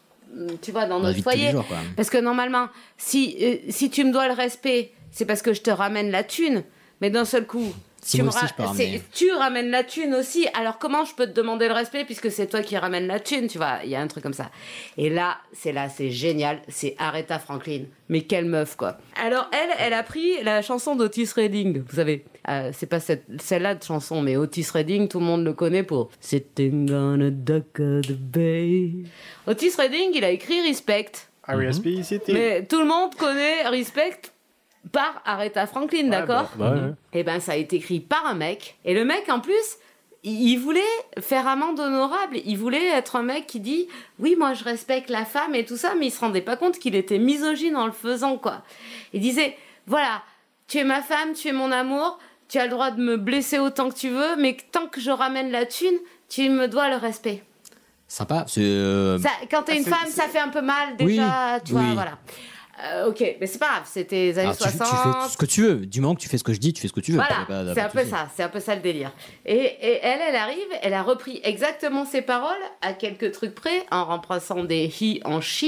tu 0.62 0.72
vois, 0.72 0.86
dans 0.86 1.00
notre 1.00 1.20
foyer. 1.22 1.50
jours. 1.50 1.66
Parce 1.96 2.08
que 2.08 2.18
normalement, 2.18 2.68
si, 2.96 3.36
si 3.68 3.90
tu 3.90 4.04
me 4.04 4.12
dois 4.12 4.28
le 4.28 4.34
respect, 4.34 4.92
c'est 5.10 5.26
parce 5.26 5.42
que 5.42 5.52
je 5.52 5.60
te 5.60 5.70
ramène 5.70 6.10
la 6.10 6.22
thune. 6.22 6.62
Mais 7.00 7.10
d'un 7.10 7.24
seul 7.24 7.46
coup, 7.46 7.74
tu, 8.06 8.16
moi 8.18 8.24
me 8.24 8.28
aussi, 8.30 8.38
ra- 8.38 8.46
je 8.46 8.54
peux 8.54 8.62
c'est- 8.76 8.84
ramener. 8.84 9.02
tu 9.12 9.30
ramènes 9.32 9.70
la 9.70 9.84
thune 9.84 10.14
aussi. 10.14 10.46
Alors 10.54 10.78
comment 10.78 11.04
je 11.04 11.14
peux 11.14 11.26
te 11.26 11.32
demander 11.32 11.68
le 11.68 11.74
respect 11.74 12.04
puisque 12.04 12.30
c'est 12.30 12.46
toi 12.46 12.62
qui 12.62 12.76
ramènes 12.76 13.06
la 13.06 13.20
thune, 13.20 13.46
tu 13.48 13.58
vois? 13.58 13.78
Il 13.84 13.90
y 13.90 13.96
a 13.96 14.00
un 14.00 14.06
truc 14.06 14.22
comme 14.22 14.32
ça. 14.34 14.50
Et 14.96 15.10
là, 15.10 15.38
c'est 15.52 15.72
là, 15.72 15.88
c'est 15.88 16.10
génial. 16.10 16.60
C'est 16.68 16.94
Aretha 16.98 17.38
Franklin. 17.38 17.82
Mais 18.08 18.22
quelle 18.22 18.46
meuf, 18.46 18.76
quoi. 18.76 18.98
Alors 19.22 19.50
elle, 19.52 19.70
elle 19.78 19.92
a 19.92 20.02
pris 20.02 20.42
la 20.42 20.62
chanson 20.62 20.96
d'Otis 20.96 21.28
Redding. 21.36 21.82
Vous 21.86 21.96
savez, 21.96 22.24
euh, 22.48 22.70
c'est 22.72 22.86
pas 22.86 23.00
cette, 23.00 23.24
celle-là 23.40 23.74
de 23.74 23.82
chanson, 23.84 24.22
mais 24.22 24.36
Otis 24.36 24.66
Redding, 24.72 25.08
tout 25.08 25.18
le 25.20 25.26
monde 25.26 25.44
le 25.44 25.52
connaît 25.52 25.82
pour 25.82 26.08
Sitting 26.20 26.90
on 26.92 27.20
a 27.20 27.30
dock 27.30 27.78
of 27.80 28.02
the 28.06 28.12
bay. 28.12 28.92
Otis 29.46 29.72
Redding, 29.76 30.10
il 30.14 30.24
a 30.24 30.30
écrit 30.30 30.60
Respect. 30.62 31.10
R.E.S.P.C.T. 31.46 32.32
Mais 32.32 32.64
tout 32.66 32.78
le 32.78 32.86
monde 32.86 33.14
connaît 33.14 33.66
Respect 33.68 34.20
par 34.92 35.22
Aretha 35.24 35.66
Franklin, 35.66 36.08
d'accord 36.08 36.50
bah, 36.56 36.70
bah 36.70 36.76
ouais. 36.76 36.92
Et 37.12 37.22
ben 37.24 37.40
ça 37.40 37.52
a 37.52 37.56
été 37.56 37.76
écrit 37.76 38.00
par 38.00 38.26
un 38.26 38.34
mec. 38.34 38.76
Et 38.84 38.94
le 38.94 39.04
mec, 39.04 39.28
en 39.28 39.40
plus, 39.40 39.78
il 40.24 40.56
voulait 40.56 40.80
faire 41.20 41.46
amende 41.46 41.78
honorable. 41.80 42.38
Il 42.44 42.58
voulait 42.58 42.86
être 42.88 43.16
un 43.16 43.22
mec 43.22 43.46
qui 43.46 43.60
dit 43.60 43.88
oui, 44.18 44.36
moi 44.38 44.54
je 44.54 44.64
respecte 44.64 45.10
la 45.10 45.24
femme 45.24 45.54
et 45.54 45.64
tout 45.64 45.76
ça, 45.76 45.94
mais 45.98 46.06
il 46.06 46.10
se 46.10 46.20
rendait 46.20 46.40
pas 46.42 46.56
compte 46.56 46.78
qu'il 46.78 46.94
était 46.94 47.18
misogyne 47.18 47.76
en 47.76 47.86
le 47.86 47.92
faisant 47.92 48.36
quoi. 48.36 48.62
Il 49.12 49.20
disait 49.20 49.56
voilà, 49.86 50.22
tu 50.66 50.78
es 50.78 50.84
ma 50.84 51.00
femme, 51.02 51.32
tu 51.34 51.48
es 51.48 51.52
mon 51.52 51.70
amour, 51.72 52.18
tu 52.48 52.58
as 52.58 52.64
le 52.64 52.70
droit 52.70 52.90
de 52.90 53.00
me 53.02 53.16
blesser 53.16 53.58
autant 53.58 53.88
que 53.88 53.94
tu 53.94 54.10
veux, 54.10 54.36
mais 54.36 54.56
tant 54.72 54.86
que 54.86 55.00
je 55.00 55.10
ramène 55.10 55.50
la 55.50 55.66
thune, 55.66 55.96
tu 56.28 56.48
me 56.50 56.66
dois 56.68 56.88
le 56.90 56.96
respect. 56.96 57.42
Sympa. 58.06 58.44
C'est. 58.48 58.60
euh, 58.62 59.18
Ça, 59.18 59.28
quand 59.50 59.62
t'es 59.64 59.72
ah, 59.72 59.78
une 59.78 59.84
femme, 59.84 60.08
ça 60.08 60.24
fait 60.24 60.38
un 60.38 60.48
peu 60.48 60.62
mal 60.62 60.94
Oui, 61.00 61.06
déjà, 61.16 61.60
tu 61.64 61.72
vois, 61.72 61.82
oui. 61.82 61.92
voilà. 61.94 62.18
Euh, 62.84 63.08
ok, 63.08 63.36
mais 63.40 63.46
c'est 63.46 63.58
pas 63.58 63.68
grave, 63.68 63.82
c'était 63.86 64.16
les 64.16 64.38
années 64.38 64.48
alors, 64.48 64.56
tu, 64.56 64.70
tu 64.70 64.76
60. 64.76 65.22
fais 65.24 65.28
ce 65.30 65.36
que 65.36 65.46
tu 65.46 65.62
veux. 65.62 65.86
Du 65.86 66.00
moment 66.00 66.14
que 66.14 66.20
tu 66.20 66.28
fais 66.28 66.38
ce 66.38 66.44
que 66.44 66.52
je 66.52 66.60
dis, 66.60 66.72
tu 66.72 66.80
fais 66.80 66.88
ce 66.88 66.92
que 66.92 67.00
tu 67.00 67.12
veux. 67.12 67.18
Voilà, 67.18 67.74
c'est 67.74 67.80
un 67.80 67.88
peu 67.88 68.04
ça, 68.04 68.28
c'est 68.36 68.42
un 68.44 68.48
peu 68.48 68.60
ça 68.60 68.74
le 68.74 68.80
délire. 68.80 69.10
Et, 69.44 69.56
et 69.56 69.98
elle, 70.02 70.20
elle 70.28 70.36
arrive, 70.36 70.68
elle 70.82 70.94
a 70.94 71.02
repris 71.02 71.40
exactement 71.42 72.04
ses 72.04 72.22
paroles 72.22 72.54
à 72.80 72.92
quelques 72.92 73.32
trucs 73.32 73.54
près, 73.54 73.84
en 73.90 74.04
remplaçant 74.04 74.62
des 74.62 74.86
he 74.86 75.20
en 75.24 75.40
she, 75.40 75.64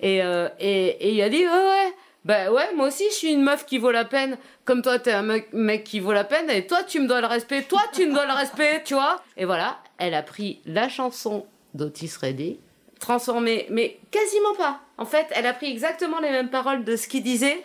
et, 0.00 0.22
euh, 0.22 0.48
et, 0.60 0.86
et 0.86 1.14
il 1.14 1.22
a 1.22 1.28
dit 1.28 1.38
ouais 1.38 1.46
ouais, 1.46 1.92
bah 2.24 2.52
ouais, 2.52 2.74
moi 2.74 2.88
aussi 2.88 3.04
je 3.10 3.14
suis 3.14 3.32
une 3.32 3.42
meuf 3.42 3.66
qui 3.66 3.78
vaut 3.78 3.90
la 3.90 4.04
peine, 4.04 4.36
comme 4.64 4.82
toi 4.82 4.98
t'es 4.98 5.12
un 5.12 5.22
mec, 5.22 5.52
mec 5.52 5.84
qui 5.84 6.00
vaut 6.00 6.12
la 6.12 6.24
peine, 6.24 6.48
et 6.50 6.66
toi 6.66 6.84
tu 6.86 7.00
me 7.00 7.08
dois 7.08 7.20
le 7.20 7.26
respect, 7.26 7.62
toi 7.62 7.82
tu 7.92 8.06
me 8.06 8.12
dois 8.14 8.26
le 8.26 8.32
respect, 8.34 8.82
tu 8.84 8.94
vois. 8.94 9.22
Et 9.36 9.44
voilà, 9.44 9.78
elle 9.98 10.14
a 10.14 10.22
pris 10.22 10.60
la 10.66 10.88
chanson 10.88 11.46
d'Otis 11.74 12.12
Redding, 12.20 12.56
transformée, 13.00 13.66
mais 13.70 13.98
quasiment 14.10 14.54
pas. 14.56 14.80
En 14.98 15.04
fait, 15.04 15.26
elle 15.34 15.46
a 15.46 15.52
pris 15.52 15.70
exactement 15.70 16.20
les 16.20 16.30
mêmes 16.30 16.48
paroles 16.50 16.82
de 16.84 16.96
ce 16.96 17.06
qu'il 17.08 17.22
disait, 17.22 17.62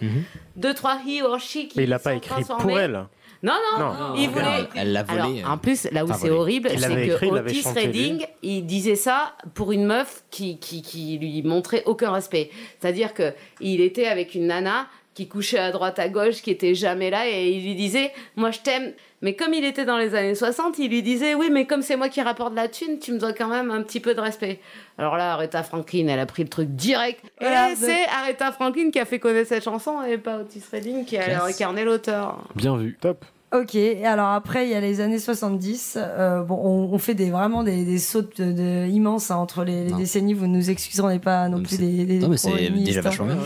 deux 0.56 0.74
trois 0.74 1.00
he 1.06 1.22
or 1.24 1.40
she 1.40 1.68
qui 1.68 1.74
Mais 1.78 1.84
il 1.84 1.90
l'a 1.90 2.00
pas 2.00 2.12
sont 2.12 2.18
écrit 2.18 2.44
pour 2.44 2.78
elle. 2.80 3.06
Non, 3.44 3.54
non, 3.80 3.88
Non. 3.88 4.14
il 4.18 4.28
Non, 4.28 4.32
voulait. 4.34 4.46
elle- 4.76 4.92
l'a 4.92 5.02
volé, 5.02 5.20
Alors, 5.22 5.32
euh, 5.50 5.54
en 5.54 5.58
plus, 5.58 5.88
là 5.92 6.04
où 6.06 6.10
enfin, 6.10 6.20
c'est 6.20 6.28
volé. 6.28 6.40
horrible, 6.40 6.70
Elle 6.72 6.80
c'est 6.80 6.88
que 6.90 7.12
écrit, 7.14 7.32
Otis. 7.32 7.64
Redding, 7.76 8.26
il 8.44 8.66
disait 8.68 8.96
ça 8.96 9.34
pour 9.56 9.72
une 9.72 9.86
meuf 9.86 10.24
qui, 10.30 10.60
qui, 10.60 10.84
qui 10.84 11.18
lui 11.18 11.42
montrait 11.42 11.82
aucun 11.88 12.12
respect. 12.12 12.52
C'est-à-dire 12.80 13.16
que 13.16 13.34
il 13.60 13.82
était 13.82 14.06
avec 14.06 14.36
une 14.36 14.46
nana 14.48 14.86
qui 15.16 15.28
couchait 15.28 15.58
à 15.58 15.72
droite 15.72 15.98
à 15.98 16.08
gauche, 16.08 16.42
qui 16.44 16.52
était 16.52 16.76
jamais 16.76 17.10
là, 17.10 17.28
et 17.28 17.50
il 17.52 17.64
lui 17.64 17.74
disait, 17.76 18.12
moi 18.36 18.52
je 18.52 18.60
t'aime. 18.60 18.94
Mais 19.22 19.36
comme 19.36 19.54
il 19.54 19.64
était 19.64 19.86
dans 19.86 19.98
les 19.98 20.16
années 20.16 20.36
60, 20.36 20.80
il 20.80 20.90
lui 20.90 21.04
disait, 21.04 21.36
oui, 21.36 21.50
mais 21.52 21.68
comme 21.68 21.82
c'est 21.82 21.96
moi 21.96 22.10
qui 22.10 22.22
rapporte 22.22 22.56
la 22.56 22.68
thune, 22.68 22.98
tu 23.00 23.12
me 23.12 23.20
dois 23.20 23.34
quand 23.34 23.48
même 23.48 23.70
un 23.70 23.84
petit 23.84 24.00
peu 24.00 24.16
de 24.16 24.20
respect. 24.20 24.60
Alors 24.98 25.16
là, 25.16 25.34
Aretha 25.34 25.62
Franklin, 25.62 26.08
elle 26.08 26.20
a 26.20 26.26
pris 26.26 26.44
le 26.44 26.50
truc 26.50 26.70
direct. 26.70 27.24
Et 27.40 27.46
Voilà, 27.46 27.76
c'est 27.76 28.06
Aretha 28.08 28.52
Franklin 28.52 28.90
qui 28.90 29.00
a 29.00 29.06
fait 29.06 29.20
connaître 29.20 29.50
cette 29.50 29.64
chanson, 29.64 30.02
et 30.02 30.18
pas 30.18 30.40
Otis 30.40 30.64
Redding 30.72 31.06
qui 31.06 31.18
a 31.18 31.44
incarné 31.44 31.84
l'auteur. 31.84 32.48
Bien 32.56 32.76
vu. 32.78 32.98
Top. 33.00 33.24
Ok, 33.54 33.76
et 33.76 34.06
alors 34.06 34.30
après, 34.30 34.66
il 34.66 34.72
y 34.72 34.76
a 34.76 34.80
les 34.80 35.02
années 35.02 35.20
70. 35.20 35.98
euh, 35.98 36.42
bon, 36.42 36.56
on, 36.64 36.94
on 36.94 36.98
fait 36.98 37.16
des, 37.16 37.30
vraiment 37.32 37.64
des, 37.64 37.84
des 37.84 38.00
sauts 38.00 38.22
de, 38.22 38.52
de- 38.54 38.88
immenses 38.88 39.30
hein, 39.30 39.36
entre 39.36 39.66
les, 39.66 39.92
décennies. 39.92 40.34
Vous 40.34 40.48
ne 40.48 40.56
nous 40.56 40.70
excuserez, 40.70 41.06
on 41.06 41.10
n'est 41.10 41.20
pas 41.20 41.50
non, 41.50 41.62
plus 41.62 41.78
des, 41.78 42.06
des 42.06 42.20
Non, 42.20 42.30
mais 42.30 42.38
c'est 42.38 42.70
déjà 42.70 43.00
hein. 43.00 43.04
vachement 43.04 43.26
bien. 43.26 43.38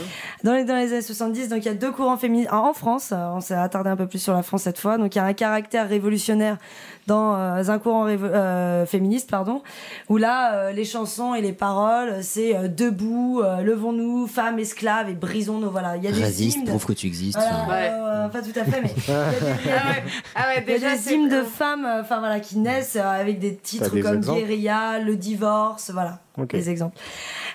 Dans 0.44 0.54
les, 0.54 0.64
dans 0.64 0.76
les 0.76 0.94
années 0.94 1.02
70, 1.02 1.50
donc 1.50 1.60
il 1.64 1.66
y 1.66 1.70
a 1.70 1.74
deux 1.74 1.92
courants 1.92 2.18
féministes. 2.18 2.54
En 2.54 2.74
France, 2.74 3.10
euh, 3.14 3.30
on 3.34 3.42
s'est 3.42 3.56
attardé 3.56 3.90
un 3.90 3.96
peu 3.96 4.06
plus 4.06 4.20
sur 4.20 4.34
la 4.34 4.44
France 4.44 4.62
cette 4.62 4.78
fois. 4.78 5.00
Donc 5.00 5.16
il 5.16 5.18
y 5.18 5.22
a 5.22 5.26
un 5.26 5.34
caractère 5.34 5.90
révolutionnaire 5.90 6.58
dans 7.08 7.36
euh, 7.36 7.64
un 7.68 7.80
courant 7.80 8.08
révo- 8.08 8.26
euh, 8.32 8.86
féministe, 8.86 9.30
pardon, 9.32 9.62
où 10.10 10.18
là, 10.18 10.54
euh, 10.56 10.72
les 10.72 10.86
chansons 10.86 11.34
et 11.34 11.42
les 11.42 11.54
paroles, 11.54 12.18
c'est 12.22 12.56
euh, 12.56 12.68
debout, 12.68 13.42
euh, 13.44 13.62
levons-nous, 13.62 14.28
femmes 14.28 14.60
esclaves 14.60 15.10
et 15.10 15.14
brisons 15.14 15.58
nos. 15.60 15.70
Voilà, 15.72 15.98
il 15.98 16.04
y 16.04 16.08
a 16.08 16.12
des 16.12 16.22
Résiste, 16.24 16.58
hymnes. 16.60 16.66
prouve 16.66 16.86
que 16.86 16.94
tu 16.94 17.08
existes. 17.08 17.40
Voilà, 17.40 17.64
Enfin, 17.64 17.74
euh, 17.74 18.28
pas 18.30 18.42
tout 18.42 18.60
à 18.60 18.64
fait, 18.66 18.82
mais 18.84 18.94
Ah 20.36 20.48
ouais, 20.48 20.64
il 20.68 20.72
y 20.72 20.86
a 20.86 20.96
des 20.96 21.14
hymnes 21.14 21.30
de 21.30 21.44
femmes, 21.44 21.86
euh, 21.86 22.02
enfin 22.02 22.20
voilà, 22.20 22.40
qui 22.40 22.58
naissent 22.58 22.96
euh, 22.96 23.04
avec 23.04 23.40
des 23.40 23.56
titres 23.56 23.90
des 23.92 24.02
comme 24.02 24.18
exemples? 24.18 24.40
Guérilla, 24.40 25.00
le 25.00 25.16
divorce, 25.16 25.92
voilà, 25.92 26.20
Ok. 26.38 26.52
des 26.52 26.70
exemples. 26.70 26.98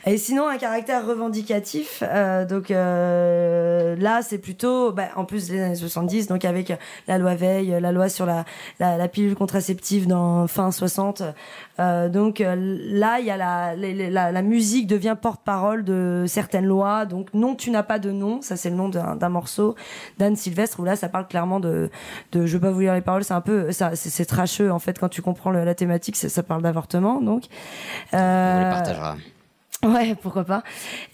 Et 0.06 0.16
sinon 0.16 0.48
un 0.48 0.56
caractère 0.56 1.06
revendicatif, 1.06 2.02
euh, 2.06 2.46
donc 2.46 2.70
euh, 2.70 3.96
là 3.96 4.20
c'est 4.22 4.38
plutôt, 4.38 4.92
bah, 4.92 5.08
en 5.16 5.24
plus 5.26 5.48
des 5.48 5.60
années 5.60 5.74
70, 5.74 6.26
donc 6.26 6.44
avec 6.46 6.72
la 7.06 7.18
loi 7.18 7.34
Veil, 7.34 7.76
la 7.80 7.92
loi 7.92 8.08
sur 8.08 8.24
la, 8.24 8.44
la, 8.78 8.96
la 8.96 9.08
pilule 9.08 9.34
contraceptive 9.34 10.06
dans 10.06 10.46
fin 10.46 10.70
60. 10.70 11.22
euh, 11.80 12.08
donc 12.08 12.40
euh, 12.40 12.54
là 12.90 13.20
il 13.20 13.26
y 13.26 13.30
a 13.30 13.36
la, 13.36 13.76
la, 13.76 13.92
la, 14.10 14.32
la 14.32 14.42
musique 14.42 14.86
devient 14.86 15.16
porte-parole 15.20 15.84
de 15.84 16.24
certaines 16.26 16.66
lois. 16.66 17.04
Donc 17.04 17.28
non 17.34 17.54
tu 17.54 17.70
n'as 17.70 17.82
pas 17.82 17.98
de 17.98 18.10
nom, 18.10 18.40
ça 18.40 18.56
c'est 18.56 18.70
le 18.70 18.76
nom 18.76 18.88
d'un 18.88 19.16
d'un 19.16 19.28
morceau 19.28 19.74
d'Anne 20.18 20.36
Sylvestre 20.36 20.80
où 20.80 20.84
là 20.84 20.96
ça 20.96 21.08
parle 21.10 21.26
clairement 21.28 21.60
de, 21.60 21.90
de 22.32 22.46
je 22.46 22.56
vais 22.56 22.60
pas 22.66 22.70
vous 22.72 22.80
lire 22.80 22.94
les 22.94 23.00
paroles, 23.02 23.22
c'est 23.24 23.34
un 23.34 23.40
peu 23.42 23.70
ça 23.70 23.90
c'est 23.96 24.08
c'est 24.10 24.24
trasheux 24.24 24.72
en 24.72 24.78
fait 24.78 24.98
quand 24.98 25.10
tu 25.10 25.20
comprends 25.20 25.50
le- 25.50 25.64
la 25.64 25.74
thématique, 25.74 26.16
ça 26.16 26.42
parle 26.42 26.62
d'avortement 26.62 27.20
donc. 27.20 27.44
on 28.12 28.16
Euh, 28.16 28.64
les 28.64 28.70
partagera. 28.70 29.16
Ouais, 29.82 30.14
pourquoi 30.20 30.44
pas. 30.44 30.62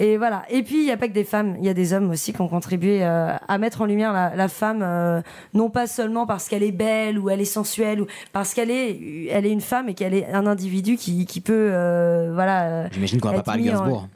Et 0.01 0.17
voilà. 0.17 0.43
Et 0.51 0.65
puis, 0.65 0.79
il 0.79 0.85
n'y 0.85 0.91
a 0.91 0.97
pas 0.97 1.07
que 1.07 1.13
des 1.13 1.23
femmes, 1.23 1.55
il 1.61 1.65
y 1.65 1.69
a 1.69 1.75
des 1.75 1.93
hommes 1.93 2.11
aussi 2.11 2.33
qui 2.33 2.41
ont 2.41 2.49
contribué 2.49 3.05
euh, 3.05 3.33
à 3.47 3.59
mettre 3.59 3.83
en 3.83 3.85
lumière 3.87 4.13
la, 4.13 4.35
la 4.35 4.49
femme, 4.49 4.81
euh, 4.83 5.21
non 5.55 5.71
pas 5.71 5.87
seulement 5.87 6.27
parce 6.27 6.49
qu'elle 6.49 6.65
est 6.65 6.73
belle 6.73 7.17
ou 7.19 7.31
elle 7.31 7.41
est 7.41 7.45
sensuelle, 7.45 8.01
ou 8.03 8.07
parce 8.33 8.55
qu'elle 8.55 8.73
est, 8.73 9.27
elle 9.31 9.47
est 9.47 9.53
une 9.53 9.61
femme 9.61 9.89
et 9.89 9.95
qu'elle 9.95 10.15
est 10.15 10.27
un 10.33 10.47
individu 10.47 10.97
qui, 10.97 11.27
qui 11.27 11.41
peut, 11.41 11.71
euh, 11.73 12.33
voilà. 12.35 12.65
euh, 12.65 12.89
J'imagine 12.91 13.21
qu'on 13.21 13.29
va 13.29 13.35
pas 13.37 13.43
parler 13.43 13.63
Gainsbourg. 13.63 14.09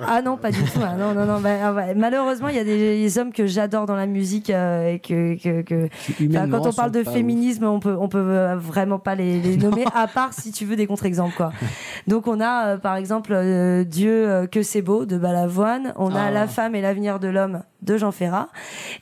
Ah 0.00 0.22
non, 0.22 0.36
pas 0.36 0.50
du 0.50 0.62
tout. 0.62 0.80
ah 0.82 0.94
non, 0.96 1.14
non, 1.14 1.24
non. 1.26 1.40
bah, 1.40 1.50
ah 1.62 1.72
ouais. 1.72 1.94
Malheureusement, 1.94 2.48
il 2.48 2.56
y 2.56 2.58
a 2.58 2.64
des, 2.64 3.00
des 3.02 3.18
hommes 3.18 3.32
que 3.32 3.46
j'adore 3.46 3.86
dans 3.86 3.96
la 3.96 4.06
musique 4.06 4.50
euh, 4.50 4.92
et 4.94 4.98
que, 4.98 5.36
que, 5.36 5.62
que- 5.62 5.88
humainement, 6.22 6.58
Enfin, 6.58 6.64
quand 6.64 6.70
on 6.70 6.72
parle 6.72 6.90
de 6.92 7.02
féminisme, 7.04 7.64
on 7.64 7.80
peut, 7.80 7.96
on 7.98 8.08
peut 8.08 8.18
euh, 8.18 8.56
vraiment 8.56 8.98
pas 8.98 9.14
les, 9.14 9.40
les 9.40 9.56
nommer, 9.56 9.84
à 9.94 10.06
part 10.06 10.32
si 10.32 10.52
tu 10.52 10.64
veux 10.64 10.76
des 10.76 10.86
contre-exemples, 10.86 11.34
quoi. 11.36 11.52
Donc 12.06 12.26
on 12.26 12.40
a, 12.40 12.66
euh, 12.74 12.76
par 12.78 12.96
exemple, 12.96 13.32
euh, 13.34 13.84
Dieu 13.84 14.46
que 14.50 14.62
c'est 14.62 14.82
beau 14.82 15.04
de 15.06 15.16
Balavoine. 15.18 15.92
On 15.96 16.14
a 16.14 16.24
Ah. 16.24 16.30
La 16.30 16.46
femme 16.46 16.74
et 16.74 16.80
l'avenir 16.80 17.20
de 17.20 17.28
l'homme 17.28 17.62
de 17.82 17.96
Jean 17.98 18.10
Ferrat. 18.10 18.48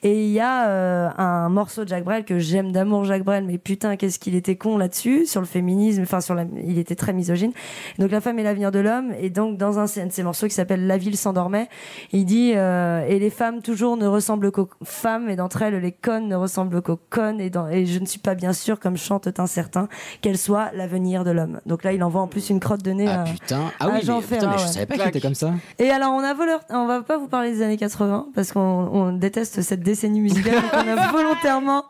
Et 0.03 0.24
il 0.24 0.30
y 0.32 0.40
a 0.40 1.12
un 1.16 1.49
morceau 1.49 1.84
de 1.84 1.88
Jacques 1.88 2.05
Brel 2.05 2.24
que 2.24 2.38
j'aime 2.40 2.72
d'amour 2.72 3.05
Jacques 3.05 3.22
Brel, 3.22 3.45
mais 3.45 3.57
putain 3.59 3.97
qu'est-ce 3.97 4.18
qu'il 4.18 4.34
était 4.34 4.57
con 4.57 4.76
là-dessus 4.76 5.24
sur 5.26 5.40
le 5.40 5.47
féminisme. 5.47 6.03
Enfin 6.03 6.20
sur 6.20 6.34
la, 6.34 6.45
il 6.64 6.78
était 6.78 6.97
très 6.97 7.12
misogyne. 7.12 7.53
Donc 7.99 8.11
La 8.11 8.20
femme 8.20 8.38
et 8.40 8.43
l'avenir 8.43 8.72
de 8.72 8.80
l'homme. 8.80 9.12
Et 9.20 9.30
donc 9.30 9.57
dans 9.57 9.78
un 9.78 9.84
de 9.84 10.11
ces 10.11 10.22
morceaux 10.24 10.47
qui 10.49 10.55
s'appelle 10.55 10.82
La 10.87 10.97
ville 10.99 11.16
s'endormait, 11.16 11.68
il 12.12 12.24
dit 12.24 12.53
euh, 12.55 13.05
et 13.07 13.18
les 13.18 13.30
femmes 13.30 13.62
toujours 13.62 13.97
ne 13.97 14.07
ressemblent 14.07 14.51
qu'aux 14.51 14.68
femmes 14.85 15.28
et 15.28 15.37
d'entre 15.37 15.62
elles 15.62 15.76
les 15.78 15.93
connes 15.93 16.28
ne 16.28 16.37
ressemblent 16.37 16.83
qu'aux 16.83 16.99
connes 17.11 17.41
et, 17.41 17.51
dans, 17.51 17.68
et 17.68 17.87
je 17.87 17.99
ne 17.99 18.07
suis 18.07 18.18
pas 18.18 18.35
bien 18.35 18.53
sûr 18.53 18.78
comme 18.80 18.97
chante 18.97 19.28
incertain 19.39 19.89
qu'elle 20.20 20.39
soit 20.39 20.70
l'avenir 20.74 21.24
de 21.24 21.30
l'homme. 21.30 21.61
Donc 21.66 21.85
là 21.85 21.93
il 21.93 22.03
envoie 22.03 22.20
en 22.22 22.26
plus 22.28 22.51
une 22.51 22.61
crotte 22.61 22.83
de 22.83 22.91
nez 22.93 23.07
Ah 23.09 23.22
à, 23.22 23.24
putain, 23.24 23.61
ah 23.80 23.85
à 23.87 23.89
oui, 23.91 24.01
Jean 24.03 24.16
mais, 24.16 24.22
putain, 24.22 24.41
Ferrat, 24.41 24.53
mais 24.53 24.59
je 24.59 24.66
savais 24.66 24.87
pas 24.87 24.95
qu'il 24.97 25.09
était 25.09 25.20
comme 25.20 25.35
ça. 25.35 25.53
Et 25.78 25.91
alors, 25.91 26.12
on 26.12 26.20
a 26.20 26.35
voleur, 26.35 26.61
on 26.70 26.87
va 26.87 27.03
pas 27.03 27.16
vous 27.18 27.28
parler 27.28 27.53
des 27.53 27.62
années 27.62 27.76
80 27.76 28.28
parce 28.35 28.53
qu'on 28.53 28.61
on 28.61 29.12
déteste 29.12 29.62
cette 29.62 29.83
décennie 29.83 30.20
musicale. 30.20 30.55
donc 30.55 30.70
on 30.74 30.89
a 30.99 31.11
volontairement 31.12 31.85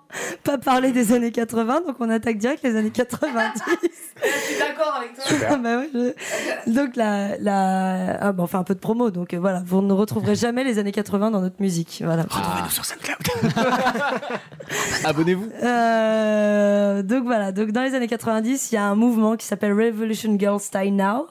pas 0.44 0.58
parlé 0.58 0.92
des 0.92 1.12
années 1.12 1.32
80, 1.32 1.82
donc 1.86 1.96
on 2.00 2.10
attaque 2.10 2.38
direct 2.38 2.62
les 2.62 2.76
années 2.76 2.90
90. 2.90 3.62
Je 4.24 4.28
suis 4.28 4.58
d'accord 4.58 4.94
avec 4.98 5.14
toi. 5.14 5.24
Ah 5.50 5.56
bah 5.56 5.78
ouais, 5.78 5.90
je- 5.92 6.72
Donc 6.72 6.96
la, 6.96 7.38
la, 7.38 8.18
ah 8.20 8.32
bon, 8.32 8.44
on 8.44 8.46
fait 8.46 8.56
un 8.56 8.62
peu 8.64 8.74
de 8.74 8.80
promo, 8.82 9.10
donc 9.10 9.32
euh, 9.32 9.38
voilà, 9.38 9.62
vous 9.64 9.80
ne 9.80 9.92
retrouverez 9.92 10.34
jamais 10.36 10.64
les 10.64 10.78
années 10.78 10.92
80 10.92 11.30
dans 11.30 11.40
notre 11.40 11.60
musique. 11.60 12.02
Voilà. 12.04 12.24
Retrouvez-nous 12.24 12.70
sur 12.70 12.84
SoundCloud. 12.84 13.16
Abonnez-vous. 15.04 15.48
Euh, 15.62 17.02
donc 17.02 17.24
voilà, 17.24 17.52
donc 17.52 17.72
dans 17.72 17.82
les 17.82 17.94
années 17.94 18.08
90, 18.08 18.70
il 18.70 18.74
y 18.74 18.78
a 18.78 18.84
un 18.84 18.94
mouvement 18.94 19.36
qui 19.36 19.46
s'appelle 19.46 19.72
Revolution 19.72 20.38
Girls 20.38 20.60
Style 20.60 20.94
Now. 20.94 21.28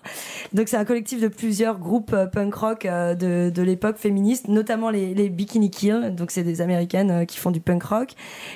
Donc 0.54 0.68
c'est 0.68 0.78
un 0.78 0.86
collectif 0.86 1.22
de 1.22 1.28
plusieurs 1.28 1.78
groupes 1.78 2.14
euh, 2.14 2.26
punk 2.26 2.56
rock 2.56 2.84
de, 2.86 3.50
de 3.50 3.62
l'époque 3.62 3.98
féministe, 3.98 4.48
notamment 4.48 4.90
les, 4.90 5.14
les 5.14 5.30
Bikini 5.30 5.70
Kill. 5.70 6.16
Donc 6.16 6.32
c'est 6.32 6.44
des 6.44 6.62
américaines 6.62 7.26
qui 7.28 7.38
font 7.38 7.52
du 7.52 7.62
punk 7.62 7.84
rock. 7.84 8.10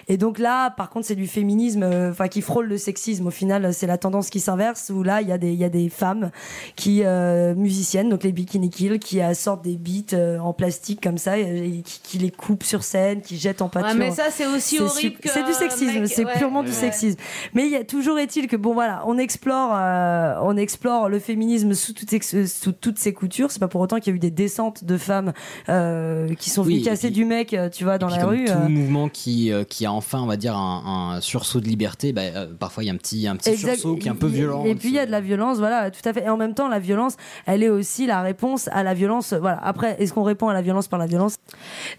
Et 0.07 0.17
donc 0.17 0.39
là, 0.39 0.71
par 0.71 0.89
contre, 0.89 1.05
c'est 1.05 1.15
du 1.15 1.27
féminisme, 1.27 1.83
enfin 2.09 2.27
qui 2.27 2.41
frôle 2.41 2.67
le 2.67 2.77
sexisme. 2.77 3.27
Au 3.27 3.31
final, 3.31 3.73
c'est 3.73 3.87
la 3.87 3.97
tendance 3.97 4.29
qui 4.29 4.39
s'inverse 4.39 4.89
où 4.89 5.03
là, 5.03 5.21
il 5.21 5.27
y 5.27 5.31
a 5.31 5.37
des 5.37 5.51
il 5.51 5.59
y 5.59 5.63
a 5.63 5.69
des 5.69 5.89
femmes 5.89 6.31
qui 6.75 7.03
euh, 7.03 7.55
musiciennes, 7.55 8.09
donc 8.09 8.23
les 8.23 8.31
Bikini 8.31 8.69
Kill, 8.69 8.84
qui 8.99 9.21
euh, 9.21 9.33
sortent 9.33 9.63
des 9.63 9.75
beats 9.77 10.13
euh, 10.15 10.39
en 10.39 10.53
plastique 10.53 11.01
comme 11.01 11.17
ça, 11.17 11.37
et, 11.37 11.81
qui, 11.85 11.99
qui 12.03 12.17
les 12.17 12.31
coupent 12.31 12.63
sur 12.63 12.83
scène, 12.83 13.21
qui 13.21 13.37
jettent 13.37 13.61
en 13.61 13.69
pâture. 13.69 13.89
Ouais, 13.89 13.95
mais 13.95 14.11
ça, 14.11 14.25
c'est 14.31 14.45
aussi 14.47 14.79
horrible 14.79 15.17
C'est 15.23 15.43
du 15.45 15.53
sexisme, 15.53 16.05
c'est 16.05 16.25
ouais. 16.25 16.33
purement 16.37 16.63
du 16.63 16.71
sexisme. 16.71 17.17
Mais 17.53 17.65
il 17.65 17.71
y 17.71 17.75
a 17.75 17.83
toujours 17.83 18.19
est-il 18.19 18.47
que 18.47 18.55
bon 18.55 18.73
voilà, 18.73 19.03
on 19.07 19.17
explore, 19.17 19.71
euh, 19.75 20.35
on 20.43 20.55
explore 20.57 21.09
le 21.09 21.19
féminisme 21.19 21.73
sous 21.73 21.93
toutes 21.93 22.09
ses, 22.09 22.47
sous 22.47 22.71
toutes 22.71 22.99
ses 22.99 23.13
coutures. 23.13 23.51
C'est 23.51 23.59
pas 23.59 23.67
pour 23.67 23.81
autant 23.81 23.97
qu'il 23.99 24.11
y 24.11 24.13
a 24.13 24.15
eu 24.15 24.19
des 24.19 24.31
descentes 24.31 24.83
de 24.83 24.97
femmes 24.97 25.33
euh, 25.69 26.33
qui 26.35 26.49
sont 26.49 26.63
venues 26.63 26.75
Oui, 26.77 26.81
casser 26.83 27.07
puis- 27.07 27.15
du 27.15 27.25
mec, 27.25 27.55
tu 27.73 27.83
vois, 27.83 27.97
dans 27.97 28.07
la 28.09 28.17
comme 28.19 28.29
rue. 28.29 28.45
tout 28.45 28.51
euh. 28.51 28.69
mouvement 28.69 29.09
qui, 29.09 29.51
euh, 29.51 29.63
qui 29.63 29.85
a 29.85 29.91
enfin, 29.91 30.21
on 30.21 30.27
va 30.27 30.37
dire, 30.37 30.55
un, 30.55 31.15
un 31.15 31.21
sursaut 31.21 31.59
de 31.59 31.67
liberté, 31.67 32.13
bah, 32.13 32.21
euh, 32.21 32.47
parfois 32.57 32.83
il 32.83 32.87
y 32.87 32.89
a 32.89 32.93
un 32.93 32.97
petit, 32.97 33.27
un 33.27 33.35
petit 33.35 33.49
Exact- 33.49 33.73
sursaut 33.75 33.95
qui 33.95 34.07
est 34.07 34.11
un 34.11 34.13
un 34.13 34.17
peu 34.17 34.27
violent. 34.27 34.63
Et 34.65 34.75
puis 34.75 34.89
il 34.89 34.95
y 34.95 34.99
a 34.99 35.05
de 35.05 35.11
la 35.11 35.21
violence, 35.21 35.57
voilà, 35.57 35.91
tout 35.91 35.99
à 36.07 36.13
fait. 36.13 36.23
Et 36.25 36.29
en 36.29 36.37
même 36.37 36.53
temps, 36.53 36.67
la 36.69 36.79
violence, 36.79 37.15
elle 37.45 37.63
est 37.63 37.69
aussi 37.69 38.05
la 38.07 38.21
réponse 38.21 38.69
à 38.75 38.83
la 38.83 38.93
violence. 38.93 39.33
Voilà. 39.33 39.59
Après, 39.63 39.95
est-ce 39.99 40.13
qu'on 40.13 40.23
répond 40.23 40.49
à 40.49 40.53
la 40.53 40.61
violence 40.61 40.87
par 40.87 40.99
la 40.99 41.05
violence? 41.05 41.37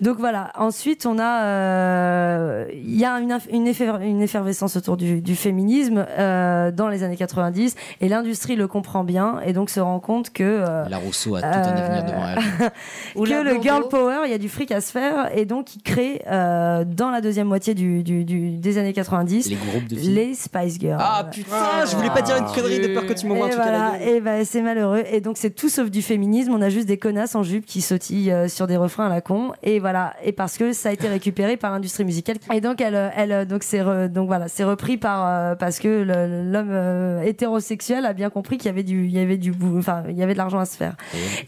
Donc 0.00 0.18
voilà. 0.18 0.52
Ensuite, 0.56 1.06
on 1.06 1.18
a, 1.18 1.42
euh, 1.44 2.64
il 2.72 2.96
y 2.98 3.04
a 3.04 3.18
une, 3.20 3.38
une, 3.50 3.66
effer- 3.66 4.00
une 4.02 4.22
effervescence 4.22 4.76
autour 4.76 4.96
du, 4.96 5.20
du 5.20 5.34
féminisme 5.36 6.04
euh, 6.08 6.70
dans 6.70 6.88
les 6.88 7.02
années 7.02 7.16
90, 7.16 7.74
et 8.00 8.08
l'industrie 8.08 8.56
le 8.56 8.68
comprend 8.68 9.04
bien, 9.04 9.40
et 9.44 9.52
donc 9.52 9.70
se 9.70 9.80
rend 9.80 10.00
compte 10.00 10.30
que 10.32 10.42
euh, 10.44 10.84
La 10.88 10.98
Rousseau 10.98 11.36
a 11.36 11.40
tout 11.40 11.46
un 11.46 11.50
avenir 11.62 12.04
devant 12.04 12.26
elle. 12.28 12.70
que 13.14 13.54
le 13.56 13.62
girl 13.62 13.88
power, 13.88 14.18
il 14.26 14.30
y 14.30 14.34
a 14.34 14.38
du 14.38 14.48
fric 14.48 14.70
à 14.72 14.80
se 14.80 14.92
faire, 14.92 15.30
et 15.36 15.44
donc 15.44 15.74
il 15.76 15.82
crée 15.82 16.22
euh, 16.30 16.84
dans 16.86 17.10
la 17.10 17.20
deuxième 17.20 17.46
moitié 17.48 17.74
du, 17.74 18.02
du- 18.02 18.24
du- 18.24 18.56
des 18.58 18.78
années 18.78 18.92
90 18.92 19.48
Les 19.48 19.56
groupes 19.56 19.88
de 19.88 19.96
filles. 19.96 20.14
les 20.14 20.34
Spice 20.34 20.78
Girls. 20.78 21.00
Ah 21.02 21.26
putain, 21.30 21.84
je 21.90 21.96
voulais 21.96 22.10
pas 22.10 22.22
dire 22.22 22.36
une 22.36 22.44
connerie 22.46 22.80
de 22.80 22.92
peur 22.94 23.06
que 23.06 23.12
tu 23.12 23.26
m'envoies 23.26 23.46
un 23.54 23.58
à 23.60 23.70
la 23.70 23.98
gueule. 23.98 24.08
et 24.08 24.20
bah, 24.20 24.44
c'est 24.44 24.62
malheureux. 24.62 25.04
Et 25.10 25.20
donc 25.20 25.36
c'est 25.38 25.50
tout 25.50 25.68
sauf 25.68 25.90
du 25.90 26.02
féminisme. 26.02 26.52
On 26.52 26.62
a 26.62 26.65
juste 26.68 26.86
des 26.86 26.96
connasses 26.98 27.34
en 27.34 27.42
jupe 27.42 27.64
qui 27.66 27.80
sautillent 27.80 28.30
euh, 28.32 28.48
sur 28.48 28.66
des 28.66 28.76
refrains 28.76 29.06
à 29.06 29.08
la 29.08 29.20
con. 29.20 29.52
Et 29.62 29.78
voilà. 29.80 30.14
Et 30.24 30.32
parce 30.32 30.56
que 30.58 30.72
ça 30.72 30.88
a 30.90 30.92
été 30.92 31.08
récupéré 31.08 31.56
par 31.56 31.72
l'industrie 31.72 32.04
musicale. 32.04 32.36
Et 32.52 32.60
donc 32.60 32.80
elle, 32.80 32.94
euh, 32.94 33.08
elle, 33.16 33.32
euh, 33.32 33.44
donc 33.44 33.62
c'est 33.62 33.82
donc 34.08 34.26
voilà, 34.26 34.48
c'est 34.48 34.64
repris 34.64 34.96
par 34.96 35.56
parce 35.58 35.78
que 35.78 36.02
l'homme 36.02 37.20
hétérosexuel 37.24 38.04
a 38.06 38.12
bien 38.12 38.30
compris 38.30 38.56
qu'il 38.58 38.66
y 38.66 38.68
avait 38.70 38.82
du, 38.82 39.04
il 39.06 39.10
y 39.12 39.18
avait 39.18 39.36
du, 39.36 39.52
enfin 39.78 40.04
il 40.08 40.16
y 40.16 40.22
avait 40.22 40.32
de 40.32 40.38
l'argent 40.38 40.58
à 40.58 40.64
se 40.66 40.76
faire. 40.76 40.96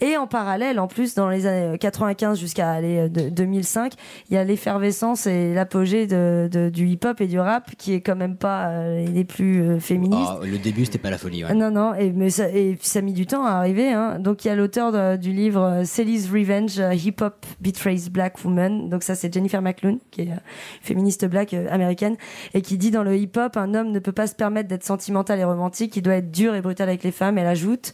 Et 0.01 0.17
en 0.17 0.27
parallèle, 0.27 0.79
en 0.79 0.87
plus, 0.87 1.15
dans 1.15 1.29
les 1.29 1.45
années 1.45 1.77
95 1.77 2.39
jusqu'à 2.39 2.71
aller, 2.71 2.97
euh, 2.99 3.09
de- 3.09 3.29
2005, 3.29 3.93
il 4.29 4.33
y 4.35 4.37
a 4.37 4.43
l'effervescence 4.43 5.27
et 5.27 5.53
l'apogée 5.53 6.07
de, 6.07 6.49
de- 6.51 6.69
du 6.69 6.87
hip-hop 6.87 7.19
et 7.21 7.27
du 7.27 7.39
rap 7.39 7.71
qui 7.77 7.93
est 7.93 8.01
quand 8.01 8.15
même 8.15 8.35
pas 8.35 8.71
les 8.95 9.23
plus 9.23 9.79
féministes. 9.79 10.31
Ah, 10.41 10.45
le 10.45 10.57
début, 10.57 10.85
c'était 10.85 10.97
pas 10.97 11.09
la 11.09 11.17
folie. 11.17 11.43
ouais. 11.43 11.53
Non, 11.53 11.71
non, 11.71 11.93
et, 11.95 12.11
mais 12.11 12.29
ça, 12.29 12.49
et 12.49 12.77
ça 12.81 12.99
a 12.99 13.01
mis 13.01 13.13
du 13.13 13.25
temps 13.25 13.45
à 13.45 13.51
arriver. 13.51 13.91
Hein. 13.91 14.19
Donc 14.19 14.45
il 14.45 14.47
y 14.47 14.51
a 14.51 14.55
l'auteur 14.55 14.91
de- 14.91 15.08
du 15.17 15.31
livre 15.31 15.61
euh, 15.61 15.83
Sally's 15.83 16.29
Revenge, 16.29 16.79
euh, 16.79 16.93
Hip 16.93 17.15
Hop 17.21 17.45
Betrays 17.59 18.09
Black 18.09 18.43
Woman. 18.43 18.89
Donc 18.89 19.03
ça 19.03 19.15
c'est 19.15 19.33
Jennifer 19.33 19.61
McLuhan, 19.61 19.97
qui 20.11 20.21
est 20.21 20.31
euh, 20.31 20.37
féministe 20.81 21.25
black 21.25 21.53
euh, 21.53 21.67
américaine, 21.69 22.15
et 22.53 22.61
qui 22.61 22.77
dit 22.77 22.91
dans 22.91 23.03
le 23.03 23.15
hip 23.15 23.31
hop, 23.37 23.57
un 23.57 23.73
homme 23.73 23.91
ne 23.91 23.99
peut 23.99 24.11
pas 24.11 24.27
se 24.27 24.35
permettre 24.35 24.67
d'être 24.67 24.83
sentimental 24.83 25.39
et 25.39 25.43
romantique, 25.43 25.95
il 25.95 26.01
doit 26.01 26.15
être 26.15 26.31
dur 26.31 26.55
et 26.55 26.61
brutal 26.61 26.89
avec 26.89 27.03
les 27.03 27.11
femmes. 27.11 27.37
Elle 27.37 27.47
ajoute. 27.47 27.93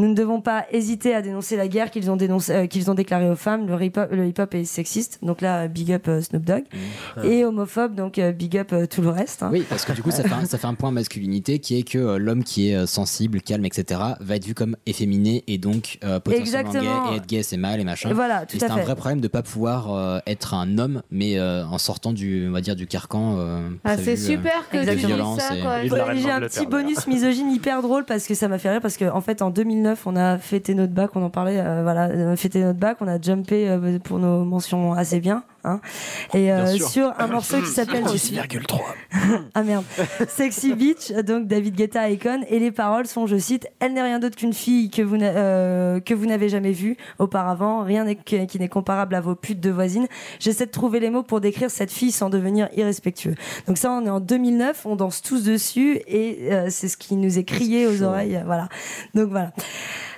Nous 0.00 0.08
ne 0.08 0.14
devons 0.14 0.40
pas 0.40 0.64
hésiter 0.72 1.14
à 1.14 1.20
dénoncer 1.22 1.56
la 1.56 1.68
guerre 1.68 1.90
qu'ils 1.90 2.10
ont, 2.10 2.16
dénoncé, 2.16 2.52
euh, 2.52 2.66
qu'ils 2.66 2.90
ont 2.90 2.94
déclarée 2.94 3.28
aux 3.28 3.36
femmes. 3.36 3.66
Le 3.68 3.80
hip-hop 3.84 4.08
le 4.10 4.26
hip-hop 4.26 4.54
est 4.54 4.64
sexiste, 4.64 5.18
donc 5.22 5.42
là, 5.42 5.68
big 5.68 5.92
up 5.92 6.08
euh, 6.08 6.22
Snoop 6.22 6.42
Dogg. 6.42 6.64
Et 7.22 7.44
homophobe, 7.44 7.94
donc 7.94 8.18
euh, 8.18 8.32
big 8.32 8.56
up 8.56 8.72
euh, 8.72 8.86
tout 8.86 9.02
le 9.02 9.10
reste. 9.10 9.42
hein. 9.42 9.50
Oui, 9.52 9.64
parce 9.68 9.84
que 9.84 9.92
du 9.92 10.02
coup, 10.02 10.10
ça 10.10 10.22
fait 10.22 10.32
un, 10.32 10.44
ça 10.46 10.56
fait 10.58 10.66
un 10.66 10.74
point 10.74 10.90
masculinité 10.90 11.58
qui 11.58 11.78
est 11.78 11.82
que 11.82 11.98
euh, 11.98 12.18
l'homme 12.18 12.44
qui 12.44 12.70
est 12.70 12.76
euh, 12.76 12.86
sensible, 12.86 13.42
calme, 13.42 13.64
etc., 13.66 14.00
va 14.20 14.36
être 14.36 14.46
vu 14.46 14.54
comme 14.54 14.74
efféminé 14.86 15.44
et 15.46 15.58
donc 15.58 15.98
euh, 16.02 16.18
potentiellement 16.18 16.70
Exactement. 16.70 17.08
gay. 17.08 17.14
Et 17.14 17.16
être 17.18 17.26
gay, 17.26 17.42
c'est 17.42 17.56
mal 17.58 17.78
et 17.78 17.84
machin. 17.84 18.08
Et 18.08 18.14
voilà, 18.14 18.46
tout 18.46 18.56
et 18.56 18.64
à 18.64 18.68
c'est 18.68 18.72
un 18.72 18.76
vrai 18.82 18.94
problème 18.96 19.20
de 19.20 19.28
pas 19.28 19.42
pouvoir 19.42 19.92
euh, 19.94 20.18
être 20.26 20.54
un 20.54 20.78
homme, 20.78 21.02
mais 21.10 21.38
euh, 21.38 21.64
en 21.66 21.76
sortant 21.78 22.12
du, 22.14 22.46
on 22.48 22.52
va 22.52 22.62
dire, 22.62 22.74
du 22.74 22.86
carcan. 22.86 23.36
euh, 23.38 23.68
Ah, 23.84 23.94
prévu, 23.94 24.04
c'est 24.04 24.16
super 24.16 24.68
que 24.70 24.78
tu 24.78 24.94
violence 25.06 25.40
ça, 25.40 25.56
et- 25.56 25.60
quoi. 25.60 26.14
J'ai 26.14 26.30
un 26.30 26.40
petit 26.40 26.64
bonus 26.66 27.06
misogyne 27.06 27.50
hyper 27.52 27.82
drôle 27.82 28.04
parce 28.06 28.26
que 28.26 28.34
ça 28.34 28.48
m'a 28.48 28.58
fait 28.58 28.70
rire 28.70 28.80
parce 28.80 28.96
qu'en 28.96 29.14
en 29.16 29.20
fait 29.20 29.42
en 29.42 29.50
2009 29.50 29.89
on 30.06 30.16
a 30.16 30.38
fêté 30.38 30.74
notre 30.74 30.92
bac, 30.92 31.10
on 31.14 31.22
en 31.22 31.30
parlait, 31.30 31.60
euh, 31.60 31.82
voilà, 31.82 32.32
a 32.32 32.36
fêté 32.36 32.62
notre 32.62 32.78
bac, 32.78 32.98
on 33.00 33.08
a 33.08 33.20
jumpé 33.20 33.68
euh, 33.68 33.98
pour 33.98 34.18
nos 34.18 34.44
mentions 34.44 34.92
assez 34.92 35.20
bien, 35.20 35.42
hein, 35.64 35.80
et 36.34 36.52
euh, 36.52 36.76
sur 36.78 37.12
un 37.18 37.26
morceau 37.26 37.60
qui 37.60 37.68
s'appelle 37.70 38.04
6,3. 38.04 38.80
ah 39.54 39.62
merde, 39.62 39.84
Sexy 40.28 40.74
Beach, 40.74 41.12
donc 41.24 41.46
David 41.46 41.74
Guetta 41.76 42.08
Icon, 42.10 42.40
et 42.48 42.58
les 42.58 42.70
paroles 42.70 43.06
sont, 43.06 43.26
je 43.26 43.36
cite, 43.36 43.68
elle 43.80 43.94
n'est 43.94 44.02
rien 44.02 44.18
d'autre 44.18 44.36
qu'une 44.36 44.52
fille 44.52 44.90
que 44.90 45.02
vous 45.02 45.16
euh, 45.20 46.00
que 46.00 46.14
vous 46.14 46.26
n'avez 46.26 46.48
jamais 46.48 46.72
vue 46.72 46.96
auparavant, 47.18 47.82
rien 47.82 48.14
qui 48.14 48.58
n'est 48.58 48.68
comparable 48.68 49.14
à 49.14 49.20
vos 49.20 49.34
putes 49.34 49.60
de 49.60 49.70
voisines. 49.70 50.06
J'essaie 50.38 50.66
de 50.66 50.70
trouver 50.70 51.00
les 51.00 51.10
mots 51.10 51.22
pour 51.22 51.40
décrire 51.40 51.70
cette 51.70 51.90
fille 51.90 52.12
sans 52.12 52.30
devenir 52.30 52.68
irrespectueux. 52.76 53.34
Donc 53.66 53.78
ça, 53.78 53.90
on 53.92 54.04
est 54.06 54.10
en 54.10 54.20
2009, 54.20 54.86
on 54.86 54.96
danse 54.96 55.22
tous 55.22 55.44
dessus, 55.44 56.00
et 56.06 56.52
euh, 56.52 56.66
c'est 56.70 56.88
ce 56.88 56.96
qui 56.96 57.16
nous 57.16 57.38
est 57.38 57.44
crié 57.44 57.86
aux 57.86 58.02
oreilles, 58.02 58.40
voilà. 58.46 58.68
Donc 59.14 59.30
voilà. 59.30 59.52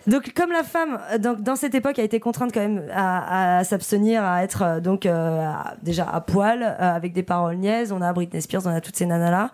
Donc, 0.06 0.32
comme 0.34 0.50
la 0.50 0.64
femme, 0.64 0.98
euh, 1.12 1.18
dans 1.18 1.56
cette 1.56 1.74
époque, 1.74 1.98
a 1.98 2.02
été 2.02 2.18
contrainte 2.18 2.52
quand 2.52 2.60
même 2.60 2.82
à, 2.92 3.62
s'abstenir, 3.64 4.24
à 4.24 4.42
être 4.42 4.62
euh, 4.62 4.80
donc 4.80 5.06
euh, 5.06 5.52
déjà 5.82 6.08
à 6.08 6.20
poil, 6.20 6.62
avec 6.78 7.12
des 7.12 7.22
paroles 7.22 7.56
niaises. 7.56 7.92
On 7.92 8.00
a 8.00 8.12
Britney 8.12 8.42
Spears, 8.42 8.66
on 8.66 8.70
a 8.70 8.80
toutes 8.80 8.96
ces 8.96 9.06
nanas-là. 9.06 9.50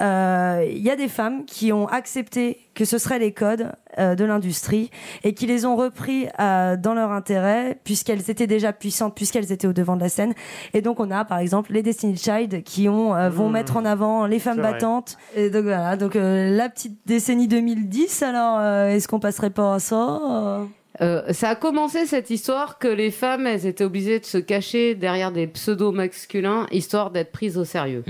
Euh, 0.00 0.64
Il 0.70 0.82
y 0.82 0.90
a 0.90 0.96
des 0.96 1.08
femmes 1.08 1.44
qui 1.44 1.72
ont 1.72 1.88
accepté 1.88 2.67
que 2.78 2.84
ce 2.84 2.98
seraient 2.98 3.18
les 3.18 3.32
codes 3.32 3.72
euh, 3.98 4.14
de 4.14 4.24
l'industrie 4.24 4.92
et 5.24 5.34
qui 5.34 5.48
les 5.48 5.66
ont 5.66 5.74
repris 5.74 6.28
euh, 6.38 6.76
dans 6.76 6.94
leur 6.94 7.10
intérêt, 7.10 7.76
puisqu'elles 7.82 8.30
étaient 8.30 8.46
déjà 8.46 8.72
puissantes, 8.72 9.16
puisqu'elles 9.16 9.50
étaient 9.50 9.66
au 9.66 9.72
devant 9.72 9.96
de 9.96 10.00
la 10.00 10.08
scène. 10.08 10.32
Et 10.74 10.80
donc, 10.80 11.00
on 11.00 11.10
a 11.10 11.24
par 11.24 11.38
exemple 11.38 11.72
les 11.72 11.82
Destiny 11.82 12.16
Child 12.16 12.62
qui 12.62 12.88
ont, 12.88 13.16
euh, 13.16 13.30
vont 13.30 13.48
Mmh. 13.48 13.52
mettre 13.52 13.76
en 13.76 13.84
avant 13.84 14.26
les 14.26 14.38
femmes 14.38 14.60
battantes. 14.62 15.16
Et 15.34 15.50
donc 15.50 15.64
voilà, 15.64 15.96
donc 15.96 16.16
euh, 16.16 16.50
la 16.50 16.68
petite 16.68 16.98
décennie 17.06 17.48
2010. 17.48 18.22
Alors, 18.22 18.58
euh, 18.60 18.90
est-ce 18.90 19.08
qu'on 19.08 19.20
passerait 19.20 19.50
pas 19.50 19.74
à 19.74 19.78
ça 19.80 20.20
euh? 21.00 21.32
Ça 21.32 21.50
a 21.50 21.54
commencé 21.54 22.06
cette 22.06 22.30
histoire 22.30 22.78
que 22.78 22.88
les 22.88 23.10
femmes, 23.10 23.46
elles 23.46 23.66
étaient 23.66 23.84
obligées 23.84 24.18
de 24.20 24.24
se 24.24 24.38
cacher 24.38 24.94
derrière 24.94 25.32
des 25.32 25.46
pseudos 25.46 25.92
masculins 25.92 26.66
histoire 26.72 27.10
d'être 27.10 27.30
prises 27.32 27.56
au 27.56 27.64
sérieux. 27.64 28.04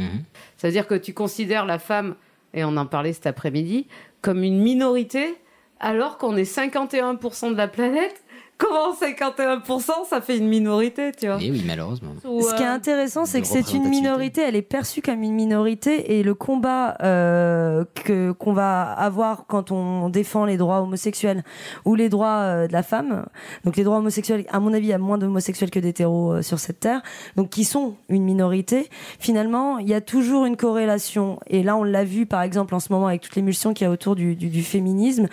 C'est-à-dire 0.56 0.86
que 0.86 0.94
tu 0.94 1.12
considères 1.12 1.66
la 1.66 1.78
femme, 1.78 2.14
et 2.54 2.64
on 2.64 2.76
en 2.78 2.86
parlait 2.86 3.12
cet 3.12 3.26
après-midi, 3.26 3.86
comme 4.22 4.42
une 4.42 4.60
minorité 4.60 5.36
alors 5.80 6.18
qu'on 6.18 6.36
est 6.36 6.50
51% 6.50 7.52
de 7.52 7.56
la 7.56 7.68
planète. 7.68 8.22
Comment 8.58 8.92
51% 8.92 10.08
ça 10.10 10.20
fait 10.20 10.36
une 10.36 10.48
minorité, 10.48 11.12
tu 11.16 11.26
vois 11.26 11.40
Et 11.40 11.48
oui, 11.48 11.62
malheureusement. 11.64 12.10
Ce 12.24 12.54
qui 12.56 12.62
est 12.64 12.66
intéressant, 12.66 13.24
c'est 13.24 13.40
que 13.40 13.46
c'est 13.46 13.72
une 13.72 13.88
minorité, 13.88 14.42
elle 14.42 14.56
est 14.56 14.62
perçue 14.62 15.00
comme 15.00 15.22
une 15.22 15.34
minorité, 15.34 16.18
et 16.18 16.24
le 16.24 16.34
combat 16.34 16.96
euh, 17.02 17.84
que 17.94 18.32
qu'on 18.32 18.52
va 18.52 18.82
avoir 18.82 19.46
quand 19.46 19.70
on 19.70 20.08
défend 20.08 20.44
les 20.44 20.56
droits 20.56 20.80
homosexuels 20.80 21.44
ou 21.84 21.94
les 21.94 22.08
droits 22.08 22.40
euh, 22.40 22.66
de 22.66 22.72
la 22.72 22.82
femme, 22.82 23.26
donc 23.64 23.76
les 23.76 23.84
droits 23.84 23.98
homosexuels, 23.98 24.44
à 24.50 24.58
mon 24.58 24.72
avis, 24.74 24.86
il 24.86 24.90
y 24.90 24.92
a 24.92 24.98
moins 24.98 25.18
d'homosexuels 25.18 25.70
que 25.70 25.78
d'hétéros 25.78 26.32
euh, 26.32 26.42
sur 26.42 26.58
cette 26.58 26.80
terre, 26.80 27.02
donc 27.36 27.50
qui 27.50 27.62
sont 27.62 27.94
une 28.08 28.24
minorité. 28.24 28.88
Finalement, 29.20 29.78
il 29.78 29.88
y 29.88 29.94
a 29.94 30.00
toujours 30.00 30.46
une 30.46 30.56
corrélation, 30.56 31.38
et 31.46 31.62
là, 31.62 31.76
on 31.76 31.84
l'a 31.84 32.02
vu 32.02 32.26
par 32.26 32.42
exemple 32.42 32.74
en 32.74 32.80
ce 32.80 32.92
moment 32.92 33.06
avec 33.06 33.20
toute 33.20 33.36
l'émulsion 33.36 33.72
qu'il 33.72 33.84
y 33.84 33.88
a 33.88 33.92
autour 33.92 34.16
du, 34.16 34.34
du, 34.34 34.48
du 34.48 34.64
féminisme. 34.64 35.28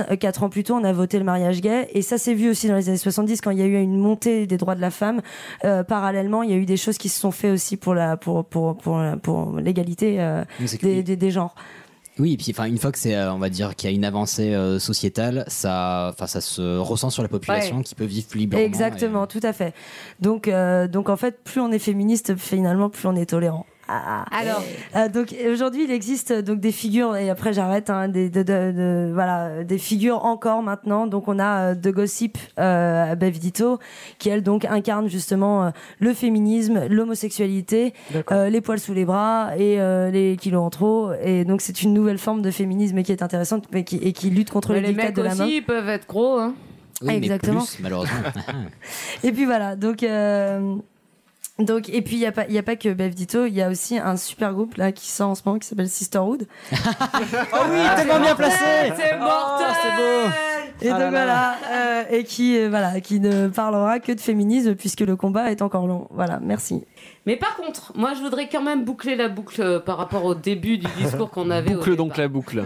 Euh, 0.00 0.16
Quatre 0.16 0.44
ans 0.44 0.48
plus 0.48 0.64
tôt, 0.64 0.76
on 0.76 0.84
a 0.84 0.92
voté 0.94 1.18
le 1.18 1.24
mariage 1.24 1.60
gay, 1.60 1.88
et 1.92 2.00
ça 2.00 2.16
s'est 2.16 2.32
vu 2.32 2.48
aussi 2.48 2.69
dans 2.70 2.76
les 2.76 2.88
années 2.88 2.98
70 2.98 3.40
quand 3.40 3.50
il 3.50 3.58
y 3.58 3.62
a 3.62 3.66
eu 3.66 3.80
une 3.80 3.98
montée 3.98 4.46
des 4.46 4.56
droits 4.56 4.74
de 4.74 4.80
la 4.80 4.90
femme. 4.90 5.20
Euh, 5.64 5.82
parallèlement, 5.84 6.42
il 6.42 6.50
y 6.50 6.54
a 6.54 6.56
eu 6.56 6.66
des 6.66 6.76
choses 6.76 6.98
qui 6.98 7.08
se 7.08 7.20
sont 7.20 7.30
faites 7.30 7.52
aussi 7.52 7.76
pour 7.76 7.94
la 7.94 8.16
pour 8.16 8.44
pour 8.44 8.76
pour, 8.76 9.00
pour 9.22 9.56
l'égalité 9.58 10.20
euh, 10.20 10.44
des, 10.82 11.02
des, 11.02 11.16
des 11.16 11.30
genres. 11.30 11.54
Oui, 12.18 12.34
et 12.34 12.36
puis 12.36 12.48
enfin 12.50 12.64
une 12.66 12.76
fois 12.76 12.92
que 12.92 12.98
c'est, 12.98 13.14
euh, 13.16 13.32
on 13.32 13.38
va 13.38 13.48
dire 13.48 13.74
qu'il 13.76 13.88
y 13.88 13.92
a 13.92 13.96
une 13.96 14.04
avancée 14.04 14.52
euh, 14.52 14.78
sociétale, 14.78 15.44
ça, 15.46 16.10
enfin 16.12 16.26
ça 16.26 16.40
se 16.42 16.76
ressent 16.76 17.08
sur 17.08 17.22
la 17.22 17.28
population 17.30 17.78
Ouais. 17.78 17.82
qui 17.82 17.94
peut 17.94 18.04
vivre 18.04 18.26
plus 18.28 18.40
librement. 18.40 18.62
Exactement, 18.62 19.26
tout 19.26 19.40
à 19.42 19.52
fait. 19.54 19.72
Donc 20.20 20.46
euh, 20.48 20.86
donc 20.86 21.08
en 21.08 21.16
fait, 21.16 21.42
plus 21.42 21.60
on 21.60 21.70
est 21.72 21.78
féministe, 21.78 22.36
finalement, 22.36 22.90
plus 22.90 23.06
on 23.08 23.16
est 23.16 23.26
tolérant. 23.26 23.64
Ah, 23.92 24.24
Alors, 24.30 24.62
Euh, 24.94 25.08
donc 25.08 25.34
aujourd'hui, 25.52 25.84
il 25.84 25.90
existe 25.90 26.30
euh, 26.30 26.42
donc 26.42 26.60
des 26.60 26.70
figures 26.72 27.16
et 27.16 27.28
après 27.30 27.52
j'arrête 27.52 27.90
hein, 27.90 28.08
des 28.08 28.30
de, 28.30 28.42
de- 28.42 28.72
de- 28.72 29.10
voilà 29.12 29.64
des 29.64 29.78
figures 29.78 30.24
encore 30.24 30.62
maintenant. 30.62 31.06
Donc 31.08 31.26
on 31.26 31.38
a 31.40 31.70
euh, 31.70 31.74
de 31.74 31.90
Gossip 31.90 32.38
euh, 32.58 33.14
Bev 33.16 33.38
Ditto 33.38 33.78
qui 34.18 34.28
elle 34.28 34.42
donc 34.42 34.64
incarne 34.64 35.08
justement 35.08 35.64
euh, 35.64 35.70
le 35.98 36.14
féminisme, 36.14 36.86
l'homosexualité, 36.88 37.92
euh, 38.30 38.48
les 38.48 38.60
poils 38.60 38.78
sous 38.80 38.94
les 38.94 39.04
bras 39.04 39.50
et 39.58 39.80
euh, 39.80 40.10
les 40.10 40.36
kilos 40.36 40.62
en 40.62 40.70
trop. 40.70 41.10
Et 41.22 41.44
donc 41.44 41.60
c'est 41.60 41.82
une 41.82 41.92
nouvelle 41.92 42.18
forme 42.18 42.42
de 42.42 42.50
féminisme 42.50 43.02
qui 43.02 43.12
est 43.12 43.22
intéressante 43.22 43.64
mais 43.72 43.82
qui, 43.84 43.96
et 43.96 44.12
qui 44.12 44.30
lutte 44.30 44.50
contre 44.50 44.72
mais 44.72 44.80
les 44.82 44.92
mecs 44.92 45.14
de 45.16 45.22
la 45.22 45.34
main. 45.34 45.44
aussi, 45.44 45.56
ils 45.56 45.64
peuvent 45.64 45.88
être 45.88 46.06
gros. 46.06 46.38
Hein. 46.38 46.54
Oui, 47.02 47.08
mais 47.08 47.16
Exactement. 47.16 47.60
plus, 47.64 47.78
malheureusement. 47.80 48.18
Et 49.24 49.32
puis 49.32 49.46
voilà, 49.46 49.74
donc. 49.74 50.02
euh, 50.02 50.76
donc, 51.60 51.88
et 51.88 52.02
puis, 52.02 52.16
il 52.16 52.20
n'y 52.20 52.26
a, 52.26 52.32
pas- 52.32 52.46
il 52.48 52.54
y 52.54 52.58
a 52.58 52.62
pas 52.62 52.76
que 52.76 52.88
Bev 52.92 53.10
Ditto, 53.14 53.46
il 53.46 53.54
y 53.54 53.62
a 53.62 53.68
aussi 53.68 53.98
un 53.98 54.16
super 54.16 54.52
groupe 54.52 54.76
là 54.76 54.92
qui 54.92 55.08
sort 55.08 55.30
en 55.30 55.34
ce 55.34 55.42
moment 55.44 55.58
qui 55.58 55.66
s'appelle 55.68 55.88
Sisterhood. 55.88 56.46
oh 56.72 56.76
oui, 57.70 57.78
tellement 57.96 58.20
bien 58.20 58.34
placé 58.34 58.56
C'est 58.96 59.18
mortel 59.18 59.66
c'est 59.82 59.96
beau 59.96 60.30
Et 60.82 60.88
Ah 60.90 60.92
donc 60.92 61.00
là 61.00 61.10
là. 61.10 61.10
voilà, 61.10 61.56
euh, 61.72 62.02
et 62.10 62.24
qui, 62.24 62.56
euh, 62.58 62.68
voilà, 62.70 63.00
qui 63.00 63.20
ne 63.20 63.48
parlera 63.48 63.98
que 64.00 64.12
de 64.12 64.20
féminisme 64.20 64.74
puisque 64.74 65.00
le 65.00 65.16
combat 65.16 65.50
est 65.50 65.60
encore 65.62 65.86
long. 65.86 66.06
Voilà, 66.10 66.38
merci. 66.42 66.84
Mais 67.26 67.36
par 67.36 67.56
contre, 67.56 67.92
moi, 67.96 68.14
je 68.14 68.20
voudrais 68.20 68.48
quand 68.48 68.62
même 68.62 68.84
boucler 68.84 69.14
la 69.16 69.28
boucle 69.28 69.60
euh, 69.60 69.78
par 69.80 69.98
rapport 69.98 70.24
au 70.24 70.34
début 70.34 70.78
du 70.78 70.86
discours 70.98 71.30
qu'on 71.30 71.50
avait. 71.50 71.74
au 71.74 71.78
Boucle 71.78 71.96
donc 71.96 72.16
la 72.16 72.28
boucle. 72.28 72.64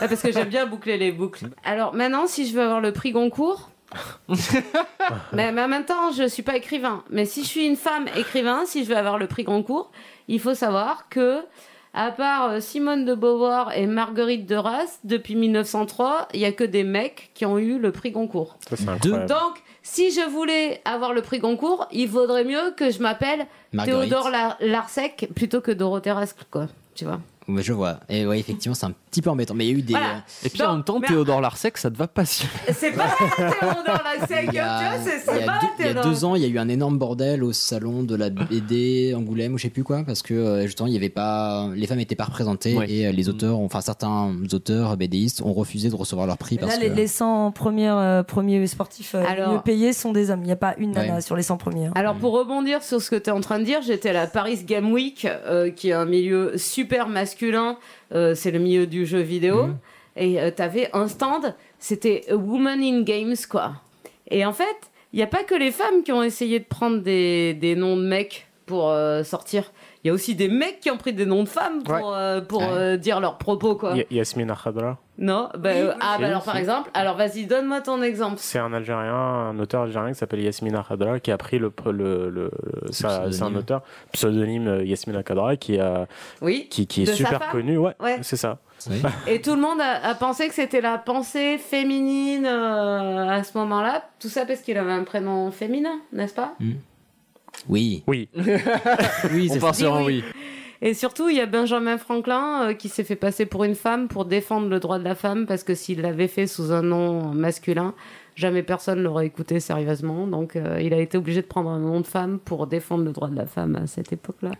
Ah, 0.00 0.08
parce 0.08 0.22
que 0.22 0.32
j'aime 0.32 0.48
bien 0.48 0.66
boucler 0.66 0.96
les 0.96 1.12
boucles. 1.12 1.48
Alors 1.64 1.94
maintenant, 1.94 2.26
si 2.26 2.46
je 2.48 2.54
veux 2.54 2.62
avoir 2.62 2.80
le 2.80 2.92
prix 2.92 3.12
Goncourt, 3.12 3.70
mais, 5.32 5.52
mais 5.52 5.62
en 5.62 5.68
même 5.68 5.84
temps, 5.84 6.12
je 6.12 6.26
suis 6.28 6.42
pas 6.42 6.56
écrivain. 6.56 7.02
Mais 7.10 7.24
si 7.24 7.42
je 7.42 7.48
suis 7.48 7.66
une 7.66 7.76
femme 7.76 8.06
écrivain, 8.16 8.64
si 8.66 8.84
je 8.84 8.88
veux 8.88 8.96
avoir 8.96 9.18
le 9.18 9.26
prix 9.26 9.44
Goncourt, 9.44 9.90
il 10.28 10.40
faut 10.40 10.54
savoir 10.54 11.08
que 11.08 11.40
À 11.94 12.10
part 12.10 12.48
euh, 12.50 12.60
Simone 12.60 13.04
de 13.04 13.14
Beauvoir 13.14 13.76
et 13.76 13.86
Marguerite 13.86 14.46
de 14.46 14.54
Rasse, 14.56 14.98
depuis 15.04 15.34
1903, 15.36 16.28
il 16.32 16.40
y 16.40 16.46
a 16.46 16.52
que 16.52 16.64
des 16.64 16.84
mecs 16.84 17.30
qui 17.34 17.44
ont 17.44 17.58
eu 17.58 17.78
le 17.78 17.92
prix 17.92 18.10
Goncourt. 18.12 18.56
Ça, 18.68 18.76
c'est 18.76 18.88
incroyable. 18.88 19.26
Donc, 19.26 19.62
si 19.82 20.10
je 20.10 20.26
voulais 20.26 20.80
avoir 20.86 21.12
le 21.12 21.20
prix 21.20 21.38
Goncourt, 21.38 21.86
il 21.92 22.08
vaudrait 22.08 22.44
mieux 22.44 22.72
que 22.78 22.90
je 22.90 23.00
m'appelle 23.02 23.46
Marguerite. 23.74 24.08
Théodore 24.08 24.30
La- 24.30 24.56
Larsec 24.60 25.28
plutôt 25.34 25.60
que 25.60 25.70
Dorothée 25.70 26.12
Rascle, 26.12 26.44
quoi. 26.50 26.68
Tu 26.94 27.04
vois 27.04 27.20
je 27.48 27.72
vois. 27.72 28.00
Et 28.08 28.26
ouais, 28.26 28.38
effectivement, 28.38 28.74
c'est 28.74 28.86
un 28.86 28.92
petit 29.10 29.22
peu 29.22 29.30
embêtant. 29.30 29.54
Mais 29.54 29.66
il 29.66 29.72
y 29.72 29.74
a 29.74 29.78
eu 29.78 29.82
des. 29.82 29.92
Voilà. 29.92 30.22
Et 30.44 30.48
puis 30.48 30.62
en 30.62 30.74
même 30.74 30.84
temps, 30.84 30.98
mais- 31.00 31.08
Théodore 31.08 31.40
Larsec, 31.40 31.76
ça 31.78 31.90
te 31.90 31.96
va 31.96 32.06
pas 32.08 32.24
si. 32.24 32.46
C'est 32.72 32.92
pas 32.92 33.08
Théodore 33.36 34.02
Larsec, 34.04 34.48
tu 34.50 34.52
Il 34.52 34.54
y, 34.54 34.58
a, 34.58 34.78
vois, 34.96 34.98
c'est 35.04 35.44
pas 35.46 35.58
deux, 35.60 35.66
il 35.80 35.86
y 35.86 35.88
a 35.98 36.02
deux 36.02 36.24
ans, 36.24 36.34
il 36.36 36.42
y 36.42 36.44
a 36.44 36.48
eu 36.48 36.58
un 36.58 36.68
énorme 36.68 36.98
bordel 36.98 37.42
au 37.44 37.52
salon 37.52 38.02
de 38.02 38.14
la 38.14 38.30
BD 38.30 39.14
Angoulême 39.16 39.54
ou 39.54 39.58
je 39.58 39.64
sais 39.64 39.70
plus 39.70 39.84
quoi, 39.84 40.02
parce 40.04 40.22
que 40.22 40.34
euh, 40.34 40.62
justement, 40.66 40.86
il 40.86 40.92
y 40.94 40.96
avait 40.96 41.08
pas, 41.08 41.68
les 41.74 41.86
femmes 41.86 41.98
n'étaient 41.98 42.14
pas 42.14 42.24
représentées 42.24 42.76
Ouais. 42.76 42.90
et 42.90 43.06
euh, 43.06 43.12
les 43.12 43.28
auteurs, 43.28 43.58
ont- 43.58 43.64
enfin 43.64 43.80
certains 43.80 44.32
auteurs 44.52 44.96
BDistes 44.96 45.42
ont 45.42 45.52
refusé 45.52 45.88
de 45.90 45.94
recevoir 45.96 46.26
leur 46.26 46.38
prix 46.38 46.58
parce 46.58 46.72
Là, 46.76 46.80
les, 46.82 46.90
que. 46.90 46.94
les 46.94 47.06
100 47.06 47.52
premiers, 47.52 47.90
euh, 47.90 48.22
premiers 48.22 48.66
sportifs 48.66 49.14
euh, 49.14 49.24
Alors- 49.26 49.52
mieux 49.54 49.60
payés 49.60 49.92
sont 49.92 50.12
des 50.12 50.30
hommes. 50.30 50.40
Il 50.42 50.46
n'y 50.46 50.52
a 50.52 50.56
pas 50.56 50.74
une 50.78 50.92
nana 50.92 51.14
Ouais. 51.16 51.20
sur 51.20 51.36
les 51.36 51.42
100 51.42 51.56
premiers. 51.56 51.86
hein. 51.86 51.92
Alors 51.94 52.14
pour 52.14 52.32
rebondir 52.32 52.82
sur 52.82 53.00
ce 53.02 53.10
que 53.10 53.16
tu 53.16 53.28
es 53.30 53.32
en 53.32 53.40
train 53.40 53.58
de 53.58 53.64
dire, 53.64 53.80
j'étais 53.82 54.10
à 54.10 54.12
la 54.12 54.26
Paris 54.26 54.62
Game 54.64 54.92
Week, 54.92 55.26
euh, 55.26 55.70
qui 55.70 55.88
est 55.90 55.92
un 55.92 56.04
milieu 56.04 56.56
super 56.56 57.08
masculin, 57.08 57.31
euh, 58.12 58.34
c'est 58.34 58.50
le 58.50 58.58
milieu 58.58 58.86
du 58.86 59.06
jeu 59.06 59.20
vidéo, 59.20 59.66
Mhm. 59.66 59.76
et 60.16 60.38
tu 60.54 60.62
avais 60.62 60.90
un 60.92 61.08
stand, 61.08 61.54
c'était 61.78 62.24
a 62.30 62.36
Woman 62.36 62.80
in 62.82 63.02
Games, 63.02 63.36
quoi. 63.48 63.72
Et 64.30 64.44
en 64.46 64.52
fait, 64.52 64.76
il 65.12 65.16
n'y 65.16 65.22
a 65.22 65.26
pas 65.26 65.44
que 65.44 65.54
les 65.54 65.70
femmes 65.70 66.02
qui 66.04 66.12
ont 66.12 66.22
essayé 66.22 66.58
de 66.58 66.64
prendre 66.64 66.98
des, 67.02 67.54
des 67.54 67.74
noms 67.76 67.96
de 67.96 68.02
mecs 68.02 68.46
pour 68.66 68.90
euh, 68.90 69.22
sortir. 69.24 69.70
Il 70.04 70.08
y 70.08 70.10
a 70.10 70.14
aussi 70.14 70.34
des 70.34 70.48
mecs 70.48 70.80
qui 70.80 70.90
ont 70.90 70.96
pris 70.96 71.12
des 71.12 71.26
noms 71.26 71.44
de 71.44 71.48
femmes 71.48 71.84
pour, 71.84 71.94
Ouais. 71.94 72.02
euh, 72.04 72.40
pour 72.40 72.60
Ouais. 72.60 72.68
euh, 72.72 72.96
dire 72.96 73.20
leurs 73.20 73.38
propos, 73.38 73.76
quoi. 73.76 73.96
Y- 73.96 74.06
Yasmine 74.10 74.52
Khadra, 74.64 74.98
Non 75.16 75.48
bah, 75.56 75.70
euh, 75.70 75.92
Ah, 76.00 76.16
bah 76.18 76.26
alors 76.26 76.42
par 76.42 76.56
exemple, 76.56 76.90
alors 76.92 77.16
vas-y, 77.16 77.46
donne-moi 77.46 77.82
ton 77.82 78.02
exemple. 78.02 78.34
c'est 78.38 78.58
un 78.58 78.72
Algérien, 78.72 79.14
un 79.14 79.58
auteur 79.60 79.82
algérien 79.82 80.08
qui 80.12 80.18
s'appelle 80.18 80.40
Yasmine 80.42 80.82
Khadra, 80.88 81.20
qui 81.20 81.30
a 81.30 81.38
pris 81.38 81.58
le. 81.60 81.72
le, 81.86 82.30
le, 82.30 82.50
ça- 82.90 83.08
c'est 83.08 83.26
un 83.26 83.30
pseudonyme. 83.30 83.56
auteur, 83.58 83.82
pseudonyme 84.12 84.80
Yasmine 84.84 85.22
Khadra, 85.22 85.54
qui, 85.56 85.78
a, 85.78 86.06
Oui. 86.40 86.66
qui, 86.68 86.86
qui 86.88 87.02
est 87.02 87.06
De 87.06 87.12
super 87.12 87.48
connu. 87.50 87.78
Ouais, 87.78 87.94
Ouais. 88.00 88.18
c'est 88.22 88.36
ça. 88.36 88.58
Oui. 88.90 89.00
Et 89.28 89.40
tout 89.40 89.54
le 89.54 89.60
monde 89.60 89.80
a, 89.80 90.04
a 90.08 90.14
pensé 90.16 90.48
que 90.48 90.54
c'était 90.54 90.80
la 90.80 90.98
pensée 90.98 91.58
féminine 91.58 92.44
euh, 92.46 93.28
à 93.28 93.44
ce 93.44 93.56
moment-là. 93.58 94.02
Tout 94.18 94.28
ça 94.28 94.44
parce 94.46 94.60
qu'il 94.62 94.76
avait 94.76 94.90
un 94.90 95.04
prénom 95.04 95.52
féminin, 95.52 96.00
n'est-ce 96.12 96.34
pas? 96.34 96.54
Oui. 97.68 98.02
Oui. 98.06 98.28
Oui, 99.32 99.48
On 99.50 99.54
c'est 99.54 99.60
part 99.60 99.74
ça. 99.74 99.80
sur 99.80 99.94
un 99.94 100.04
Oui, 100.04 100.22
oui. 100.24 100.32
Et 100.84 100.94
surtout, 100.94 101.28
il 101.28 101.36
y 101.36 101.40
a 101.40 101.46
Benjamin 101.46 101.96
Franklin 101.96 102.70
euh, 102.70 102.74
qui 102.74 102.88
s'est 102.88 103.04
fait 103.04 103.14
passer 103.14 103.46
pour 103.46 103.62
une 103.62 103.76
femme 103.76 104.08
pour 104.08 104.24
défendre 104.24 104.68
le 104.68 104.80
droit 104.80 104.98
de 104.98 105.04
la 105.04 105.14
femme 105.14 105.46
parce 105.46 105.62
que 105.62 105.76
s'il 105.76 106.00
l'avait 106.00 106.26
fait 106.26 106.48
sous 106.48 106.72
un 106.72 106.82
nom 106.82 107.32
masculin, 107.32 107.94
jamais 108.34 108.64
personne 108.64 109.00
l'aurait 109.00 109.26
écouté 109.26 109.60
sérieusement. 109.60 110.26
Donc 110.26 110.56
euh, 110.56 110.80
il 110.82 110.92
a 110.92 110.98
été 110.98 111.16
obligé 111.16 111.40
de 111.40 111.46
prendre 111.46 111.70
un 111.70 111.78
nom 111.78 112.00
de 112.00 112.06
femme 112.06 112.40
pour 112.44 112.66
défendre 112.66 113.04
le 113.04 113.12
droit 113.12 113.28
de 113.28 113.36
la 113.36 113.46
femme 113.46 113.76
à 113.76 113.86
cette 113.86 114.12
époque-là. 114.12 114.50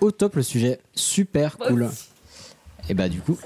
Au 0.00 0.10
top 0.10 0.34
le 0.34 0.42
sujet, 0.42 0.80
super 0.94 1.58
cool. 1.58 1.88
Et 2.88 2.94
bah 2.94 3.08
du 3.08 3.20
coup. 3.20 3.38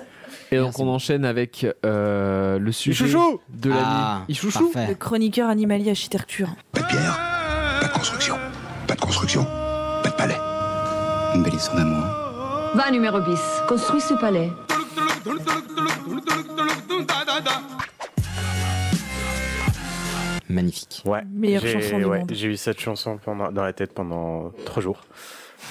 Et 0.52 0.58
donc 0.58 0.78
on 0.78 0.88
enchaîne 0.88 1.24
avec 1.24 1.66
euh, 1.84 2.58
le 2.58 2.72
sujet 2.72 3.04
chouchou 3.06 3.40
de 3.48 3.70
la 3.70 3.76
Ah, 3.84 4.18
nuit. 4.28 4.32
Ichouchou 4.34 4.70
parfait. 4.70 4.88
Le 4.90 4.94
chroniqueur 4.94 5.48
animalier 5.48 5.90
architecture. 5.90 6.48
Pas 6.72 6.82
de 6.82 6.86
pierre, 6.86 7.18
pas 7.80 7.88
de 7.88 7.92
construction. 7.92 8.36
Pas 8.86 8.94
de 8.94 9.00
construction, 9.00 9.44
pas 10.02 10.10
de 10.10 10.14
palais. 10.16 10.36
Une 11.34 11.42
belle 11.42 11.54
histoire 11.54 11.76
d'amour. 11.78 12.04
Va 12.74 12.90
numéro 12.90 13.20
bis, 13.20 13.40
construis 13.68 14.00
ce 14.00 14.14
palais. 14.14 14.50
Magnifique. 20.48 21.02
Ouais. 21.04 21.22
Meilleure 21.32 21.62
J'ai- 21.62 21.80
chanson 21.80 21.98
du 21.98 22.04
ouais, 22.04 22.20
monde. 22.20 22.30
J'ai 22.32 22.48
eu 22.48 22.56
cette 22.56 22.78
chanson 22.78 23.18
pendant, 23.22 23.50
dans 23.50 23.64
la 23.64 23.72
tête 23.72 23.92
pendant 23.92 24.52
trois 24.64 24.82
jours. 24.82 25.00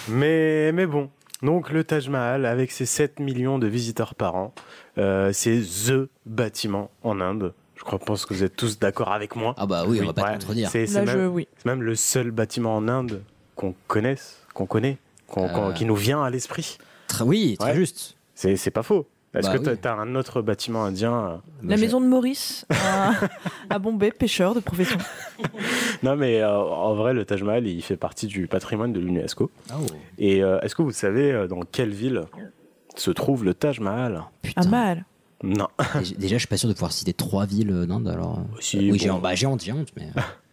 Mais, 0.10 0.72
mais 0.74 0.86
bon. 0.86 1.10
Donc 1.42 1.72
le 1.72 1.84
Taj 1.84 2.10
Mahal, 2.10 2.46
avec 2.46 2.72
ses 2.72 2.86
7 2.86 3.20
millions 3.20 3.60
de 3.60 3.68
visiteurs 3.68 4.16
par 4.16 4.36
an, 4.36 4.54
euh, 4.98 5.32
c'est 5.34 5.60
THE 5.62 6.10
bâtiment 6.26 6.90
en 7.04 7.20
Inde. 7.20 7.54
Je 7.76 7.84
crois, 7.84 8.00
pense 8.00 8.26
que 8.26 8.34
vous 8.34 8.44
êtes 8.44 8.56
tous 8.56 8.80
d'accord 8.80 9.12
avec 9.12 9.36
moi. 9.36 9.54
Ah 9.58 9.66
bah 9.66 9.84
oui, 9.86 10.00
on 10.02 10.06
va 10.08 10.14
pas 10.14 10.22
te 10.22 10.28
Ouais. 10.28 10.34
contredire. 10.34 10.70
C'est 10.70 10.88
je, 10.88 11.00
même, 11.00 11.28
oui. 11.28 11.48
c'est 11.58 11.66
même 11.66 11.82
le 11.84 11.96
seul 11.96 12.32
bâtiment 12.32 12.76
en 12.76 12.88
Inde 12.88 13.22
qu'on 13.56 13.76
connaisse, 13.88 14.40
qu'on 14.54 14.66
connaît, 14.66 14.98
qu'on- 15.28 15.50
qu'on- 15.50 15.70
Euh. 15.70 15.74
qui 15.74 15.86
nous 15.86 15.96
vient 15.96 16.24
à 16.24 16.30
l'esprit. 16.30 16.78
Très, 17.08 17.24
oui, 17.26 17.58
très 17.60 17.72
Ouais. 17.72 17.76
juste. 17.76 18.16
C'est 18.34 18.56
c'est 18.56 18.72
pas 18.72 18.84
faux. 18.84 19.06
Est-ce 19.36 19.48
Bah 19.50 19.58
que 19.60 19.70
oui. 19.70 19.78
t'as 19.82 19.94
un 19.96 20.16
autre 20.16 20.42
bâtiment 20.42 20.84
indien 20.86 21.14
euh, 21.14 21.36
La 21.64 21.78
maison 21.78 22.00
de 22.02 22.06
Maurice 22.06 22.66
à, 22.70 23.12
à 23.70 23.80
Bombay, 23.80 24.12
pêcheur 24.12 24.56
de 24.56 24.60
profession. 24.60 24.98
Non, 26.04 26.16
mais 26.16 26.42
euh, 26.42 26.56
en 26.60 26.94
vrai, 26.94 27.14
le 27.14 27.26
Taj 27.26 27.42
Mahal, 27.42 27.66
il 27.68 27.82
fait 27.82 27.96
partie 27.98 28.28
du 28.28 28.48
patrimoine 28.48 28.94
de 28.94 29.00
l'UNESCO. 29.00 29.50
Oh. 29.72 29.74
Et 30.20 30.44
euh, 30.44 30.60
est-ce 30.62 30.76
que 30.76 30.82
vous 30.82 30.92
savez 30.92 31.48
dans 31.48 31.62
quelle 31.62 31.90
ville 31.92 32.26
se 32.96 33.12
trouve 33.12 33.44
le 33.46 33.54
Taj 33.54 33.80
Mahal? 33.80 34.24
Putain. 34.42 34.62
À 34.62 34.68
mal. 34.68 35.06
Non. 35.44 35.68
Déjà, 36.18 36.36
je 36.36 36.40
suis 36.40 36.48
pas 36.48 36.58
sûr 36.58 36.70
de 36.70 36.74
pouvoir 36.74 36.92
citer 36.92 37.14
trois 37.14 37.46
villes 37.46 37.86
d'Inde. 37.88 38.08
Alors, 38.08 38.40
Si, 38.60 38.78
oui, 38.78 38.92
bon. 38.92 38.98
j'ai 38.98 39.22
bah, 39.22 39.36
j'ai 39.36 39.48
honte, 39.48 39.64
j'ai 39.64 39.72
honte, 39.72 39.90
mais. 39.98 40.10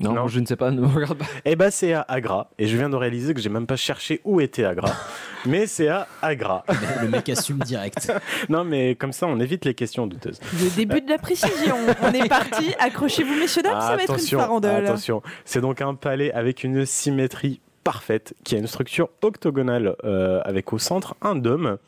Non, 0.00 0.12
Non. 0.12 0.28
je 0.28 0.38
ne 0.38 0.46
sais 0.46 0.56
pas, 0.56 0.70
ne 0.70 0.80
me 0.80 0.86
regarde 0.86 1.18
pas. 1.18 1.24
Eh 1.44 1.56
ben, 1.56 1.70
c'est 1.70 1.92
à 1.92 2.02
Agra. 2.08 2.50
Et 2.58 2.66
je 2.68 2.76
viens 2.76 2.88
de 2.88 2.94
réaliser 2.96 3.34
que 3.34 3.40
j'ai 3.40 3.48
même 3.48 3.66
pas 3.66 3.76
cherché 3.76 4.20
où 4.24 4.40
était 4.40 4.64
Agra. 4.64 4.92
mais 5.46 5.66
c'est 5.66 5.88
à 5.88 6.06
Agra. 6.22 6.64
le 7.02 7.08
mec 7.08 7.28
assume 7.28 7.58
direct. 7.58 8.12
non, 8.48 8.64
mais 8.64 8.94
comme 8.94 9.12
ça, 9.12 9.26
on 9.26 9.40
évite 9.40 9.64
les 9.64 9.74
questions 9.74 10.06
douteuses. 10.06 10.38
Le 10.54 10.70
début 10.76 11.00
de 11.00 11.08
la 11.10 11.18
précision. 11.18 11.76
On 12.02 12.12
est 12.12 12.28
parti. 12.28 12.74
Accrochez-vous, 12.78 13.34
messieurs, 13.34 13.62
dames, 13.62 13.80
ça 13.80 13.96
va 13.96 14.02
être 14.02 14.12
une 14.18 14.38
farandole. 14.38 14.86
attention. 14.86 15.22
C'est 15.44 15.60
donc 15.60 15.80
un 15.80 15.94
palais 15.94 16.32
avec 16.32 16.62
une 16.64 16.86
symétrie 16.86 17.60
parfaite, 17.84 18.34
qui 18.44 18.54
a 18.54 18.58
une 18.58 18.66
structure 18.66 19.08
octogonale 19.22 19.96
euh, 20.04 20.40
avec 20.44 20.72
au 20.74 20.78
centre 20.78 21.14
un 21.22 21.34
dôme 21.34 21.78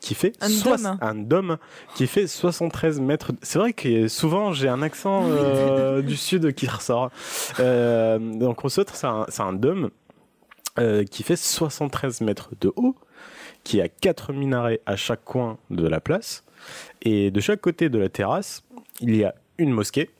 qui 0.00 0.14
fait 0.14 0.32
Un 0.40 0.48
dôme. 0.48 0.98
un 1.00 1.14
dôme 1.14 1.56
qui 1.94 2.06
fait 2.06 2.26
73 2.26 3.00
mètres. 3.00 3.32
C'est 3.42 3.58
vrai 3.58 3.72
que 3.72 4.08
souvent 4.08 4.52
j'ai 4.52 4.68
un 4.68 4.80
accent 4.82 5.24
euh, 5.28 6.00
du 6.02 6.16
sud 6.16 6.52
qui 6.54 6.66
ressort. 6.66 7.10
Euh, 7.60 8.18
donc 8.18 8.64
au 8.64 8.68
centre 8.68 8.94
c'est 8.96 9.42
un, 9.42 9.52
dôme 9.52 9.90
euh, 10.78 11.04
qui 11.04 11.22
fait 11.22 11.36
73 11.36 12.22
mètres 12.22 12.50
de 12.60 12.72
haut, 12.76 12.96
qui 13.64 13.80
a 13.80 13.88
quatre 13.88 14.32
minarets 14.32 14.80
à 14.86 14.96
chaque 14.96 15.24
coin 15.24 15.58
de 15.70 15.86
la 15.86 16.00
place, 16.00 16.44
et 17.02 17.30
de 17.30 17.40
chaque 17.40 17.60
côté 17.60 17.88
de 17.90 17.98
la 17.98 18.08
terrasse 18.08 18.62
il 19.00 19.14
y 19.16 19.24
a 19.24 19.34
une 19.58 19.70
mosquée, 19.70 20.10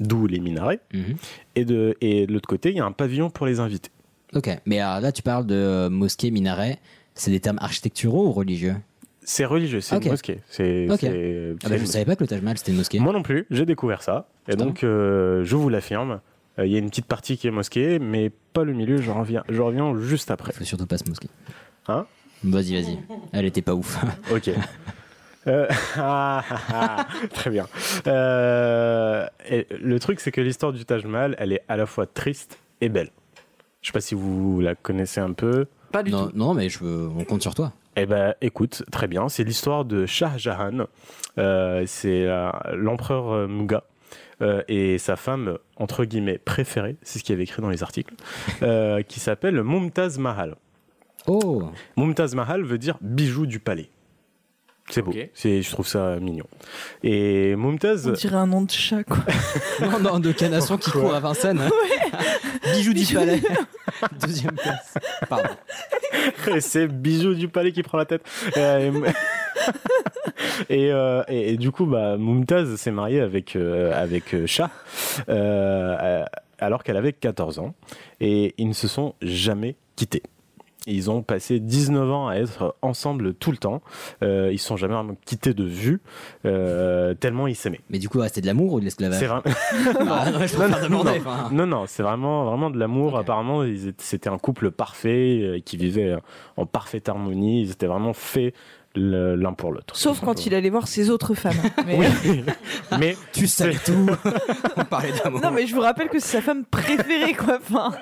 d'où 0.00 0.26
les 0.26 0.40
minarets, 0.40 0.80
Mhm. 0.92 1.16
et 1.54 1.64
de, 1.64 1.96
et 2.00 2.26
de 2.26 2.32
l'autre 2.32 2.48
côté, 2.48 2.70
il 2.70 2.76
y 2.76 2.80
a 2.80 2.84
un 2.84 2.92
pavillon 2.92 3.30
pour 3.30 3.46
les 3.46 3.60
invités. 3.60 3.90
Ok, 4.34 4.50
mais 4.66 4.80
alors 4.80 5.00
là, 5.00 5.12
tu 5.12 5.22
parles 5.22 5.46
de 5.46 5.86
mosquée, 5.88 6.32
minaret. 6.32 6.80
C'est 7.14 7.30
des 7.30 7.38
termes 7.38 7.58
architecturaux 7.60 8.26
ou 8.26 8.32
religieux? 8.32 8.74
C'est 9.24 9.44
religieux, 9.46 9.80
c'est 9.80 9.96
une 9.96 10.10
mosquée. 10.10 10.40
C'est, 10.48 10.86
Ok. 10.90 11.00
c'est- 11.00 11.54
Ah 11.64 11.68
bah, 11.70 11.76
Je 11.76 11.82
ne 11.82 11.86
savais 11.86 12.04
pas 12.04 12.14
que 12.16 12.22
le 12.22 12.28
Taj 12.28 12.42
Mahal 12.42 12.58
c'était 12.58 12.72
une 12.72 12.78
mosquée. 12.78 12.98
Moi 13.00 13.12
non 13.12 13.22
plus, 13.22 13.46
j'ai 13.50 13.64
découvert 13.66 14.02
ça. 14.02 14.28
Et 14.48 14.52
Putain. 14.52 14.66
donc, 14.66 14.84
euh, 14.84 15.42
je 15.44 15.56
vous 15.56 15.68
l'affirme, 15.70 16.20
euh, 16.58 16.66
il 16.66 16.72
y 16.72 16.76
a 16.76 16.78
une 16.78 16.90
petite 16.90 17.06
partie 17.06 17.36
qui 17.38 17.46
est 17.46 17.50
mosquée, 17.50 17.98
mais 17.98 18.30
pas 18.52 18.64
le 18.64 18.72
milieu, 18.74 18.98
je 18.98 19.10
reviens, 19.10 19.42
je 19.48 19.60
reviens 19.62 19.98
juste 19.98 20.30
après. 20.30 20.52
Faut 20.52 20.62
surtout 20.64 20.86
pas 20.86 20.98
se 20.98 21.08
mosquée. 21.08 21.28
Hein? 21.88 22.06
Vas-y, 22.44 22.74
vas-y. 22.80 22.98
Elle 23.32 23.46
était 23.46 23.62
pas 23.62 23.74
ouf. 23.74 23.98
Ok. 24.34 24.50
Euh, 25.46 25.66
ah, 25.96 26.42
ah, 26.72 27.06
très 27.34 27.50
bien. 27.50 27.66
Euh, 28.06 29.26
et 29.48 29.66
le 29.82 29.98
truc, 30.00 30.20
c'est 30.20 30.30
que 30.32 30.40
l'histoire 30.40 30.72
du 30.72 30.84
Taj 30.84 31.04
Mahal, 31.04 31.36
elle 31.38 31.52
est 31.52 31.62
à 31.68 31.76
la 31.76 31.86
fois 31.86 32.06
triste 32.06 32.58
et 32.80 32.88
belle. 32.88 33.10
Je 33.82 33.88
sais 33.88 33.92
pas 33.92 34.00
si 34.00 34.14
vous 34.14 34.60
la 34.60 34.74
connaissez 34.74 35.20
un 35.20 35.32
peu. 35.32 35.66
Pas 35.92 36.02
du 36.02 36.10
non, 36.10 36.28
tout. 36.28 36.36
non, 36.36 36.54
mais 36.54 36.68
je 36.70 36.78
veux- 36.80 37.08
on 37.16 37.24
compte 37.24 37.42
sur 37.42 37.54
toi. 37.54 37.72
Eh 37.96 38.06
ben, 38.06 38.34
écoute, 38.40 38.82
très 38.90 39.06
bien. 39.06 39.28
C'est 39.28 39.44
l'histoire 39.44 39.84
de 39.84 40.06
Shah 40.06 40.36
Jahan. 40.36 40.86
Euh, 41.38 41.84
c'est 41.86 42.26
euh, 42.26 42.50
l'empereur 42.74 43.32
euh, 43.32 43.46
Mughal. 43.46 43.82
euh, 44.42 44.62
et 44.68 44.98
sa 44.98 45.16
femme, 45.16 45.58
entre 45.76 46.04
guillemets, 46.04 46.38
préférée, 46.38 46.96
c'est 47.02 47.18
ce 47.18 47.24
qu'il 47.24 47.32
y 47.32 47.36
avait 47.36 47.44
écrit 47.44 47.62
dans 47.62 47.70
les 47.70 47.82
articles, 47.82 48.14
euh, 48.62 49.02
qui 49.08 49.20
s'appelle 49.20 49.62
Mumtaz 49.62 50.18
Mahal. 50.18 50.56
Oh 51.26 51.70
Mumtaz 51.96 52.34
Mahal 52.34 52.64
veut 52.64 52.78
dire 52.78 52.98
bijou 53.00 53.46
du 53.46 53.58
palais. 53.60 53.88
C'est 54.90 55.00
beau, 55.00 55.14
c'est, 55.32 55.62
je 55.62 55.70
trouve 55.70 55.86
ça 55.86 56.16
mignon. 56.20 56.44
Et 57.02 57.56
Mumtaz, 57.56 58.06
On 58.06 58.12
dirait 58.12 58.36
un 58.36 58.46
nom 58.46 58.60
de 58.60 58.70
chat, 58.70 59.02
quoi. 59.04 59.16
Non, 59.80 59.98
non, 59.98 60.18
de 60.18 60.30
canasson 60.30 60.76
qui 60.76 60.90
court 60.90 61.14
à 61.14 61.20
Vincennes. 61.20 61.62
Bijou 62.72 62.92
du 62.92 63.06
palais. 63.06 63.40
Deuxième 64.20 64.56
place. 64.56 64.94
Pardon. 65.28 65.50
c'est 66.60 66.86
bijou 66.86 67.34
du 67.34 67.48
palais 67.48 67.72
qui 67.72 67.82
prend 67.82 67.98
la 67.98 68.06
tête. 68.06 68.22
Euh, 68.56 69.10
et, 70.68 70.90
euh, 70.92 71.22
et, 71.28 71.52
et 71.52 71.56
du 71.56 71.70
coup, 71.70 71.86
bah, 71.86 72.16
Mumtaz 72.16 72.76
s'est 72.76 72.90
mariée 72.90 73.20
avec, 73.20 73.56
euh, 73.56 73.92
avec 73.94 74.34
euh, 74.34 74.46
Shah 74.46 74.70
alors 76.58 76.82
qu'elle 76.82 76.96
avait 76.96 77.12
14 77.12 77.58
ans. 77.58 77.74
Et 78.20 78.54
ils 78.58 78.68
ne 78.68 78.72
se 78.72 78.88
sont 78.88 79.14
jamais 79.20 79.76
quittés. 79.96 80.22
Ils 80.86 81.10
ont 81.10 81.22
passé 81.22 81.60
19 81.60 82.10
ans 82.10 82.28
à 82.28 82.34
être 82.36 82.76
ensemble 82.82 83.32
tout 83.34 83.50
le 83.50 83.56
temps. 83.56 83.80
Euh, 84.22 84.50
ils 84.52 84.58
se 84.58 84.66
sont 84.66 84.76
jamais 84.76 84.94
quittés 85.24 85.54
de 85.54 85.64
vue, 85.64 86.02
euh, 86.44 87.14
tellement 87.14 87.46
ils 87.46 87.56
s'aimaient. 87.56 87.80
Mais 87.88 87.98
du 87.98 88.10
coup, 88.10 88.22
c'était 88.24 88.42
de 88.42 88.46
l'amour 88.46 88.74
ou 88.74 88.80
de 88.80 88.84
l'esclavage 88.84 89.18
C'est 89.18 89.26
vraiment- 89.26 89.42
Ah, 90.10 90.30
non, 90.30 90.88
non, 90.90 91.04
non, 91.04 91.10
enfin. 91.10 91.48
non, 91.52 91.66
non, 91.66 91.84
c'est 91.86 92.02
vraiment, 92.02 92.44
vraiment 92.44 92.68
de 92.68 92.78
l'amour. 92.78 93.16
Apparemment, 93.16 93.64
c'était 93.96 94.28
un 94.28 94.36
couple 94.38 94.70
parfait 94.70 95.40
euh, 95.42 95.60
qui 95.64 95.78
vivait 95.78 96.16
en 96.58 96.66
parfaite 96.66 97.08
harmonie. 97.08 97.62
Ils 97.62 97.70
étaient 97.70 97.86
vraiment 97.86 98.12
faits 98.12 98.54
l'un 98.96 99.52
pour 99.54 99.72
l'autre. 99.72 99.96
Sauf 99.96 100.20
quand 100.20 100.46
il 100.46 100.54
allait 100.54 100.70
voir 100.70 100.86
ses 100.86 101.10
autres 101.10 101.34
femmes. 101.34 101.54
Mais... 101.86 101.98
Oui. 101.98 102.44
mais 103.00 103.16
tu 103.32 103.46
sais 103.48 103.72
tout. 103.84 104.06
On 104.76 104.84
parlait 104.84 105.12
d'amour. 105.24 105.40
Non, 105.40 105.50
mais 105.50 105.66
je 105.66 105.74
vous 105.74 105.80
rappelle 105.80 106.08
que 106.08 106.20
c'est 106.20 106.36
sa 106.36 106.42
femme 106.42 106.64
préférée, 106.64 107.32
quoi. 107.34 107.58
Enfin, 107.60 107.92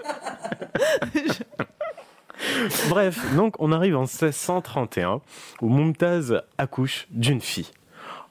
Bref, 2.88 3.34
donc 3.36 3.54
on 3.58 3.72
arrive 3.72 3.96
en 3.96 4.00
1631 4.02 5.20
où 5.60 5.68
Mumtaz 5.68 6.42
accouche 6.58 7.06
d'une 7.10 7.40
fille. 7.40 7.68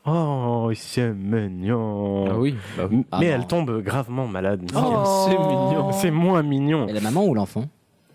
Oh, 0.06 0.72
c'est 0.74 1.12
mignon. 1.14 2.26
Ah 2.28 2.36
oui, 2.36 2.56
bah 2.76 2.84
oui. 2.90 2.98
Mais 2.98 3.06
Ah 3.12 3.36
elle 3.36 3.42
non. 3.42 3.48
tombe 3.48 3.82
gravement 3.82 4.28
malade. 4.28 4.72
Oh. 4.76 5.28
C'est 5.28 5.38
mignon. 5.38 5.92
C'est 5.92 6.12
moins 6.12 6.42
mignon. 6.42 6.88
Et 6.88 6.94
la 6.94 7.02
maman 7.02 7.26
ou 7.26 7.36
l'enfant? 7.36 7.66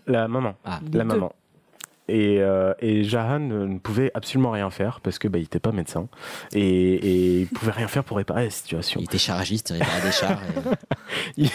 La 0.05 0.27
maman. 0.27 0.55
Ah. 0.65 0.79
La 0.91 1.05
maman. 1.05 1.31
Et, 2.07 2.37
euh, 2.39 2.73
et 2.79 3.03
Jahan 3.03 3.39
ne 3.39 3.65
ne 3.65 3.79
pouvait 3.79 4.11
absolument 4.13 4.51
rien 4.51 4.69
faire 4.69 5.01
parce 5.01 5.19
que 5.19 5.27
bah, 5.27 5.39
il 5.39 5.41
n'était 5.41 5.59
pas 5.59 5.71
médecin 5.71 6.07
et, 6.53 6.61
et 6.61 7.41
il 7.41 7.47
pouvait 7.47 7.71
rien 7.71 7.87
faire 7.87 8.03
pour 8.03 8.17
réparer 8.17 8.45
la 8.45 8.49
situation. 8.49 8.99
Il 9.01 9.05
était 9.05 9.17
charagiste, 9.17 9.71
il 9.71 9.81
réparait 9.81 10.01
des 10.01 10.11
chars. 10.11 10.39
il, 11.37 11.49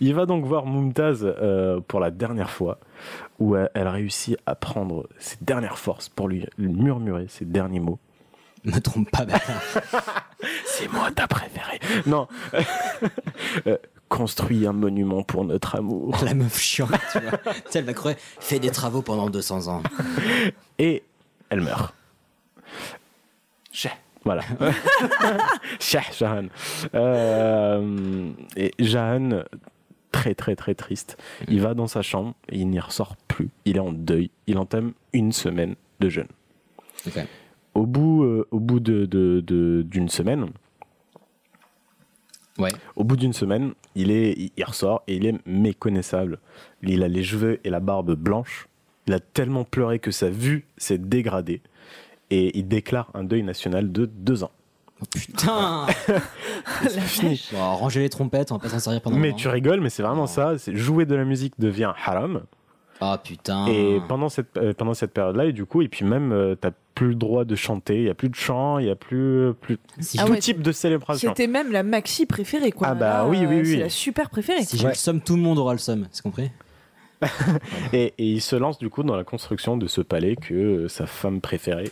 il 0.00 0.14
va 0.14 0.26
donc 0.26 0.44
voir 0.44 0.66
Mumtaz 0.66 1.20
euh, 1.22 1.80
pour 1.80 2.00
la 2.00 2.10
dernière 2.10 2.50
fois 2.50 2.78
où 3.38 3.56
elle, 3.56 3.70
elle 3.74 3.88
réussit 3.88 4.36
à 4.46 4.54
prendre 4.54 5.08
ses 5.18 5.36
dernières 5.40 5.78
forces 5.78 6.08
pour 6.08 6.28
lui 6.28 6.46
murmurer 6.58 7.26
ses 7.28 7.44
derniers 7.44 7.80
mots. 7.80 7.98
Me 8.64 8.80
trompe 8.80 9.10
pas, 9.10 9.24
C'est 10.64 10.92
moi 10.92 11.10
ta 11.12 11.26
préférée. 11.26 11.78
Non. 12.06 12.26
Construis 14.08 14.66
un 14.66 14.72
monument 14.72 15.22
pour 15.22 15.44
notre 15.44 15.76
amour. 15.76 16.16
La 16.24 16.34
meuf 16.34 16.58
chiante, 16.58 16.90
tu 17.12 17.18
vois. 17.20 17.38
Tu 17.38 17.60
sais, 17.70 17.78
elle 17.80 17.84
va 17.84 17.92
crever. 17.92 18.16
Fait 18.40 18.58
des 18.58 18.70
travaux 18.70 19.02
pendant 19.02 19.28
200 19.28 19.68
ans. 19.68 19.82
Et 20.78 21.02
elle 21.50 21.60
meurt. 21.60 21.94
Cheh. 23.72 23.90
Voilà. 24.24 24.42
Jahan. 25.80 26.46
Euh, 26.94 28.30
et 28.56 28.72
Jahan, 28.78 29.42
très 30.12 30.34
très 30.34 30.56
très 30.56 30.74
triste, 30.74 31.16
il 31.48 31.60
va 31.60 31.74
dans 31.74 31.86
sa 31.86 32.02
chambre 32.02 32.34
et 32.50 32.58
il 32.58 32.68
n'y 32.68 32.80
ressort 32.80 33.16
plus. 33.28 33.50
Il 33.64 33.76
est 33.76 33.80
en 33.80 33.92
deuil. 33.92 34.30
Il 34.46 34.58
entame 34.58 34.92
une 35.12 35.32
semaine 35.32 35.76
de 36.00 36.08
jeûne. 36.08 36.28
Au 37.74 37.86
bout, 37.86 38.24
euh, 38.24 38.46
au 38.50 38.58
bout 38.58 38.80
de, 38.80 39.06
de- 39.06 39.40
de- 39.46 39.82
d'une 39.86 40.08
semaine, 40.08 40.48
Ouais. 42.58 42.70
au 42.96 43.04
bout 43.04 43.16
d'une 43.16 43.32
semaine, 43.32 43.72
il, 43.94 44.10
est, 44.10 44.50
il, 44.56 44.64
ressort 44.64 45.02
et 45.06 45.16
il 45.16 45.26
est 45.26 45.34
méconnaissable. 45.46 46.38
Il 46.82 47.02
a 47.02 47.08
les 47.08 47.22
cheveux 47.22 47.60
et 47.64 47.70
la 47.70 47.80
barbe 47.80 48.14
blanche. 48.14 48.68
Il 49.06 49.14
a 49.14 49.20
tellement 49.20 49.64
pleuré 49.64 49.98
que 50.00 50.10
sa 50.10 50.28
vue 50.28 50.66
s'est 50.76 50.98
dégradée. 50.98 51.62
Et 52.30 52.58
il 52.58 52.68
déclare 52.68 53.10
un 53.14 53.24
deuil 53.24 53.42
national 53.42 53.90
de 53.92 54.04
deux 54.06 54.42
ans. 54.44 54.50
Putain 55.14 55.86
C'est 56.88 57.00
fini. 57.00 57.48
Bon, 57.52 57.58
ranger 57.76 58.00
les 58.00 58.08
trompettes, 58.08 58.50
on 58.50 58.56
va 58.56 58.60
pas 58.62 58.68
s'en 58.68 58.80
servir 58.80 59.00
pendant 59.00 59.16
Mais 59.16 59.28
un 59.28 59.30
moment. 59.30 59.36
tu 59.38 59.48
rigoles, 59.48 59.80
mais 59.80 59.90
c'est 59.90 60.02
vraiment 60.02 60.26
ça. 60.26 60.58
C'est 60.58 60.74
jouer 60.76 61.06
de 61.06 61.14
la 61.14 61.24
musique 61.24 61.54
devient 61.58 61.92
haram. 62.04 62.42
Ah 63.00 63.20
putain. 63.22 63.66
Et 63.66 64.00
pendant 64.08 64.28
cette, 64.28 64.56
euh, 64.56 64.72
pendant 64.74 64.94
cette 64.94 65.12
période-là, 65.12 65.46
et 65.46 65.52
du 65.52 65.64
coup, 65.66 65.82
et 65.82 65.88
puis 65.88 66.04
même, 66.04 66.32
euh, 66.32 66.54
t'as 66.60 66.70
plus 66.94 67.08
le 67.08 67.14
droit 67.14 67.44
de 67.44 67.54
chanter, 67.54 67.96
il 67.98 68.02
y 68.04 68.08
a 68.10 68.14
plus 68.14 68.28
de 68.28 68.34
chant, 68.34 68.78
il 68.78 68.86
y 68.86 68.90
a 68.90 68.96
plus, 68.96 69.52
plus 69.60 69.78
Ah 70.18 70.24
tout 70.24 70.32
ouais, 70.32 70.38
type 70.38 70.62
de 70.62 70.72
célébration. 70.72 71.30
c'était 71.30 71.46
même 71.46 71.70
la 71.70 71.84
maxi 71.84 72.26
préférée, 72.26 72.72
quoi. 72.72 72.88
Ah 72.88 72.94
bah 72.94 73.08
Là, 73.18 73.26
oui, 73.28 73.38
oui, 73.46 73.56
euh, 73.56 73.60
oui. 73.60 73.70
C'est 73.70 73.76
la 73.76 73.88
super 73.88 74.30
préférée. 74.30 74.62
Si 74.64 74.76
j'ai 74.78 74.88
le 74.88 74.94
somme, 74.94 75.20
tout 75.20 75.36
le 75.36 75.42
monde 75.42 75.58
aura 75.58 75.72
le 75.74 75.78
somme. 75.78 76.08
C'est 76.10 76.22
compris 76.22 76.50
Et, 77.92 78.14
et 78.18 78.24
il 78.24 78.40
se 78.40 78.56
lance 78.56 78.78
du 78.78 78.90
coup 78.90 79.02
dans 79.02 79.16
la 79.16 79.24
construction 79.24 79.76
de 79.76 79.86
ce 79.86 80.00
palais 80.00 80.36
que 80.36 80.54
euh, 80.54 80.88
sa 80.88 81.06
femme 81.06 81.40
préférée. 81.40 81.90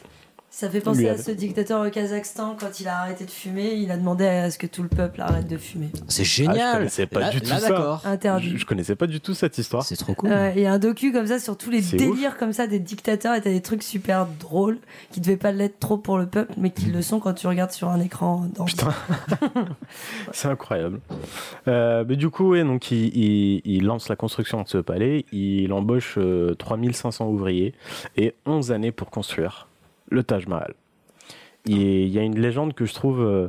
Ça 0.59 0.71
fait 0.71 0.81
penser 0.81 1.07
à 1.07 1.19
ce 1.19 1.33
dictateur 1.33 1.87
au 1.87 1.91
Kazakhstan, 1.91 2.57
quand 2.59 2.81
il 2.81 2.89
a 2.89 3.01
arrêté 3.01 3.27
de 3.27 3.31
fumer, 3.31 3.75
il 3.75 3.91
a 3.91 3.99
demandé 3.99 4.25
à 4.25 4.51
ce 4.51 4.57
que 4.57 4.67
tout 4.67 4.83
le 4.83 4.89
peuple 4.89 5.21
arrête 5.21 5.47
de 5.47 5.59
fumer. 5.59 5.91
C'est 6.09 6.23
Ah, 6.23 6.25
je 6.25 6.31
génial. 6.31 6.77
connaissais 6.79 7.07
pas 7.07 7.21
Là- 7.21 7.29
du 7.31 7.43
tout 7.43 7.51
là, 7.51 7.61
ça. 7.61 8.01
Interdit. 8.07 8.51
Je, 8.53 8.57
je 8.57 8.65
connaissais 8.65 8.97
pas 8.97 9.07
du 9.07 9.21
tout 9.21 9.35
cette 9.35 9.59
histoire. 9.59 9.83
C'est 9.85 9.97
trop 9.97 10.15
cool. 10.15 10.33
Euh, 10.33 10.53
Il 10.57 10.63
y 10.63 10.65
a 10.65 10.73
un 10.73 10.79
docu 10.79 11.13
comme 11.13 11.27
ça 11.27 11.39
sur 11.39 11.59
tous 11.59 11.69
les 11.69 11.83
délires 11.83 12.39
comme 12.39 12.55
ça 12.55 12.67
des 12.67 12.79
dictateurs 12.79 13.35
et 13.35 13.43
t'as 13.43 13.51
des 13.51 13.61
trucs 13.61 13.83
super 13.83 14.27
drôles 14.41 14.79
qui 15.13 15.21
devaient 15.21 15.37
pas 15.37 15.53
l'être 15.53 15.79
trop 15.79 15.99
pour 15.99 16.17
le 16.17 16.25
peuple 16.27 16.55
mais 16.57 16.71
qui 16.71 16.87
le 16.87 17.03
sont 17.03 17.21
quand 17.21 17.35
tu 17.35 17.47
regardes 17.47 17.73
sur 17.73 17.91
un 17.91 18.01
écran 18.01 18.47
dans 18.55 18.65
Putain, 18.65 18.95
c'est 20.33 20.49
incroyable. 20.49 21.01
Euh, 21.69 22.03
mais 22.09 22.17
du 22.17 22.31
coup, 22.31 22.51
ouais, 22.53 22.65
donc 22.65 22.91
il, 22.91 23.09
il- 23.17 23.63
il 23.67 23.85
lance 23.85 24.09
la 24.09 24.17
construction 24.17 24.63
de 24.63 24.69
ce 24.69 24.79
palais. 24.79 25.27
Il 25.33 25.71
embauche 25.75 26.15
euh, 26.17 26.55
3500 26.55 27.27
ouvriers 27.29 27.75
et 28.17 28.35
11 28.47 28.73
années 28.73 28.91
pour 28.93 29.11
construire 29.11 29.69
le 30.11 30.23
Taj 30.23 30.47
Mahal. 30.47 30.75
Et 31.69 32.05
Il 32.05 32.09
y 32.13 32.19
a 32.19 32.23
une 32.23 32.39
légende 32.39 32.75
que 32.75 32.85
je 32.85 32.95
trouve 32.95 33.21
euh, 33.21 33.49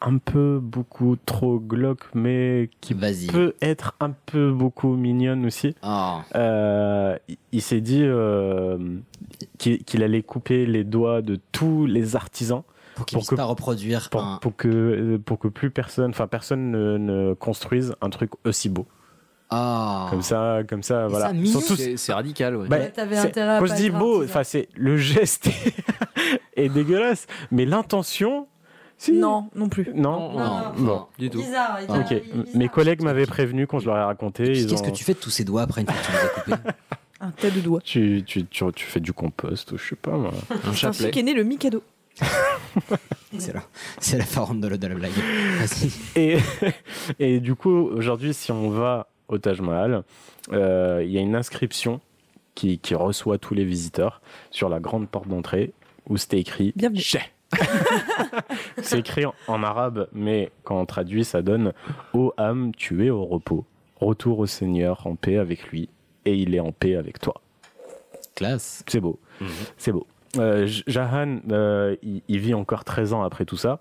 un 0.00 0.18
peu 0.18 0.58
beaucoup 0.60 1.16
trop 1.24 1.58
glauque, 1.60 2.04
mais 2.14 2.68
qui 2.80 2.94
peut 3.28 3.54
être 3.62 3.94
un 4.00 4.10
peu 4.10 4.50
beaucoup 4.52 4.96
mignonne 4.96 5.46
aussi. 5.46 5.74
Ah. 5.82 6.22
Euh, 6.34 7.16
il- 7.52 7.62
s'est 7.62 7.80
dit 7.80 8.02
euh, 8.02 8.76
qu'il 9.58 10.02
allait 10.02 10.22
couper 10.22 10.66
les 10.66 10.84
doigts 10.84 11.22
de 11.22 11.38
tous 11.52 11.86
les 11.86 12.16
artisans 12.16 12.62
Pour 12.96 13.06
qu'il 13.06 13.18
puisse 13.18 13.30
pas 13.34 13.44
reproduire 13.44 14.10
pour, 14.10 14.22
un. 14.24 14.38
pour 14.38 14.56
que 14.56 15.16
pour 15.24 15.38
que 15.38 15.48
plus 15.48 15.70
personne, 15.70 16.10
enfin 16.10 16.26
personne 16.26 16.70
ne, 16.72 16.98
ne 16.98 17.34
construise 17.34 17.94
un 18.00 18.10
truc 18.10 18.30
aussi 18.44 18.68
beau. 18.68 18.86
Ah. 19.50 20.06
Comme 20.10 20.22
ça, 20.22 20.60
comme 20.68 20.82
ça, 20.82 21.06
voilà. 21.06 21.28
ça. 21.30 21.44
Surtout, 21.60 21.76
C'est 21.96 22.12
radical, 22.12 22.56
ouais. 22.56 22.68
bah, 22.68 22.78
Ouais, 22.78 22.86
intérêt 23.18 23.60
je 23.66 23.74
dis 23.74 23.86
être 23.86 23.98
beau, 23.98 24.24
enfin 24.24 24.42
c'est 24.42 24.68
le 24.74 24.96
geste 24.96 25.48
est 26.56 26.68
dégueulasse, 26.68 27.26
mais 27.50 27.64
l'intention, 27.66 28.48
si. 28.96 29.12
Non, 29.12 29.50
non 29.54 29.68
plus. 29.68 29.88
non, 29.94 30.32
Non, 30.32 30.38
non, 30.38 30.72
Bon. 30.78 31.06
Du 31.18 31.28
tout. 31.30 31.38
Bizarre, 31.38 31.78
bizarre. 31.80 32.04
mes 32.54 32.68
collègues 32.68 33.02
m'avaient 33.02 33.26
prévenu 33.26 33.66
quand 33.66 33.78
je 33.80 33.86
leur 33.86 33.96
ai 33.98 34.02
raconté. 34.04 34.44
Qu'est-ce 34.52 34.82
que 34.82 34.90
tu 34.90 35.04
fais 35.04 35.14
de 35.14 35.18
tous 35.18 35.30
ces 35.30 35.44
doigts 35.44 35.62
après 35.62 35.82
une 35.82 35.88
fois 35.88 35.96
que 35.96 36.06
tu 36.06 36.12
les 36.12 36.18
as 36.18 36.28
coupés 36.56 36.70
Un 37.20 37.30
tas 37.30 37.50
de 37.50 37.60
doigts. 37.60 37.80
tu, 37.84 38.22
tu, 38.26 38.46
tu, 38.46 38.64
tu 38.74 38.86
fais 38.86 39.00
du 39.00 39.12
compost 39.12 39.72
ou 39.72 39.78
je 39.78 39.88
sais 39.90 39.96
pas 39.96 40.12
moi. 40.16 40.30
Un 40.50 40.56
C'est 40.56 40.68
ainsi 40.68 40.78
chapelet. 40.78 41.10
qu'est 41.10 41.22
né 41.22 41.34
le 41.34 41.42
Mikado. 41.44 41.82
C'est 43.38 43.52
la, 43.52 43.62
c'est 43.98 44.16
la 44.16 44.24
farandole 44.24 44.78
de 44.78 44.86
la 44.86 44.94
blague. 44.94 45.10
Et, 46.14 46.36
et 47.18 47.40
du 47.40 47.56
coup, 47.56 47.70
aujourd'hui, 47.90 48.32
si 48.32 48.52
on 48.52 48.70
va 48.70 49.08
au 49.28 49.38
Taj 49.38 49.60
Mahal, 49.60 50.02
euh, 50.52 51.02
il 51.04 51.10
y 51.10 51.18
a 51.18 51.20
une 51.20 51.36
inscription 51.36 52.00
qui, 52.54 52.78
qui 52.78 52.94
reçoit 52.94 53.38
tous 53.38 53.54
les 53.54 53.64
visiteurs 53.64 54.20
sur 54.50 54.68
la 54.68 54.80
grande 54.80 55.08
porte 55.08 55.28
d'entrée 55.28 55.72
où 56.08 56.16
c'était 56.16 56.38
écrit 56.38 56.72
Bienvenue. 56.76 57.02
C'est 58.82 58.98
écrit 58.98 59.26
en, 59.26 59.34
en 59.46 59.62
arabe, 59.62 60.08
mais 60.12 60.50
quand 60.64 60.80
on 60.80 60.86
traduit, 60.86 61.24
ça 61.24 61.42
donne 61.42 61.72
Ô 62.12 62.32
âme, 62.36 62.72
tu 62.76 63.06
es 63.06 63.10
au 63.10 63.24
repos. 63.24 63.64
Retour 64.00 64.40
au 64.40 64.46
Seigneur 64.46 65.06
en 65.06 65.14
paix 65.14 65.36
avec 65.38 65.68
lui, 65.68 65.88
et 66.24 66.34
il 66.34 66.54
est 66.54 66.60
en 66.60 66.72
paix 66.72 66.96
avec 66.96 67.20
toi. 67.20 67.40
Classe. 68.34 68.82
C'est 68.88 69.00
beau. 69.00 69.20
C'est 69.76 69.92
beau. 69.92 70.06
Euh, 70.36 70.66
Jahan, 70.88 71.38
euh, 71.52 71.94
il, 72.02 72.22
il 72.26 72.38
vit 72.40 72.54
encore 72.54 72.82
13 72.84 73.12
ans 73.12 73.22
après 73.22 73.44
tout 73.44 73.56
ça. 73.56 73.80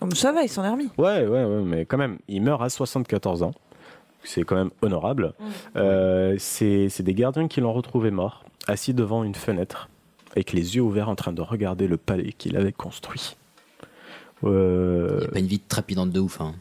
Oh, 0.00 0.10
ça 0.12 0.32
va, 0.32 0.42
il 0.42 0.48
s'en 0.48 0.64
est 0.64 0.68
remis. 0.70 0.90
Ouais, 0.98 1.24
ouais, 1.24 1.44
ouais, 1.44 1.62
mais 1.62 1.84
quand 1.84 1.98
même, 1.98 2.18
il 2.26 2.42
meurt 2.42 2.60
à 2.62 2.68
74 2.68 3.44
ans. 3.44 3.52
C'est 4.24 4.42
quand 4.44 4.56
même 4.56 4.70
honorable. 4.82 5.34
Euh, 5.76 6.34
c'est 6.38 6.88
des 7.02 7.14
gardiens 7.14 7.46
qui 7.48 7.60
l'ont 7.60 7.72
retrouvé 7.72 8.10
mort, 8.10 8.44
assis 8.66 8.94
devant 8.94 9.22
une 9.24 9.34
fenêtre, 9.34 9.88
avec 10.32 10.52
les 10.52 10.76
yeux 10.76 10.82
ouverts 10.82 11.08
en 11.08 11.14
train 11.14 11.32
de 11.32 11.42
regarder 11.42 11.86
le 11.86 11.96
palais 11.96 12.32
qu'il 12.32 12.56
avait 12.56 12.72
construit. 12.72 13.36
Euh, 14.44 15.18
Il 15.22 15.26
a 15.28 15.30
pas 15.30 15.38
une 15.38 15.46
vie 15.46 15.60
trépidante 15.60 16.10
de 16.10 16.20
ouf. 16.20 16.40
Hein. 16.40 16.54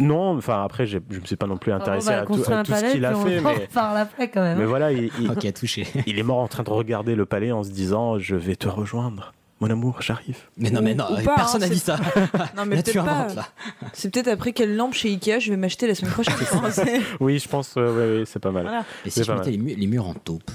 non, 0.00 0.36
enfin 0.36 0.62
après, 0.64 0.86
je 0.86 0.98
ne 0.98 1.18
me 1.20 1.24
suis 1.26 1.36
pas 1.36 1.46
non 1.46 1.56
plus 1.58 1.72
intéressé 1.72 2.10
à 2.10 2.24
tout, 2.24 2.32
à 2.48 2.64
ce 2.64 2.92
qu'il 2.92 3.04
a 3.04 3.14
fait, 3.14 3.40
mais, 3.40 3.52
reparle 3.66 3.98
après 3.98 4.28
quand 4.28 4.40
même. 4.42 4.58
mais 4.58 4.64
voilà, 4.64 4.90
il, 4.92 5.10
il- 5.20 5.30
Ok, 5.36 5.52
touché. 5.52 5.86
il 6.06 6.18
est 6.18 6.22
mort 6.22 6.38
en 6.38 6.48
train 6.48 6.62
de 6.62 6.70
regarder 6.70 7.14
le 7.14 7.26
palais 7.26 7.52
en 7.52 7.62
se 7.62 7.70
disant 7.70 8.18
Je 8.18 8.34
vais 8.36 8.56
te 8.56 8.68
rejoindre. 8.68 9.32
Mon 9.60 9.70
amour, 9.70 10.02
j'arrive. 10.02 10.36
Mais 10.58 10.70
non, 10.70 10.82
mais 10.82 10.94
non, 10.94 11.04
Ou 11.10 11.24
pas, 11.24 11.34
personne 11.36 11.62
hein, 11.62 11.66
n'a 11.68 11.72
dit 11.72 11.78
ça. 11.78 11.96
Non, 12.56 12.66
mais 12.66 12.76
Là, 12.76 12.82
tu 12.82 12.98
inventes, 12.98 13.34
là. 13.34 13.46
C'est 13.94 14.10
peut-être 14.12 14.28
après 14.28 14.52
quelle 14.52 14.76
lampe 14.76 14.92
chez 14.92 15.08
Ikea 15.08 15.40
je 15.40 15.50
vais 15.50 15.56
m'acheter 15.56 15.86
la 15.86 15.94
semaine 15.94 16.12
prochaine. 16.12 16.34
Oui, 17.20 17.38
je 17.38 17.48
pense, 17.48 17.74
euh, 17.78 17.86
ouais, 18.14 18.18
ouais, 18.20 18.24
c'est 18.26 18.38
pas 18.38 18.50
mal. 18.50 18.64
Voilà. 18.64 18.84
Et 19.06 19.10
C'est 19.10 19.22
si 19.22 19.26
je 19.26 19.32
mettais 19.32 19.50
les, 19.52 19.56
mu- 19.58 19.74
les 19.74 19.86
murs 19.86 20.08
en 20.08 20.12
taupe 20.14 20.50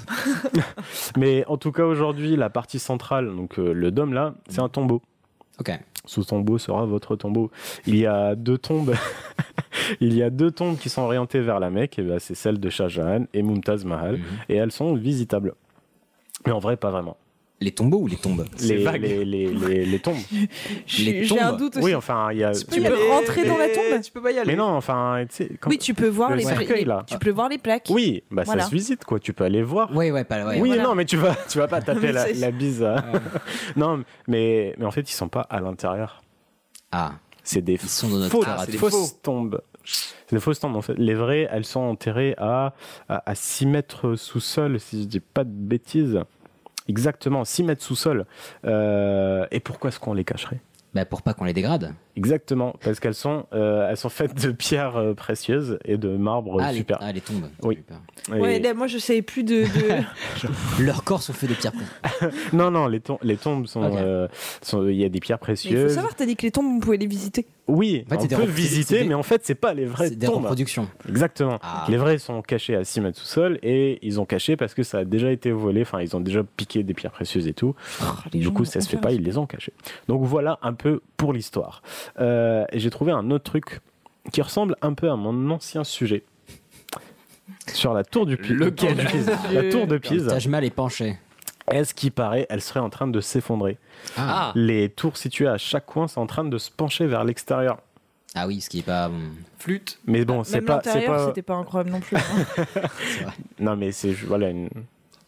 Mais 1.16 1.44
en 1.48 1.56
tout 1.56 1.72
cas, 1.72 1.84
aujourd'hui, 1.84 2.36
la 2.36 2.48
partie 2.50 2.78
centrale, 2.78 3.34
donc 3.34 3.58
euh, 3.58 3.72
le 3.72 3.90
dôme 3.90 4.12
là, 4.14 4.34
c'est 4.48 4.60
un 4.60 4.68
tombeau. 4.68 5.02
Ok. 5.58 5.70
Ce 6.04 6.20
tombeau 6.20 6.58
sera 6.58 6.84
votre 6.86 7.16
tombeau. 7.16 7.50
Il 7.86 7.96
y 7.96 8.06
a 8.06 8.34
deux 8.34 8.58
tombes. 8.58 8.94
Il 10.00 10.14
y 10.14 10.22
a 10.22 10.30
deux 10.30 10.50
tombes 10.50 10.76
qui 10.78 10.88
sont 10.88 11.02
orientées 11.02 11.40
vers 11.40 11.60
la 11.60 11.70
Mecque. 11.70 11.98
Et 11.98 12.02
ben, 12.02 12.18
c'est 12.18 12.34
celle 12.34 12.58
de 12.58 12.70
Shah 12.70 12.88
Jahan 12.88 13.24
et 13.34 13.42
Mumtaz 13.42 13.84
Mahal. 13.84 14.16
Mhm. 14.16 14.22
Et 14.48 14.56
elles 14.56 14.72
sont 14.72 14.94
visitables. 14.94 15.54
Mais 16.46 16.52
en 16.52 16.58
vrai, 16.58 16.76
pas 16.76 16.90
vraiment. 16.90 17.16
Les 17.62 17.70
tombeaux 17.70 17.98
ou 18.00 18.06
les 18.06 18.16
tombes 18.16 18.44
Les, 18.60 18.78
les, 18.98 19.24
les, 19.24 19.46
les, 19.46 19.84
les 19.86 19.98
tombes. 20.00 20.16
J'ai 20.86 21.26
un 21.40 21.52
doute 21.52 21.76
aussi. 21.76 21.84
Oui, 21.86 21.94
enfin, 21.94 22.28
il 22.32 22.38
y 22.38 22.44
a. 22.44 22.52
Tu 22.52 22.64
peux, 22.82 23.08
rentrer 23.10 23.44
dans 23.44 23.56
la 23.56 23.68
tombe 23.68 24.00
Tu 24.02 24.10
peux 24.10 24.20
pas 24.20 24.32
y 24.32 24.38
aller. 24.38 24.50
Mais 24.50 24.56
non, 24.56 24.68
enfin, 24.68 25.24
tu 25.28 25.36
sais. 25.36 25.50
Oui, 25.66 25.78
tu 25.78 25.94
peux 25.94 26.08
voir 26.08 26.30
le 26.30 26.36
les, 26.36 26.42
cercueil, 26.42 26.80
les- 26.80 26.84
là. 26.84 27.04
Tu 27.06 27.18
peux 27.18 27.30
voir 27.30 27.48
les 27.48 27.58
plaques. 27.58 27.86
Oui, 27.90 28.24
bah 28.30 28.42
Voilà. 28.44 28.64
ça 28.64 28.68
se 28.70 28.74
visite 28.74 29.04
quoi. 29.04 29.20
Tu 29.20 29.32
peux 29.32 29.44
aller 29.44 29.62
voir. 29.62 29.90
Oui, 29.94 30.10
ouais, 30.10 30.24
pas 30.24 30.44
ouais. 30.44 30.60
oui, 30.60 30.68
voilà. 30.68 30.82
non, 30.82 30.94
mais 30.94 31.04
tu 31.04 31.16
vas, 31.16 31.36
tu 31.48 31.58
vas 31.58 31.68
pas 31.68 31.80
taper 31.80 32.12
la, 32.12 32.50
bise. 32.50 32.82
à- 32.82 33.04
non, 33.76 34.02
mais, 34.26 34.74
mais 34.78 34.84
en 34.84 34.90
fait, 34.90 35.08
ils 35.08 35.14
sont 35.14 35.28
pas 35.28 35.42
à 35.42 35.60
l'intérieur. 35.60 36.22
Ah. 36.90 37.12
C'est 37.44 37.62
des 37.62 37.76
sont 37.78 38.08
dans 38.08 38.18
notre 38.18 38.30
fausses, 38.30 38.46
à 38.46 38.66
des 38.66 38.76
fausses 38.78 39.20
tombes. 39.22 39.60
C'est 39.84 40.36
des 40.36 40.40
fausses 40.40 40.60
tombes. 40.60 40.76
En 40.76 40.82
fait, 40.82 40.94
les 40.96 41.14
vraies, 41.14 41.48
elles 41.50 41.64
sont 41.64 41.80
enterrées 41.80 42.34
à, 42.38 42.72
à, 43.08 43.30
à 43.30 43.34
6 43.34 43.66
mètres 43.66 44.14
sous 44.14 44.40
sol, 44.40 44.78
si 44.78 45.02
je 45.02 45.06
dis 45.08 45.20
pas 45.20 45.42
de 45.44 45.50
bêtises. 45.50 46.20
Exactement, 46.88 47.44
6 47.44 47.62
mètres 47.62 47.82
sous 47.82 47.96
sol. 47.96 48.26
Euh, 48.64 49.46
et 49.50 49.60
pourquoi 49.60 49.88
est-ce 49.88 50.00
qu'on 50.00 50.14
les 50.14 50.24
cacherait? 50.24 50.60
Bah 50.94 51.06
pour 51.06 51.22
pas 51.22 51.32
qu'on 51.32 51.46
les 51.46 51.54
dégrade. 51.54 51.94
Exactement, 52.16 52.74
parce 52.84 53.00
qu'elles 53.00 53.14
sont, 53.14 53.46
euh, 53.54 53.88
elles 53.88 53.96
sont 53.96 54.10
faites 54.10 54.34
de 54.46 54.52
pierres 54.52 54.96
euh, 54.98 55.14
précieuses 55.14 55.78
et 55.86 55.96
de 55.96 56.18
marbre 56.18 56.58
Ah, 56.60 56.70
les, 56.70 56.76
super. 56.78 56.98
ah, 57.00 57.10
les 57.12 57.22
tombes. 57.22 57.48
Oui. 57.62 57.78
Et- 58.28 58.38
Ouais, 58.38 58.58
là, 58.58 58.74
moi 58.74 58.88
je 58.88 58.98
savais 58.98 59.22
plus 59.22 59.42
de. 59.42 59.62
de- 59.62 60.82
Leurs 60.84 61.02
corps 61.02 61.22
sont 61.22 61.32
faits 61.32 61.48
de 61.48 61.54
pierres 61.54 61.72
précieuses. 61.72 62.30
non, 62.52 62.70
non, 62.70 62.88
les, 62.88 63.00
tom- 63.00 63.16
les 63.22 63.38
tombes 63.38 63.66
sont. 63.66 63.82
Euh, 63.96 64.28
Il 64.74 64.92
y 64.96 65.04
a 65.06 65.08
des 65.08 65.20
pierres 65.20 65.38
Mais 65.48 65.54
il 65.54 65.56
faut 65.56 65.62
précieuses. 65.70 65.94
savoir, 65.94 66.14
t'as 66.14 66.26
dit 66.26 66.36
que 66.36 66.42
les 66.42 66.50
tombes, 66.50 66.66
on 66.76 66.80
pouvait 66.80 66.98
les 66.98 67.06
visiter. 67.06 67.46
Oui, 67.68 68.04
En 68.10 68.18
fait, 68.18 68.34
on 68.34 68.38
peut 68.40 68.44
visiter, 68.44 69.02
des- 69.02 69.08
mais 69.08 69.14
en 69.14 69.22
fait, 69.22 69.42
c'est 69.44 69.54
pas 69.54 69.72
les 69.72 69.84
vraies 69.84 70.08
C'est 70.08 70.16
des 70.16 70.26
tombes. 70.26 70.42
reproductions. 70.42 70.88
Exactement. 71.08 71.58
Ah. 71.62 71.86
Les 71.88 71.96
vrais 71.96 72.18
sont 72.18 72.42
cachés 72.42 72.74
à 72.74 72.82
6 72.84 73.00
mètres 73.00 73.18
sous 73.18 73.24
sol 73.26 73.58
et 73.62 73.98
ils 74.04 74.20
ont 74.20 74.24
caché 74.26 74.56
parce 74.56 74.74
que 74.74 74.82
ça 74.82 74.98
a 74.98 75.04
déjà 75.04 75.30
été 75.30 75.52
volé. 75.52 75.82
Enfin, 75.82 76.00
ils 76.00 76.16
ont 76.16 76.20
déjà 76.20 76.42
piqué 76.42 76.82
des 76.82 76.92
pierres 76.92 77.12
précieuses 77.12 77.46
et 77.46 77.54
tout. 77.54 77.74
les 78.32 78.40
du 78.40 78.50
coup, 78.50 78.64
ça 78.64 78.80
se 78.80 78.88
fait 78.88 78.96
pas, 78.96 79.12
ils 79.12 79.22
les 79.22 79.38
ont 79.38 79.46
cachés. 79.46 79.72
Donc 80.08 80.24
voilà 80.24 80.58
un 80.62 80.72
peu 80.74 81.00
pour 81.16 81.32
l'histoire. 81.32 81.82
Euh, 82.20 82.64
et 82.72 82.80
j'ai 82.80 82.90
trouvé 82.90 83.12
un 83.12 83.30
autre 83.30 83.44
truc 83.44 83.80
qui 84.32 84.42
ressemble 84.42 84.76
un 84.82 84.92
peu 84.94 85.08
à 85.10 85.16
mon 85.16 85.50
ancien 85.50 85.84
sujet. 85.84 86.24
Sur 87.72 87.94
la 87.94 88.02
tour 88.02 88.26
du 88.26 88.36
Pise. 88.36 88.52
Lequel 88.52 88.96
La 89.52 89.70
tour, 89.70 89.86
de 89.86 89.98
Pise. 89.98 90.26
Taj 90.26 90.48
Mahal 90.48 90.64
est 90.64 90.70
penché. 90.70 91.16
Est-ce 91.70 91.94
qu'il 91.94 92.12
paraît, 92.12 92.46
elle 92.50 92.60
serait 92.60 92.80
en 92.80 92.90
train 92.90 93.06
de 93.06 93.20
s'effondrer 93.20 93.78
Ah. 94.16 94.52
Les 94.54 94.88
tours 94.88 95.16
situées 95.16 95.46
à 95.48 95.58
chaque 95.58 95.86
coin 95.86 96.08
sont 96.08 96.20
en 96.20 96.26
train 96.26 96.44
de 96.44 96.58
se 96.58 96.70
pencher 96.70 97.06
vers 97.06 97.24
l'extérieur. 97.24 97.78
Ah 98.34 98.46
oui, 98.46 98.60
ce 98.60 98.68
qui 98.70 98.80
est 98.80 98.82
pas. 98.82 99.06
hum, 99.06 99.34
Flûte. 99.58 99.98
Mais 100.06 100.24
bon, 100.24 100.42
c'est 100.42 100.56
Même 100.56 100.64
pas, 100.64 100.80
c'est 100.82 100.88
l'intérieur, 100.94 101.16
pas. 101.16 101.26
c'était 101.26 101.42
pas 101.42 101.54
incroyable 101.54 101.90
non 101.90 102.00
plus. 102.00 102.16
hein. 102.16 102.66
Non, 103.60 103.76
mais 103.76 103.92
c'est 103.92 104.12
voilà 104.12 104.48
une 104.48 104.68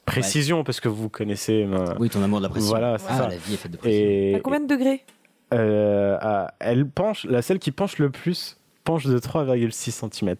précision 0.06 0.64
parce 0.64 0.80
que 0.80 0.88
vous 0.88 1.08
connaissez. 1.08 1.64
ma- 1.66 1.94
Oui, 1.98 2.08
ton 2.10 2.22
amour 2.22 2.38
de 2.40 2.44
la 2.44 2.48
pression. 2.48 2.70
Voilà, 2.70 2.98
c'est 2.98 3.06
Ah, 3.10 3.16
ça. 3.18 3.28
la 3.28 3.36
vie 3.36 3.54
est 3.54 3.56
faite 3.58 3.72
de 3.72 3.76
pression. 3.76 4.00
Et 4.00 4.34
à 4.36 4.40
combien 4.40 4.60
de 4.60 4.66
degrés? 4.66 5.04
Euh, 5.52 6.16
à- 6.20 6.54
elle 6.60 6.86
penche, 6.88 7.24
la 7.26 7.42
celle 7.42 7.58
qui 7.58 7.70
penche 7.70 7.98
le 7.98 8.10
plus 8.10 8.56
penche 8.84 9.04
de 9.06 9.18
3,6 9.18 9.92
cm. 9.92 10.34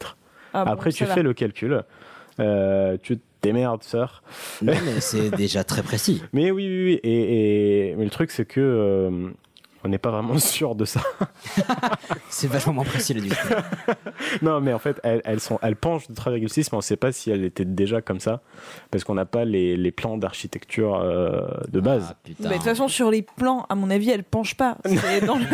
Ah 0.54 0.64
Après, 0.66 0.90
tu 0.90 1.04
va. 1.04 1.14
fais 1.14 1.22
le 1.22 1.34
calcul. 1.34 1.82
Euh, 2.40 2.96
tu 3.02 3.18
te 3.44 3.48
démerdes, 3.48 3.82
sœur. 3.82 4.22
Non, 4.62 4.72
mais 4.84 5.00
c'est 5.00 5.30
déjà 5.30 5.64
très 5.64 5.82
précis. 5.82 6.22
Mais 6.32 6.50
oui, 6.50 6.66
oui, 6.68 6.84
oui. 6.84 7.00
Et, 7.02 7.90
et- 7.90 7.94
mais 7.96 8.04
le 8.04 8.10
truc, 8.10 8.30
c'est 8.30 8.44
que 8.46 8.60
euh, 8.60 9.30
on 9.85 9.89
n'est 9.89 9.98
pas 9.98 10.11
vraiment 10.11 10.39
sûr 10.39 10.74
de 10.74 10.85
ça. 10.85 11.01
C'est 12.31 12.48
vachement 12.48 12.73
moins 12.73 12.85
précis 12.85 13.15
le 13.15 13.23
non, 14.43 14.61
mais 14.61 14.73
en 14.73 14.78
fait, 14.78 14.98
elles, 15.05 15.23
elles 15.24 15.40
sont, 15.40 15.59
elles 15.62 15.77
penchent 15.77 16.09
de 16.09 16.15
3,6, 16.15 16.59
mais 16.59 16.74
on 16.74 16.77
ne 16.78 16.82
sait 16.82 16.97
pas 16.97 17.12
si 17.12 17.31
elles 17.31 17.44
étaient 17.44 17.65
déjà 17.65 18.01
comme 18.02 18.20
ça, 18.20 18.40
parce 18.90 19.05
qu'on 19.05 19.15
n'a 19.15 19.24
pas 19.24 19.44
les, 19.44 19.77
les 19.77 19.93
plans 19.93 20.16
d'architecture 20.19 20.97
euh, 20.97 21.40
de 21.69 21.81
base. 21.81 22.09
Ah, 22.11 22.16
putain. 22.24 22.48
De 22.48 22.55
toute 22.55 22.62
façon, 22.62 22.89
sur 22.89 23.11
les 23.11 23.23
plans, 23.23 23.66
à 23.69 23.74
mon 23.74 23.90
avis, 23.90 24.11
elle 24.11 24.24
penche 24.24 24.55
pas. 24.56 24.77
C'est 24.85 25.24
dans 25.24 25.36
le... 25.36 25.44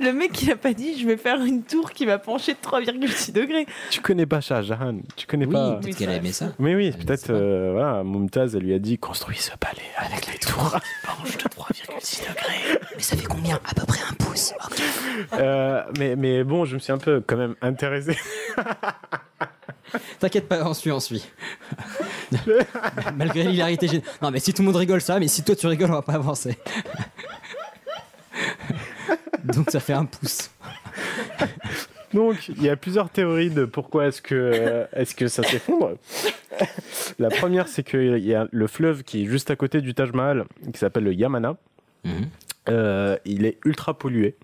le 0.00 0.12
mec, 0.12 0.40
il 0.42 0.50
a 0.50 0.56
pas 0.56 0.72
dit 0.72 0.98
je 0.98 1.06
vais 1.06 1.16
faire 1.16 1.42
une 1.44 1.62
tour 1.62 1.92
qui 1.92 2.06
va 2.06 2.18
pencher 2.18 2.52
de 2.54 2.58
3,6 2.58 3.32
degrés. 3.32 3.66
Tu 3.90 4.00
connais 4.00 4.26
pas 4.26 4.40
ça, 4.40 4.62
Jahan. 4.62 4.96
Tu 5.16 5.26
connais 5.26 5.46
Oui, 5.46 5.52
pas. 5.52 5.74
peut-être 5.82 5.96
qu'elle 5.96 6.10
a 6.10 6.16
aimé 6.16 6.32
ça. 6.32 6.52
Mais 6.58 6.74
oui, 6.74 6.88
ne 6.88 6.92
peut-être, 7.04 7.26
pas. 7.28 7.32
euh, 7.34 7.70
voilà, 7.72 8.04
Mumtaz, 8.04 8.54
elle 8.56 8.62
lui 8.62 8.74
a 8.74 8.78
dit 8.78 8.98
construis 8.98 9.36
ce 9.36 9.52
palais 9.56 9.82
avec 9.98 10.26
les 10.32 10.38
tours. 10.38 10.76
Penche 11.04 11.36
de 11.38 11.42
3,6 11.48 12.20
degrés. 12.28 12.51
Mais 12.96 13.02
ça 13.02 13.16
fait 13.16 13.26
combien? 13.26 13.56
À 13.64 13.74
peu 13.74 13.84
près 13.86 14.00
un 14.08 14.12
pouce. 14.14 14.52
Ok. 14.64 14.82
Euh, 15.34 15.82
mais, 15.98 16.16
mais 16.16 16.44
bon, 16.44 16.64
je 16.64 16.74
me 16.74 16.80
suis 16.80 16.92
un 16.92 16.98
peu 16.98 17.22
quand 17.26 17.36
même 17.36 17.54
intéressé. 17.62 18.16
T'inquiète 20.18 20.48
pas, 20.48 20.64
on 20.66 20.74
suit, 20.74 20.90
on 20.92 21.00
suit. 21.00 21.26
Malgré 23.16 23.44
l'hilarité 23.44 23.86
gén- 23.86 24.02
Non, 24.22 24.30
mais 24.30 24.40
si 24.40 24.52
tout 24.54 24.62
le 24.62 24.66
monde 24.66 24.76
rigole, 24.76 25.00
ça, 25.00 25.18
mais 25.18 25.28
si 25.28 25.42
toi 25.44 25.54
tu 25.54 25.66
rigoles, 25.66 25.90
on 25.90 25.94
va 25.94 26.02
pas 26.02 26.14
avancer. 26.14 26.56
Donc 29.44 29.70
ça 29.70 29.80
fait 29.80 29.92
un 29.92 30.04
pouce. 30.04 30.50
Donc, 32.14 32.48
il 32.48 32.62
y 32.62 32.68
a 32.68 32.76
plusieurs 32.76 33.08
théories 33.10 33.50
de 33.50 33.64
pourquoi 33.64 34.06
est-ce 34.06 34.20
que, 34.22 34.34
euh, 34.34 34.84
est-ce 34.92 35.14
que 35.14 35.28
ça 35.28 35.42
s'effondre. 35.42 35.92
La 37.18 37.28
première, 37.30 37.68
c'est 37.68 37.82
qu'il 37.82 38.18
y 38.18 38.34
a 38.34 38.46
le 38.50 38.66
fleuve 38.66 39.02
qui 39.02 39.24
est 39.24 39.26
juste 39.26 39.50
à 39.50 39.56
côté 39.56 39.80
du 39.80 39.94
Taj 39.94 40.12
Mahal, 40.12 40.44
qui 40.72 40.78
s'appelle 40.78 41.04
le 41.04 41.14
Yamana. 41.14 41.56
Mhm. 42.04 42.28
Il 42.68 43.44
est 43.44 43.58
ultra 43.64 43.98
pollué. 43.98 44.36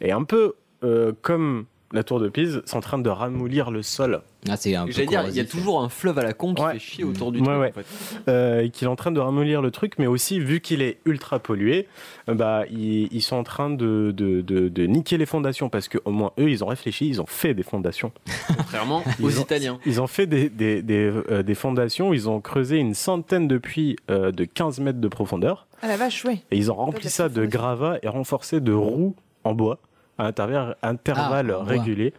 Et 0.00 0.12
un 0.12 0.24
peu 0.24 0.54
euh, 0.84 1.12
comme 1.22 1.66
la 1.92 2.02
tour 2.02 2.18
de 2.20 2.28
Pise, 2.28 2.62
c'est 2.64 2.76
en 2.76 2.80
train 2.80 2.98
de 2.98 3.08
ramollir 3.08 3.70
le 3.70 3.82
sol. 3.82 4.22
Ah, 4.48 4.56
c'est 4.56 4.74
un 4.76 4.86
peu 4.86 4.92
J'allais 4.92 5.06
dire, 5.06 5.24
il 5.28 5.34
y 5.34 5.40
a 5.40 5.44
toujours 5.44 5.80
un 5.82 5.88
fleuve 5.88 6.18
à 6.18 6.22
la 6.22 6.32
con 6.32 6.54
qui 6.54 6.62
Ouais. 6.62 6.74
fait 6.74 6.78
chier 6.78 7.04
autour 7.04 7.32
du 7.32 7.40
Ouais, 7.40 7.46
truc. 7.46 7.58
ouais. 7.60 7.70
en 7.70 7.72
fait. 7.72 8.30
Euh, 8.30 8.68
qu'il 8.68 8.86
est 8.86 8.90
en 8.90 8.96
train 8.96 9.10
de 9.12 9.18
ramollir 9.20 9.62
le 9.62 9.70
truc, 9.70 9.94
mais 9.98 10.06
aussi, 10.06 10.38
vu 10.40 10.60
qu'il 10.60 10.82
est 10.82 10.98
ultra 11.04 11.38
pollué, 11.38 11.86
euh, 12.28 12.34
bah, 12.34 12.64
ils, 12.70 13.08
ils 13.12 13.22
sont 13.22 13.36
en 13.36 13.42
train 13.44 13.70
de, 13.70 14.12
de, 14.16 14.40
de, 14.42 14.68
de 14.68 14.82
niquer 14.86 15.16
les 15.16 15.26
fondations, 15.26 15.68
parce 15.68 15.88
qu'au 15.88 16.10
moins, 16.10 16.32
eux, 16.38 16.50
ils 16.50 16.62
ont 16.62 16.68
réfléchi, 16.68 17.08
ils 17.08 17.20
ont 17.20 17.26
fait 17.26 17.54
des 17.54 17.62
fondations. 17.62 18.12
Contrairement 18.56 19.02
aux 19.22 19.38
ont- 19.38 19.42
Italiens. 19.42 19.78
Ils 19.86 20.00
ont 20.00 20.06
fait 20.06 20.26
des, 20.26 20.48
des, 20.48 20.82
des, 20.82 21.10
euh, 21.30 21.42
des 21.42 21.54
fondations, 21.54 22.12
ils 22.12 22.28
ont 22.28 22.40
creusé 22.40 22.76
une 22.78 22.94
centaine 22.94 23.48
de 23.48 23.58
puits 23.58 23.96
euh, 24.10 24.32
de 24.32 24.44
15 24.44 24.80
mètres 24.80 25.00
de 25.00 25.08
profondeur, 25.08 25.66
Ah 25.82 25.88
la 25.88 25.96
vache, 25.96 26.24
ouais. 26.24 26.42
et 26.50 26.56
ils 26.56 26.70
ont 26.70 26.74
rempli 26.76 27.08
ça 27.08 27.28
de 27.28 27.46
gravats 27.46 27.98
et 28.02 28.08
renforcé 28.08 28.60
de 28.60 28.72
roues 28.72 29.14
en 29.44 29.54
bois 29.54 29.78
à 30.18 30.26
intervalles, 30.26 30.76
intervalles 30.82 31.56
Ah, 31.60 31.64
réguliers. 31.64 32.12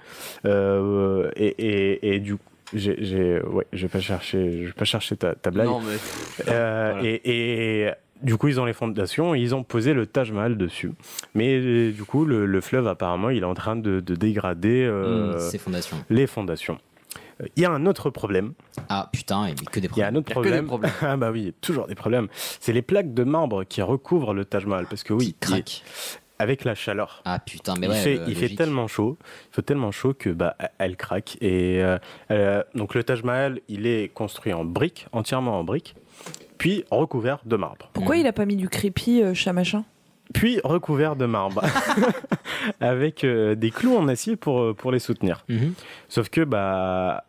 Euh, 0.46 1.30
et, 1.36 1.48
et, 1.48 2.16
et 2.16 2.20
du 2.20 2.36
coup, 2.36 2.42
j'ai, 2.74 2.96
j'ai- 3.04 3.42
ouais, 3.42 3.66
je 3.74 3.84
vais 3.84 3.88
pas 3.88 4.00
chercher, 4.02 4.62
je 4.64 4.68
vais 4.68 4.74
pas 4.74 4.86
chercher 4.86 5.16
ta, 5.18 5.36
ta 5.36 5.52
blague. 5.52 5.68
Non, 5.68 5.80
mais. 5.82 5.96
Euh, 6.52 6.92
Voilà. 6.94 7.08
et, 7.08 7.84
et 7.88 7.92
du 8.24 8.36
coup, 8.38 8.48
ils 8.48 8.60
ont 8.60 8.66
les 8.66 8.74
fondations, 8.74 9.36
et 9.36 9.40
ils 9.40 9.54
ont 9.56 9.64
posé 9.64 9.94
le 9.94 10.06
Taj 10.06 10.32
Mahal 10.32 10.58
dessus. 10.58 10.92
Mais 11.36 11.58
euh, 11.60 11.92
du 11.92 12.04
coup, 12.04 12.26
le, 12.26 12.46
le 12.46 12.62
fleuve, 12.62 12.88
apparemment, 12.88 13.30
il 13.30 13.44
est 13.44 13.46
en 13.46 13.54
train 13.54 13.76
de, 13.76 14.00
de 14.00 14.16
dégrader 14.16 14.84
euh, 14.86 15.36
Mmh, 15.36 15.40
ces 15.40 15.58
fondations. 15.58 15.98
les 16.10 16.28
fondations. 16.28 16.78
Il 17.56 17.62
y 17.62 17.66
a 17.66 17.72
un 17.72 17.86
autre 17.86 18.10
problème. 18.10 18.54
Ah 18.90 19.10
putain, 19.14 19.54
que 19.72 19.80
des 19.80 19.88
Il 19.96 19.98
y 20.00 20.02
a 20.02 20.08
un 20.08 20.14
problèmes. 20.14 20.18
autre 20.18 20.32
Il 20.32 20.36
y 20.36 20.40
a 20.40 20.42
que 20.42 20.62
des 20.62 20.66
problème. 20.66 20.66
problèmes. 20.66 20.92
ah 21.04 21.18
bah 21.18 21.30
oui, 21.32 21.54
toujours 21.62 21.86
des 21.86 21.94
problèmes. 21.94 22.28
C'est 22.60 22.74
les 22.74 22.82
plaques 22.82 23.14
de 23.14 23.24
marbre 23.24 23.64
qui 23.64 23.84
recouvrent 23.84 24.34
le 24.34 24.44
Taj 24.44 24.66
Mahal. 24.66 24.88
Parce 24.90 25.04
que 25.04 25.14
oui, 25.14 25.26
Qui 25.28 25.34
craquent. 25.40 25.84
Avec 26.40 26.64
la 26.66 26.76
chaleur. 26.76 27.22
Ah 27.26 27.40
putain, 27.40 27.74
mais 27.80 27.88
il 27.88 27.90
ouais. 27.92 27.96
fait, 27.96 28.20
euh, 28.20 28.26
il 28.28 28.36
fait 28.36 28.50
tellement 28.56 28.88
chaud, 28.88 29.18
il 29.52 29.56
fait 29.56 29.62
tellement 29.64 29.92
chaud 29.92 30.14
que 30.14 30.30
bah 30.30 30.56
elle 30.78 30.96
craque 30.98 31.38
et 31.42 31.82
euh, 31.84 31.98
euh, 32.32 32.64
donc 32.76 32.94
le 32.96 33.04
Taj 33.04 33.24
Mahal, 33.24 33.60
il 33.68 33.88
est 33.88 34.10
construit 34.14 34.54
en 34.54 34.64
briques, 34.66 35.08
entièrement 35.12 35.60
en 35.60 35.64
briques, 35.64 35.96
puis 36.58 36.84
recouvert 36.92 37.40
de 37.46 37.56
marbre, 37.56 37.90
Pourquoi 37.94 38.18
il 38.18 38.28
a 38.28 38.34
pas 38.34 38.46
mis 38.46 38.56
du 38.56 38.70
crépi, 38.70 39.22
euh, 39.22 39.34
chat 39.34 39.54
machin? 39.54 39.84
Puis 40.34 40.60
recouvert 40.64 41.16
de 41.16 41.26
marbre 41.26 41.64
avec 42.82 43.24
euh, 43.24 43.56
des 43.56 43.72
clous 43.72 43.96
en 43.96 44.08
acier 44.10 44.36
pour 44.36 44.76
pour 44.76 44.92
les 44.92 45.00
soutenir. 45.00 45.46
Mhm. 45.48 45.74
Sauf 46.10 46.30
que 46.30 46.42
bah 46.42 47.24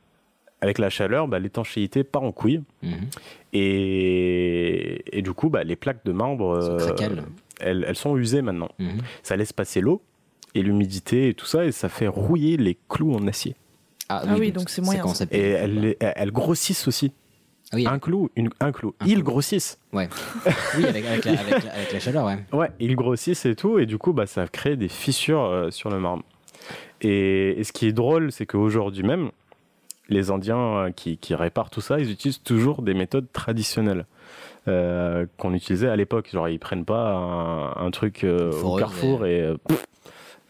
avec 0.60 0.78
la 0.78 0.90
chaleur, 0.90 1.28
bah, 1.28 1.38
l'étanchéité 1.38 2.02
part 2.02 2.24
en 2.24 2.32
couille 2.32 2.62
Mhm. 2.82 3.06
et, 3.52 5.18
et 5.18 5.22
du 5.22 5.32
coup 5.32 5.48
bah, 5.48 5.62
les 5.64 5.76
plaques 5.76 6.04
de 6.04 6.12
marbre 6.12 6.60
Sont 6.60 6.72
euh. 7.02 7.22
Elles, 7.60 7.84
elles 7.86 7.96
sont 7.96 8.16
usées 8.16 8.42
maintenant. 8.42 8.70
Mhm. 8.78 8.98
Ça 9.22 9.36
laisse 9.36 9.52
passer 9.52 9.80
l'eau 9.80 10.02
et 10.54 10.62
l'humidité 10.62 11.28
et 11.28 11.34
tout 11.34 11.46
ça 11.46 11.64
et 11.64 11.72
ça 11.72 11.88
fait 11.88 12.08
rouiller 12.08 12.56
les 12.56 12.78
clous 12.88 13.14
en 13.14 13.26
acier. 13.26 13.54
Ah 14.08 14.22
oui, 14.38 14.52
donc 14.52 14.70
c'est 14.70 14.80
moyen, 14.80 15.06
ça. 15.08 15.26
Et 15.30 15.50
elles, 16.00 16.30
grossissent 16.32 16.88
aussi. 16.88 17.12
Ah 17.70 17.76
oui, 17.76 17.86
Un 17.86 17.98
clou, 17.98 18.30
une, 18.36 18.48
un 18.60 18.72
clou. 18.72 18.94
Un 19.00 19.06
Ils 19.06 19.16
clou. 19.16 19.24
grossissent. 19.24 19.78
ouais. 19.92 20.08
oui 20.78 20.86
avec, 20.86 21.04
avec, 21.04 21.24
la, 21.26 21.32
avec, 21.38 21.64
la, 21.64 21.72
avec 21.74 21.92
la 21.92 22.00
chaleur, 22.00 22.24
ouais. 22.24 22.38
Ouais, 22.52 22.70
ils 22.80 22.96
grossissent 22.96 23.44
et 23.44 23.54
tout, 23.54 23.78
et 23.78 23.84
du 23.84 23.98
coup, 23.98 24.14
bah, 24.14 24.26
ça 24.26 24.48
crée 24.48 24.76
des 24.76 24.88
fissures 24.88 25.42
euh, 25.44 25.70
sur 25.70 25.90
le 25.90 26.00
marbre. 26.00 26.22
Et, 27.02 27.60
et 27.60 27.64
ce 27.64 27.72
qui 27.72 27.86
est 27.86 27.92
drôle, 27.92 28.32
c'est 28.32 28.46
qu'aujourd'hui 28.46 29.02
même, 29.02 29.30
les 30.08 30.30
Indiens 30.30 30.56
euh, 30.78 30.90
qui, 30.90 31.18
qui 31.18 31.34
réparent 31.34 31.68
tout 31.68 31.82
ça, 31.82 31.98
ils 32.00 32.10
utilisent 32.10 32.42
toujours 32.42 32.80
des 32.80 32.94
méthodes 32.94 33.30
traditionnelles 33.34 34.06
euh, 34.68 35.26
qu'on 35.36 35.54
utilisait 35.54 35.88
à 35.88 35.96
l'époque. 35.96 36.28
Genre, 36.32 36.48
ils 36.48 36.58
prennent 36.58 36.84
pas 36.84 37.12
un, 37.12 37.86
un 37.86 37.90
truc 37.90 38.24
euh, 38.24 38.52
au 38.62 38.76
carrefour 38.76 39.26
et, 39.26 39.42
euh, 39.42 39.56
pff, 39.66 39.84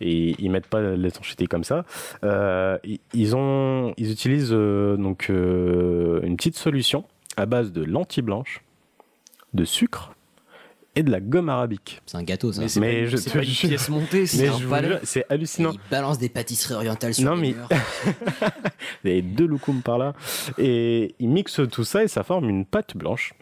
et 0.01 0.35
ils 0.39 0.51
mettent 0.51 0.67
pas 0.69 0.81
l'étanchéité 0.81 1.47
comme 1.47 1.65
ça. 1.65 1.85
Euh, 2.25 2.79
ils, 2.85 3.01
ils 3.15 3.35
ont, 3.37 3.95
ils 3.97 4.11
utilisent 4.13 4.53
euh, 4.53 4.97
donc 4.97 5.29
euh, 5.31 6.21
une 6.23 6.37
petite 6.37 6.57
solution 6.57 7.05
à 7.37 7.47
base 7.47 7.73
de 7.73 7.83
lentilles 7.85 8.23
blanches, 8.23 8.63
de 9.55 9.65
sucre 9.65 10.13
et 10.97 11.03
de 11.05 11.11
la 11.13 11.21
gomme 11.21 11.49
arabique. 11.49 12.01
C'est 12.07 12.17
un 12.17 12.25
gâteau, 12.25 12.51
ça. 12.51 12.63
Mais 12.63 12.69
c'est 12.69 12.81
pas 12.81 13.07
je 13.07 13.17
c'est 13.17 13.31
te 13.31 13.39
pas 13.39 13.45
une 13.45 13.51
pièce 13.51 13.89
montée, 13.89 14.27
c'est 14.27 14.43
Mais 14.43 14.49
un 14.49 14.59
je 14.59 14.67
palais. 14.67 14.99
C'est 15.05 15.25
hallucinant. 15.29 15.71
Il 15.73 15.79
balance 15.91 16.19
des 16.19 16.29
pâtisseries 16.29 16.75
orientales 16.75 17.15
sur 17.15 17.25
Non, 17.25 17.37
les 17.37 17.41
mais- 17.41 17.55
murs. 17.55 17.69
Il 19.05 19.15
y 19.15 19.19
a 19.19 19.23
deux 19.23 19.47
loukoums 19.47 19.83
par 19.83 19.99
là. 19.99 20.15
Et 20.59 21.15
ils 21.21 21.29
mixent 21.29 21.61
tout 21.71 21.85
ça 21.85 22.03
et 22.03 22.09
ça 22.09 22.25
forme 22.25 22.49
une 22.49 22.65
pâte 22.65 22.97
blanche 22.97 23.33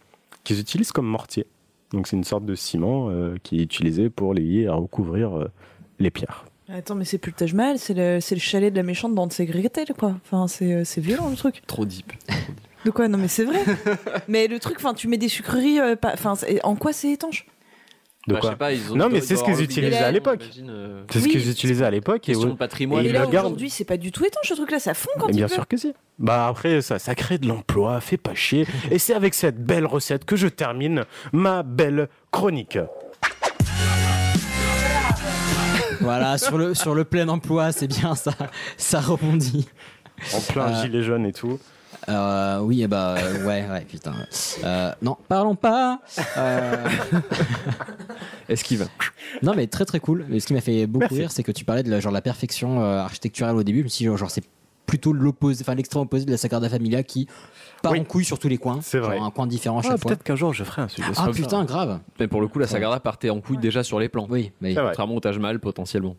qu'ils 0.46 0.60
utilisent 0.60 0.92
comme 0.92 1.06
mortier. 1.06 1.46
Donc 1.90 2.06
c'est 2.06 2.16
une 2.16 2.24
sorte 2.24 2.44
de 2.44 2.54
ciment 2.54 3.10
euh, 3.10 3.34
qui 3.42 3.58
est 3.58 3.62
utilisé 3.62 4.10
pour 4.10 4.32
lier 4.32 4.68
à 4.68 4.74
recouvrir 4.74 5.36
euh, 5.36 5.50
les 5.98 6.10
pierres. 6.10 6.44
Attends, 6.68 6.94
mais 6.94 7.04
c'est 7.04 7.18
plus 7.18 7.30
le 7.30 7.36
Taj 7.36 7.52
Mahal, 7.52 7.78
c'est 7.78 7.94
le, 7.94 8.20
c'est 8.20 8.34
le 8.34 8.40
chalet 8.40 8.72
de 8.72 8.76
la 8.76 8.82
méchante 8.84 9.14
dans 9.14 9.28
ses 9.28 9.44
Gretel, 9.46 9.88
quoi. 9.98 10.16
Enfin, 10.24 10.46
c'est, 10.46 10.72
euh, 10.72 10.84
c'est 10.84 11.00
violent 11.00 11.28
le 11.28 11.36
truc. 11.36 11.62
Trop 11.66 11.84
deep. 11.84 12.12
De 12.84 12.90
quoi? 12.90 13.08
Non, 13.08 13.18
mais 13.18 13.28
c'est 13.28 13.44
vrai. 13.44 13.60
mais 14.28 14.46
le 14.46 14.60
truc, 14.60 14.76
enfin, 14.76 14.94
tu 14.94 15.08
mets 15.08 15.18
des 15.18 15.28
sucreries, 15.28 15.80
enfin, 16.04 16.34
en 16.62 16.76
quoi 16.76 16.92
c'est 16.92 17.10
étanche? 17.10 17.46
De 18.26 18.32
Bah, 18.32 18.38
je 18.38 18.40
quoi 18.40 18.50
sais 18.50 18.56
pas, 18.56 18.72
ils 18.72 18.92
ont- 18.92 18.96
Non, 18.96 19.08
mais 19.08 19.20
c'est 19.20 19.36
ce 19.36 19.44
qu'ils 19.44 19.62
utilisaient 19.62 19.96
à 19.98 20.10
l'époque. 20.10 20.40
euh. 20.68 21.02
C'est 21.10 21.20
ce 21.20 21.24
Oui. 21.26 21.30
qu'ils 21.30 21.48
utilisaient 21.48 21.84
à 21.84 21.90
l'époque. 21.92 22.28
et 22.28 22.34
ouais. 22.34 22.54
patrimoine. 22.54 23.02
Et 23.04 23.06
Et 23.06 23.10
ils 23.10 23.12
là, 23.14 23.20
le 23.24 23.26
gardent. 23.30 23.46
aujourd'hui, 23.46 23.70
c'est 23.70 23.84
pas 23.84 23.96
du 23.96 24.10
tout 24.10 24.24
étanche 24.24 24.48
ce 24.48 24.54
truc-là, 24.54 24.80
ça 24.80 24.94
fond 24.94 25.10
quand 25.18 25.28
Et 25.28 25.30
il 25.32 25.36
bien 25.36 25.46
pleut. 25.46 25.54
sûr 25.54 25.68
que 25.68 25.76
si. 25.76 25.94
Bah 26.18 26.48
après, 26.48 26.80
ça, 26.82 26.98
ça 26.98 27.14
crée 27.14 27.38
de 27.38 27.46
l'emploi, 27.46 28.00
fait 28.00 28.16
pas 28.16 28.34
chier. 28.34 28.66
Et 28.90 28.98
c'est 28.98 29.14
avec 29.14 29.32
cette 29.34 29.64
belle 29.64 29.86
recette 29.86 30.24
que 30.24 30.34
je 30.34 30.48
termine 30.48 31.04
ma 31.32 31.62
belle 31.62 32.08
chronique. 32.32 32.78
Voilà, 36.00 36.36
sur 36.38 36.58
le, 36.58 36.74
sur 36.74 36.94
le 36.94 37.04
plein 37.04 37.28
emploi, 37.28 37.72
c'est 37.72 37.86
bien 37.86 38.14
ça. 38.14 38.32
Ça 38.76 39.00
rebondit. 39.00 39.68
En 40.34 40.40
plein 40.40 40.68
Euh, 40.68 40.82
gilet 40.82 41.02
jaune 41.02 41.26
et 41.26 41.32
tout. 41.32 41.58
Euh, 42.08 42.60
oui, 42.60 42.82
et 42.82 42.86
bah 42.88 43.16
euh, 43.18 43.44
ouais, 43.46 43.66
ouais, 43.68 43.84
putain. 43.88 44.14
Euh, 44.64 44.92
non, 45.02 45.16
parlons 45.28 45.56
pas. 45.56 46.00
Euh, 46.36 46.86
Esquive. 48.48 48.86
non, 49.42 49.54
mais 49.54 49.66
très 49.66 49.84
très 49.84 50.00
cool. 50.00 50.24
Mais 50.28 50.40
ce 50.40 50.46
qui 50.46 50.54
m'a 50.54 50.60
fait 50.60 50.86
beaucoup 50.86 51.00
Merci. 51.04 51.18
rire, 51.18 51.30
c'est 51.32 51.42
que 51.42 51.52
tu 51.52 51.64
parlais 51.64 51.82
de 51.82 51.90
la, 51.90 52.00
genre, 52.00 52.12
la 52.12 52.20
perfection 52.22 52.80
euh, 52.80 52.98
architecturale 53.00 53.56
au 53.56 53.62
début, 53.62 53.80
même 53.80 53.88
si 53.88 54.04
genre, 54.04 54.16
genre, 54.16 54.30
c'est 54.30 54.44
plutôt 54.86 55.12
l'opposé, 55.12 55.64
enfin 55.64 55.74
l'extrême 55.74 56.02
opposé 56.02 56.24
de 56.26 56.30
la 56.30 56.36
Sagrada 56.36 56.68
Familia 56.68 57.02
qui 57.02 57.26
part 57.82 57.90
Oui. 57.90 58.00
en 58.00 58.04
couille 58.04 58.24
sur 58.24 58.38
tous 58.38 58.46
les 58.48 58.56
coins. 58.58 58.78
C'est 58.82 59.00
vrai. 59.00 59.18
Un 59.18 59.30
coin 59.32 59.48
différent 59.48 59.78
à 59.78 59.80
Ah, 59.84 59.88
chaque 59.88 59.98
fois. 60.00 60.10
Peut-être 60.10 60.22
qu'un 60.22 60.36
jour 60.36 60.54
je 60.54 60.62
ferai 60.62 60.82
un 60.82 60.88
sujet 60.88 61.08
Ah 61.16 61.24
sur 61.24 61.32
putain, 61.32 61.64
grave. 61.64 61.98
Mais 62.20 62.28
pour 62.28 62.40
le 62.40 62.46
coup, 62.46 62.60
la 62.60 62.68
Sagrada 62.68 63.00
partait 63.00 63.30
en 63.30 63.40
couille 63.40 63.58
déjà 63.58 63.82
sur 63.82 63.98
les 63.98 64.08
plans. 64.08 64.28
Oui, 64.30 64.52
mais 64.60 64.74
C'est 64.74 64.80
vrai. 64.80 64.90
Contrairement 64.90 65.16
au 65.16 65.20
Taj 65.20 65.38
Mahal 65.40 65.58
potentiellement. 65.58 66.14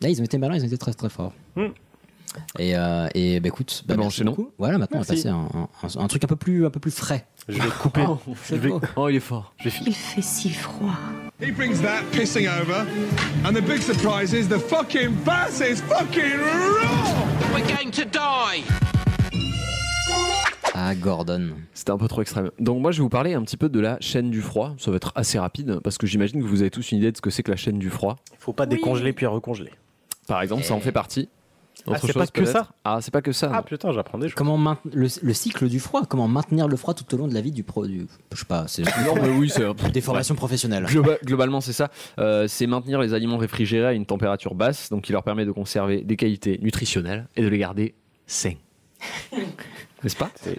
là 0.00 0.08
ils 0.08 0.22
ont 0.22 0.24
été 0.24 0.38
malins, 0.38 0.54
ils 0.56 0.62
ont 0.62 0.66
été 0.68 0.78
très 0.78 0.94
très 0.94 1.10
forts. 1.10 1.34
Et, 2.58 2.76
euh, 2.76 3.08
et 3.14 3.40
bah 3.40 3.48
écoute, 3.48 3.84
bah, 3.86 3.94
bah, 3.94 4.02
merci 4.02 4.24
beaucoup. 4.24 4.50
Voilà, 4.58 4.78
maintenant 4.78 4.98
Merci. 4.98 5.26
on 5.28 5.32
va 5.32 5.48
passer 5.48 5.96
à 5.96 5.98
un, 5.98 6.00
un- 6.00 6.04
un 6.04 6.08
truc 6.08 6.24
un 6.24 6.26
peu 6.26 6.36
plus, 6.36 6.66
un 6.66 6.70
peu 6.70 6.80
plus 6.80 6.90
frais. 6.94 7.26
Je 7.48 7.60
vais 7.60 7.68
couper. 7.68 8.04
je 8.48 8.54
vais, 8.56 8.70
Oh, 8.96 9.08
il 9.08 9.16
est 9.16 9.20
fort. 9.20 9.54
je 9.58 9.64
vais 9.64 9.70
fi- 9.70 9.84
Il 9.86 9.94
fait 9.94 10.22
si 10.22 10.50
froid. 10.50 10.90
He 11.40 11.52
brings 11.52 11.80
that 11.82 12.02
pissing 12.12 12.46
over, 12.48 12.84
and 13.44 13.52
the 13.52 13.62
big 13.62 13.80
surprise 13.80 14.32
is 14.34 14.48
the 14.48 14.58
fucking 14.58 15.10
bass 15.24 15.60
is 15.60 15.80
fucking 15.82 16.38
raw! 16.38 17.54
We're 17.54 17.66
going 17.66 17.90
to 17.92 18.04
die! 18.04 18.64
Ah, 20.74 20.94
Gordon. 20.94 21.50
C'était 21.74 21.90
un 21.90 21.98
peu 21.98 22.06
trop 22.08 22.22
extrême. 22.22 22.50
Donc 22.60 22.80
moi 22.80 22.92
je 22.92 22.98
vais 22.98 23.02
vous 23.02 23.08
parler 23.08 23.34
un 23.34 23.42
petit 23.42 23.56
peu 23.56 23.68
de 23.68 23.80
la 23.80 23.96
chaîne 24.00 24.30
du 24.30 24.40
froid. 24.40 24.74
Ça 24.78 24.90
va 24.90 24.96
être 24.96 25.12
assez 25.16 25.38
rapide 25.38 25.80
parce 25.82 25.98
que 25.98 26.06
j'imagine 26.06 26.40
que 26.40 26.46
vous 26.46 26.60
avez 26.60 26.70
tous 26.70 26.92
une 26.92 26.98
idée 26.98 27.10
de 27.10 27.16
ce 27.16 27.20
que 27.22 27.30
c'est 27.30 27.42
que 27.42 27.50
la 27.50 27.56
chaîne 27.56 27.78
du 27.78 27.90
froid. 27.90 28.16
Faut 28.38 28.52
pas 28.52 28.66
décongeler 28.66 29.12
puis 29.12 29.26
recongeler. 29.26 29.72
Par 30.28 30.40
exemple, 30.42 30.62
ça 30.62 30.74
en 30.74 30.80
fait 30.80 30.92
partie. 30.92 31.28
Ah, 31.94 31.98
c'est 32.00 32.12
pas 32.12 32.26
que 32.26 32.44
ça 32.44 32.68
Ah, 32.84 32.98
c'est 33.00 33.10
pas 33.10 33.22
que 33.22 33.32
ça. 33.32 33.50
Ah 33.52 33.56
non. 33.56 33.62
putain, 33.62 33.92
j'apprends 33.92 34.18
des 34.18 34.28
choses. 34.28 34.34
Comment 34.34 34.76
le, 34.92 35.08
le 35.22 35.32
cycle 35.34 35.68
du 35.68 35.80
froid 35.80 36.02
Comment 36.08 36.28
maintenir 36.28 36.68
le 36.68 36.76
froid 36.76 36.94
tout 36.94 37.12
au 37.14 37.18
long 37.18 37.28
de 37.28 37.34
la 37.34 37.40
vie 37.40 37.52
du 37.52 37.62
produit 37.64 38.06
Je 38.32 38.38
sais 38.38 38.44
pas, 38.44 38.64
c'est 38.68 38.82
Non, 39.04 39.14
mais 39.14 39.28
oui, 39.30 39.50
c'est 39.50 39.64
des 39.92 40.00
formations 40.00 40.34
professionnelles. 40.34 40.84
Globa- 40.84 41.18
globalement, 41.24 41.60
c'est 41.60 41.72
ça. 41.72 41.90
Euh, 42.18 42.46
c'est 42.48 42.66
maintenir 42.66 43.00
les 43.00 43.14
aliments 43.14 43.38
réfrigérés 43.38 43.86
à 43.88 43.92
une 43.92 44.06
température 44.06 44.54
basse, 44.54 44.90
donc 44.90 45.02
qui 45.04 45.12
leur 45.12 45.22
permet 45.22 45.44
de 45.44 45.52
conserver 45.52 46.02
des 46.02 46.16
qualités 46.16 46.58
nutritionnelles 46.62 47.26
et 47.36 47.42
de 47.42 47.48
les 47.48 47.58
garder 47.58 47.94
sains. 48.26 48.54
N'est-ce 50.02 50.16
pas? 50.16 50.30
Tu, 50.42 50.50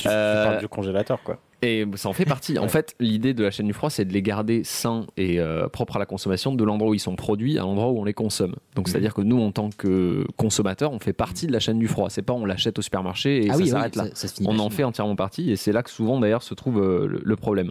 tu 0.00 0.08
Euh, 0.08 0.44
parles 0.44 0.60
du 0.60 0.68
congélateur 0.68 1.22
quoi. 1.22 1.38
Et 1.62 1.84
ça 1.96 2.08
en 2.08 2.12
fait 2.14 2.24
partie. 2.24 2.58
En 2.58 2.68
fait, 2.68 2.94
l'idée 3.00 3.34
de 3.34 3.42
la 3.44 3.50
chaîne 3.50 3.66
du 3.66 3.72
froid, 3.74 3.90
c'est 3.90 4.06
de 4.06 4.12
les 4.14 4.22
garder 4.22 4.64
sains 4.64 5.06
et 5.18 5.38
euh, 5.40 5.68
propres 5.68 5.96
à 5.96 5.98
la 5.98 6.06
consommation 6.06 6.54
de 6.54 6.64
l'endroit 6.64 6.90
où 6.90 6.94
ils 6.94 7.00
sont 7.00 7.16
produits 7.16 7.58
à 7.58 7.62
l'endroit 7.62 7.90
où 7.90 7.98
on 8.00 8.04
les 8.04 8.14
consomme. 8.14 8.54
Donc, 8.76 8.86
Mhm. 8.86 8.92
c'est-à-dire 8.92 9.12
que 9.14 9.20
nous, 9.20 9.38
en 9.40 9.52
tant 9.52 9.68
que 9.70 10.24
consommateurs, 10.38 10.90
on 10.92 10.98
fait 10.98 11.12
partie 11.12 11.46
de 11.46 11.52
la 11.52 11.60
chaîne 11.60 11.78
du 11.78 11.86
froid. 11.88 12.08
C'est 12.08 12.22
pas 12.22 12.32
on 12.32 12.44
l'achète 12.46 12.78
au 12.78 12.82
supermarché 12.82 13.44
et 13.44 13.50
Ah 13.50 13.52
ça 13.52 13.58
oui, 13.58 13.64
oui, 13.64 13.68
s'arrête 13.70 13.96
là. 13.96 14.06
ça- 14.14 14.28
ça 14.28 14.42
on 14.46 14.58
en 14.58 14.70
fait 14.70 14.84
entièrement 14.84 15.16
partie 15.16 15.50
et 15.50 15.56
c'est 15.56 15.72
là 15.72 15.82
que 15.82 15.90
souvent, 15.90 16.18
d'ailleurs, 16.18 16.42
se 16.42 16.54
trouve 16.54 16.78
euh, 16.80 17.06
le, 17.06 17.20
le 17.22 17.36
problème. 17.36 17.70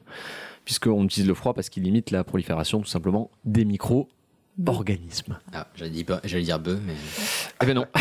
Puisqu'on 0.66 1.03
utilise 1.06 1.28
le 1.28 1.34
froid 1.34 1.56
parce 1.56 1.70
qu'il 1.70 1.82
limite 1.82 2.11
la 2.11 2.24
prolifération, 2.24 2.82
tout 2.82 2.88
simplement, 2.88 3.32
des 3.44 3.66
micro-organismes. 3.66 5.38
Ah, 5.53 5.68
j'allais 5.76 5.90
dire, 6.44 6.60
bœuf, 6.60 6.80
mais. 6.86 6.94
Eh 7.64 7.66
ben 7.66 7.74
non. 7.74 7.86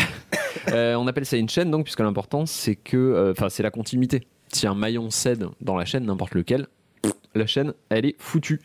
Euh, 0.73 0.95
on 0.95 1.07
appelle 1.07 1.25
ça 1.25 1.37
une 1.37 1.47
chaîne 1.47 1.69
donc 1.71 1.83
puisque 1.85 1.99
l'important 2.01 2.45
c'est 2.45 2.75
que, 2.75 3.31
enfin 3.31 3.49
c'est 3.49 3.63
la 3.63 3.69
continuité. 3.71 4.27
Si 4.51 4.67
un 4.67 4.75
maillon 4.75 5.09
cède 5.09 5.47
dans 5.61 5.75
la 5.75 5.85
chaîne, 5.85 6.05
n'importe 6.05 6.33
lequel, 6.33 6.67
la 7.35 7.45
chaîne 7.45 7.73
elle 7.89 8.05
est 8.05 8.15
foutue. 8.19 8.61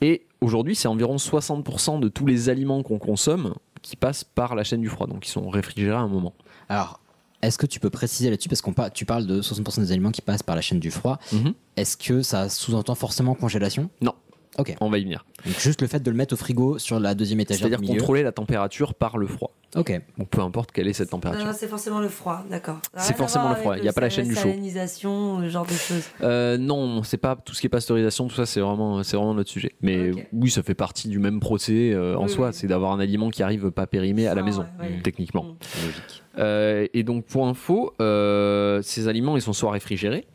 Et 0.00 0.26
aujourd'hui 0.40 0.74
c'est 0.74 0.88
environ 0.88 1.16
60% 1.16 2.00
de 2.00 2.08
tous 2.08 2.26
les 2.26 2.48
aliments 2.48 2.82
qu'on 2.82 2.98
consomme 2.98 3.54
qui 3.82 3.96
passent 3.96 4.24
par 4.24 4.54
la 4.54 4.64
chaîne 4.64 4.80
du 4.80 4.88
froid, 4.88 5.06
donc 5.06 5.20
qui 5.20 5.30
sont 5.30 5.48
réfrigérés 5.48 5.96
à 5.96 6.00
un 6.00 6.08
moment. 6.08 6.34
Alors, 6.68 7.00
est-ce 7.42 7.58
que 7.58 7.66
tu 7.66 7.80
peux 7.80 7.90
préciser 7.90 8.30
là-dessus 8.30 8.48
Parce 8.48 8.60
qu'on 8.60 8.74
tu 8.94 9.04
parles 9.04 9.26
de 9.26 9.42
60% 9.42 9.80
des 9.80 9.90
aliments 9.90 10.12
qui 10.12 10.22
passent 10.22 10.44
par 10.44 10.54
la 10.54 10.62
chaîne 10.62 10.78
du 10.78 10.92
froid. 10.92 11.18
Mhm. 11.32 11.54
Est-ce 11.76 11.96
que 11.96 12.22
ça 12.22 12.48
sous-entend 12.48 12.94
forcément 12.94 13.34
congélation? 13.34 13.90
Non. 14.00 14.14
Ok. 14.58 14.76
On 14.80 14.90
va 14.90 14.98
y 14.98 15.02
venir. 15.04 15.24
Donc 15.46 15.58
juste 15.58 15.80
le 15.80 15.88
fait 15.88 16.00
de 16.00 16.10
le 16.10 16.16
mettre 16.16 16.34
au 16.34 16.36
frigo 16.36 16.78
sur 16.78 17.00
la 17.00 17.14
deuxième 17.14 17.40
étagère 17.40 17.68
C'est-à-dire 17.68 17.88
contrôler 17.88 18.22
la 18.22 18.32
température 18.32 18.94
par 18.94 19.16
le 19.16 19.26
froid. 19.26 19.50
Ok. 19.76 19.98
Donc 20.18 20.28
peu 20.28 20.42
importe 20.42 20.72
quelle 20.72 20.88
est 20.88 20.92
cette 20.92 21.08
température. 21.08 21.46
non, 21.46 21.52
c'est 21.56 21.68
forcément 21.68 22.00
le 22.00 22.08
froid, 22.10 22.44
d'accord. 22.50 22.78
C'est 22.98 23.16
forcément 23.16 23.48
le 23.48 23.54
froid, 23.54 23.78
il 23.78 23.84
y 23.84 23.88
a 23.88 23.92
pas 23.94 24.02
la 24.02 24.10
chaîne 24.10 24.28
du 24.28 24.34
chaud. 24.34 24.42
salinisation, 24.42 25.40
ce 25.40 25.48
genre 25.48 25.64
de 25.64 25.72
choses. 25.72 26.04
Euh, 26.22 26.58
non, 26.58 27.02
c'est 27.02 27.16
pas 27.16 27.34
tout 27.36 27.54
ce 27.54 27.60
qui 27.62 27.66
est 27.66 27.70
pasteurisation, 27.70 28.28
tout 28.28 28.34
ça, 28.34 28.44
c'est 28.44 28.60
vraiment, 28.60 29.02
c'est 29.02 29.16
vraiment 29.16 29.32
notre 29.34 29.48
sujet. 29.50 29.72
Mais 29.80 30.10
oui, 30.34 30.50
ça 30.50 30.62
fait 30.62 30.74
partie 30.74 31.08
du 31.08 31.18
même 31.18 31.40
procédé 31.40 31.92
euh, 31.94 32.16
en 32.18 32.24
Oui, 32.24 32.30
soi, 32.30 32.48
oui. 32.48 32.54
c'est 32.54 32.66
d'avoir 32.66 32.92
un 32.92 33.00
aliment 33.00 33.30
qui 33.30 33.42
arrive 33.42 33.70
pas 33.70 33.86
périmé 33.86 34.26
à 34.26 34.34
la 34.34 34.42
Ah, 34.42 34.44
maison, 34.44 34.66
ouais, 34.80 34.88
ouais. 34.88 35.00
techniquement. 35.02 35.44
Mm. 35.44 35.56
Logique. 35.86 36.22
Euh, 36.38 36.86
et 36.92 37.02
donc, 37.02 37.24
pour 37.24 37.46
info, 37.48 37.94
euh, 38.02 38.82
ces 38.82 39.08
aliments, 39.08 39.36
ils 39.36 39.42
sont 39.42 39.52
soit 39.54 39.70
réfrigérés, 39.70 40.26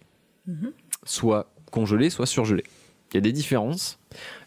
Mhm. 0.48 0.72
soit 1.04 1.52
congelés, 1.72 2.10
soit 2.10 2.26
surgelés. 2.26 2.64
Il 3.12 3.16
y 3.16 3.18
a 3.20 3.22
des 3.22 3.32
différences, 3.32 3.97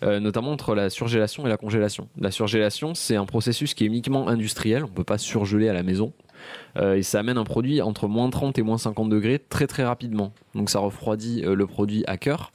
euh, 0.03 0.21
notamment 0.21 0.53
entre 0.53 0.75
la 0.75 0.91
surgélation 0.91 1.47
et 1.47 1.49
la 1.49 1.57
congélation. 1.57 2.09
La 2.19 2.31
surgélation, 2.31 2.95
c'est 2.95 3.17
un 3.17 3.27
processus 3.27 3.75
qui 3.75 3.85
est 3.85 3.87
uniquement 3.87 4.29
industriel, 4.29 4.85
on 4.85 4.89
ne 4.89 4.93
peut 4.93 5.05
pas 5.05 5.19
surgeler 5.19 5.69
à 5.69 5.73
la 5.73 5.83
maison. 5.83 6.13
Euh, 6.77 6.97
et 6.97 7.03
ça 7.03 7.21
amène 7.21 7.39
un 7.39 7.45
produit 7.45 7.83
entre 7.83 8.09
moins 8.09 8.31
30 8.31 8.59
et 8.59 8.63
moins 8.63 8.79
50 8.79 9.09
degrés 9.09 9.39
très 9.39 9.67
très 9.67 9.85
rapidement. 9.85 10.33
Donc 10.55 10.71
ça 10.71 10.79
refroidit 10.79 11.43
euh, 11.45 11.55
le 11.55 11.67
produit 11.67 12.05
à 12.07 12.17
cœur 12.17 12.53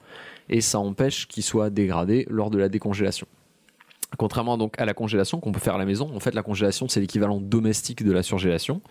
et 0.50 0.62
ça 0.62 0.80
empêche 0.80 1.28
qu'il 1.28 1.44
soit 1.44 1.70
dégradé 1.70 2.26
lors 2.30 2.50
de 2.50 2.58
la 2.58 2.70
décongélation. 2.70 3.28
Contrairement 4.18 4.58
donc 4.58 4.80
à 4.80 4.86
la 4.86 4.94
congélation 4.94 5.40
qu'on 5.40 5.52
peut 5.52 5.60
faire 5.60 5.76
à 5.76 5.78
la 5.78 5.86
maison, 5.86 6.10
en 6.16 6.20
fait 6.20 6.34
la 6.34 6.44
congélation 6.44 6.88
c'est 6.88 7.02
l'équivalent 7.02 7.42
domestique 7.42 8.04
de 8.04 8.12
la 8.12 8.24
surgélation 8.24 8.82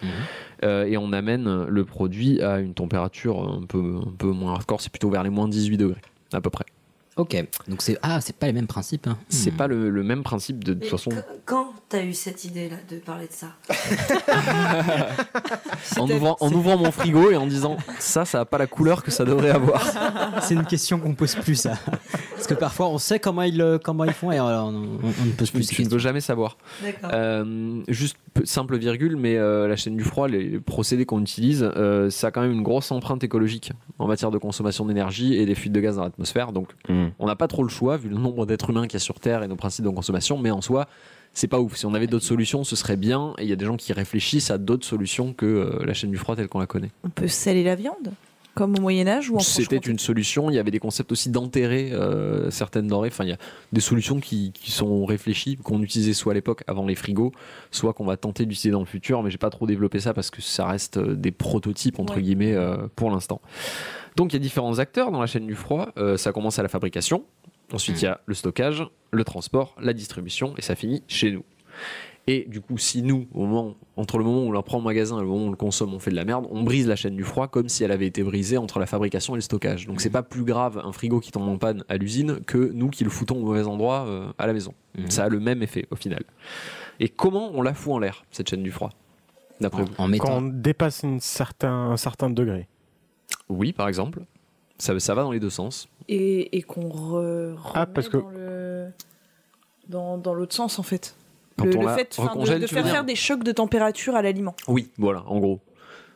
Euh, 0.63 0.85
et 0.85 0.97
on 0.97 1.13
amène 1.13 1.65
le 1.65 1.85
produit 1.85 2.43
à 2.43 2.59
une 2.59 2.75
température 2.75 3.43
un 3.43 3.65
peu, 3.67 4.01
un 4.07 4.15
peu 4.17 4.31
moins 4.31 4.55
hardcore, 4.55 4.81
c'est 4.81 4.91
plutôt 4.91 5.11
vers 5.11 5.23
les 5.23 5.31
moins 5.31 5.49
18 5.49 5.79
degrés 5.79 6.01
à 6.33 6.41
peu 6.41 6.51
près. 6.51 6.67
Ok. 7.17 7.37
Donc 7.69 7.81
c'est 7.83 7.97
ah 8.03 8.21
c'est 8.21 8.35
pas 8.37 8.47
les 8.47 8.53
mêmes 8.53 8.67
principes. 8.67 9.07
hein. 9.07 9.17
C'est 9.29 9.53
Hmm. 9.53 9.57
pas 9.57 9.67
le, 9.69 9.89
le 9.91 10.03
même 10.03 10.23
principe 10.25 10.65
de, 10.65 10.75
de 10.75 10.81
toute 10.81 10.91
façon. 10.91 11.11
Quand 11.45 11.73
t'as 11.89 12.03
eu 12.03 12.13
cette 12.13 12.45
idée-là 12.45 12.77
de 12.91 12.97
parler 12.97 13.27
de 13.29 13.33
ça 13.33 13.53
En 16.01 16.11
ouvrant, 16.11 16.37
en 16.41 16.53
ouvrant 16.53 16.77
mon 16.77 16.91
frigo 16.91 17.31
et 17.31 17.37
en 17.37 17.47
disant 17.47 17.77
ça, 17.99 18.25
ça 18.25 18.41
a 18.41 18.45
pas 18.45 18.59
la 18.59 18.67
couleur 18.67 19.03
que 19.03 19.11
ça 19.11 19.25
devrait 19.25 19.51
avoir. 19.51 19.85
C'est 20.43 20.55
une 20.55 20.65
question 20.65 20.99
qu'on 20.99 21.15
pose 21.15 21.35
plus 21.37 21.55
ça. 21.55 21.75
Parce 22.35 22.47
que 22.47 22.55
parfois 22.55 22.89
on 22.89 22.99
sait 22.99 23.19
comment 23.21 23.43
ils 23.43 23.79
comment 23.85 24.05
ils 24.05 24.13
font 24.13 24.33
et 24.33 24.39
euh, 24.39 24.43
on, 24.63 24.75
on- 24.75 24.99
on 25.23 25.27
ne 25.27 25.33
pose 25.37 25.51
plus. 25.51 25.67
Tu 25.69 25.85
ne 25.85 25.89
peux 25.89 25.99
jamais 25.99 26.21
savoir. 26.21 26.57
D'accord. 26.83 27.11
Euh, 27.13 27.83
juste 27.89 28.17
simple 28.45 28.77
virgule, 28.77 29.17
mais 29.17 29.37
euh, 29.37 29.69
la 29.69 29.77
chaîne 29.77 29.97
du 29.97 30.05
froid, 30.05 30.29
les, 30.29 30.49
les 30.49 30.61
procédés 30.61 31.07
qu'on 31.07 31.21
utilise, 31.21 31.63
euh, 31.77 32.11
ça 32.11 32.29
a 32.29 32.31
quand 32.31 32.41
même 32.43 32.53
une 32.53 32.63
grosse 32.63 32.91
empreinte 32.91 33.23
écologique 33.23 33.73
en 33.99 34.07
matière 34.09 34.31
de 34.31 34.39
consommation 34.39 34.85
d'énergie 34.87 35.35
et 35.35 35.47
des 35.47 35.55
fuites 35.55 35.73
de 35.73 35.81
gaz 35.81 35.97
dans 35.97 36.05
l'atmosphère. 36.05 36.53
Donc 36.53 36.69
on 37.19 37.27
n'a 37.27 37.37
pas 37.37 37.49
trop 37.49 37.63
le 37.63 37.69
choix 37.69 37.97
vu 37.97 38.09
le 38.09 38.17
nombre 38.17 38.47
d'êtres 38.47 38.71
humains 38.71 38.83
qu'il 38.87 38.95
y 38.95 38.97
a 38.97 39.01
sur 39.01 39.21
Terre 39.21 39.43
et 39.43 39.49
nos 39.49 39.57
principes 39.57 39.85
de 39.85 39.91
consommation, 39.91 40.39
mais 40.39 40.51
en 40.51 40.61
soi, 40.61 40.87
c'est 41.33 41.49
pas 41.49 41.61
ouf. 41.61 41.77
Si 41.77 41.87
on 41.87 41.95
avait 41.95 42.07
d'autres 42.07 42.25
solutions, 42.27 42.63
ce 42.65 42.77
serait 42.77 42.97
bien. 42.97 43.35
Et 43.39 43.43
il 43.43 43.49
y 43.49 43.53
a 43.53 43.57
des 43.57 43.65
gens 43.67 43.77
qui 43.77 43.93
réfléchissent 43.93 44.51
à 44.51 44.59
d'autres 44.59 44.87
solutions 44.87 45.33
que 45.33 45.47
euh, 45.47 45.85
la 45.85 45.93
chaîne 45.95 46.11
du 46.11 46.17
froid 46.17 46.37
telle 46.37 46.49
qu'on 46.49 46.61
la 46.61 46.67
connaît. 46.67 46.91
On 47.03 47.09
peut 47.11 47.27
saler 47.29 47.65
la 47.65 47.75
viande 47.75 48.13
Comme 48.55 48.77
au 48.79 48.81
Moyen-Âge 48.81 49.31
ou 49.31 49.37
en 49.37 49.41
C'était 49.41 49.79
une 49.79 49.99
solution. 49.99 50.49
Il 50.49 50.55
y 50.55 50.61
avait 50.61 50.71
des 50.71 50.79
concepts 50.79 51.11
aussi 51.11 51.31
d'enterrer 51.31 51.91
euh, 51.91 52.53
certaines 52.53 52.87
denrées. 52.87 53.09
Enfin, 53.11 53.25
il 53.25 53.31
y 53.31 53.33
a 53.33 53.39
des 53.73 53.81
solutions 53.81 54.21
qui, 54.21 54.53
qui 54.53 54.71
sont 54.71 55.05
réfléchies, 55.05 55.57
qu'on 55.57 55.83
utilisait 55.83 56.13
soit 56.13 56.31
à 56.31 56.35
l'époque 56.37 56.63
avant 56.69 56.87
les 56.87 56.95
frigos, 56.95 57.33
soit 57.73 57.95
qu'on 57.95 58.05
va 58.05 58.17
tenter 58.17 58.47
d'utiliser 58.47 58.71
dans 58.71 58.79
le 58.79 58.87
futur. 58.87 59.25
Mais 59.25 59.31
j'ai 59.33 59.39
pas 59.39 59.51
trop 59.51 59.67
développé 59.67 59.99
ça 59.99 60.15
parce 60.15 60.31
que 60.31 60.41
ça 60.41 60.67
reste 60.69 60.99
euh, 60.99 61.17
des 61.17 61.33
prototypes 61.33 61.99
entre 61.99 62.15
Ouais. 62.15 62.23
guillemets 62.23 62.53
euh, 62.55 62.77
pour 62.95 63.11
l'instant. 63.11 63.41
Donc 64.17 64.33
il 64.33 64.37
y 64.37 64.39
a 64.39 64.41
différents 64.41 64.79
acteurs 64.79 65.11
dans 65.11 65.21
la 65.21 65.27
chaîne 65.27 65.47
du 65.47 65.55
froid. 65.55 65.89
Euh, 65.99 66.17
ça 66.17 66.33
commence 66.33 66.59
à 66.59 66.63
la 66.63 66.69
fabrication. 66.69 67.25
Ensuite, 67.73 68.03
il 68.03 68.05
y 68.05 68.09
a 68.09 68.21
le 68.27 68.35
stockage, 68.35 68.85
le 69.11 69.25
transport, 69.25 69.75
la 69.81 69.93
distribution, 69.93 70.55
et 70.57 70.63
ça 70.63 70.75
finit 70.75 71.03
chez 71.09 71.33
nous. 71.33 71.45
Et 72.27 72.47
du 72.49 72.61
coup, 72.61 72.79
si 72.79 73.03
nous, 73.03 73.27
au 73.35 73.45
moment, 73.45 73.75
entre 73.97 74.17
le 74.17 74.25
moment 74.25 74.45
où 74.45 74.49
on 74.49 74.53
la 74.53 74.63
prend 74.63 74.79
au 74.79 74.83
magasin 74.83 75.19
et 75.19 75.21
le 75.21 75.27
moment 75.27 75.45
où 75.45 75.49
on 75.49 75.51
le 75.51 75.57
consomme, 75.57 75.93
on 75.93 75.99
fait 75.99 76.11
de 76.11 76.17
la 76.17 76.25
merde, 76.25 76.47
on 76.51 76.63
brise 76.63 76.87
la 76.87 76.97
chaîne 76.97 77.17
du 77.17 77.25
froid 77.25 77.49
comme 77.49 77.69
si 77.69 77.85
elle 77.85 77.93
avait 77.93 78.07
été 78.07 78.23
brisée 78.23 78.57
entre 78.57 78.79
la 78.79 78.87
fabrication 78.87 79.35
et 79.35 79.39
le 79.39 79.43
stockage. 79.43 79.87
Donc 79.87 80.01
c'est 80.01 80.11
pas 80.11 80.23
plus 80.23 80.45
grave 80.45 80.81
un 80.83 80.93
frigo 80.93 81.21
qui 81.21 81.33
tombe 81.33 81.49
en 81.49 81.59
panne 81.59 81.85
à 81.89 81.97
l'usine 81.97 82.41
que 82.47 82.71
nous 82.73 82.89
qui 82.89 83.05
le 83.05 83.11
foutons 83.11 83.37
au 83.37 83.45
mauvais 83.45 83.65
endroit 83.65 84.07
euh, 84.07 84.33
à 84.39 84.47
la 84.47 84.55
maison. 84.55 84.73
Ça 85.09 85.25
a 85.25 85.29
le 85.29 85.39
même 85.39 85.63
effet 85.63 85.87
au 85.91 85.97
final. 85.97 86.23
Et 86.99 87.09
comment 87.11 87.51
on 87.53 87.61
la 87.61 87.75
fout 87.75 87.93
en 87.93 87.99
l'air, 87.99 88.25
cette 88.31 88.49
chaîne 88.49 88.63
du 88.63 88.71
froid 88.71 88.91
D'après 89.61 89.83
vous? 89.83 90.19
Quand 90.19 90.39
on 90.39 90.43
dépasse 90.43 91.03
une 91.03 91.21
certain, 91.21 91.91
un 91.91 91.97
certain 91.97 92.31
degré. 92.31 92.69
Oui, 93.49 93.73
par 93.73 93.89
exemple. 93.89 94.21
Ça, 94.79 94.99
ça 94.99 95.15
va 95.15 95.23
dans 95.23 95.31
les 95.33 95.41
deux 95.41 95.51
sens. 95.51 95.89
Et, 96.09 96.57
et 96.57 96.63
qu'on 96.63 96.89
re, 96.89 97.73
Ah, 97.75 97.87
parce 97.87 98.09
que- 98.09 98.17
dans 98.17 98.29
le- 98.31 98.87
dans, 99.89 100.19
dans 100.19 100.35
l'autre 100.35 100.55
sens 100.55 100.79
en 100.79 100.83
fait. 100.83 101.15
Quand 101.59 101.67
le, 101.67 101.77
on 101.77 101.81
le 101.83 101.87
la 101.87 101.95
fait 101.95 102.19
de, 102.59 102.67
faire 102.67 102.87
faire 102.87 103.05
des 103.05 103.15
chocs 103.15 103.45
de 103.45 103.53
température 103.53 104.17
à 104.17 104.23
l'aliment. 104.23 104.57
Oui, 104.67 104.91
voilà, 104.99 105.23
en 105.29 105.39
gros. 105.39 105.61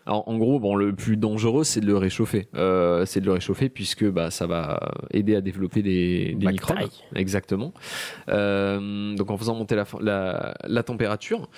Alors, 0.06 0.26
en 0.26 0.38
gros, 0.38 0.58
bon, 0.58 0.74
le 0.74 0.94
plus 0.94 1.18
dangereux, 1.18 1.64
c'est 1.64 1.80
de 1.80 1.86
le 1.86 1.96
réchauffer. 1.98 2.48
Euh, 2.54 3.04
c'est 3.04 3.20
de 3.20 3.26
le 3.26 3.32
réchauffer 3.32 3.68
puisque 3.68 4.04
bah, 4.08 4.30
ça 4.30 4.46
va 4.46 4.80
aider 5.12 5.36
à 5.36 5.42
développer 5.42 5.82
des, 5.82 6.34
des 6.34 6.46
microbes. 6.46 6.78
Exactement. 7.14 7.74
Euh, 8.30 9.14
donc, 9.14 9.30
en 9.30 9.36
faisant 9.36 9.54
monter 9.54 9.76
la, 9.76 9.84
la, 10.00 10.54
la 10.66 10.82
température. 10.82 11.48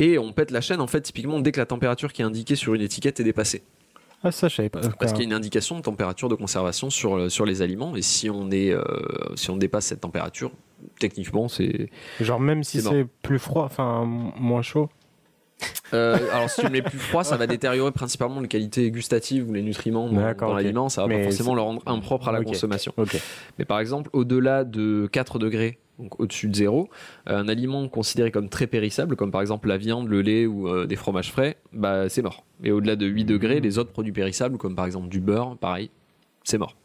Et 0.00 0.18
on 0.18 0.32
pète 0.32 0.50
la 0.50 0.60
chaîne, 0.60 0.80
en 0.80 0.88
fait, 0.88 1.00
typiquement, 1.02 1.38
dès 1.40 1.52
que 1.52 1.60
la 1.60 1.66
température 1.66 2.12
qui 2.12 2.22
est 2.22 2.24
indiquée 2.24 2.56
sur 2.56 2.74
une 2.74 2.82
étiquette 2.82 3.20
est 3.20 3.24
dépassée. 3.24 3.62
Ah, 4.22 4.30
ça, 4.30 4.48
je 4.48 4.56
savais 4.56 4.68
pas. 4.68 4.80
Parce 4.98 5.12
qu'il 5.12 5.22
y 5.22 5.24
a 5.24 5.28
une 5.28 5.32
indication 5.32 5.76
de 5.76 5.82
température 5.82 6.28
de 6.28 6.34
conservation 6.34 6.90
sur, 6.90 7.16
le- 7.16 7.28
sur 7.30 7.46
les 7.46 7.62
aliments. 7.62 7.96
Et 7.96 8.02
si 8.02 8.28
on, 8.28 8.50
est, 8.50 8.70
euh, 8.70 8.84
si 9.34 9.50
on 9.50 9.56
dépasse 9.56 9.86
cette 9.86 10.02
température, 10.02 10.52
techniquement, 10.98 11.48
c'est. 11.48 11.88
Genre, 12.20 12.40
même 12.40 12.62
si 12.62 12.80
c'est 12.82 13.06
plus 13.22 13.38
froid, 13.38 13.64
enfin, 13.64 14.04
moins 14.04 14.62
chaud. 14.62 14.90
Euh, 15.92 16.16
alors, 16.32 16.48
si 16.48 16.60
tu 16.60 16.66
le 16.66 16.72
mets 16.72 16.82
plus 16.82 16.98
froid, 16.98 17.24
ça 17.24 17.36
va 17.36 17.46
détériorer 17.46 17.92
principalement 17.92 18.40
les 18.40 18.48
qualités 18.48 18.90
gustatives 18.90 19.48
ou 19.48 19.52
les 19.52 19.62
nutriments 19.62 20.08
dans, 20.08 20.54
l'aliment. 20.54 20.88
Ça 20.88 21.02
va 21.02 21.08
Mais 21.08 21.18
pas 21.18 21.24
forcément 21.24 21.54
le 21.54 21.60
rendre 21.60 21.82
impropre 21.86 22.28
à 22.28 22.32
la 22.32 22.42
consommation. 22.42 22.94
Mais 23.58 23.64
par 23.64 23.80
exemple, 23.80 24.10
au-delà 24.12 24.64
de 24.64 25.08
4 25.12 25.38
degrés, 25.38 25.78
donc 26.00 26.18
au-dessus 26.18 26.48
de 26.48 26.56
zéro, 26.56 26.88
euh, 27.28 27.38
un 27.38 27.48
aliment 27.48 27.88
considéré 27.88 28.30
comme 28.30 28.48
très 28.48 28.66
périssable, 28.66 29.16
comme 29.16 29.30
par 29.30 29.40
exemple 29.40 29.68
la 29.68 29.76
viande, 29.76 30.08
le 30.08 30.22
lait 30.22 30.46
ou 30.46 30.68
euh, 30.68 30.86
des 30.86 30.96
fromages 30.96 31.30
frais, 31.30 31.56
bah, 31.72 32.08
c'est 32.08 32.22
mort. 32.22 32.44
Et 32.64 32.72
au-delà 32.72 32.96
de 32.96 33.06
8 33.06 33.24
degrés, 33.24 33.60
les 33.60 33.78
autres 33.78 33.92
produits 33.92 34.12
périssables, 34.12 34.58
comme 34.58 34.74
par 34.74 34.86
exemple 34.86 35.08
du 35.08 35.20
beurre, 35.20 35.56
pareil, 35.58 35.90
c'est 36.44 36.58
mort. 36.58 36.76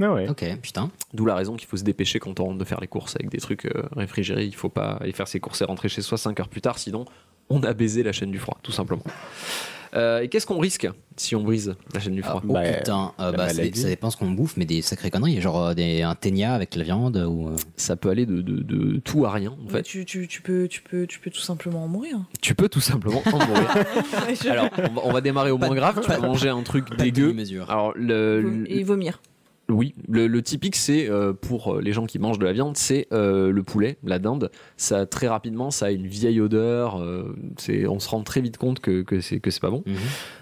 Ah 0.00 0.12
ouais. 0.12 0.28
Ok, 0.28 0.44
putain. 0.60 0.90
D'où 1.12 1.24
la 1.24 1.36
raison 1.36 1.54
qu'il 1.56 1.68
faut 1.68 1.76
se 1.76 1.84
dépêcher 1.84 2.18
quand 2.18 2.40
on 2.40 2.46
rentre 2.46 2.58
de 2.58 2.64
faire 2.64 2.80
les 2.80 2.88
courses 2.88 3.14
avec 3.14 3.30
des 3.30 3.38
trucs 3.38 3.66
euh, 3.66 3.84
réfrigérés. 3.94 4.44
Il 4.44 4.54
faut 4.54 4.68
pas 4.68 4.98
aller 5.00 5.12
faire 5.12 5.28
ses 5.28 5.38
courses 5.38 5.62
et 5.62 5.64
rentrer 5.64 5.88
chez 5.88 6.02
soi 6.02 6.18
5 6.18 6.40
heures 6.40 6.48
plus 6.48 6.60
tard, 6.60 6.78
sinon 6.78 7.04
on 7.50 7.62
a 7.62 7.74
baisé 7.74 8.02
la 8.02 8.12
chaîne 8.12 8.30
du 8.30 8.38
froid, 8.38 8.58
tout 8.62 8.72
simplement. 8.72 9.04
Euh, 9.94 10.20
et 10.22 10.28
qu'est-ce 10.28 10.46
qu'on 10.46 10.58
risque 10.58 10.88
si 11.16 11.36
on 11.36 11.42
brise 11.44 11.76
la 11.92 12.00
chaîne 12.00 12.14
du 12.16 12.22
froid 12.22 12.42
Oh 12.48 12.54
putain, 12.78 13.12
euh, 13.20 13.30
bah, 13.30 13.48
ça, 13.50 13.62
dépend 13.62 14.10
ce 14.10 14.16
qu'on 14.16 14.32
bouffe, 14.32 14.56
mais 14.56 14.64
des 14.64 14.82
sacrées 14.82 15.10
conneries, 15.10 15.40
genre 15.40 15.66
euh, 15.68 15.74
des, 15.74 16.02
un 16.02 16.16
ténia 16.16 16.52
avec 16.54 16.74
la 16.74 16.82
viande 16.82 17.16
ou. 17.16 17.48
euh, 17.50 17.56
Ça 17.76 17.94
peut 17.94 18.10
aller 18.10 18.26
de, 18.26 18.42
de- 18.42 18.62
de 18.64 18.98
tout 18.98 19.24
à 19.24 19.30
rien 19.32 19.54
en 19.64 19.68
fait. 19.68 19.82
tu, 19.84 20.04
tu, 20.04 20.26
tu 20.26 20.42
peux, 20.42 20.66
tu, 20.66 20.82
peux, 20.82 21.06
tu 21.06 21.20
peux 21.20 21.30
tout 21.30 21.40
simplement 21.40 21.84
en 21.84 21.88
mourir. 21.88 22.18
Tu 22.42 22.56
peux 22.56 22.68
tout 22.68 22.80
simplement 22.80 23.22
en 23.32 23.38
mourir. 23.46 23.70
Alors, 24.50 24.68
on 24.78 24.82
va, 24.94 25.00
on 25.04 25.12
va 25.12 25.20
démarrer 25.20 25.52
au 25.52 25.58
moins 25.58 25.74
grave. 25.74 26.00
Tu 26.02 26.08
peux 26.10 26.20
manger 26.20 26.48
un 26.48 26.62
truc 26.62 26.96
dégueu. 26.96 27.32
Alors, 27.68 27.92
le, 27.94 28.64
Et 28.66 28.82
vomir. 28.82 29.20
Oui, 29.70 29.94
le, 30.08 30.26
le 30.26 30.42
typique, 30.42 30.76
c'est 30.76 31.08
euh, 31.08 31.32
pour 31.32 31.76
euh, 31.76 31.80
les 31.80 31.92
gens 31.94 32.04
qui 32.04 32.18
mangent 32.18 32.38
de 32.38 32.44
la 32.44 32.52
viande, 32.52 32.76
c'est 32.76 33.06
euh, 33.12 33.50
le 33.50 33.62
poulet, 33.62 33.96
la 34.04 34.18
dinde. 34.18 34.50
Ça 34.76 35.06
très 35.06 35.26
rapidement, 35.26 35.70
ça 35.70 35.86
a 35.86 35.90
une 35.90 36.06
vieille 36.06 36.40
odeur. 36.40 37.00
euh, 37.00 37.34
c'est, 37.56 37.86
on 37.86 37.98
se 37.98 38.08
rend 38.08 38.22
très 38.22 38.42
vite 38.42 38.58
compte 38.58 38.80
que, 38.80 39.00
que 39.02 39.20
c'est 39.20 39.40
que 39.40 39.50
c'est 39.50 39.62
pas 39.62 39.70
bon. 39.70 39.82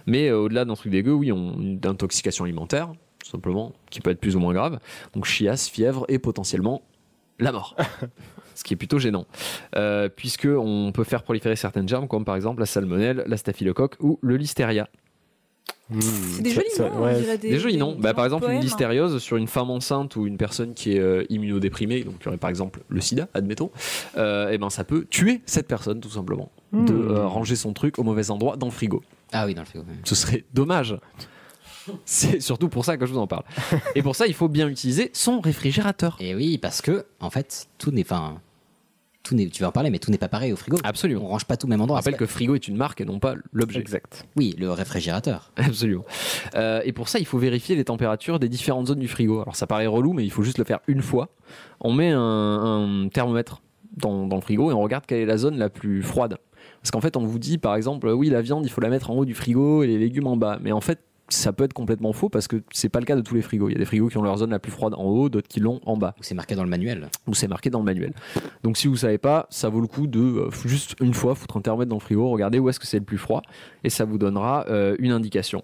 Mais 0.06 0.28
euh, 0.28 0.38
au-delà 0.38 0.64
d'un 0.64 0.74
truc 0.74 0.90
dégueu, 0.90 1.12
oui, 1.12 1.30
on, 1.30 1.54
une 1.60 1.80
intoxication 1.84 2.44
alimentaire, 2.44 2.92
tout 3.22 3.30
simplement, 3.30 3.72
qui 3.90 4.00
peut 4.00 4.10
être 4.10 4.20
plus 4.20 4.34
ou 4.34 4.40
moins 4.40 4.54
grave. 4.54 4.80
Donc 5.14 5.24
chiasse, 5.24 5.68
fièvre 5.68 6.04
et 6.08 6.18
potentiellement 6.18 6.82
la 7.38 7.52
mort. 7.52 7.76
Ce 8.54 8.64
qui 8.64 8.74
est 8.74 8.76
plutôt 8.76 8.98
gênant, 8.98 9.26
puisque 10.14 10.46
on 10.46 10.92
peut 10.92 11.04
faire 11.04 11.22
proliférer 11.22 11.56
certaines 11.56 11.88
germes, 11.88 12.06
comme 12.06 12.24
par 12.26 12.36
exemple 12.36 12.60
la 12.60 12.66
salmonelle, 12.66 13.24
la 13.26 13.36
staphylocoque 13.38 13.96
ou 14.00 14.18
le 14.20 14.36
listeria. 14.36 14.88
C'est 16.00 16.42
des 16.42 16.50
jolis 16.50 16.68
noms, 16.78 16.90
on 16.94 17.12
dirait 17.18 17.36
des- 17.38 17.50
Des 17.50 17.58
jolis 17.58 17.74
des- 17.74 17.78
noms. 17.80 17.94
Bah, 17.98 18.14
par 18.14 18.24
exemple, 18.24 18.44
une 18.44 18.50
poèmes. 18.52 18.62
listériose 18.62 19.18
sur 19.22 19.36
une 19.36 19.46
femme 19.46 19.68
enceinte 19.68 20.16
ou 20.16 20.26
une 20.26 20.38
personne 20.38 20.72
qui 20.72 20.94
est 20.96 20.98
euh, 21.00 21.24
immunodéprimée, 21.28 22.02
donc 22.02 22.18
qui 22.20 22.28
aurait 22.28 22.38
par 22.38 22.48
exemple 22.48 22.80
le 22.88 23.00
sida, 23.02 23.28
admettons, 23.34 23.70
euh, 24.16 24.48
et 24.50 24.56
ben 24.56 24.70
ça 24.70 24.84
peut 24.84 25.04
tuer 25.10 25.42
cette 25.44 25.68
personne 25.68 26.00
tout 26.00 26.08
simplement. 26.08 26.50
De 26.72 26.78
Hmm. 26.94 27.10
euh, 27.10 27.26
ranger 27.26 27.56
son 27.56 27.74
truc 27.74 27.98
au 27.98 28.04
mauvais 28.04 28.30
endroit 28.30 28.56
dans 28.56 28.68
le 28.68 28.72
frigo. 28.72 29.02
Ah 29.32 29.44
oui, 29.44 29.54
dans 29.54 29.60
le 29.62 29.66
frigo. 29.66 29.84
Ce 30.04 30.14
serait 30.14 30.44
dommage. 30.54 30.96
C'est 32.06 32.40
surtout 32.40 32.68
pour 32.68 32.84
ça 32.84 32.96
que 32.96 33.04
je 33.06 33.12
vous 33.12 33.18
en 33.18 33.26
parle. 33.26 33.42
Et 33.94 34.02
pour 34.02 34.14
ça, 34.16 34.26
il 34.26 34.34
faut 34.34 34.48
bien 34.48 34.68
utiliser 34.68 35.10
son 35.12 35.40
réfrigérateur. 35.40 36.16
Et 36.20 36.34
oui, 36.34 36.56
parce 36.56 36.80
que, 36.80 37.04
en 37.20 37.28
fait, 37.28 37.66
tout 37.76 37.90
n'est. 37.90 38.02
Enfin, 38.02 38.40
tout 39.22 39.34
n'est. 39.34 39.46
Tu 39.48 39.62
vas 39.62 39.68
en 39.68 39.72
parler, 39.72 39.90
mais 39.90 39.98
tout 39.98 40.10
n'est 40.10 40.18
pas 40.18 40.28
pareil 40.28 40.52
au 40.52 40.56
frigo. 40.56 40.78
Absolument. 40.84 41.22
On 41.24 41.28
range 41.28 41.44
pas 41.44 41.56
tout 41.56 41.66
au 41.66 41.68
même 41.68 41.80
endroit. 41.80 41.98
Rappelle 41.98 42.16
que 42.16 42.26
frigo 42.26 42.54
est 42.54 42.68
une 42.68 42.76
marque 42.76 43.00
et 43.00 43.04
non 43.04 43.18
pas 43.18 43.34
l'objet. 43.52 43.80
Exact. 43.80 44.26
Oui, 44.36 44.54
le 44.58 44.70
réfrigérateur. 44.70 45.52
Absolument. 45.56 46.04
Euh, 46.54 46.80
et 46.84 46.92
pour 46.92 47.08
ça, 47.08 47.18
il 47.18 47.26
faut 47.26 47.38
vérifier 47.38 47.76
les 47.76 47.84
températures 47.84 48.38
des 48.38 48.48
différentes 48.48 48.88
zones 48.88 48.98
du 48.98 49.08
frigo. 49.08 49.40
Alors 49.40 49.56
ça 49.56 49.66
paraît 49.66 49.86
relou, 49.86 50.12
mais 50.12 50.24
il 50.24 50.30
faut 50.30 50.42
juste 50.42 50.58
le 50.58 50.64
faire 50.64 50.80
une 50.86 51.02
fois. 51.02 51.28
On 51.80 51.92
met 51.92 52.10
un, 52.10 52.20
un 52.20 53.08
thermomètre 53.08 53.62
dans, 53.96 54.26
dans 54.26 54.36
le 54.36 54.42
frigo 54.42 54.70
et 54.70 54.74
on 54.74 54.80
regarde 54.80 55.04
quelle 55.06 55.20
est 55.20 55.26
la 55.26 55.36
zone 55.36 55.58
la 55.58 55.68
plus 55.68 56.02
froide. 56.02 56.38
Parce 56.80 56.90
qu'en 56.90 57.00
fait, 57.00 57.16
on 57.16 57.24
vous 57.24 57.38
dit, 57.38 57.58
par 57.58 57.76
exemple, 57.76 58.08
oui, 58.08 58.28
la 58.28 58.42
viande, 58.42 58.66
il 58.66 58.68
faut 58.70 58.80
la 58.80 58.88
mettre 58.88 59.10
en 59.10 59.14
haut 59.14 59.24
du 59.24 59.34
frigo 59.34 59.82
et 59.82 59.86
les 59.86 59.98
légumes 59.98 60.26
en 60.26 60.36
bas. 60.36 60.58
Mais 60.60 60.72
en 60.72 60.80
fait, 60.80 60.98
ça 61.32 61.52
peut 61.52 61.64
être 61.64 61.72
complètement 61.72 62.12
faux 62.12 62.28
parce 62.28 62.46
que 62.46 62.62
c'est 62.72 62.88
pas 62.88 63.00
le 63.00 63.06
cas 63.06 63.16
de 63.16 63.20
tous 63.20 63.34
les 63.34 63.42
frigos. 63.42 63.68
Il 63.68 63.72
y 63.72 63.76
a 63.76 63.78
des 63.78 63.84
frigos 63.84 64.08
qui 64.08 64.18
ont 64.18 64.22
leur 64.22 64.36
zone 64.36 64.50
la 64.50 64.58
plus 64.58 64.70
froide 64.72 64.94
en 64.94 65.04
haut, 65.04 65.28
d'autres 65.28 65.48
qui 65.48 65.60
l'ont 65.60 65.80
en 65.86 65.96
bas. 65.96 66.14
Ou 66.18 66.22
c'est 66.22 66.34
marqué 66.34 66.54
dans 66.54 66.64
le 66.64 66.70
manuel. 66.70 67.08
Ou 67.26 67.34
c'est 67.34 67.48
marqué 67.48 67.70
dans 67.70 67.78
le 67.78 67.84
manuel. 67.84 68.12
Donc 68.62 68.76
si 68.76 68.86
vous 68.86 68.96
savez 68.96 69.18
pas, 69.18 69.46
ça 69.50 69.68
vaut 69.68 69.80
le 69.80 69.86
coup 69.86 70.06
de 70.06 70.20
euh, 70.20 70.50
juste 70.64 70.96
une 71.00 71.14
fois 71.14 71.34
foutre 71.34 71.56
un 71.56 71.60
thermomètre 71.60 71.88
dans 71.88 71.96
le 71.96 72.00
frigo, 72.00 72.28
regarder 72.28 72.58
où 72.58 72.68
est-ce 72.68 72.78
que 72.78 72.86
c'est 72.86 72.98
le 72.98 73.04
plus 73.04 73.18
froid 73.18 73.42
et 73.84 73.90
ça 73.90 74.04
vous 74.04 74.18
donnera 74.18 74.66
euh, 74.68 74.96
une 74.98 75.12
indication. 75.12 75.62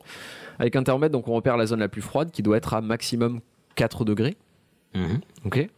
Avec 0.59 0.75
un 0.77 0.83
thermomètre, 0.83 1.13
donc 1.13 1.29
on 1.29 1.35
repère 1.35 1.57
la 1.57 1.67
zone 1.67 1.81
la 1.81 1.89
plus 1.89 2.03
froide 2.03 2.31
qui 2.31 2.43
doit 2.43 2.57
être 2.57 2.75
à 2.75 2.81
maximum 2.81 3.41
4 3.77 4.05
degrés. 4.05 4.37
Ok? 5.45 5.69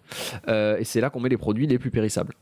Euh, 0.49 0.79
et 0.79 0.85
c'est 0.85 1.01
là 1.01 1.11
qu'on 1.11 1.21
met 1.21 1.29
les 1.29 1.37
produits 1.37 1.67
les 1.67 1.79
plus 1.79 1.91
périssables. 1.91 2.35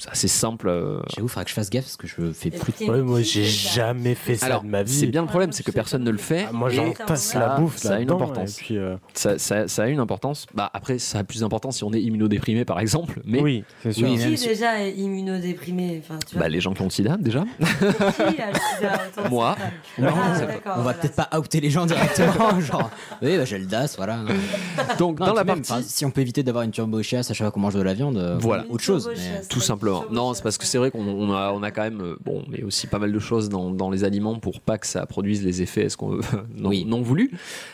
C'est 0.00 0.10
assez 0.10 0.28
simple. 0.28 0.68
euh. 0.68 1.00
J'avoue, 1.14 1.26
il 1.26 1.30
faudra 1.30 1.44
que 1.44 1.50
je 1.50 1.54
fasse 1.54 1.70
gaffe 1.70 1.84
parce 1.84 1.96
que 1.96 2.06
je 2.06 2.32
fais 2.32 2.50
plus. 2.50 2.88
Ouais, 2.88 3.02
moi, 3.02 3.20
j'ai 3.22 3.44
jamais 3.44 4.14
fait 4.14 4.34
ça 4.36 4.46
Alors, 4.46 4.62
de 4.62 4.68
ma 4.68 4.82
vie. 4.82 4.92
c'est 4.92 5.06
bien 5.06 5.22
le 5.22 5.28
problème, 5.28 5.52
c'est 5.52 5.62
que 5.62 5.70
personne 5.70 6.02
ne 6.02 6.10
le 6.10 6.18
fait. 6.18 6.46
Ah, 6.48 6.52
moi, 6.52 6.70
et 6.72 6.74
j'entasse 6.74 7.22
ça- 7.22 7.38
la 7.38 7.48
bouffe 7.58 7.76
Ça 7.76 7.94
a 7.96 8.00
une 8.00 8.10
importance. 8.10 8.58
et 8.58 8.64
puis, 8.64 8.76
euh, 8.78 8.96
ça, 9.14 9.38
ça- 9.38 9.68
ça 9.68 9.82
a 9.84 9.86
une 9.88 10.00
importance. 10.00 10.46
Bah, 10.54 10.70
après, 10.72 10.98
ça 10.98 11.18
a 11.20 11.24
plus 11.24 11.40
d'importance 11.40 11.76
si 11.76 11.84
on 11.84 11.92
est 11.92 12.00
immunodéprimé, 12.00 12.64
par 12.64 12.80
exemple. 12.80 13.20
Mais 13.24 13.40
Oui, 13.40 13.64
c'est 13.82 13.92
sûr. 13.92 14.08
Oui, 14.08 14.16
Qui 14.18 14.38
si- 14.38 14.48
déjà 14.48 14.80
est 14.82 14.92
immunodéprimé 14.92 16.00
enfin, 16.02 16.18
tu 16.26 16.34
vois, 16.34 16.42
bah, 16.44 16.48
les 16.48 16.60
gens 16.60 16.72
qui 16.72 16.80
ont 16.82 16.86
le 16.86 16.90
sida, 16.90 17.16
déjà. 17.18 17.44
Qui 17.58 17.64
a 18.42 18.50
le 18.50 18.58
sida 18.76 18.92
autour 19.12 19.24
de 19.24 19.28
Moi. 19.28 19.56
Ah, 20.02 20.74
On 20.78 20.82
va 20.82 20.94
peut-être 20.94 21.14
pas 21.16 21.28
outer 21.38 21.60
les 21.60 21.70
gens 21.70 21.86
directement. 21.86 22.58
genre, 22.60 22.90
oui, 23.22 23.36
bah, 23.36 23.44
j'ai 23.44 23.58
le 23.58 23.66
DAS, 23.66 23.94
voilà. 23.96 24.20
Donc, 24.98 25.20
Non, 25.20 25.26
dans 25.26 25.34
la 25.34 25.44
même, 25.44 25.62
partie. 25.62 25.84
si 25.88 26.04
on 26.04 26.10
peut 26.10 26.20
éviter 26.20 26.42
d'avoir 26.42 26.64
une 26.64 26.70
turbo 26.70 27.02
chasse 27.02 27.30
à 27.30 27.34
chaque 27.34 27.44
fois 27.46 27.50
qu'on 27.52 27.60
mange 27.60 27.74
de 27.74 27.82
la 27.82 27.94
viande, 27.94 28.16
euh, 28.16 28.38
Voilà. 28.40 28.64
autre 28.70 28.82
chose. 28.82 29.10
Tout 29.48 29.60
simplement. 29.60 29.89
Non, 30.10 30.34
c'est 30.34 30.42
parce 30.42 30.58
que 30.58 30.64
c'est 30.64 30.78
vrai 30.78 30.90
qu'on 30.90 31.06
on 31.06 31.32
a, 31.32 31.52
on 31.52 31.62
a 31.62 31.70
quand 31.70 31.82
même, 31.82 32.00
euh, 32.00 32.16
bon, 32.24 32.44
mais 32.48 32.62
aussi 32.62 32.86
pas 32.86 32.98
mal 32.98 33.12
de 33.12 33.18
choses 33.18 33.48
dans, 33.48 33.70
dans 33.70 33.90
les 33.90 34.04
aliments 34.04 34.38
pour 34.38 34.60
pas 34.60 34.78
que 34.78 34.86
ça 34.86 35.04
produise 35.06 35.44
les 35.44 35.62
effets 35.62 35.82
est-ce 35.82 35.96
qu'on 35.96 36.20
non, 36.56 36.68
Oui. 36.68 36.84
non 36.84 37.02
voulus. 37.02 37.30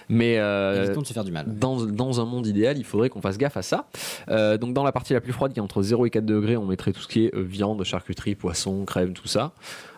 Mais 0.08 0.38
euh, 0.38 0.94
de 0.94 1.04
se 1.04 1.12
faire 1.12 1.24
du 1.24 1.32
mal. 1.32 1.46
dans, 1.58 1.84
dans 1.84 2.20
un 2.20 2.24
monde 2.24 2.46
idéal, 2.46 2.78
il 2.78 2.84
faudrait 2.84 3.08
qu'on 3.08 3.20
fasse 3.20 3.38
gaffe 3.38 3.56
à 3.56 3.62
ça. 3.62 3.88
Euh, 4.28 4.56
donc 4.58 4.72
dans 4.74 4.84
la 4.84 4.92
partie 4.92 5.12
la 5.12 5.20
plus 5.20 5.32
froide, 5.32 5.52
qui 5.52 5.58
est 5.58 5.62
entre 5.62 5.82
0 5.82 6.06
et 6.06 6.10
4 6.10 6.24
degrés, 6.24 6.56
on 6.56 6.66
mettrait 6.66 6.92
tout 6.92 7.00
ce 7.00 7.08
qui 7.08 7.24
est 7.26 7.34
euh, 7.34 7.42
viande, 7.42 7.82
charcuterie, 7.84 8.34
poisson, 8.34 8.84
crème, 8.84 9.12
tout 9.12 9.28
ça. 9.28 9.52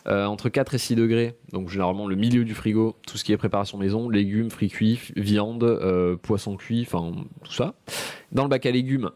Euh, 0.07 0.25
entre 0.25 0.49
4 0.49 0.75
et 0.75 0.79
6 0.79 0.95
degrés, 0.95 1.35
donc 1.53 1.69
généralement 1.69 2.07
le 2.07 2.17
milieu 2.17 2.45
du 2.45 2.55
frigo, 2.55 2.97
tout 3.07 3.19
ce 3.19 3.25
qui 3.25 3.33
est 3.33 3.37
préparation 3.37 3.77
maison, 3.77 4.09
légumes, 4.09 4.49
fruits 4.51 4.71
cuits, 4.71 4.99
viande, 5.17 5.65
euh, 5.65 6.17
poisson 6.17 6.57
cuit, 6.57 6.87
enfin 6.87 7.13
tout 7.45 7.53
ça. 7.53 7.75
Dans 8.33 8.43
le 8.43 8.49
bac 8.49 8.65
à 8.65 8.71
légumes, 8.71 9.11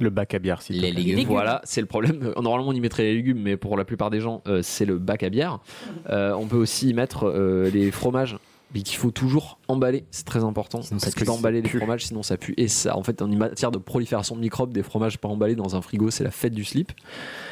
Le 0.00 0.10
bac 0.10 0.34
à 0.34 0.38
bière, 0.38 0.62
s'il 0.62 0.76
te 0.76 0.80
Les 0.82 0.92
légumes. 0.92 1.26
voilà, 1.28 1.60
c'est 1.64 1.80
le 1.80 1.86
problème. 1.86 2.32
Euh, 2.36 2.40
Normalement, 2.42 2.70
on 2.70 2.72
y 2.72 2.80
mettrait 2.80 3.04
les 3.04 3.14
légumes, 3.14 3.40
mais 3.40 3.56
pour 3.56 3.76
la 3.76 3.84
plupart 3.84 4.10
des 4.10 4.20
gens, 4.20 4.42
euh, 4.48 4.62
c'est 4.62 4.86
le 4.86 4.98
bac 4.98 5.22
à 5.22 5.28
bière. 5.28 5.60
Euh, 6.08 6.32
on 6.32 6.46
peut 6.46 6.56
aussi 6.56 6.88
y 6.88 6.94
mettre 6.94 7.24
euh, 7.28 7.70
les 7.70 7.90
fromages 7.90 8.36
mais 8.72 8.82
qu'il 8.82 8.98
faut 8.98 9.10
toujours 9.10 9.58
emballer, 9.66 10.04
c'est 10.12 10.24
très 10.24 10.44
important. 10.44 10.80
ça 10.80 10.94
parce 11.00 11.14
que 11.14 11.24
d'emballer 11.24 11.60
les 11.60 11.68
fromages, 11.68 12.06
sinon 12.06 12.22
ça 12.22 12.36
pue. 12.36 12.54
Et 12.56 12.68
ça, 12.68 12.96
en 12.96 13.02
fait, 13.02 13.20
en 13.20 13.26
matière 13.26 13.72
de 13.72 13.78
prolifération 13.78 14.36
de 14.36 14.40
microbes, 14.40 14.72
des 14.72 14.84
fromages 14.84 15.18
pas 15.18 15.28
emballés 15.28 15.56
dans 15.56 15.74
un 15.74 15.82
frigo, 15.82 16.10
c'est 16.10 16.22
la 16.22 16.30
fête 16.30 16.54
du 16.54 16.64
slip. 16.64 16.92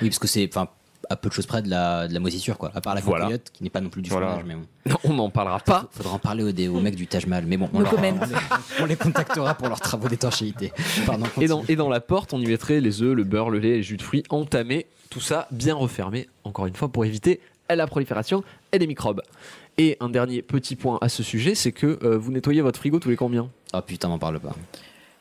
Oui, 0.00 0.08
parce 0.08 0.20
que 0.20 0.28
c'est 0.28 0.48
enfin 0.48 0.68
à 1.10 1.16
peu 1.16 1.28
de 1.28 1.34
choses 1.34 1.46
près 1.46 1.62
de 1.62 1.70
la, 1.70 2.06
de 2.08 2.14
la 2.14 2.20
moisissure, 2.20 2.58
quoi. 2.58 2.70
À 2.74 2.80
part 2.80 2.94
la 2.94 3.00
Voilà. 3.00 3.24
cocoyote, 3.24 3.50
qui 3.52 3.62
n'est 3.62 3.70
pas 3.70 3.80
non 3.80 3.88
plus 3.88 4.02
du 4.02 4.10
Voilà. 4.10 4.28
fromage, 4.38 4.44
mais 4.46 4.54
bon. 4.54 4.98
On 5.04 5.14
n'en 5.14 5.30
parlera 5.30 5.58
pas. 5.60 5.86
Faudra 5.90 6.12
en 6.14 6.18
parler 6.18 6.42
aux, 6.44 6.74
aux 6.76 6.80
mecs 6.80 6.96
du 6.96 7.06
Taj 7.06 7.26
Mahal, 7.26 7.44
mais 7.46 7.56
bon, 7.56 7.68
on, 7.72 7.80
leur- 7.80 7.94
on 7.98 8.02
les, 8.02 8.12
on 8.80 8.84
les 8.86 8.96
contactera 8.96 9.54
pour 9.54 9.68
leurs 9.68 9.80
travaux 9.80 10.08
d'étanchéité. 10.08 10.72
Pardon. 11.06 11.26
Et 11.40 11.46
dans, 11.46 11.64
et 11.68 11.76
dans 11.76 11.88
la 11.88 12.00
porte, 12.00 12.32
on 12.34 12.40
y 12.40 12.46
mettrait 12.46 12.80
les 12.80 13.02
œufs, 13.02 13.14
le 13.14 13.24
beurre, 13.24 13.50
le 13.50 13.58
lait, 13.58 13.76
les 13.76 13.82
jus 13.82 13.96
de 13.96 14.02
fruits 14.02 14.24
entamés, 14.30 14.86
tout 15.10 15.20
ça 15.20 15.48
bien 15.50 15.74
refermé, 15.74 16.28
encore 16.44 16.66
une 16.66 16.74
fois, 16.76 16.88
pour 16.88 17.04
éviter 17.04 17.40
la 17.70 17.86
prolifération 17.86 18.42
et 18.72 18.78
des 18.78 18.86
microbes. 18.86 19.22
Et 19.76 19.96
un 20.00 20.08
dernier 20.08 20.42
petit 20.42 20.74
point 20.74 20.98
à 21.00 21.08
ce 21.08 21.22
sujet, 21.22 21.54
c'est 21.54 21.70
que 21.72 21.98
euh, 22.02 22.18
vous 22.18 22.32
nettoyez 22.32 22.62
votre 22.62 22.78
frigo 22.80 22.98
tous 22.98 23.10
les 23.10 23.16
combien? 23.16 23.48
Oh 23.74 23.80
putain, 23.80 24.08
m'en 24.08 24.18
parle 24.18 24.40
pas. 24.40 24.56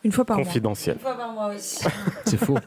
Une 0.04 0.12
fois 0.12 0.26
par 0.26 0.38
mois. 0.38 0.46
Confidentiel. 0.46 0.96
Une 0.96 1.02
fois 1.02 1.16
par 1.16 1.32
mois 1.34 1.54
aussi. 1.54 1.84
C'est 2.26 2.38
faux. 2.38 2.58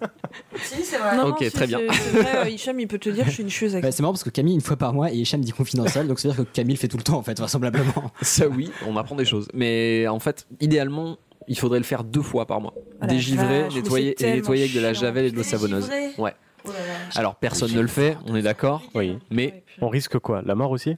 si, 0.57 0.85
c'est 0.85 0.99
vrai. 0.99 1.17
Non, 1.17 1.29
Ok, 1.29 1.41
non, 1.43 1.49
très 1.51 1.67
bien. 1.67 1.79
c'est- 1.91 2.11
vrai, 2.21 2.53
Hicham, 2.53 2.79
il 2.81 2.87
peut 2.89 2.99
te 2.99 3.09
dire, 3.09 3.25
je 3.27 3.31
suis 3.31 3.43
une 3.43 3.49
chieuse 3.51 3.73
avec 3.75 3.85
Bah, 3.85 3.93
c'est 3.93 4.03
marrant 4.03 4.13
parce 4.13 4.25
que 4.25 4.31
Camille 4.31 4.55
une 4.55 4.61
fois 4.61 4.77
par 4.77 4.93
mois 4.93 5.11
et 5.13 5.17
Hicham 5.17 5.41
dit 5.41 5.53
confidentiel, 5.53 6.07
donc 6.09 6.19
c'est-à-dire 6.19 6.45
que 6.45 6.51
Camille 6.51 6.75
le 6.75 6.81
fait 6.81 6.89
tout 6.89 6.97
le 6.97 7.03
temps 7.03 7.17
en 7.19 7.23
fait, 7.23 7.39
vraisemblablement. 7.39 8.11
Ça 8.23 8.49
oui, 8.49 8.71
on 8.87 8.97
apprend 8.97 9.15
des 9.17 9.25
choses. 9.25 9.49
Mais 9.55 10.07
en 10.09 10.19
fait, 10.19 10.47
idéalement, 10.61 11.17
il 11.49 11.59
faudrait 11.59 11.79
le 11.79 11.85
faire 11.85 12.05
deux 12.05 12.23
fois 12.23 12.47
par 12.47 12.61
mois. 12.61 12.75
Ah 13.01 13.07
la 13.07 13.13
Dégivrer, 13.15 13.63
vache, 13.63 13.75
mais 13.75 13.81
nettoyer 13.83 14.17
et 14.25 14.33
nettoyer 14.35 14.63
avec 14.65 14.75
de 14.75 14.81
la 14.81 14.93
javel 14.93 15.25
et 15.27 15.31
de 15.31 15.37
l'eau 15.37 15.43
savonneuse. 15.43 15.89
Ouais. 16.19 16.35
Oh 16.65 16.69
là 16.69 16.75
là. 16.75 16.95
Alors 17.17 17.37
personne 17.37 17.73
ne 17.73 17.81
le 17.81 17.87
fait, 17.89 18.17
on 18.27 18.35
est 18.37 18.43
d'accord. 18.43 18.83
Oui. 18.95 19.19
Mais 19.31 19.63
On 19.81 19.89
risque 19.89 20.19
quoi? 20.19 20.43
La 20.45 20.55
mort 20.55 20.71
aussi? 20.73 20.97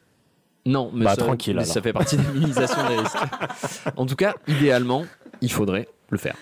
Non, 0.67 0.91
mais, 0.95 1.05
Bah, 1.05 1.15
ça, 1.17 1.23
tranquille, 1.25 1.55
mais 1.57 1.63
alors. 1.63 1.73
ça 1.75 1.83
fait 1.83 1.93
partie 1.93 2.17
des 2.17 2.27
minimisations 2.35 2.87
des 2.89 2.97
risques. 2.97 3.17
En 3.97 4.07
tout 4.07 4.17
cas, 4.17 4.35
idéalement, 4.49 5.05
il 5.41 5.51
faudrait 5.53 5.89
le 6.13 6.19
faire. 6.19 6.37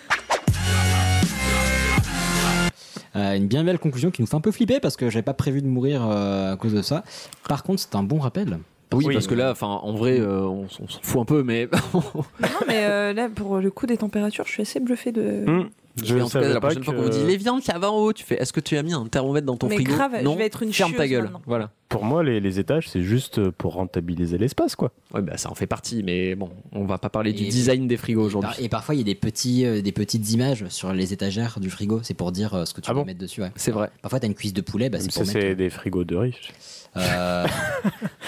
Euh, 3.16 3.34
une 3.34 3.48
bien 3.48 3.64
belle 3.64 3.78
conclusion 3.78 4.10
qui 4.10 4.22
nous 4.22 4.26
fait 4.26 4.36
un 4.36 4.40
peu 4.40 4.52
flipper 4.52 4.78
parce 4.78 4.96
que 4.96 5.10
j'avais 5.10 5.24
pas 5.24 5.34
prévu 5.34 5.62
de 5.62 5.66
mourir 5.66 6.06
euh, 6.06 6.52
à 6.52 6.56
cause 6.56 6.74
de 6.74 6.82
ça. 6.82 7.02
Par 7.48 7.62
contre, 7.62 7.80
c'est 7.80 7.96
un 7.96 8.02
bon 8.02 8.18
rappel. 8.18 8.58
Oui, 8.92 9.12
parce 9.12 9.26
que 9.26 9.34
là, 9.34 9.52
enfin, 9.52 9.68
en 9.68 9.92
vrai, 9.92 10.18
euh, 10.18 10.42
on, 10.42 10.68
s'en 10.68 10.84
fout 11.02 11.20
un 11.20 11.24
peu, 11.24 11.42
mais 11.42 11.68
Non, 11.94 12.48
mais 12.66 12.84
euh, 12.84 13.12
là, 13.12 13.28
pour 13.28 13.58
le 13.58 13.70
coup 13.70 13.86
des 13.86 13.96
températures, 13.96 14.46
je 14.46 14.52
suis 14.52 14.62
assez 14.62 14.80
bluffé 14.80 15.12
de. 15.12 15.44
Hmm. 15.46 15.68
Je 16.02 16.14
Mais 16.14 16.22
en 16.22 16.26
tout 16.26 16.32
cas, 16.38 16.48
la 16.48 16.60
prochaine 16.60 16.84
fois 16.84 16.94
qu'on 16.94 17.02
vous 17.02 17.08
dit 17.08 17.24
les 17.26 17.36
viandes, 17.36 17.62
ça 17.62 17.78
va 17.78 17.90
en 17.90 17.96
haut, 17.96 18.12
tu 18.12 18.24
fais 18.24 18.36
est-ce 18.40 18.52
que 18.52 18.60
tu 18.60 18.76
as 18.76 18.82
mis 18.82 18.92
un 18.94 19.06
thermomètre 19.06 19.44
dans 19.46 19.56
ton 19.56 19.68
Mais 19.68 19.74
frigo 19.74 19.92
grave, 19.92 20.12
je 20.20 20.24
Non, 20.24 20.36
vais 20.36 20.46
être 20.46 20.62
une 20.62 20.72
ferme 20.72 20.94
ta 20.94 21.06
gueule. 21.08 21.24
maintenant. 21.24 21.42
Voilà. 21.46 21.70
Pour 21.88 22.04
moi, 22.04 22.22
les, 22.22 22.38
les 22.38 22.60
étages, 22.60 22.88
c'est 22.88 23.02
juste 23.02 23.50
pour 23.50 23.74
rentabiliser 23.74 24.38
l'espace, 24.38 24.76
quoi. 24.76 24.92
Ouais, 25.12 25.20
bah 25.22 25.36
ça 25.36 25.50
en 25.50 25.56
fait 25.56 25.66
partie, 25.66 26.02
mais 26.04 26.36
bon, 26.36 26.50
on 26.72 26.84
va 26.84 26.98
pas 26.98 27.08
parler 27.10 27.32
du 27.32 27.42
Et- 27.44 27.48
design 27.48 27.88
des 27.88 27.96
frigos 27.96 28.22
aujourd'hui. 28.22 28.52
Et 28.60 28.68
parfois, 28.68 28.94
il 28.94 28.98
y 28.98 29.00
a 29.00 29.04
des, 29.04 29.16
petits, 29.16 29.66
euh, 29.66 29.82
des 29.82 29.90
petites 29.92 30.30
images 30.32 30.64
sur 30.68 30.92
les 30.92 31.12
étagères 31.12 31.58
du 31.60 31.68
frigo. 31.70 32.00
C'est 32.04 32.14
pour 32.14 32.30
dire 32.30 32.54
euh, 32.54 32.64
ce 32.64 32.72
que 32.74 32.80
tu 32.80 32.88
Ah 32.88 32.94
veux 32.94 33.00
bon 33.00 33.06
mettre 33.06 33.18
dessus. 33.20 33.42
ouais. 33.42 33.50
C'est 33.56 33.72
vrai. 33.72 33.90
Parfois, 34.02 34.20
tu 34.20 34.26
as 34.26 34.28
une 34.28 34.34
cuisse 34.34 34.54
de 34.54 34.60
poulet. 34.60 34.88
Bah, 34.90 34.98
c'est 35.00 35.10
Ça, 35.10 35.20
mettre. 35.20 35.32
c'est 35.32 35.54
des 35.56 35.70
frigos 35.70 36.04
de 36.04 36.14
riches. 36.14 36.52
Euh, 36.96 37.46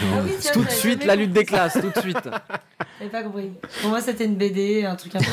Ah 0.05 0.21
oui, 0.25 0.33
tiens, 0.41 0.53
Tout 0.53 0.65
de 0.65 0.71
suite, 0.71 1.05
la 1.05 1.15
lutte 1.15 1.33
des 1.33 1.45
classes, 1.45 1.75
tout 1.75 1.91
de 1.95 2.01
suite. 2.01 2.17
J'avais 2.99 3.11
pas 3.11 3.23
compris. 3.23 3.51
Pour 3.81 3.91
moi, 3.91 4.01
c'était 4.01 4.25
une 4.25 4.35
BD, 4.37 4.85
un 4.85 4.97
truc 4.97 5.15
un 5.15 5.19
peu. 5.21 5.27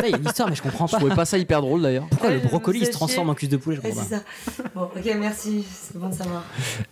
Il 0.04 0.10
y 0.10 0.14
a 0.14 0.16
une 0.16 0.24
histoire, 0.24 0.48
mais 0.48 0.54
je 0.56 0.62
comprends 0.62 0.86
Je 0.86 0.92
pas. 0.92 0.98
trouvais 0.98 1.14
pas 1.14 1.24
ça 1.24 1.36
hyper 1.38 1.60
drôle 1.60 1.82
d'ailleurs. 1.82 2.06
Pourquoi 2.10 2.28
Ouais, 2.30 2.36
le 2.36 2.42
je 2.42 2.46
brocoli 2.46 2.80
il 2.80 2.86
se 2.86 2.92
transforme 2.92 3.28
en 3.30 3.34
cuisse 3.34 3.48
de 3.50 3.56
poulet 3.56 3.76
Je 3.76 3.80
comprends 3.82 4.02
c'est 4.02 4.16
pas. 4.16 4.22
ça. 4.56 4.62
Bon, 4.74 4.82
ok, 4.84 5.14
merci. 5.18 5.64
C'est 5.70 5.98
bon 5.98 6.08
de 6.08 6.14
savoir. 6.14 6.44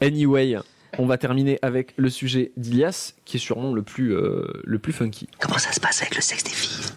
Anyway, 0.02 0.56
on 0.98 1.06
va 1.06 1.16
terminer 1.18 1.58
avec 1.62 1.94
le 1.96 2.10
sujet 2.10 2.52
d'Ilias, 2.56 3.14
qui 3.24 3.36
est 3.38 3.40
sûrement 3.40 3.72
le 3.72 3.82
plus, 3.82 4.14
euh, 4.14 4.44
le 4.64 4.78
plus 4.78 4.92
funky. 4.92 5.28
Comment 5.40 5.58
ça 5.58 5.72
se 5.72 5.80
passe 5.80 6.02
avec 6.02 6.14
le 6.16 6.20
sexe 6.22 6.44
des 6.44 6.50
filles? 6.50 6.90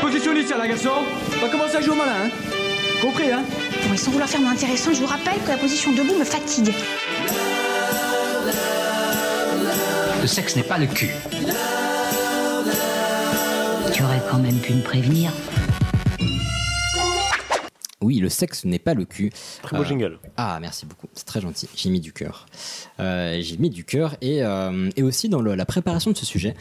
Position 0.00 0.32
initiale, 0.32 0.58
là, 0.58 0.68
garçon. 0.68 0.90
On 1.36 1.40
va 1.40 1.48
commencer 1.50 1.76
à 1.76 1.80
jouer 1.80 1.92
au 1.94 1.98
malin, 1.98 2.12
hein 2.26 2.30
Compris, 3.02 3.30
hein? 3.30 3.42
Bon, 3.86 3.94
et 3.94 3.96
sans 3.96 4.10
vouloir 4.12 4.28
faire 4.28 4.40
moins 4.40 4.52
intéressant, 4.52 4.92
je 4.92 5.00
vous 5.00 5.06
rappelle 5.06 5.40
que 5.44 5.48
la 5.48 5.56
position 5.58 5.92
debout 5.92 6.18
me 6.18 6.24
fatigue. 6.24 6.72
Le 10.28 10.34
sexe 10.34 10.56
n'est 10.56 10.62
pas 10.62 10.76
le 10.76 10.86
cul. 10.86 11.08
Tu 13.94 14.02
aurais 14.02 14.20
quand 14.30 14.36
même 14.36 14.58
pu 14.58 14.74
me 14.74 14.82
prévenir. 14.82 15.32
Oui, 18.02 18.18
le 18.18 18.28
sexe 18.28 18.66
n'est 18.66 18.78
pas 18.78 18.92
le 18.92 19.06
cul. 19.06 19.32
Très 19.62 19.78
beau 19.78 19.84
jingle. 19.84 20.18
Ah, 20.36 20.58
merci 20.60 20.84
beaucoup. 20.84 21.06
C'est 21.14 21.24
très 21.24 21.40
gentil. 21.40 21.66
J'ai 21.74 21.88
mis 21.88 22.00
du 22.00 22.12
cœur. 22.12 22.44
Euh, 23.00 23.38
J'ai 23.40 23.56
mis 23.56 23.70
du 23.70 23.84
cœur 23.84 24.16
et, 24.20 24.42
euh, 24.44 24.90
et 24.96 25.02
aussi 25.02 25.30
dans 25.30 25.40
le- 25.40 25.54
la 25.54 25.64
préparation 25.64 26.10
de 26.10 26.16
ce 26.18 26.26
sujet. 26.26 26.54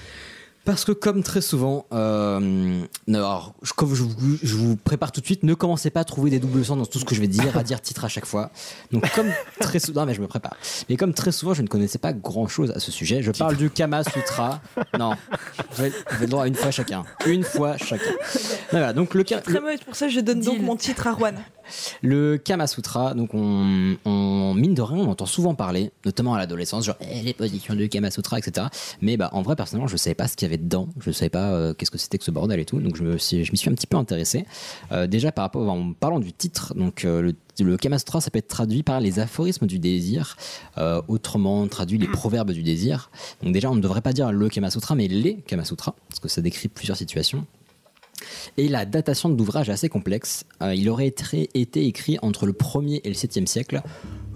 Parce 0.68 0.84
que 0.84 0.91
comme 0.91 1.23
très 1.23 1.39
souvent, 1.39 1.85
euh, 1.94 2.81
alors, 3.07 3.53
je- 3.64 3.72
comme 3.72 3.95
je, 3.95 4.03
vous- 4.03 4.38
je 4.44 4.53
vous 4.53 4.76
prépare 4.76 5.14
tout 5.14 5.22
de 5.22 5.26
suite, 5.26 5.44
ne 5.44 5.53
commencez 5.53 5.89
pas 5.91 6.02
à 6.02 6.03
trouver 6.03 6.30
des 6.30 6.39
doubles 6.39 6.65
sens 6.65 6.77
dans 6.77 6.85
tout 6.85 6.99
ce 6.99 7.06
que 7.06 7.15
je 7.15 7.22
vais 7.22 7.27
dire, 7.27 7.57
à 7.57 7.64
dire 7.64 7.80
titre 7.81 8.03
à 8.03 8.10
chaque 8.10 8.26
fois. 8.26 8.52
Donc 8.91 9.10
comme 9.15 9.31
très 9.61 9.80
souvent, 9.80 10.02
non, 10.02 10.07
mais 10.07 10.14
je 10.14 10.19
me 10.22 10.27
prépare. 10.27 10.57
Mais 10.89 10.98
comme 10.98 11.14
très 11.14 11.31
souvent, 11.31 11.53
je 11.53 11.61
ne 11.61 11.68
connaissais 11.68 11.99
pas 11.99 12.11
grand-chose 12.11 12.72
à 12.72 12.81
ce 12.81 12.91
sujet. 12.91 13.23
Je 13.23 13.31
parle 13.31 13.56
du 13.56 13.69
Kama 13.69 14.03
Sutra. 14.03 14.60
Non, 14.99 15.14
vous 15.72 15.80
avez, 15.81 15.89
vous 15.91 16.15
avez 16.15 16.26
le 16.26 16.27
droit 16.31 16.44
à 16.44 16.48
une 16.48 16.56
fois 16.56 16.72
chacun. 16.72 17.06
Une 17.26 17.44
fois 17.44 17.77
chacun. 17.77 18.11
Voilà, 18.72 18.91
donc 18.91 19.14
le, 19.14 19.23
Très 19.23 19.61
mauvaise 19.61 19.80
pour 19.80 19.95
ça, 19.95 20.10
je 20.10 20.19
donne 20.19 20.41
donc 20.41 20.60
mon 20.60 20.76
titre 20.76 21.07
à 21.07 21.14
Juan. 21.15 21.35
le 22.02 22.38
Kama 22.38 22.68
Sutra, 22.68 23.14
donc 23.14 23.30
on, 23.34 23.95
on- 24.06 24.53
mine 24.53 24.73
de 24.73 24.81
rien, 24.81 25.03
on 25.03 25.10
entend 25.11 25.26
souvent 25.26 25.53
parler, 25.56 25.91
notamment 26.06 26.34
à 26.34 26.38
l'adolescence, 26.38 26.85
genre 26.85 26.95
eh, 27.02 27.22
les 27.22 27.34
positions 27.34 27.73
du 27.76 27.88
Kama 27.89 28.11
Sutra, 28.11 28.38
etc. 28.39 28.68
Mais 29.02 29.15
bah 29.18 29.30
en 29.31 29.41
vrai, 29.41 29.56
personnellement, 29.56 29.88
je 29.88 29.95
savais 29.98 30.14
pas 30.15 30.27
ce 30.27 30.35
qu'il 30.35 30.45
y 30.45 30.49
avait 30.49 30.56
dedans, 30.57 30.89
je 30.99 31.11
savais 31.11 31.29
pas 31.29 31.51
euh, 31.51 31.73
qu'est-ce 31.73 31.91
que 31.91 31.97
c'était 31.97 32.17
que 32.17 32.23
ce 32.23 32.31
bordel 32.31 32.59
et 32.59 32.65
tout, 32.65 32.79
donc 32.79 32.95
je 32.95 33.03
me 33.03 33.17
suis, 33.17 33.43
je 33.43 33.51
m'y 33.51 33.57
suis 33.57 33.69
un 33.69 33.73
petit 33.73 33.88
peu 33.88 33.97
intéressé. 33.97 34.45
Euh, 34.91 35.07
déjà 35.07 35.31
par 35.31 35.43
rapport, 35.43 35.69
en 35.69 35.93
parlant 35.93 36.19
du 36.19 36.34
titre, 36.34 36.73
donc 36.75 37.05
euh, 37.05 37.21
le 37.21 37.34
le 37.63 37.77
Kama 37.77 37.97
Sutra, 37.99 38.21
ça 38.21 38.29
peut 38.29 38.39
être 38.39 38.47
traduit 38.47 38.84
par 38.84 38.99
les 38.99 39.19
aphorismes 39.19 39.67
du 39.67 39.79
désir, 39.79 40.38
euh, 40.77 41.01
autrement 41.07 41.67
traduit 41.67 41.97
les 41.97 42.07
proverbes 42.07 42.51
du 42.51 42.63
désir. 42.63 43.09
Donc 43.41 43.53
déjà, 43.53 43.71
on 43.71 43.75
ne 43.75 43.81
devrait 43.81 44.01
pas 44.01 44.13
dire 44.13 44.31
le 44.31 44.49
Kama 44.49 44.69
Sutra, 44.69 44.95
mais 44.95 45.07
les 45.07 45.38
Kama 45.38 45.65
Sutra, 45.65 45.95
parce 46.09 46.19
que 46.19 46.27
ça 46.27 46.41
décrit 46.41 46.67
plusieurs 46.67 46.97
situations. 46.97 47.45
Et 48.57 48.68
la 48.68 48.85
datation 48.85 49.30
de 49.30 49.38
l'ouvrage 49.38 49.69
est 49.69 49.73
assez 49.73 49.89
complexe. 49.89 50.45
Euh, 50.61 50.73
il 50.73 50.89
aurait 50.89 51.07
été, 51.07 51.49
été 51.53 51.85
écrit 51.85 52.18
entre 52.22 52.45
le 52.45 52.53
1er 52.53 53.02
et 53.03 53.10
le 53.10 53.15
7e 53.15 53.45
siècle. 53.45 53.81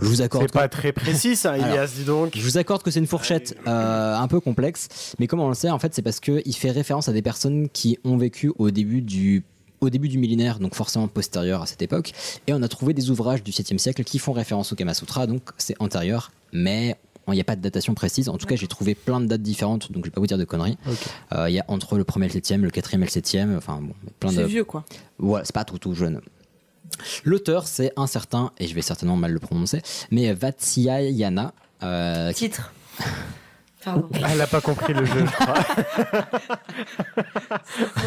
Je 0.01 0.07
vous 0.07 0.21
accorde. 0.21 0.47
C'est 0.47 0.53
pas 0.53 0.67
très 0.67 0.91
précis, 0.91 1.35
ça, 1.35 1.51
Alors, 1.53 1.67
Ilias, 1.67 1.91
dis 1.95 2.03
donc. 2.03 2.31
Je 2.35 2.41
vous 2.41 2.57
accorde 2.57 2.83
que 2.83 2.91
c'est 2.91 2.99
une 2.99 3.07
fourchette 3.07 3.55
euh, 3.67 4.15
un 4.15 4.27
peu 4.27 4.39
complexe, 4.39 5.13
mais 5.19 5.27
comment 5.27 5.45
on 5.45 5.49
le 5.49 5.55
sait 5.55 5.69
En 5.69 5.79
fait, 5.79 5.93
c'est 5.93 6.01
parce 6.01 6.19
qu'il 6.19 6.55
fait 6.55 6.71
référence 6.71 7.07
à 7.07 7.13
des 7.13 7.21
personnes 7.21 7.69
qui 7.69 7.97
ont 8.03 8.17
vécu 8.17 8.51
au 8.57 8.71
début 8.71 9.01
du 9.01 9.43
au 9.81 9.89
début 9.89 10.09
du 10.09 10.19
millénaire, 10.19 10.59
donc 10.59 10.75
forcément 10.75 11.07
postérieur 11.07 11.63
à 11.63 11.65
cette 11.65 11.81
époque, 11.81 12.11
et 12.45 12.53
on 12.53 12.61
a 12.61 12.67
trouvé 12.67 12.93
des 12.93 13.09
ouvrages 13.09 13.41
du 13.41 13.49
7e 13.49 13.79
siècle 13.79 14.03
qui 14.03 14.19
font 14.19 14.31
référence 14.31 14.71
au 14.71 14.75
Kama 14.75 14.93
Sutra, 14.93 15.25
donc 15.25 15.41
c'est 15.57 15.75
antérieur, 15.79 16.31
mais 16.53 16.97
il 17.27 17.33
n'y 17.33 17.41
a 17.41 17.43
pas 17.45 17.55
de 17.55 17.61
datation 17.61 17.93
précise. 17.93 18.29
En 18.29 18.37
tout 18.37 18.45
cas, 18.47 18.55
j'ai 18.55 18.67
trouvé 18.67 18.95
plein 18.95 19.19
de 19.21 19.25
dates 19.25 19.41
différentes, 19.41 19.91
donc 19.91 20.03
je 20.05 20.09
vais 20.09 20.13
pas 20.13 20.21
vous 20.21 20.27
dire 20.27 20.37
de 20.37 20.43
conneries. 20.43 20.77
Euh, 21.33 21.49
Il 21.49 21.53
y 21.55 21.59
a 21.59 21.65
entre 21.67 21.97
le 21.97 22.03
1er 22.03 22.25
et 22.25 22.33
le 22.33 22.39
7e, 22.41 22.61
le 22.61 22.69
4e 22.69 22.95
et 22.95 22.97
le 22.97 23.05
7e, 23.05 23.57
enfin 23.57 23.79
bon, 23.81 23.93
plein 24.19 24.31
de. 24.31 24.35
C'est 24.37 24.45
vieux, 24.45 24.63
quoi. 24.63 24.83
Ouais, 25.19 25.41
c'est 25.43 25.53
pas 25.53 25.63
tout 25.63 25.77
tout 25.77 25.93
jeune. 25.93 26.21
L'auteur, 27.23 27.67
c'est 27.67 27.93
un 27.95 28.07
certain, 28.07 28.51
et 28.59 28.67
je 28.67 28.75
vais 28.75 28.81
certainement 28.81 29.15
mal 29.15 29.31
le 29.31 29.39
prononcer, 29.39 29.81
mais 30.11 30.33
Vatsyayana. 30.33 31.53
Euh, 31.83 32.33
Titre. 32.33 32.73
Pardon. 33.83 34.09
Elle 34.31 34.41
a 34.41 34.47
pas 34.47 34.61
compris 34.61 34.93
le 34.93 35.05
jeu, 35.05 35.25
je 35.25 35.31
crois. 35.31 35.53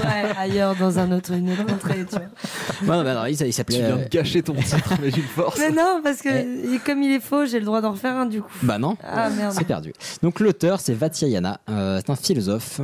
Ouais, 0.04 0.32
ailleurs, 0.38 0.74
dans 0.76 0.98
un 0.98 1.10
autre, 1.12 1.32
une 1.32 1.50
autre 1.52 1.62
entrée, 1.72 2.04
tu 2.08 2.16
vois. 2.16 2.96
Non, 2.96 3.04
non, 3.04 3.14
non, 3.14 3.26
il, 3.26 3.40
il 3.40 3.52
s'appelait. 3.52 3.76
Tu 3.78 3.82
viens 3.84 3.96
de 3.96 4.02
euh, 4.02 4.08
gâcher 4.10 4.42
ton 4.42 4.54
titre, 4.54 4.94
mais 5.00 5.10
d'une 5.10 5.22
force. 5.24 5.58
Mais 5.58 5.70
non, 5.70 6.00
parce 6.02 6.20
que 6.22 6.28
il- 6.74 6.80
comme 6.80 7.02
il 7.02 7.12
est 7.12 7.20
faux, 7.20 7.46
j'ai 7.46 7.58
le 7.60 7.64
droit 7.64 7.80
d'en 7.80 7.92
refaire 7.92 8.14
un 8.16 8.26
du 8.26 8.42
coup. 8.42 8.52
Bah 8.62 8.78
non, 8.78 8.96
Ah, 9.02 9.30
merde. 9.30 9.54
c'est 9.56 9.64
perdu. 9.64 9.92
Donc 10.22 10.40
l'auteur, 10.40 10.80
c'est 10.80 10.94
Vatsyayana, 10.94 11.60
euh, 11.68 12.00
c'est 12.04 12.10
un 12.12 12.16
philosophe. 12.16 12.80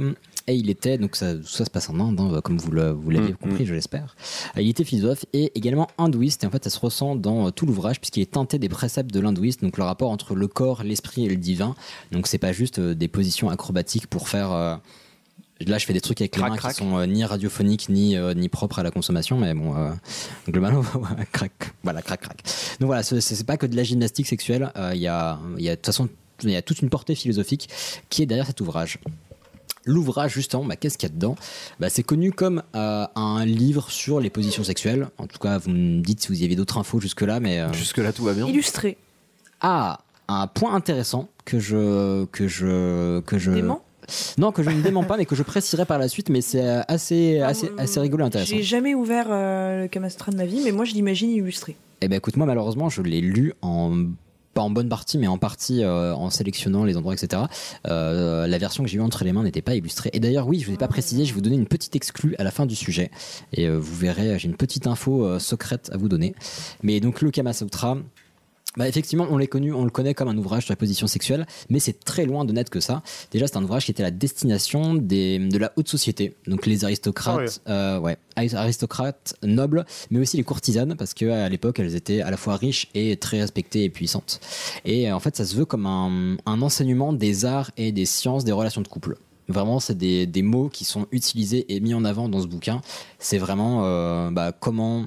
Et 0.47 0.55
il 0.55 0.69
était, 0.71 0.99
donc 0.99 1.17
ça, 1.17 1.35
ça 1.45 1.65
se 1.65 1.71
passe 1.71 1.91
en 1.91 2.01
Inde, 2.01 2.19
hein, 2.19 2.41
comme 2.43 2.59
vous 2.59 2.71
vous 2.71 3.11
l'avez 3.11 3.33
Mm, 3.33 3.37
compris, 3.37 3.67
je 3.67 3.75
l'espère. 3.75 4.17
Euh, 4.57 4.63
Il 4.63 4.69
était 4.69 4.85
philosophe 4.85 5.25
et 5.33 5.53
également 5.55 5.87
hindouiste. 5.99 6.43
Et 6.43 6.47
en 6.47 6.51
fait, 6.51 6.65
ça 6.65 6.71
se 6.71 6.79
ressent 6.81 7.15
dans 7.15 7.47
euh, 7.47 7.51
tout 7.51 7.67
l'ouvrage, 7.67 8.01
puisqu'il 8.01 8.23
est 8.23 8.33
teinté 8.33 8.59
des 8.59 8.69
préceptes 8.69 9.13
de 9.13 9.21
l'hindouisme, 9.21 9.61
donc 9.67 9.77
le 9.79 9.85
rapport 9.85 10.11
entre 10.11 10.35
le 10.35 10.49
corps, 10.49 10.83
l'esprit 10.83 11.27
et 11.27 11.29
le 11.29 11.37
divin. 11.37 11.75
Donc 12.11 12.27
c'est 12.27 12.39
pas 12.39 12.53
juste 12.53 12.79
euh, 12.81 12.95
des 12.95 13.07
positions 13.07 13.49
acrobatiques 13.51 14.07
pour 14.09 14.29
faire. 14.29 14.51
euh, 14.53 14.77
Là, 15.67 15.77
je 15.77 15.85
fais 15.85 15.93
des 15.93 16.01
trucs 16.01 16.21
avec 16.23 16.35
les 16.35 16.41
Crac, 16.41 16.51
mains 16.53 16.57
crac. 16.57 16.73
qui 16.73 16.79
sont 16.79 16.97
euh, 16.97 17.05
ni 17.07 17.23
radiophoniques 17.23 17.91
ni, 17.91 18.17
euh, 18.17 18.33
ni 18.33 18.49
propres 18.49 18.79
à 18.79 18.83
la 18.83 18.91
consommation, 18.91 19.37
mais 19.39 19.53
bon, 19.53 19.77
euh, 19.77 19.91
globalement, 20.49 20.83
crac, 21.33 21.53
voilà, 21.85 22.01
crac, 22.01 22.23
crac. 22.23 22.43
Donc 22.81 22.87
voilà, 22.87 23.03
ce- 23.03 23.21
c'est 23.21 23.45
pas 23.45 23.59
que 23.59 23.67
de 23.67 23.77
la 23.77 23.83
gymnastique 23.83 24.27
sexuelle. 24.27 24.73
Il 24.95 25.01
y 25.01 25.07
a, 25.07 25.39
il 25.59 25.63
y 25.63 25.69
a 25.69 25.73
de 25.73 25.77
toute 25.77 25.85
façon, 25.87 26.09
il 26.45 26.51
y 26.51 26.57
a 26.57 26.63
toute 26.63 26.81
une 26.81 26.89
portée 26.89 27.15
philosophique 27.15 27.69
qui 28.09 28.23
est 28.23 28.27
derrière 28.27 28.47
cet 28.47 28.63
ouvrage. 28.63 28.99
L'ouvrage, 29.91 30.33
justement, 30.33 30.65
bah, 30.65 30.77
qu'est-ce 30.77 30.97
qu'il 30.97 31.09
y 31.09 31.13
a 31.13 31.15
dedans? 31.15 31.35
Bah, 31.81 31.91
C'est 31.91 32.03
connu 32.05 32.33
comme 32.33 32.63
euh, 32.77 33.07
un 33.17 33.45
livre 33.45 33.91
sur 33.91 34.21
les 34.21 34.31
positions 34.31 34.63
sexuelles. 34.65 35.09
En 35.19 35.27
tout 35.27 35.39
cas, 35.39 35.59
vous 35.59 35.71
me 35.71 36.01
dites 36.01 36.21
si 36.21 36.29
vous 36.29 36.41
y 36.41 36.45
avez 36.45 36.55
d'autres 36.57 36.79
infos 36.79 37.01
jusque-là, 37.01 37.41
mais 37.41 37.59
euh, 37.59 37.73
Jusque-là, 37.73 38.13
tout 38.13 38.23
va 38.25 38.33
bien. 38.35 38.47
Illustré. 38.47 38.97
ah, 39.61 39.99
un 40.29 40.47
point 40.47 40.75
intéressant 40.75 41.29
que 41.45 41.59
je 41.59 42.25
que 42.27 42.47
je 42.47 43.19
que 43.23 43.37
je 43.37 43.51
Dément? 43.51 43.83
Non, 44.39 44.53
que 44.53 44.63
je 44.63 44.71
ne 44.71 44.81
dément 44.81 45.03
pas, 45.05 45.17
mais 45.17 45.27
que 45.27 45.35
je 45.35 45.43
préciserai 45.43 45.85
par 45.87 45.99
la 45.99 46.09
suite, 46.09 46.29
mais 46.31 46.41
c'est 46.41 46.65
assez, 46.89 47.41
assez, 47.41 47.71
assez 47.79 48.01
rigolo 48.01 48.25
et 48.25 48.27
intéressant. 48.27 48.55
J'ai 48.57 48.63
jamais 48.63 48.95
ouvert 48.95 49.27
euh, 49.31 49.83
le 49.83 49.89
Kamastra 49.89 50.31
de 50.33 50.37
ma 50.37 50.47
vie, 50.47 50.61
mais 50.65 50.73
moi 50.73 50.85
je 50.85 50.95
l'imagine 50.95 51.31
illustré. 51.31 51.77
Eh 52.01 52.09
ben 52.09 52.17
écoute, 52.17 52.37
moi 52.37 52.47
malheureusement, 52.47 52.89
je 52.89 53.03
l'ai 53.03 53.21
lu 53.21 53.55
en 53.63 54.05
pas 54.61 54.65
en 54.65 54.71
bonne 54.71 54.91
partie, 54.91 55.17
mais 55.17 55.27
en 55.27 55.39
partie 55.39 55.83
euh, 55.83 56.15
en 56.15 56.29
sélectionnant 56.29 56.85
les 56.85 56.99
endroits, 56.99 57.15
etc. 57.15 57.45
Euh, 57.87 58.47
la 58.47 58.59
version 58.59 58.85
que 58.85 58.91
j'ai 58.91 58.99
eue 58.99 59.01
entre 59.01 59.25
les 59.25 59.33
mains 59.33 59.43
n'était 59.43 59.63
pas 59.63 59.75
illustrée. 59.75 60.11
Et 60.13 60.21
d'ailleurs, 60.21 60.47
oui, 60.47 60.59
je 60.59 60.65
ne 60.65 60.67
vous 60.69 60.75
ai 60.75 60.77
pas 60.77 60.87
précisé, 60.87 61.25
je 61.25 61.31
vais 61.31 61.37
vous 61.37 61.41
donner 61.41 61.57
une 61.57 61.67
petite 61.67 61.97
exclue 61.97 62.35
à 62.39 62.45
la 62.45 62.51
fin 62.51 62.67
du 62.67 62.77
sujet. 62.77 63.11
Et 63.55 63.67
euh, 63.67 63.79
vous 63.79 63.97
verrez, 63.97 64.39
j'ai 64.39 64.49
une 64.49 64.57
petite 64.57 64.87
info 64.87 65.39
secrète 65.39 65.89
à 65.95 65.97
vous 65.97 66.11
donner. 66.11 66.35
Mais 66.83 67.01
donc, 67.01 67.23
le 67.23 67.31
Kama 67.31 67.55
Sutra. 67.55 67.97
Bah 68.77 68.87
effectivement, 68.87 69.27
on, 69.31 69.37
l'est 69.37 69.49
connu, 69.49 69.73
on 69.73 69.85
le 69.85 69.91
connaît 69.91 70.15
comme 70.15 70.29
un 70.29 70.37
ouvrage 70.39 70.67
sur 70.67 70.73
la 70.73 70.77
position 70.77 71.09
sexuelle, 71.09 71.45
mais 71.71 71.81
c'est 71.81 72.05
très 72.05 72.25
loin 72.25 72.45
de 72.45 72.53
n'être 72.53 72.71
que 72.71 72.79
ça. 72.79 73.03
Déjà, 73.33 73.49
c'est 73.49 73.57
un 73.57 73.65
ouvrage 73.65 73.85
qui 73.85 73.91
était 73.91 74.05
à 74.05 74.07
la 74.07 74.11
destination 74.13 74.95
des, 74.95 75.41
de 75.41 75.59
la 75.59 75.73
haute 75.75 75.89
société, 75.89 76.37
donc 76.47 76.67
les 76.67 76.85
aristocrates, 76.85 77.61
euh, 77.69 77.99
ouais, 77.99 78.17
aristocrates 78.37 79.35
nobles, 79.43 79.85
mais 80.11 80.21
aussi 80.21 80.37
les 80.37 80.45
courtisanes, 80.45 80.95
parce 80.97 81.15
que 81.15 81.27
à 81.27 81.49
l'époque, 81.49 81.81
elles 81.81 81.97
étaient 81.97 82.21
à 82.21 82.31
la 82.31 82.37
fois 82.37 82.55
riches 82.55 82.89
et 82.95 83.17
très 83.17 83.41
respectées 83.41 83.83
et 83.83 83.91
puissantes. 83.91 84.39
Et 84.85 85.11
euh, 85.11 85.17
en 85.17 85.21
fait, 85.21 85.37
ça 85.37 85.45
se 85.45 85.57
veut 85.57 85.65
comme 85.65 85.87
un, 85.87 86.37
un 86.47 86.63
enseignement 86.63 87.13
des 87.13 87.45
arts 87.45 87.73
et 87.77 87.91
des 87.91 88.07
sciences 88.07 88.45
des 88.45 88.53
relations 88.53 88.83
de 88.83 88.89
couple. 88.89 89.17
Vraiment, 89.49 89.81
c'est 89.81 89.99
des, 89.99 90.27
des 90.27 90.43
mots 90.43 90.69
qui 90.69 90.85
sont 90.85 91.09
utilisés 91.11 91.75
et 91.75 91.81
mis 91.81 91.93
en 91.93 92.05
avant 92.05 92.29
dans 92.29 92.41
ce 92.41 92.47
bouquin. 92.47 92.83
C'est 93.19 93.39
vraiment 93.39 93.85
euh, 93.85 94.31
bah, 94.31 94.53
comment 94.53 95.07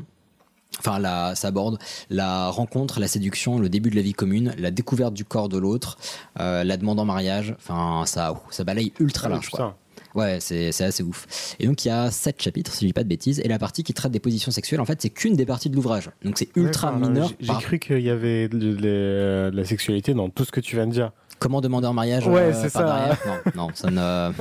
Enfin, 0.80 1.00
la, 1.00 1.36
ça 1.36 1.50
aborde 1.50 1.78
la 2.10 2.50
rencontre, 2.50 3.00
la 3.00 3.08
séduction, 3.08 3.60
le 3.60 3.70
début 3.70 3.90
de 3.90 3.96
la 3.96 4.02
vie 4.02 4.14
commune, 4.14 4.54
la 4.58 4.72
découverte 4.72 5.14
du 5.14 5.24
corps 5.24 5.48
de 5.50 5.58
l'autre, 5.58 5.98
euh, 6.40 6.64
la 6.64 6.78
demande 6.78 7.00
en 7.00 7.06
mariage. 7.06 7.56
Enfin, 7.60 8.04
ça, 8.06 8.34
ça 8.50 8.64
balaye 8.64 8.92
ultra 9.00 9.28
Ah, 9.28 9.30
large. 9.32 9.50
Quoi. 9.50 9.78
Ouais, 10.16 10.38
c'est 10.42 10.70
assez 10.84 11.02
ouf. 11.02 11.56
Et 11.60 11.66
donc, 11.66 11.86
il 11.86 11.88
y 11.88 11.92
a 11.92 12.12
sept 12.12 12.40
chapitres, 12.42 12.72
si 12.72 12.82
je 12.82 12.86
dis 12.88 12.94
pas 12.94 13.04
de 13.04 13.08
bêtises. 13.10 13.40
Et 13.44 13.48
la 13.48 13.58
partie 13.58 13.84
qui 13.84 13.94
traite 13.96 14.12
des 14.12 14.20
positions 14.20 14.52
sexuelles, 14.52 14.80
en 14.82 14.86
fait, 14.86 15.02
c'est 15.02 15.10
qu'une 15.10 15.36
des 15.36 15.46
parties 15.46 15.70
de 15.72 15.76
l'ouvrage. 15.76 16.12
Donc, 16.24 16.38
c'est 16.38 16.50
ultra 16.56 16.92
mineur. 16.92 17.32
J'ai 17.40 17.48
par- 17.48 17.60
cru 17.62 17.80
qu'il 17.80 18.00
y 18.02 18.12
avait 18.12 18.48
de, 18.48 18.58
de- 18.60 18.76
de 18.76 19.52
la 19.54 19.66
sexualité 19.66 20.14
dans 20.14 20.30
tout 20.30 20.46
ce 20.46 20.52
que 20.52 20.60
tu 20.60 20.76
viens 20.76 20.86
de 20.86 20.92
dire. 20.92 21.12
Comment 21.40 21.60
demander 21.60 21.88
en 21.88 21.94
mariage 21.94 22.26
Ouais, 22.28 22.40
euh, 22.42 22.54
c'est 22.54 22.72
par 22.72 22.82
ça. 22.88 22.96
derrière 22.96 23.18
Non, 23.56 23.68
non, 23.68 23.68
ça 23.74 23.90
ne. 23.92 24.32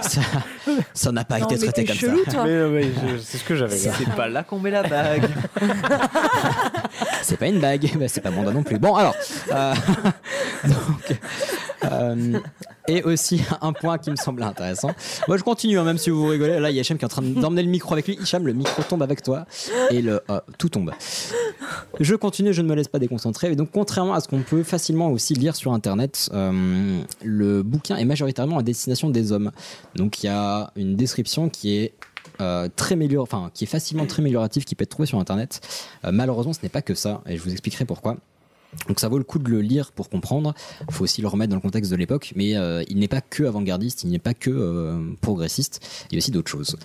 ça 0.02 0.20
ça 0.92 1.12
n'a 1.12 1.24
pas 1.24 1.38
Non, 1.38 1.46
été 1.46 1.54
mais 1.54 1.60
traité 1.72 1.84
comme 1.84 1.96
chelou, 1.96 2.24
ça. 2.24 2.30
toi. 2.32 2.44
Mais, 2.46 2.82
je- 2.84 3.18
c'est 3.22 3.38
ce 3.38 3.44
que 3.44 3.54
j'avais. 3.54 3.76
Ça- 3.76 3.92
C'est 3.96 4.10
pas 4.16 4.28
là 4.28 4.42
qu'on 4.42 4.58
met 4.58 4.70
la 4.70 4.82
bague. 4.82 5.28
C'est 7.22 7.36
pas 7.38 7.46
une 7.46 7.58
bague, 7.60 7.88
bah, 7.98 8.06
c'est 8.08 8.20
pas 8.20 8.30
mon 8.30 8.42
doigt 8.42 8.52
non 8.52 8.62
plus. 8.62 8.78
Bon, 8.78 8.94
alors. 8.96 9.14
euh, 9.52 9.74
donc, 10.64 11.18
euh, 11.92 12.38
et 12.88 13.02
aussi 13.02 13.42
un 13.60 13.72
point 13.72 13.98
qui 13.98 14.10
me 14.10 14.16
semblait 14.16 14.44
intéressant. 14.44 14.90
Moi, 15.28 15.36
je 15.36 15.42
continue, 15.42 15.78
hein, 15.78 15.84
même 15.84 15.98
si 15.98 16.10
vous 16.10 16.26
rigolez. 16.26 16.60
Là, 16.60 16.70
il 16.70 16.76
y 16.76 16.78
a 16.78 16.82
Hicham 16.82 16.98
qui 16.98 17.04
est 17.04 17.06
en 17.06 17.08
train 17.08 17.22
d'emmener 17.22 17.62
le 17.62 17.68
micro 17.68 17.92
avec 17.92 18.06
lui. 18.06 18.18
Hicham, 18.20 18.46
le 18.46 18.52
micro 18.52 18.82
tombe 18.82 19.02
avec 19.02 19.22
toi 19.22 19.46
et 19.90 20.02
euh, 20.06 20.18
tout 20.58 20.68
tombe. 20.68 20.92
Je 22.00 22.14
continue, 22.14 22.52
je 22.52 22.62
ne 22.62 22.68
me 22.68 22.74
laisse 22.74 22.88
pas 22.88 22.98
déconcentrer. 22.98 23.52
Et 23.52 23.56
donc, 23.56 23.70
contrairement 23.72 24.14
à 24.14 24.20
ce 24.20 24.28
qu'on 24.28 24.42
peut 24.42 24.62
facilement 24.62 25.10
aussi 25.10 25.34
lire 25.34 25.56
sur 25.56 25.72
Internet, 25.72 26.28
euh, 26.32 27.00
le 27.22 27.62
bouquin 27.62 27.96
est 27.96 28.04
majoritairement 28.04 28.58
à 28.58 28.62
destination 28.62 29.10
des 29.10 29.32
hommes. 29.32 29.50
Donc, 29.94 30.22
il 30.22 30.26
y 30.26 30.30
a 30.30 30.72
une 30.76 30.96
description 30.96 31.48
qui 31.48 31.76
est 31.76 31.94
très 32.76 32.98
enfin, 33.18 33.50
qui 33.54 33.64
est 33.64 33.68
facilement 33.68 34.06
très 34.06 34.20
améliorative, 34.20 34.64
qui 34.64 34.74
peut 34.74 34.82
être 34.82 34.90
trouvé 34.90 35.06
sur 35.06 35.20
Internet. 35.20 35.60
Malheureusement, 36.02 36.52
ce 36.52 36.60
n'est 36.62 36.68
pas 36.68 36.82
que 36.82 36.94
ça, 36.94 37.22
et 37.26 37.36
je 37.36 37.42
vous 37.42 37.52
expliquerai 37.52 37.84
pourquoi. 37.84 38.16
Donc 38.88 39.00
ça 39.00 39.08
vaut 39.08 39.18
le 39.18 39.24
coup 39.24 39.38
de 39.38 39.48
le 39.48 39.60
lire 39.60 39.92
pour 39.92 40.08
comprendre. 40.08 40.54
Il 40.88 40.94
faut 40.94 41.04
aussi 41.04 41.22
le 41.22 41.28
remettre 41.28 41.50
dans 41.50 41.56
le 41.56 41.62
contexte 41.62 41.90
de 41.90 41.96
l'époque, 41.96 42.32
mais 42.36 42.56
euh, 42.56 42.82
il 42.88 42.98
n'est 42.98 43.08
pas 43.08 43.20
que 43.20 43.44
avant-gardiste, 43.44 44.04
il 44.04 44.10
n'est 44.10 44.18
pas 44.18 44.34
que 44.34 44.50
euh, 44.50 45.14
progressiste. 45.20 45.80
Il 46.10 46.14
y 46.14 46.16
a 46.16 46.18
aussi 46.18 46.30
d'autres 46.30 46.50
choses. 46.50 46.76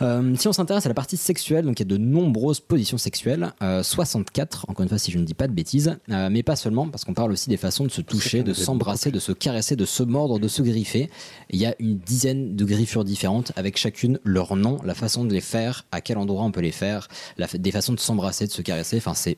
Euh, 0.00 0.34
si 0.36 0.46
on 0.46 0.52
s'intéresse 0.52 0.86
à 0.86 0.88
la 0.88 0.94
partie 0.94 1.16
sexuelle, 1.16 1.64
donc 1.64 1.80
il 1.80 1.82
y 1.82 1.86
a 1.86 1.88
de 1.88 1.96
nombreuses 1.96 2.60
positions 2.60 2.98
sexuelles, 2.98 3.52
euh, 3.62 3.82
64, 3.82 4.66
encore 4.68 4.84
une 4.84 4.88
fois 4.88 4.98
si 4.98 5.10
je 5.10 5.18
ne 5.18 5.24
dis 5.24 5.34
pas 5.34 5.48
de 5.48 5.52
bêtises, 5.52 5.98
mais 6.06 6.44
pas 6.44 6.54
seulement, 6.54 6.88
parce 6.88 7.04
qu'on 7.04 7.14
parle 7.14 7.32
aussi 7.32 7.48
des 7.48 7.56
façons 7.56 7.84
de 7.84 7.90
se 7.90 8.00
toucher, 8.00 8.44
de 8.44 8.52
s'embrasser, 8.52 9.10
de 9.10 9.18
se 9.18 9.32
caresser, 9.32 9.74
de 9.74 9.84
se 9.84 10.04
mordre, 10.04 10.38
de 10.38 10.46
se 10.46 10.62
griffer. 10.62 11.10
Il 11.50 11.58
y 11.58 11.66
a 11.66 11.74
une 11.80 11.98
dizaine 11.98 12.54
de 12.54 12.64
griffures 12.64 13.04
différentes, 13.04 13.52
avec 13.56 13.76
chacune 13.76 14.20
leur 14.22 14.54
nom, 14.54 14.78
la 14.84 14.94
façon 14.94 15.24
de 15.24 15.32
les 15.32 15.40
faire, 15.40 15.84
à 15.90 16.00
quel 16.00 16.18
endroit 16.18 16.44
on 16.44 16.52
peut 16.52 16.60
les 16.60 16.70
faire, 16.70 17.08
la, 17.36 17.48
des 17.48 17.72
façons 17.72 17.92
de 17.92 18.00
s'embrasser, 18.00 18.46
de 18.46 18.52
se 18.52 18.62
caresser, 18.62 18.98
enfin 18.98 19.14
c'est 19.14 19.36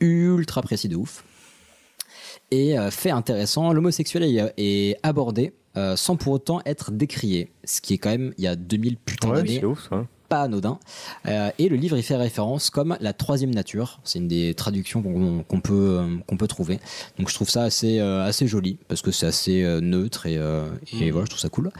ultra 0.00 0.62
précis 0.62 0.88
de 0.88 0.96
ouf. 0.96 1.24
Et 2.50 2.78
euh, 2.78 2.90
fait 2.90 3.10
intéressant, 3.10 3.72
l'homosexuel 3.72 4.24
est, 4.56 4.96
abordé 5.02 5.52
euh, 5.76 5.94
sans 5.96 6.16
pour 6.16 6.32
autant 6.32 6.60
être 6.66 6.90
décrié, 6.90 7.52
ce 7.64 7.80
qui 7.80 7.94
est 7.94 7.98
quand 7.98 8.10
même, 8.10 8.34
il 8.38 8.44
y 8.44 8.48
a 8.48 8.56
2000 8.56 8.96
putains 8.96 9.28
Ouais, 9.30 9.36
d'années, 9.36 9.58
c'est 9.60 9.64
ouf, 9.64 9.88
ça. 9.88 10.06
Pas 10.30 10.42
anodin. 10.42 10.78
Euh, 11.26 11.50
et 11.58 11.68
le 11.68 11.76
livre 11.76 11.98
y 11.98 12.02
fait 12.02 12.16
référence 12.16 12.70
comme 12.70 12.96
la 13.00 13.12
troisième 13.12 13.52
nature, 13.52 14.00
c'est 14.04 14.20
une 14.20 14.28
des 14.28 14.54
traductions 14.54 15.02
qu'on 15.02 15.60
peut, 15.60 15.98
euh, 15.98 16.16
qu'on 16.26 16.36
peut 16.38 16.46
trouver. 16.46 16.78
Donc 17.18 17.28
je 17.28 17.34
trouve 17.34 17.50
ça 17.50 17.64
assez, 17.64 17.98
euh, 17.98 18.24
assez 18.24 18.46
joli, 18.46 18.78
parce 18.88 19.02
que 19.02 19.10
c'est 19.10 19.26
assez 19.26 19.62
neutre 19.82 20.26
et, 20.26 20.38
et 21.00 21.10
voilà, 21.10 21.26
je 21.26 21.30
trouve 21.30 21.40
ça 21.40 21.48
cool. 21.48 21.70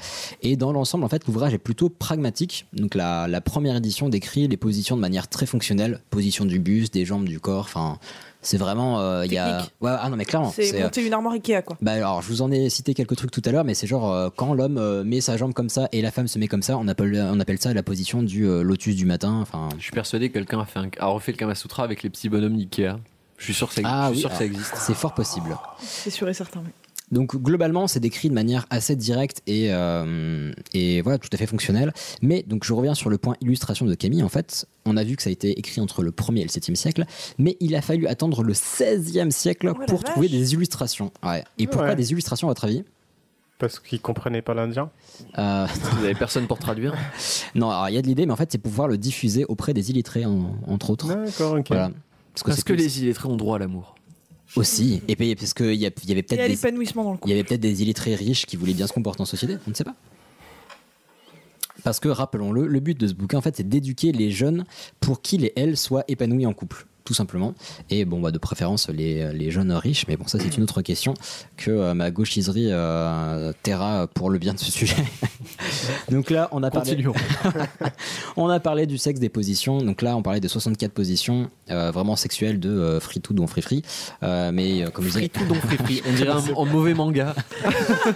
Et 0.43 0.57
dans 0.57 0.73
l'ensemble, 0.73 1.05
en 1.05 1.09
fait, 1.09 1.27
l'ouvrage 1.27 1.55
est 1.55 1.59
plutôt 1.59 1.89
pragmatique. 1.89 2.67
Donc 2.73 2.95
la, 2.95 3.29
la 3.29 3.41
première 3.41 3.77
édition 3.77 4.09
décrit 4.09 4.49
les 4.49 4.57
positions 4.57 4.97
de 4.97 5.01
manière 5.01 5.29
très 5.29 5.47
fonctionnelle, 5.47 6.01
position 6.11 6.45
du 6.45 6.59
buste, 6.59 6.93
des 6.93 7.07
jambes, 7.07 7.25
du 7.25 7.41
corps, 7.41 7.65
enfin... 7.65 7.99
C'est 8.43 8.57
vraiment, 8.57 9.01
euh, 9.01 9.27
il 9.27 9.33
y 9.33 9.39
a. 9.39 9.63
Ouais, 9.81 9.91
ah 10.01 10.09
non, 10.09 10.17
mais 10.17 10.25
clairement. 10.25 10.51
C'est 10.51 10.83
monter 10.83 11.07
une 11.07 11.13
armoire 11.13 11.35
Ikea, 11.35 11.63
quoi. 11.63 11.77
bah 11.83 11.93
alors, 11.93 12.23
je 12.23 12.29
vous 12.29 12.41
en 12.43 12.51
ai 12.51 12.71
cité 12.71 12.95
quelques 12.95 13.17
trucs 13.17 13.31
tout 13.31 13.43
à 13.45 13.51
l'heure, 13.53 13.65
mais 13.65 13.75
c'est 13.75 13.87
genre 13.87 14.11
euh, 14.11 14.31
quand 14.35 14.55
l'homme 14.55 14.79
euh, 14.79 15.05
met 15.05 15.21
sa 15.21 15.37
jambe 15.37 15.53
comme 15.53 15.69
ça 15.69 15.89
et 15.93 16.01
la 16.01 16.11
femme 16.11 16.27
se 16.27 16.39
met 16.39 16.49
comme 16.49 16.63
ça, 16.63 16.79
on 16.79 16.89
appelle, 16.89 17.21
on 17.33 17.39
appelle 17.39 17.61
ça 17.61 17.75
la 17.75 17.83
position 17.83 18.23
du 18.23 18.47
euh, 18.49 18.63
lotus 18.63 18.97
du 18.97 19.05
matin. 19.05 19.39
Enfin, 19.43 19.69
Je 19.77 19.83
suis 19.83 19.93
persuadé 19.93 20.29
que 20.31 20.35
quelqu'un 20.35 20.61
a, 20.61 20.65
fait 20.65 20.79
un- 20.79 20.89
a 20.99 21.07
refait 21.07 21.33
le 21.33 21.37
Kama 21.39 21.55
Sutra 21.55 21.85
avec 21.85 22.03
les 22.03 22.09
petits 22.09 22.29
bonhommes 22.31 22.57
d'Ikea. 22.57 22.99
Je 23.37 23.45
suis 23.45 23.55
sûr 23.55 23.69
que 23.69 23.75
ça, 23.75 23.81
ah 23.85 24.09
je 24.11 24.15
suis 24.15 24.15
oui, 24.17 24.21
sûr 24.21 24.29
que 24.31 24.37
ça 24.37 24.43
alors, 24.45 24.53
existe. 24.55 24.75
C'est 24.77 24.95
fort 24.95 25.15
possible. 25.15 25.57
C'est 25.79 26.11
sûr 26.11 26.29
et 26.29 26.35
certain, 26.35 26.61
oui. 26.65 26.71
Donc 27.13 27.35
globalement, 27.37 27.89
c'est 27.89 27.99
décrit 28.01 28.29
de 28.29 28.35
manière 28.35 28.67
assez 28.71 28.95
directe 28.95 29.43
et, 29.49 29.73
euh, 29.73 30.53
et 30.75 31.01
voilà, 31.03 31.19
tout 31.19 31.29
à 31.33 31.37
fait 31.37 31.47
fonctionnel. 31.47 31.93
Mais 32.23 32.45
donc 32.47 32.65
je 32.65 32.73
reviens 32.73 32.95
sur 32.95 33.11
le 33.11 33.19
point 33.19 33.35
illustration 33.41 33.85
de 33.87 33.95
Camille. 33.95 34.23
En 34.23 34.29
fait, 34.29 34.67
on 34.85 34.97
a 34.97 35.03
vu 35.03 35.17
que 35.17 35.23
ça 35.23 35.29
a 35.29 35.33
été 35.33 35.59
écrit 35.59 35.81
entre 35.81 36.03
le 36.03 36.13
1er 36.13 36.41
et 36.41 36.45
le 36.45 36.49
7e 36.49 36.77
siècle, 36.77 37.05
mais 37.39 37.57
il 37.61 37.75
a 37.75 37.83
fallu 37.83 38.07
attendre 38.07 38.43
le 38.45 38.53
16e 38.53 39.31
siècle 39.33 39.73
Oh 39.75 39.85
pour 39.89 40.05
trouver 40.05 40.29
des 40.29 40.55
illustrations. 40.55 41.11
Ouais. 41.25 41.43
Et 41.59 41.67
pourquoi 41.67 41.89
Ouais. 41.91 41.97
des 41.97 42.13
illustrations 42.13 42.47
à 42.49 42.51
votre 42.53 42.65
avis? 42.65 42.85
Parce 43.59 43.79
qu'ils 43.81 44.01
comprenaient 44.01 44.41
pas 44.41 44.55
l'indien 44.55 44.91
Euh, 45.37 45.67
Vous 45.99 46.05
avez 46.05 46.15
personne 46.15 46.47
pour 46.47 46.59
traduire 46.59 46.95
Non, 47.55 47.71
alors 47.71 47.89
il 47.91 47.95
y 47.95 47.99
a 47.99 48.03
de 48.03 48.07
l'idée, 48.07 48.25
mais 48.25 48.33
en 48.33 48.37
fait, 48.37 48.51
c'est 48.53 48.59
pour 48.59 48.71
pouvoir 48.71 48.89
le 48.89 48.97
diffuser 48.97 49.45
auprès 49.47 49.75
des 49.75 49.91
illettrés, 49.91 50.25
en- 50.25 50.55
entre 50.67 50.91
autres. 50.91 51.09
D'accord, 51.09 51.55
ok. 51.59 51.67
Voilà. 51.69 51.91
Parce 52.45 52.63
que 52.63 52.73
plus- 52.73 52.77
les 52.83 53.03
illettrés 53.03 53.29
ont 53.29 53.37
droit 53.37 53.57
à 53.57 53.59
l'amour. 53.59 53.97
Aussi, 54.57 55.01
et 55.07 55.15
puis 55.17 55.35
parce 55.37 55.55
qu'il 55.55 55.75
y, 55.75 55.87
a- 55.87 55.91
il 56.03 56.09
y 56.09 56.13
avait 56.13 56.23
peut-être 56.23 56.41
des, 56.43 56.49
l'épanouissement 56.49 57.05
dans 57.05 57.13
le 57.13 57.19
il 57.25 57.31
y 57.31 57.33
avait 57.33 57.45
peut-être 57.45 57.61
des 57.61 57.83
illettrés 57.83 58.15
riches 58.17 58.47
qui 58.47 58.57
voulaient 58.57 58.75
bien 58.75 58.87
se 58.89 58.93
comporter 58.93 59.21
en 59.23 59.25
société, 59.25 59.57
on 59.67 59.71
ne 59.71 59.75
sait 59.75 59.85
pas. 59.85 59.95
Parce 61.85 61.99
que, 62.01 62.09
rappelons-le, 62.09 62.67
le 62.67 62.81
but 62.81 62.99
de 62.99 63.07
ce 63.07 63.15
bouquin, 63.15 63.39
en 63.39 63.41
fait, 63.41 63.57
c'est 63.57 63.69
d'éduquer 63.69 64.13
les 64.13 64.31
jeunes 64.31 64.65
pour 65.01 65.23
qu'ils 65.23 65.45
et 65.47 65.53
elles 65.57 65.77
soient 65.77 66.05
épanouis 66.09 66.45
en 66.47 66.53
couple, 66.53 66.87
tout 67.05 67.15
simplement. 67.15 67.55
Et 67.91 68.05
bon, 68.05 68.21
bah, 68.21 68.31
de 68.31 68.39
préférence, 68.39 68.89
les, 68.89 69.33
les 69.33 69.51
jeunes 69.51 69.73
riches, 69.73 70.05
mais 70.09 70.17
bon, 70.17 70.27
ça, 70.27 70.39
c'est 70.39 70.57
une 70.57 70.63
autre 70.63 70.83
question 70.83 71.15
que 71.57 71.71
euh, 71.71 71.95
ma 71.95 72.11
gauchiserie 72.11 72.69
euh, 72.71 73.53
taira 73.63 74.07
pour 74.07 74.31
le 74.31 74.39
bien 74.39 74.55
de 74.55 74.59
ce 74.59 74.71
sujet. 74.71 74.97
Donc 76.11 76.31
là, 76.31 76.49
on 76.53 76.63
a 76.63 76.71
parlé, 76.71 77.05
on 78.37 78.49
a 78.49 78.61
parlé 78.61 78.87
du 78.87 78.99
sexe 78.99 79.21
des 79.21 79.29
positions. 79.29 79.79
Donc 79.79 80.03
là, 80.03 80.17
on 80.17 80.23
parlait 80.23 80.41
des 80.41 80.49
64 80.49 80.93
positions 80.93 81.51
euh, 81.71 81.91
vraiment 81.91 82.17
sexuelles 82.17 82.61
de 82.61 82.71
euh, 82.71 83.01
free 83.01 83.21
to 83.21 83.35
dont 83.35 83.47
free 83.47 83.63
free. 83.63 83.83
Euh, 84.23 84.51
mais 84.53 84.83
euh, 84.83 84.91
comme 84.91 85.05
je 85.05 85.11
disais, 85.11 85.31
Free 85.33 85.47
to 85.47 85.55
don 85.55 85.61
free 85.61 85.77
free. 85.77 86.03
On 86.09 86.13
dirait 86.13 86.29
un, 86.57 86.57
un 86.57 86.65
mauvais 86.65 86.95
manga. 86.95 87.35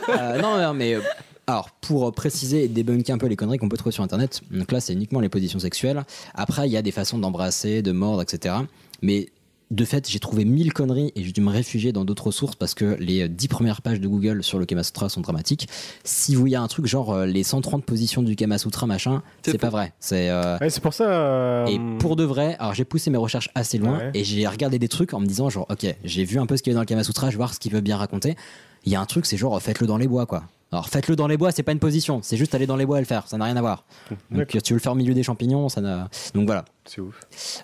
euh, 0.08 0.40
non, 0.40 0.58
non, 0.60 0.74
mais 0.74 0.94
euh, 0.94 1.00
alors 1.46 1.70
pour 1.80 2.12
préciser 2.12 2.64
et 2.64 2.68
débunker 2.68 3.14
un 3.14 3.18
peu 3.18 3.26
les 3.26 3.36
conneries 3.36 3.58
qu'on 3.58 3.68
peut 3.68 3.76
trouver 3.76 3.92
sur 3.92 4.02
internet, 4.02 4.40
donc 4.50 4.72
là 4.72 4.80
c'est 4.80 4.92
uniquement 4.92 5.20
les 5.20 5.28
positions 5.28 5.58
sexuelles. 5.58 6.04
Après, 6.34 6.68
il 6.68 6.72
y 6.72 6.76
a 6.76 6.82
des 6.82 6.90
façons 6.92 7.18
d'embrasser, 7.18 7.82
de 7.82 7.92
mordre, 7.92 8.22
etc. 8.22 8.54
Mais 9.02 9.28
de 9.70 9.84
fait, 9.84 10.08
j'ai 10.08 10.20
trouvé 10.20 10.44
mille 10.44 10.72
conneries 10.72 11.10
et 11.16 11.24
j'ai 11.24 11.32
dû 11.32 11.40
me 11.40 11.50
réfugier 11.50 11.90
dans 11.92 12.04
d'autres 12.04 12.30
sources 12.30 12.54
parce 12.54 12.74
que 12.74 12.96
les 13.00 13.22
euh, 13.22 13.28
10 13.28 13.48
premières 13.48 13.82
pages 13.82 13.98
de 13.98 14.06
Google 14.06 14.42
sur 14.44 14.58
le 14.58 14.66
Kama 14.66 14.82
Sutra 14.84 15.08
sont 15.08 15.22
dramatiques. 15.22 15.68
Si 16.04 16.34
vous 16.34 16.46
y 16.46 16.54
a 16.54 16.60
un 16.62 16.68
truc 16.68 16.86
genre 16.86 17.12
euh, 17.12 17.26
les 17.26 17.42
130 17.42 17.84
positions 17.84 18.22
du 18.22 18.36
Kama 18.36 18.58
Sutra 18.58 18.86
machin, 18.86 19.22
c'est 19.42 19.58
pas 19.58 19.70
vrai. 19.70 19.92
C'est 20.00 20.28
euh, 20.28 20.58
Ouais, 20.60 20.70
c'est 20.70 20.82
pour 20.82 20.92
ça. 20.94 21.04
euh, 21.10 21.66
et 21.66 21.80
pour 21.98 22.14
de 22.14 22.24
vrai, 22.24 22.56
alors 22.60 22.74
j'ai 22.74 22.84
poussé 22.84 23.10
mes 23.10 23.18
recherches 23.18 23.48
assez 23.54 23.78
loin 23.78 23.98
Ouais. 23.98 24.10
et 24.14 24.22
j'ai 24.22 24.46
regardé 24.46 24.78
des 24.78 24.88
trucs 24.88 25.12
en 25.14 25.18
me 25.20 25.26
disant 25.26 25.48
genre 25.50 25.66
ok, 25.70 25.86
j'ai 26.04 26.24
vu 26.24 26.38
un 26.38 26.46
peu 26.46 26.56
ce 26.56 26.62
qu'il 26.62 26.70
y 26.70 26.72
avait 26.72 26.76
dans 26.76 26.82
le 26.82 26.86
Kama 26.86 27.02
Sutra, 27.02 27.28
je 27.28 27.32
vais 27.32 27.38
voir 27.38 27.52
ce 27.54 27.58
qu'il 27.58 27.72
veut 27.72 27.80
bien 27.80 27.96
raconter. 27.96 28.36
Il 28.84 28.92
y 28.92 28.96
a 28.96 29.00
un 29.00 29.06
truc, 29.06 29.24
c'est 29.26 29.38
genre 29.38 29.60
faites-le 29.60 29.86
dans 29.86 29.96
les 29.96 30.06
bois 30.08 30.26
quoi. 30.26 30.44
Alors 30.72 30.88
faites-le 30.88 31.14
dans 31.14 31.28
les 31.28 31.36
bois, 31.36 31.52
c'est 31.52 31.62
pas 31.62 31.70
une 31.72 31.78
position, 31.78 32.20
c'est 32.22 32.36
juste 32.36 32.54
aller 32.54 32.66
dans 32.66 32.74
les 32.76 32.84
bois 32.86 32.98
et 32.98 33.00
le 33.00 33.06
faire, 33.06 33.28
ça 33.28 33.36
n'a 33.38 33.44
rien 33.44 33.56
à 33.56 33.60
voir. 33.60 33.84
Donc 34.32 34.48
tu 34.48 34.72
veux 34.72 34.78
le 34.78 34.82
faire 34.82 34.92
au 34.92 34.96
milieu 34.96 35.14
des 35.14 35.22
champignons, 35.22 35.68
ça 35.68 35.80
n'a. 35.80 36.08
Donc 36.34 36.46
voilà. 36.46 36.64
C'est 36.84 37.00
ouf. 37.00 37.14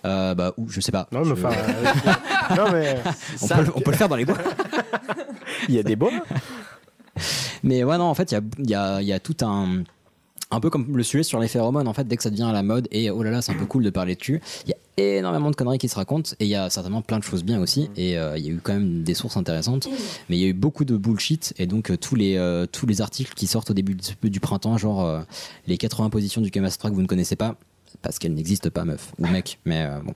Euh, 0.05 0.35
bah 0.35 0.53
ou 0.57 0.69
je 0.69 0.81
sais 0.81 0.93
pas. 0.93 1.09
Non, 1.11 1.21
mais 1.21 1.27
Je- 1.27 1.33
enfin. 1.33 1.51
euh, 1.51 2.55
non, 2.57 2.73
mais. 2.73 2.99
on, 3.43 3.49
peut, 3.49 3.63
le- 3.65 3.73
on 3.77 3.81
peut 3.81 3.91
le 3.91 3.97
faire 3.97 4.09
dans 4.09 4.17
les 4.17 4.25
bois. 4.25 4.39
Il 5.69 5.75
y 5.75 5.79
a 5.79 5.83
des 5.83 5.97
bois 5.97 6.13
Mais 7.63 7.85
ouais, 7.85 7.99
non, 7.99 8.05
en 8.05 8.15
fait, 8.15 8.31
il 8.33 8.35
y 8.35 8.39
a, 8.39 8.41
y, 8.59 8.75
a, 8.75 9.03
il 9.03 9.09
y 9.09 9.13
a 9.13 9.21
tout 9.21 9.37
un. 9.43 9.83
Un 10.53 10.61
peu 10.61 10.69
comme 10.69 10.97
le 10.97 11.03
sujet 11.03 11.23
sur 11.23 11.39
les 11.39 11.49
phéromones, 11.49 11.87
en 11.87 11.93
fait, 11.93 12.09
dès 12.09 12.17
que 12.17 12.23
ça 12.23 12.31
devient 12.31 12.43
à 12.43 12.53
la 12.53 12.63
mode, 12.63 12.89
et 12.91 13.11
oh 13.11 13.23
là 13.23 13.31
là, 13.31 13.41
c'est 13.41 13.53
un 13.53 13.57
peu 13.57 13.67
cool 13.67 13.85
de 13.85 13.91
parler 13.91 14.17
dessus, 14.17 14.41
il 14.67 14.71
y 14.71 14.73
a 14.73 14.77
énormément 15.19 15.51
de 15.51 15.57
conneries 15.57 15.79
qui 15.79 15.89
se 15.89 15.95
racontent, 15.95 16.33
et 16.41 16.45
il 16.45 16.51
y 16.51 16.57
a 16.57 16.69
certainement 16.71 17.03
plein 17.03 17.19
de 17.19 17.25
choses 17.25 17.45
bien 17.45 17.61
aussi, 17.61 17.89
et 17.97 18.19
euh, 18.19 18.37
il 18.37 18.45
y 18.45 18.49
a 18.49 18.53
eu 18.53 18.61
quand 18.63 18.73
même 18.73 19.03
des 19.05 19.15
sources 19.15 19.37
intéressantes, 19.37 19.89
mais 20.29 20.37
il 20.37 20.41
y 20.41 20.45
a 20.45 20.49
eu 20.49 20.53
beaucoup 20.53 20.85
de 20.85 20.97
bullshit, 20.97 21.55
et 21.59 21.67
donc 21.67 21.91
euh, 21.91 21.97
tous, 21.97 22.17
les, 22.17 22.37
euh, 22.37 22.67
tous 22.67 22.87
les 22.87 23.01
articles 23.01 23.33
qui 23.35 23.47
sortent 23.47 23.71
au 23.71 23.75
début 23.75 23.95
du, 23.95 24.31
du 24.31 24.41
printemps, 24.41 24.77
genre 24.77 25.25
les 25.67 25.79
80 25.79 26.11
positions 26.11 26.41
du 26.41 26.51
Kamastra 26.51 26.91
que 26.91 26.95
vous 26.95 27.03
ne 27.03 27.07
connaissez 27.07 27.37
pas, 27.37 27.55
parce 28.03 28.19
qu'elles 28.19 28.35
n'existent 28.35 28.71
pas, 28.71 28.85
meuf, 28.85 29.13
ou 29.19 29.27
mec, 29.27 29.61
mais 29.65 29.89
bon. 30.05 30.15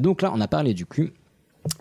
Donc 0.00 0.20
là, 0.22 0.32
on 0.34 0.40
a 0.40 0.48
parlé 0.48 0.74
du 0.74 0.84
cul. 0.86 1.12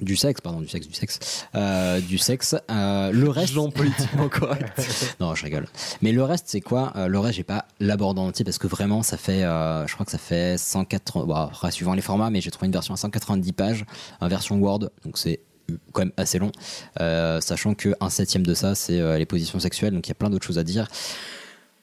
Du 0.02 0.16
sexe, 0.16 0.40
pardon, 0.42 0.62
du 0.62 0.68
sexe, 0.68 0.88
du 0.88 0.94
sexe, 0.94 1.46
euh, 1.56 2.00
du 2.00 2.18
sexe. 2.18 2.56
Euh, 2.72 3.12
le 3.12 3.30
reste, 3.30 3.54
politiquement 3.74 4.30
correct. 4.30 4.66
non, 5.20 5.36
je 5.36 5.44
rigole. 5.44 5.68
Mais 6.02 6.12
le 6.12 6.24
reste, 6.24 6.46
c'est 6.48 6.62
quoi 6.62 6.94
Euh, 6.96 7.08
Le 7.08 7.20
reste, 7.20 7.36
j'ai 7.36 7.44
pas 7.44 7.66
l'abordé 7.80 8.22
en 8.22 8.28
entier 8.28 8.46
parce 8.46 8.58
que 8.58 8.68
vraiment, 8.68 9.04
ça 9.04 9.18
fait, 9.18 9.42
je 9.42 9.94
crois 9.94 10.06
que 10.06 10.12
ça 10.12 10.18
fait 10.18 10.58
180, 10.58 11.26
bon, 11.26 11.36
après, 11.36 11.72
suivant 11.72 11.94
les 11.94 12.02
formats, 12.02 12.30
mais 12.30 12.42
j'ai 12.42 12.52
trouvé 12.52 12.68
une 12.68 12.74
version 12.74 12.94
à 12.94 12.98
190 12.98 13.52
pages, 13.54 13.86
en 14.22 14.28
version 14.28 14.58
Word, 14.58 14.90
donc 15.04 15.18
c'est 15.18 15.42
quand 15.92 16.02
même 16.02 16.12
assez 16.18 16.40
long, 16.40 16.52
sachant 17.42 17.74
que 17.74 17.94
un 18.00 18.10
septième 18.10 18.46
de 18.46 18.54
ça, 18.54 18.76
c'est 18.76 19.18
les 19.18 19.26
positions 19.26 19.60
sexuelles, 19.60 19.94
donc 19.94 20.08
il 20.08 20.10
y 20.10 20.14
a 20.14 20.16
plein 20.16 20.30
d'autres 20.30 20.46
choses 20.46 20.60
à 20.60 20.64
dire. 20.64 20.88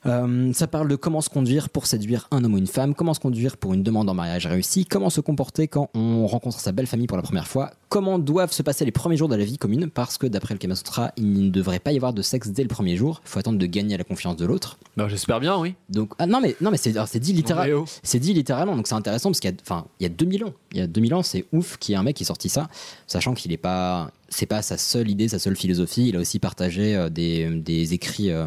Euh, 0.06 0.52
ça 0.52 0.66
parle 0.66 0.88
de 0.88 0.96
comment 0.96 1.20
se 1.20 1.28
conduire 1.28 1.68
pour 1.68 1.86
séduire 1.86 2.26
un 2.30 2.42
homme 2.44 2.54
ou 2.54 2.58
une 2.58 2.66
femme, 2.66 2.94
comment 2.94 3.14
se 3.14 3.20
conduire 3.20 3.56
pour 3.56 3.74
une 3.74 3.82
demande 3.82 4.08
en 4.08 4.14
mariage 4.14 4.46
réussie, 4.46 4.86
comment 4.86 5.10
se 5.10 5.20
comporter 5.20 5.68
quand 5.68 5.90
on 5.94 6.26
rencontre 6.26 6.58
sa 6.60 6.72
belle 6.72 6.86
famille 6.86 7.06
pour 7.06 7.16
la 7.16 7.22
première 7.22 7.46
fois, 7.46 7.72
comment 7.88 8.18
doivent 8.18 8.52
se 8.52 8.62
passer 8.62 8.84
les 8.84 8.92
premiers 8.92 9.16
jours 9.16 9.28
de 9.28 9.36
la 9.36 9.44
vie 9.44 9.58
commune, 9.58 9.90
parce 9.90 10.16
que 10.16 10.26
d'après 10.26 10.54
le 10.54 10.58
Kama 10.58 10.74
Sutra, 10.74 11.12
il 11.16 11.46
ne 11.46 11.50
devrait 11.50 11.80
pas 11.80 11.92
y 11.92 11.96
avoir 11.96 12.14
de 12.14 12.22
sexe 12.22 12.48
dès 12.48 12.62
le 12.62 12.68
premier 12.68 12.96
jour, 12.96 13.20
il 13.24 13.28
faut 13.28 13.38
attendre 13.38 13.58
de 13.58 13.66
gagner 13.66 13.96
la 13.96 14.04
confiance 14.04 14.36
de 14.36 14.46
l'autre. 14.46 14.78
Bah, 14.96 15.08
J'espère 15.08 15.40
bien, 15.40 15.58
oui. 15.58 15.74
Donc, 15.90 16.12
ah, 16.18 16.26
non 16.26 16.40
mais, 16.40 16.56
non, 16.60 16.70
mais 16.70 16.78
c'est 16.78 16.90
dit, 17.18 17.34
Non, 17.34 17.56
mais 17.56 17.72
oh. 17.72 17.84
c'est 18.02 18.18
dit 18.18 18.32
littéralement, 18.32 18.76
donc 18.76 18.86
c'est 18.86 18.94
intéressant 18.94 19.30
parce 19.30 19.40
qu'il 19.40 19.50
y 19.50 20.02
y 20.02 20.06
a 20.06 20.08
2000 20.08 20.44
ans, 20.44 20.54
il 20.72 20.78
y 20.78 20.82
a 20.82 20.86
2000 20.86 21.14
ans, 21.14 21.22
c'est 21.22 21.44
ouf 21.52 21.76
qu'il 21.76 21.92
y 21.92 21.96
ait 21.96 21.98
un 21.98 22.02
mec 22.02 22.16
qui 22.16 22.22
ait 22.22 22.26
sorti 22.26 22.48
ça, 22.48 22.68
sachant 23.06 23.34
qu'il 23.34 23.52
est 23.52 23.58
pas, 23.58 24.10
c'est 24.30 24.46
pas 24.46 24.62
sa 24.62 24.78
seule 24.78 25.10
idée, 25.10 25.28
sa 25.28 25.38
seule 25.38 25.56
philosophie, 25.56 26.08
il 26.08 26.16
a 26.16 26.20
aussi 26.20 26.38
partagé 26.38 26.96
euh, 26.96 27.10
des, 27.10 27.50
des 27.50 27.92
écrits 27.92 28.30
euh, 28.30 28.46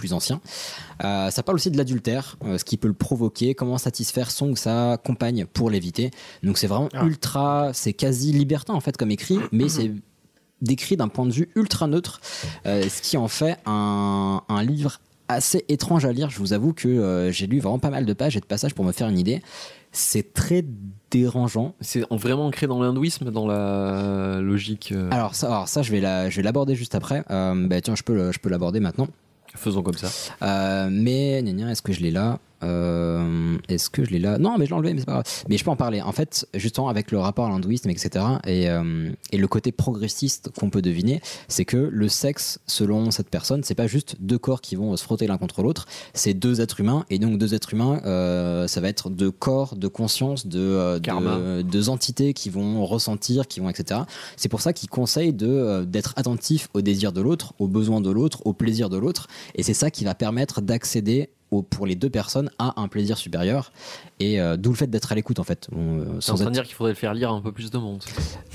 plus 0.00 0.12
ancien. 0.14 0.40
Euh, 1.04 1.30
ça 1.30 1.42
parle 1.42 1.56
aussi 1.56 1.70
de 1.70 1.76
l'adultère, 1.76 2.36
euh, 2.44 2.56
ce 2.58 2.64
qui 2.64 2.76
peut 2.78 2.88
le 2.88 2.94
provoquer, 2.94 3.54
comment 3.54 3.78
satisfaire 3.78 4.30
son 4.30 4.48
ou 4.50 4.56
sa 4.56 4.96
compagne 5.04 5.44
pour 5.44 5.68
l'éviter. 5.70 6.10
Donc 6.42 6.56
c'est 6.58 6.66
vraiment 6.66 6.88
ultra, 7.04 7.70
c'est 7.74 7.92
quasi 7.92 8.32
libertin 8.32 8.72
en 8.74 8.80
fait 8.80 8.96
comme 8.96 9.10
écrit, 9.10 9.38
mais 9.52 9.68
c'est 9.68 9.92
décrit 10.62 10.96
d'un 10.96 11.08
point 11.08 11.26
de 11.26 11.32
vue 11.32 11.48
ultra 11.54 11.86
neutre, 11.86 12.20
euh, 12.66 12.88
ce 12.88 13.00
qui 13.02 13.16
en 13.16 13.28
fait 13.28 13.58
un, 13.66 14.42
un 14.48 14.62
livre 14.62 15.00
assez 15.28 15.64
étrange 15.68 16.04
à 16.04 16.12
lire. 16.12 16.28
Je 16.30 16.38
vous 16.38 16.52
avoue 16.52 16.72
que 16.72 16.88
euh, 16.88 17.30
j'ai 17.30 17.46
lu 17.46 17.60
vraiment 17.60 17.78
pas 17.78 17.90
mal 17.90 18.04
de 18.04 18.12
pages 18.14 18.36
et 18.36 18.40
de 18.40 18.46
passages 18.46 18.74
pour 18.74 18.84
me 18.84 18.92
faire 18.92 19.08
une 19.08 19.18
idée. 19.18 19.42
C'est 19.92 20.34
très 20.34 20.64
dérangeant. 21.10 21.74
C'est 21.80 22.04
vraiment 22.10 22.46
ancré 22.46 22.66
dans 22.66 22.80
l'hindouisme, 22.82 23.30
dans 23.30 23.46
la 23.46 24.40
logique. 24.40 24.92
euh, 24.92 25.08
Alors 25.10 25.34
ça, 25.34 25.46
alors 25.48 25.68
ça 25.68 25.82
je 25.82 25.90
vais 25.92 26.00
la, 26.00 26.28
l'aborder 26.30 26.74
juste 26.76 26.94
après. 26.94 27.24
Euh, 27.30 27.66
bah 27.68 27.80
tiens, 27.80 27.94
je 27.96 28.02
peux, 28.02 28.30
je 28.32 28.38
peux 28.38 28.48
l'aborder 28.50 28.80
maintenant. 28.80 29.08
Faisons 29.56 29.82
comme 29.82 29.96
ça. 29.96 30.08
Euh, 30.42 30.88
mais 30.90 31.42
est-ce 31.68 31.82
que 31.82 31.92
je 31.92 32.00
l'ai 32.00 32.10
là? 32.10 32.38
Euh, 32.62 33.56
Est-ce 33.68 33.90
que 33.90 34.04
je 34.04 34.10
l'ai 34.10 34.18
là? 34.18 34.38
Non, 34.38 34.56
mais 34.58 34.66
je 34.66 34.70
l'ai 34.70 34.76
enlevé, 34.76 34.92
mais 34.92 35.00
c'est 35.00 35.06
pas 35.06 35.12
grave. 35.12 35.24
Mais 35.48 35.56
je 35.56 35.64
peux 35.64 35.70
en 35.70 35.76
parler. 35.76 36.02
En 36.02 36.12
fait, 36.12 36.46
justement, 36.54 36.88
avec 36.88 37.10
le 37.10 37.18
rapport 37.18 37.46
à 37.46 37.48
l'hindouisme, 37.48 37.90
etc., 37.90 38.24
et, 38.46 38.68
euh, 38.68 39.10
et 39.32 39.36
le 39.36 39.48
côté 39.48 39.72
progressiste 39.72 40.50
qu'on 40.58 40.70
peut 40.70 40.82
deviner, 40.82 41.20
c'est 41.48 41.64
que 41.64 41.76
le 41.76 42.08
sexe, 42.08 42.60
selon 42.66 43.10
cette 43.10 43.30
personne, 43.30 43.62
c'est 43.64 43.74
pas 43.74 43.86
juste 43.86 44.16
deux 44.20 44.38
corps 44.38 44.60
qui 44.60 44.76
vont 44.76 44.96
se 44.96 45.04
frotter 45.04 45.26
l'un 45.26 45.38
contre 45.38 45.62
l'autre, 45.62 45.86
c'est 46.14 46.34
deux 46.34 46.60
êtres 46.60 46.80
humains. 46.80 47.04
Et 47.10 47.18
donc, 47.18 47.38
deux 47.38 47.54
êtres 47.54 47.74
humains, 47.74 48.00
euh, 48.04 48.66
ça 48.66 48.80
va 48.80 48.88
être 48.88 49.10
deux 49.10 49.30
corps, 49.30 49.76
de 49.76 49.88
conscience, 49.88 50.46
de, 50.46 50.98
deux 51.62 51.88
entités 51.88 52.34
qui 52.34 52.50
vont 52.50 52.84
ressentir, 52.84 53.46
qui 53.46 53.60
vont, 53.60 53.68
etc. 53.68 54.02
C'est 54.36 54.48
pour 54.48 54.60
ça 54.60 54.72
qu'il 54.72 54.88
conseille 54.88 55.32
d'être 55.32 56.14
attentif 56.16 56.68
aux 56.74 56.82
désirs 56.82 57.12
de 57.12 57.20
l'autre, 57.20 57.54
aux 57.58 57.68
besoins 57.68 58.00
de 58.00 58.10
l'autre, 58.10 58.40
aux 58.44 58.52
plaisirs 58.52 58.90
de 58.90 58.98
l'autre. 58.98 59.28
Et 59.54 59.62
c'est 59.62 59.74
ça 59.74 59.90
qui 59.90 60.04
va 60.04 60.14
permettre 60.14 60.60
d'accéder 60.60 61.30
au- 61.50 61.62
pour 61.62 61.86
les 61.86 61.94
deux 61.94 62.10
personnes 62.10 62.50
à 62.58 62.80
un 62.80 62.88
plaisir 62.88 63.18
supérieur 63.18 63.72
et 64.20 64.40
euh, 64.40 64.56
d'où 64.56 64.70
le 64.70 64.76
fait 64.76 64.86
d'être 64.88 65.10
à 65.12 65.14
l'écoute 65.14 65.38
en 65.38 65.44
fait 65.44 65.68
Bon, 65.72 65.98
euh, 65.98 66.04
C'est 66.20 66.30
en 66.32 66.34
train 66.34 66.44
être- 66.44 66.48
de 66.50 66.54
dire 66.54 66.64
qu'il 66.64 66.74
faudrait 66.74 66.92
le 66.92 66.96
faire 66.98 67.14
lire 67.14 67.32
un 67.32 67.40
peu 67.40 67.52
plus 67.52 67.70
de 67.70 67.78
monde. 67.78 68.02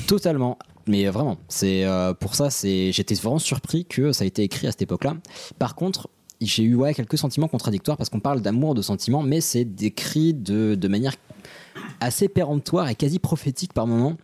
Totalement. 0.07 0.57
Mais 0.87 1.07
euh, 1.07 1.11
vraiment, 1.11 1.37
c'est 1.47 1.83
euh, 1.85 2.13
pour 2.13 2.35
ça, 2.35 2.49
c'est 2.49 2.91
j'étais 2.91 3.15
vraiment 3.15 3.39
surpris 3.39 3.85
que 3.85 4.11
ça 4.11 4.23
a 4.23 4.27
été 4.27 4.43
écrit 4.43 4.67
à 4.67 4.71
cette 4.71 4.83
époque-là. 4.83 5.15
Par 5.57 5.73
contre, 5.75 6.09
j'ai 6.41 6.63
eu 6.63 6.75
ouais, 6.75 6.93
quelques 6.93 7.17
sentiments 7.17 7.47
contradictoires 7.47 7.97
parce 7.97 8.09
qu'on 8.09 8.19
parle 8.19 8.41
d'amour, 8.41 8.75
de 8.75 8.81
sentiments, 8.81 9.23
mais 9.23 9.41
c'est 9.41 9.65
décrit 9.65 10.33
de, 10.33 10.75
de 10.75 10.87
manière 10.87 11.15
assez 11.99 12.27
péremptoire 12.27 12.87
et 12.89 12.95
quasi 12.95 13.19
prophétique 13.19 13.73
par 13.73 13.87
moments. 13.87 14.15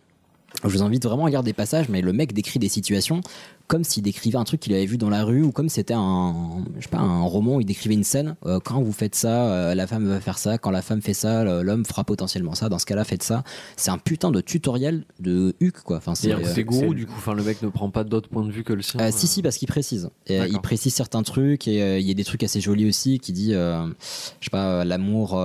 Je 0.64 0.68
vous 0.68 0.82
invite 0.82 1.04
vraiment 1.04 1.26
à 1.26 1.30
lire 1.30 1.42
des 1.42 1.52
passages, 1.52 1.88
mais 1.88 2.00
le 2.00 2.12
mec 2.12 2.32
décrit 2.32 2.58
des 2.58 2.68
situations 2.68 3.20
comme 3.68 3.84
s'il 3.84 4.02
décrivait 4.02 4.36
un 4.36 4.44
truc 4.44 4.60
qu'il 4.60 4.74
avait 4.74 4.84
vu 4.84 4.98
dans 4.98 5.08
la 5.08 5.24
rue 5.24 5.42
ou 5.42 5.50
comme 5.50 5.70
c'était 5.70 5.94
un, 5.94 6.62
je 6.76 6.82
sais 6.82 6.88
pas, 6.90 6.98
un 6.98 7.22
roman 7.22 7.56
où 7.56 7.60
il 7.60 7.64
décrivait 7.64 7.94
une 7.94 8.04
scène. 8.04 8.36
Euh, 8.44 8.60
quand 8.62 8.82
vous 8.82 8.92
faites 8.92 9.14
ça, 9.14 9.46
euh, 9.46 9.74
la 9.74 9.86
femme 9.86 10.06
va 10.06 10.20
faire 10.20 10.36
ça. 10.36 10.58
Quand 10.58 10.70
la 10.70 10.82
femme 10.82 11.00
fait 11.00 11.14
ça, 11.14 11.62
l'homme 11.62 11.86
fera 11.86 12.04
potentiellement 12.04 12.54
ça. 12.54 12.68
Dans 12.68 12.78
ce 12.78 12.84
cas-là, 12.84 13.04
faites 13.04 13.22
ça. 13.22 13.44
C'est 13.76 13.90
un 13.90 13.96
putain 13.96 14.30
de 14.30 14.42
tutoriel 14.42 15.04
de 15.20 15.54
Huck, 15.62 15.80
quoi. 15.84 15.96
Enfin, 15.96 16.14
c'est 16.14 16.32
euh, 16.32 16.62
gourou, 16.64 16.92
du 16.92 17.06
coup. 17.06 17.14
Enfin, 17.16 17.34
le 17.34 17.42
mec 17.42 17.62
ne 17.62 17.68
prend 17.68 17.88
pas 17.88 18.04
d'autres 18.04 18.28
points 18.28 18.44
de 18.44 18.52
vue 18.52 18.62
que 18.62 18.74
le 18.74 18.82
sien. 18.82 19.00
euh, 19.00 19.10
si, 19.10 19.26
si, 19.26 19.40
parce 19.40 19.56
qu'il 19.56 19.68
précise. 19.68 20.10
Et, 20.26 20.38
il 20.50 20.60
précise 20.60 20.92
certains 20.92 21.22
trucs 21.22 21.66
et 21.66 21.82
euh, 21.82 21.98
il 21.98 22.06
y 22.06 22.10
a 22.10 22.14
des 22.14 22.24
trucs 22.24 22.42
assez 22.42 22.60
jolis 22.60 22.86
aussi 22.86 23.18
qui 23.18 23.32
dit, 23.32 23.54
euh, 23.54 23.86
je 24.40 24.44
sais 24.44 24.50
pas, 24.50 24.80
euh, 24.80 24.84
l'amour. 24.84 25.40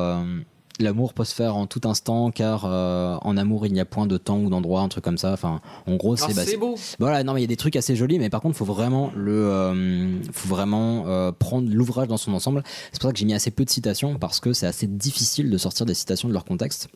L'amour 0.80 1.14
peut 1.14 1.24
se 1.24 1.34
faire 1.34 1.56
en 1.56 1.66
tout 1.66 1.82
instant 1.86 2.30
car 2.32 2.64
euh, 2.66 3.18
en 3.22 3.36
amour 3.38 3.66
il 3.66 3.74
n'y 3.74 3.80
a 3.80 3.86
point 3.86 4.06
de 4.06 4.18
temps 4.18 4.40
ou 4.40 4.50
d'endroit, 4.50 4.82
un 4.82 4.88
truc 4.90 5.04
comme 5.04 5.18
ça. 5.18 5.34
Enfin, 5.34 5.62
en 5.88 5.96
gros, 5.96 6.16
Ah, 6.20 6.26
c'est 6.28 6.36
bah, 6.36 6.44
c'est 6.46 6.58
beau. 6.58 6.76
Voilà, 7.00 7.24
non 7.24 7.34
mais 7.34 7.40
il 7.42 7.44
y 7.44 7.46
a 7.46 7.48
des 7.48 7.56
trucs 7.58 7.76
assez 7.76 7.96
jolis, 7.96 8.20
mais 8.20 8.30
par 8.30 8.42
contre, 8.42 8.56
faut 8.58 8.66
vraiment 8.66 9.12
le, 9.16 9.48
euh, 9.50 10.22
faut 10.32 10.50
vraiment 10.50 11.06
euh, 11.08 11.32
prendre 11.32 11.70
l'ouvrage 11.72 12.08
dans 12.08 12.18
son 12.18 12.34
ensemble. 12.34 12.64
C'est 12.92 13.02
pour 13.02 13.10
ça 13.10 13.14
que 13.14 13.20
j'ai 13.20 13.26
mis 13.26 13.34
assez 13.34 13.52
peu 13.52 13.66
de 13.66 13.70
citations 13.70 14.16
parce 14.20 14.40
que 14.40 14.54
c'est 14.54 14.68
assez 14.68 14.88
difficile 14.88 15.50
de 15.50 15.58
sortir 15.58 15.86
des 15.86 15.94
citations 15.96 16.28
de 16.28 16.34
leur 16.34 16.46
contexte 16.46 16.90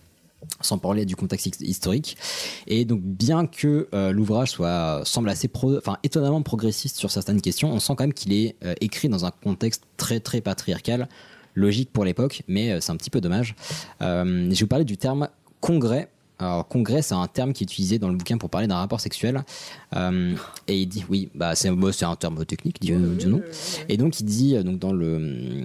sans 0.59 0.79
parler 0.79 1.05
du 1.05 1.15
contexte 1.15 1.45
his- 1.45 1.67
historique. 1.69 2.17
Et 2.65 2.83
donc, 2.83 2.99
bien 3.01 3.45
que 3.45 3.87
euh, 3.93 4.11
l'ouvrage 4.11 4.49
soit 4.49 5.01
semble 5.05 5.29
assez 5.29 5.47
pro, 5.47 5.77
enfin 5.77 5.97
étonnamment 6.03 6.41
progressiste 6.41 6.97
sur 6.97 7.11
certaines 7.11 7.41
questions, 7.41 7.71
on 7.71 7.79
sent 7.79 7.93
quand 7.95 8.03
même 8.03 8.13
qu'il 8.13 8.33
est 8.33 8.55
euh, 8.65 8.73
écrit 8.81 9.07
dans 9.07 9.23
un 9.25 9.31
contexte 9.31 9.83
très 9.97 10.19
très 10.19 10.41
patriarcal, 10.41 11.07
logique 11.55 11.91
pour 11.91 12.05
l'époque, 12.05 12.43
mais 12.47 12.71
euh, 12.71 12.79
c'est 12.79 12.91
un 12.91 12.97
petit 12.97 13.09
peu 13.09 13.21
dommage. 13.21 13.55
Euh, 14.01 14.45
je 14.45 14.49
vais 14.49 14.61
vous 14.61 14.67
parler 14.67 14.85
du 14.85 14.97
terme 14.97 15.29
congrès. 15.59 16.09
Alors, 16.39 16.67
congrès, 16.67 17.03
c'est 17.03 17.13
un 17.13 17.27
terme 17.27 17.53
qui 17.53 17.63
est 17.63 17.65
utilisé 17.65 17.99
dans 17.99 18.09
le 18.09 18.15
bouquin 18.15 18.37
pour 18.39 18.49
parler 18.49 18.65
d'un 18.65 18.77
rapport 18.77 18.99
sexuel. 18.99 19.43
Euh, 19.95 20.35
et 20.67 20.81
il 20.81 20.87
dit, 20.87 21.05
oui, 21.07 21.29
bah, 21.35 21.53
c'est 21.53 21.69
bah, 21.69 21.91
c'est 21.91 22.05
un 22.05 22.15
terme 22.15 22.43
technique, 22.45 22.81
dis- 22.81 22.93
disons. 22.93 23.43
Et 23.89 23.97
donc, 23.97 24.19
il 24.19 24.25
dit, 24.25 24.55
donc, 24.63 24.79
dans 24.79 24.93
le. 24.93 25.63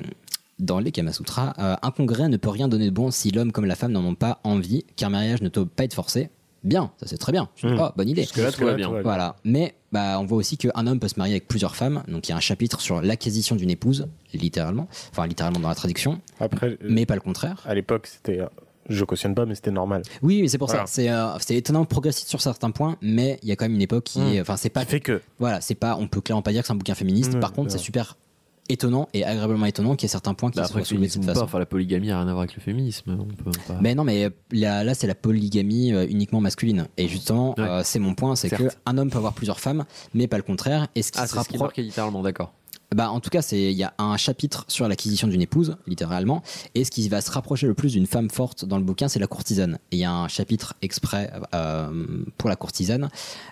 Dans 0.58 0.78
les 0.78 0.90
Kama 0.90 1.12
Sutra, 1.12 1.52
euh, 1.58 1.76
un 1.82 1.90
congrès 1.90 2.30
ne 2.30 2.38
peut 2.38 2.48
rien 2.48 2.66
donner 2.66 2.86
de 2.86 2.90
bon 2.90 3.10
si 3.10 3.30
l'homme 3.30 3.52
comme 3.52 3.66
la 3.66 3.74
femme 3.74 3.92
n'en 3.92 4.02
ont 4.02 4.14
pas 4.14 4.40
envie, 4.42 4.86
car 4.96 5.10
mariage 5.10 5.42
ne 5.42 5.50
doit 5.50 5.66
pas 5.66 5.84
être 5.84 5.92
forcé. 5.92 6.30
Bien, 6.66 6.90
ça 7.00 7.06
c'est 7.06 7.16
très 7.16 7.32
bien. 7.32 7.48
Je 7.56 7.68
dis, 7.68 7.74
Mmh. 7.74 7.80
oh, 7.80 7.88
bonne 7.96 8.08
idée. 8.08 8.22
Jusque-là, 8.22 8.52
tout 8.52 8.64
va 8.64 8.74
bien. 8.74 8.90
Voilà. 9.02 9.36
Mais 9.44 9.74
bah, 9.92 10.18
on 10.20 10.24
voit 10.26 10.36
aussi 10.38 10.58
qu'un 10.58 10.86
homme 10.86 10.98
peut 11.00 11.08
se 11.08 11.18
marier 11.18 11.34
avec 11.34 11.48
plusieurs 11.48 11.76
femmes. 11.76 12.02
Donc 12.08 12.28
il 12.28 12.32
y 12.32 12.34
a 12.34 12.36
un 12.36 12.40
chapitre 12.40 12.80
sur 12.80 13.00
l'acquisition 13.00 13.56
d'une 13.56 13.70
épouse, 13.70 14.08
littéralement. 14.34 14.88
Enfin, 15.12 15.26
littéralement 15.26 15.60
dans 15.60 15.68
la 15.68 15.74
traduction. 15.74 16.20
Après, 16.40 16.76
mais 16.82 17.06
pas 17.06 17.14
le 17.14 17.20
contraire. 17.20 17.62
À 17.66 17.74
l'époque, 17.74 18.06
c'était. 18.08 18.40
euh, 18.40 18.46
Je 18.88 19.04
cautionne 19.04 19.34
pas, 19.34 19.46
mais 19.46 19.54
c'était 19.54 19.70
normal. 19.72 20.02
Oui, 20.22 20.42
mais 20.42 20.48
c'est 20.48 20.58
pour 20.58 20.68
Voilà. 20.68 20.86
ça. 20.86 20.92
C'est 20.92 21.10
euh, 21.10 21.38
c'est 21.40 21.54
étonnamment 21.56 21.86
progressiste 21.86 22.28
sur 22.28 22.40
certains 22.40 22.70
points, 22.70 22.96
mais 23.00 23.38
il 23.42 23.48
y 23.48 23.52
a 23.52 23.56
quand 23.56 23.64
même 23.64 23.74
une 23.74 23.82
époque 23.82 24.04
qui, 24.04 24.20
Mmh. 24.20 24.32
est- 24.34 24.40
enfin, 24.40 24.56
c'est 24.56 24.68
pas 24.70 24.84
fait 24.84 25.00
que. 25.00 25.20
Voilà, 25.38 25.60
c'est 25.60 25.74
pas. 25.74 25.96
On 25.98 26.06
peut 26.08 26.20
clairement 26.20 26.42
pas 26.42 26.52
dire 26.52 26.62
que 26.62 26.66
c'est 26.68 26.72
un 26.72 26.76
bouquin 26.76 26.94
féministe. 26.94 27.34
Mmh, 27.36 27.40
Par 27.40 27.52
contre, 27.52 27.70
c'est 27.72 27.78
super 27.78 28.16
étonnant 28.68 29.08
et 29.14 29.24
agréablement 29.24 29.66
étonnant 29.66 29.96
qu'il 29.96 30.06
y 30.06 30.06
ait 30.06 30.12
certains 30.12 30.34
points 30.34 30.50
qui 30.50 30.56
Bah, 30.58 30.64
soient 30.64 30.76
après, 30.76 30.84
soulevés 30.84 31.06
de 31.06 31.12
féminisme 31.12 31.22
cette 31.22 31.24
ou 31.24 31.26
pas, 31.26 31.34
façon. 31.34 31.44
enfin, 31.44 31.58
la 31.58 31.66
polygamie 31.66 32.10
a 32.10 32.18
rien 32.18 32.28
à 32.28 32.32
voir 32.32 32.40
avec 32.40 32.54
le 32.56 32.60
féminisme. 32.62 33.16
On 33.20 33.24
peut 33.42 33.50
pas... 33.66 33.78
Mais 33.80 33.94
non, 33.94 34.04
mais 34.04 34.28
là, 34.52 34.84
là 34.84 34.94
c'est 34.94 35.06
la 35.06 35.14
polygamie 35.14 35.92
euh, 35.92 36.06
uniquement 36.08 36.40
masculine. 36.40 36.86
Et 36.96 37.08
justement, 37.08 37.54
euh, 37.58 37.82
c'est 37.84 37.98
mon 37.98 38.14
point, 38.14 38.36
c'est 38.36 38.50
que 38.50 38.56
Certes. 38.56 38.78
un 38.86 38.98
homme 38.98 39.10
peut 39.10 39.18
avoir 39.18 39.32
plusieurs 39.34 39.60
femmes, 39.60 39.84
mais 40.14 40.26
pas 40.26 40.36
le 40.36 40.42
contraire. 40.42 40.88
Et 40.94 41.02
ce 41.02 41.12
qui 41.12 41.18
Ah, 41.20 41.26
se 41.26 41.34
rapproche- 41.36 41.76
littéralement, 41.76 42.22
d'accord. 42.22 42.52
Bah, 42.94 43.10
en 43.10 43.20
tout 43.20 43.30
cas, 43.30 43.42
c'est 43.42 43.60
il 43.60 43.76
y 43.76 43.84
a 43.84 43.94
un 43.98 44.16
chapitre 44.16 44.64
sur 44.68 44.88
l'acquisition 44.88 45.28
d'une 45.28 45.42
épouse, 45.42 45.76
littéralement, 45.86 46.42
et 46.74 46.84
ce 46.84 46.90
qui 46.90 47.08
va 47.08 47.20
se 47.20 47.30
rapprocher 47.30 47.66
le 47.66 47.74
plus 47.74 47.92
d'une 47.92 48.06
femme 48.06 48.30
forte 48.30 48.64
dans 48.64 48.78
le 48.78 48.84
bouquin, 48.84 49.08
c'est 49.08 49.18
la 49.18 49.26
courtisane. 49.26 49.78
Et 49.90 49.96
il 49.96 49.98
y 49.98 50.04
a 50.04 50.12
un 50.12 50.28
chapitre 50.28 50.74
exprès 50.82 51.32
euh, 51.54 52.24
pour 52.38 52.48
la 52.48 52.56
courtisane, 52.56 53.08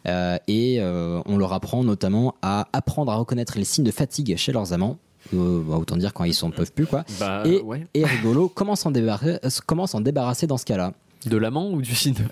euh, 0.06 0.38
et 0.46 0.80
euh, 0.80 1.20
on 1.26 1.36
leur 1.36 1.52
apprend 1.52 1.82
notamment 1.82 2.34
à 2.42 2.68
apprendre 2.72 3.10
à 3.12 3.16
reconnaître 3.16 3.58
les 3.58 3.64
signes 3.64 3.84
de 3.84 3.90
fatigue 3.90 4.36
chez 4.36 4.52
leurs 4.52 4.72
amants. 4.72 4.98
Bah, 5.32 5.76
autant 5.76 5.96
dire 5.96 6.12
quand 6.12 6.24
ils 6.24 6.34
s'en 6.34 6.50
peuvent 6.50 6.72
plus 6.72 6.86
quoi. 6.86 7.02
Bah, 7.18 7.42
et, 7.46 7.60
ouais. 7.62 7.86
et 7.94 8.04
rigolo, 8.04 8.52
comment 8.54 8.76
s'en 8.76 8.90
débarrasser, 8.90 9.38
comment 9.66 9.86
débarrasser 9.86 10.46
dans 10.46 10.58
ce 10.58 10.66
cas-là? 10.66 10.92
De 11.24 11.38
l'amant 11.38 11.70
ou 11.70 11.80
du 11.80 11.94
signe 11.94 12.12
de 12.12 12.22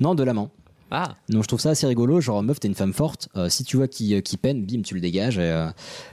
Non, 0.00 0.16
de 0.16 0.24
l'amant. 0.24 0.50
Ah. 0.90 1.14
Donc 1.28 1.42
je 1.42 1.48
trouve 1.48 1.60
ça 1.60 1.70
assez 1.70 1.86
rigolo, 1.86 2.20
genre 2.20 2.42
meuf 2.42 2.60
t'es 2.60 2.68
une 2.68 2.74
femme 2.74 2.92
forte, 2.92 3.28
euh, 3.36 3.48
si 3.48 3.64
tu 3.64 3.76
vois 3.76 3.88
qui, 3.88 4.14
euh, 4.14 4.20
qui 4.20 4.36
peine, 4.36 4.64
bim 4.64 4.82
tu 4.82 4.94
le 4.94 5.00
dégages. 5.00 5.38
et, 5.38 5.42
euh, 5.42 5.68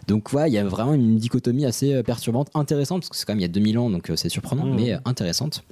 donc 0.07 0.33
ouais, 0.33 0.49
il 0.49 0.53
y 0.53 0.57
a 0.57 0.63
vraiment 0.63 0.93
une 0.93 1.17
dichotomie 1.17 1.65
assez 1.65 2.01
perturbante, 2.03 2.49
intéressante, 2.53 3.01
parce 3.01 3.09
que 3.09 3.15
c'est 3.17 3.25
quand 3.25 3.33
même 3.33 3.39
il 3.39 3.43
y 3.43 3.45
a 3.45 3.49
2000 3.49 3.77
ans, 3.77 3.89
donc 3.89 4.11
c'est 4.15 4.29
surprenant, 4.29 4.65
Mmh. 4.65 4.75
mais 4.75 4.97
intéressante. 5.05 5.63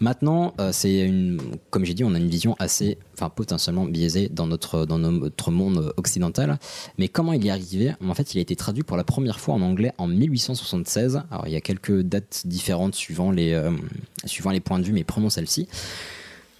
Maintenant, 0.00 0.54
euh, 0.60 0.70
c'est 0.72 1.06
une, 1.06 1.40
comme 1.70 1.84
j'ai 1.84 1.94
dit, 1.94 2.04
on 2.04 2.14
a 2.14 2.18
une 2.18 2.28
vision 2.28 2.56
assez, 2.58 2.98
enfin 3.14 3.28
potentiellement 3.30 3.84
biaisée 3.84 4.28
dans 4.28 4.46
notre 4.46 4.84
dans 4.86 4.98
notre 4.98 5.50
monde 5.50 5.92
occidental. 5.96 6.58
Mais 6.98 7.08
comment 7.08 7.32
il 7.32 7.44
y 7.44 7.48
est 7.48 7.50
arrivé? 7.50 7.94
En 8.04 8.14
fait, 8.14 8.34
il 8.34 8.38
a 8.38 8.40
été 8.40 8.56
traduit 8.56 8.82
pour 8.82 8.96
la 8.96 9.04
première 9.04 9.40
fois 9.40 9.54
en 9.54 9.62
anglais 9.62 9.92
en 9.98 10.06
1876. 10.06 11.22
Alors 11.30 11.46
il 11.46 11.52
y 11.52 11.56
a 11.56 11.60
quelques 11.60 12.00
dates 12.02 12.42
différentes 12.46 12.94
suivant 12.94 13.30
les 13.30 13.52
euh, 13.52 13.70
suivant 14.24 14.50
les 14.50 14.60
points 14.60 14.78
de 14.78 14.84
vue, 14.84 14.92
mais 14.92 15.04
prenons 15.04 15.30
celle-ci. 15.30 15.68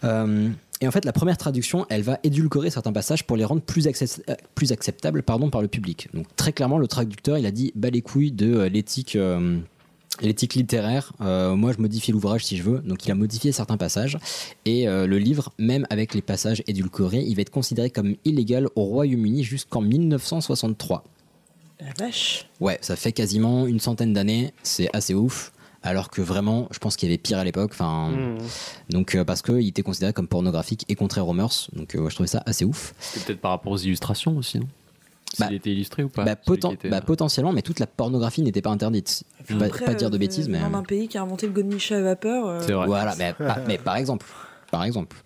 Euh, 0.05 0.51
et 0.81 0.89
en 0.89 0.91
fait, 0.91 1.05
la 1.05 1.13
première 1.13 1.37
traduction, 1.37 1.87
elle 1.89 2.03
va 2.03 2.19
édulcorer 2.25 2.71
certains 2.71 2.93
passages 2.93 3.25
pour 3.25 3.37
les 3.37 3.45
rendre 3.45 3.63
plus, 3.63 3.87
euh, 3.87 4.35
plus 4.55 4.73
acceptables 4.73 5.23
pardon, 5.23 5.49
par 5.51 5.63
le 5.63 5.69
public. 5.69 6.09
Donc 6.15 6.27
très 6.37 6.53
clairement, 6.53 6.79
le 6.79 6.87
traducteur, 6.89 7.39
il 7.39 7.47
a 7.47 7.51
dit 7.51 7.73
bas 7.75 7.91
les 7.91 8.03
couilles 8.03 8.33
de 8.33 8.55
euh, 8.55 8.69
l'éthique. 8.69 9.17
euh, 9.17 9.59
L'éthique 10.21 10.55
littéraire, 10.55 11.13
euh, 11.23 11.57
moi 11.57 11.73
je 11.73 11.79
modifie 11.83 12.13
l'ouvrage 12.13 12.45
si 12.45 12.57
je 12.57 12.63
veux, 12.63 12.79
donc 12.79 13.05
il 13.05 13.11
a 13.11 13.17
modifié 13.17 13.51
certains 13.51 13.77
passages 13.77 14.17
et 14.65 14.87
euh, 14.87 15.09
le 15.09 15.19
livre, 15.19 15.53
même 15.59 15.89
avec 15.91 16.15
les 16.15 16.23
passages 16.23 16.63
édulcorés, 16.69 17.25
il 17.27 17.35
va 17.35 17.43
être 17.43 17.51
considéré 17.51 17.91
comme 17.91 18.15
illégal 18.25 18.69
au 18.77 18.85
Royaume-Uni 18.85 19.43
jusqu'en 19.43 19.81
1963. 19.81 21.03
La 21.81 21.87
vache. 21.99 22.47
Ouais, 22.61 22.79
ça 22.81 22.95
fait 22.95 23.11
quasiment 23.11 23.67
une 23.67 23.81
centaine 23.81 24.13
d'années, 24.13 24.53
c'est 24.63 24.89
assez 24.93 25.15
ouf. 25.15 25.53
Alors 25.87 26.09
que 26.11 26.23
vraiment, 26.23 26.67
je 26.73 26.79
pense 26.79 26.97
qu'il 26.97 27.09
y 27.09 27.13
avait 27.13 27.19
pire 27.19 27.39
à 27.39 27.45
l'époque. 27.45 27.71
Enfin, 27.75 28.09
Hmm. 28.11 28.39
donc 28.91 29.15
euh, 29.15 29.25
parce 29.25 29.43
qu'il 29.43 29.67
était 29.69 29.83
considéré 29.83 30.13
comme 30.13 30.27
pornographique 30.27 30.85
et 30.89 30.95
contraire 30.95 31.29
aux 31.29 31.33
mœurs. 31.35 31.69
Donc 31.75 31.95
euh, 31.95 32.01
ouais, 32.01 32.11
je 32.11 32.15
trouvais 32.17 32.27
ça 32.27 32.43
assez 32.47 32.65
ouf. 32.65 32.95
C'est 32.99 33.23
peut-être 33.25 33.41
par 33.41 33.51
rapport 33.53 33.71
aux 33.73 33.77
illustrations 33.79 34.37
aussi, 34.37 34.59
non 34.59 34.67
S'il 35.35 35.47
Bah, 35.47 35.53
était 35.53 35.71
illustré 35.73 36.03
ou 36.03 36.09
pas 36.09 36.25
Bah, 36.25 36.35
poten- 36.37 36.73
était, 36.73 36.89
bah, 36.89 36.97
euh, 36.99 37.01
potentiellement, 37.01 37.53
mais 37.53 37.63
toute 37.63 37.81
la 37.81 37.87
pornographie 37.87 38.41
n'était 38.43 38.63
pas 38.63 38.71
interdite. 38.71 39.25
Je 39.49 39.57
vais 39.57 39.69
pas, 39.69 39.95
dire 39.95 40.09
de 40.11 40.17
euh, 40.17 40.19
bêtises, 40.19 40.49
mais 40.49 40.61
Dans 40.61 40.75
un 40.79 40.83
pays 40.83 41.07
qui 41.09 41.19
a 41.19 41.23
inventé 41.23 41.47
le 41.47 41.53
godemicha 41.53 41.97
à 41.97 42.01
vapeur. 42.01 42.47
euh, 42.47 42.85
Voilà, 42.87 43.15
mais, 43.19 43.35
par- 43.35 43.59
mais 43.67 43.77
par 43.79 43.97
exemple. 43.97 44.27
Par 44.71 44.85
exemple. 44.85 45.17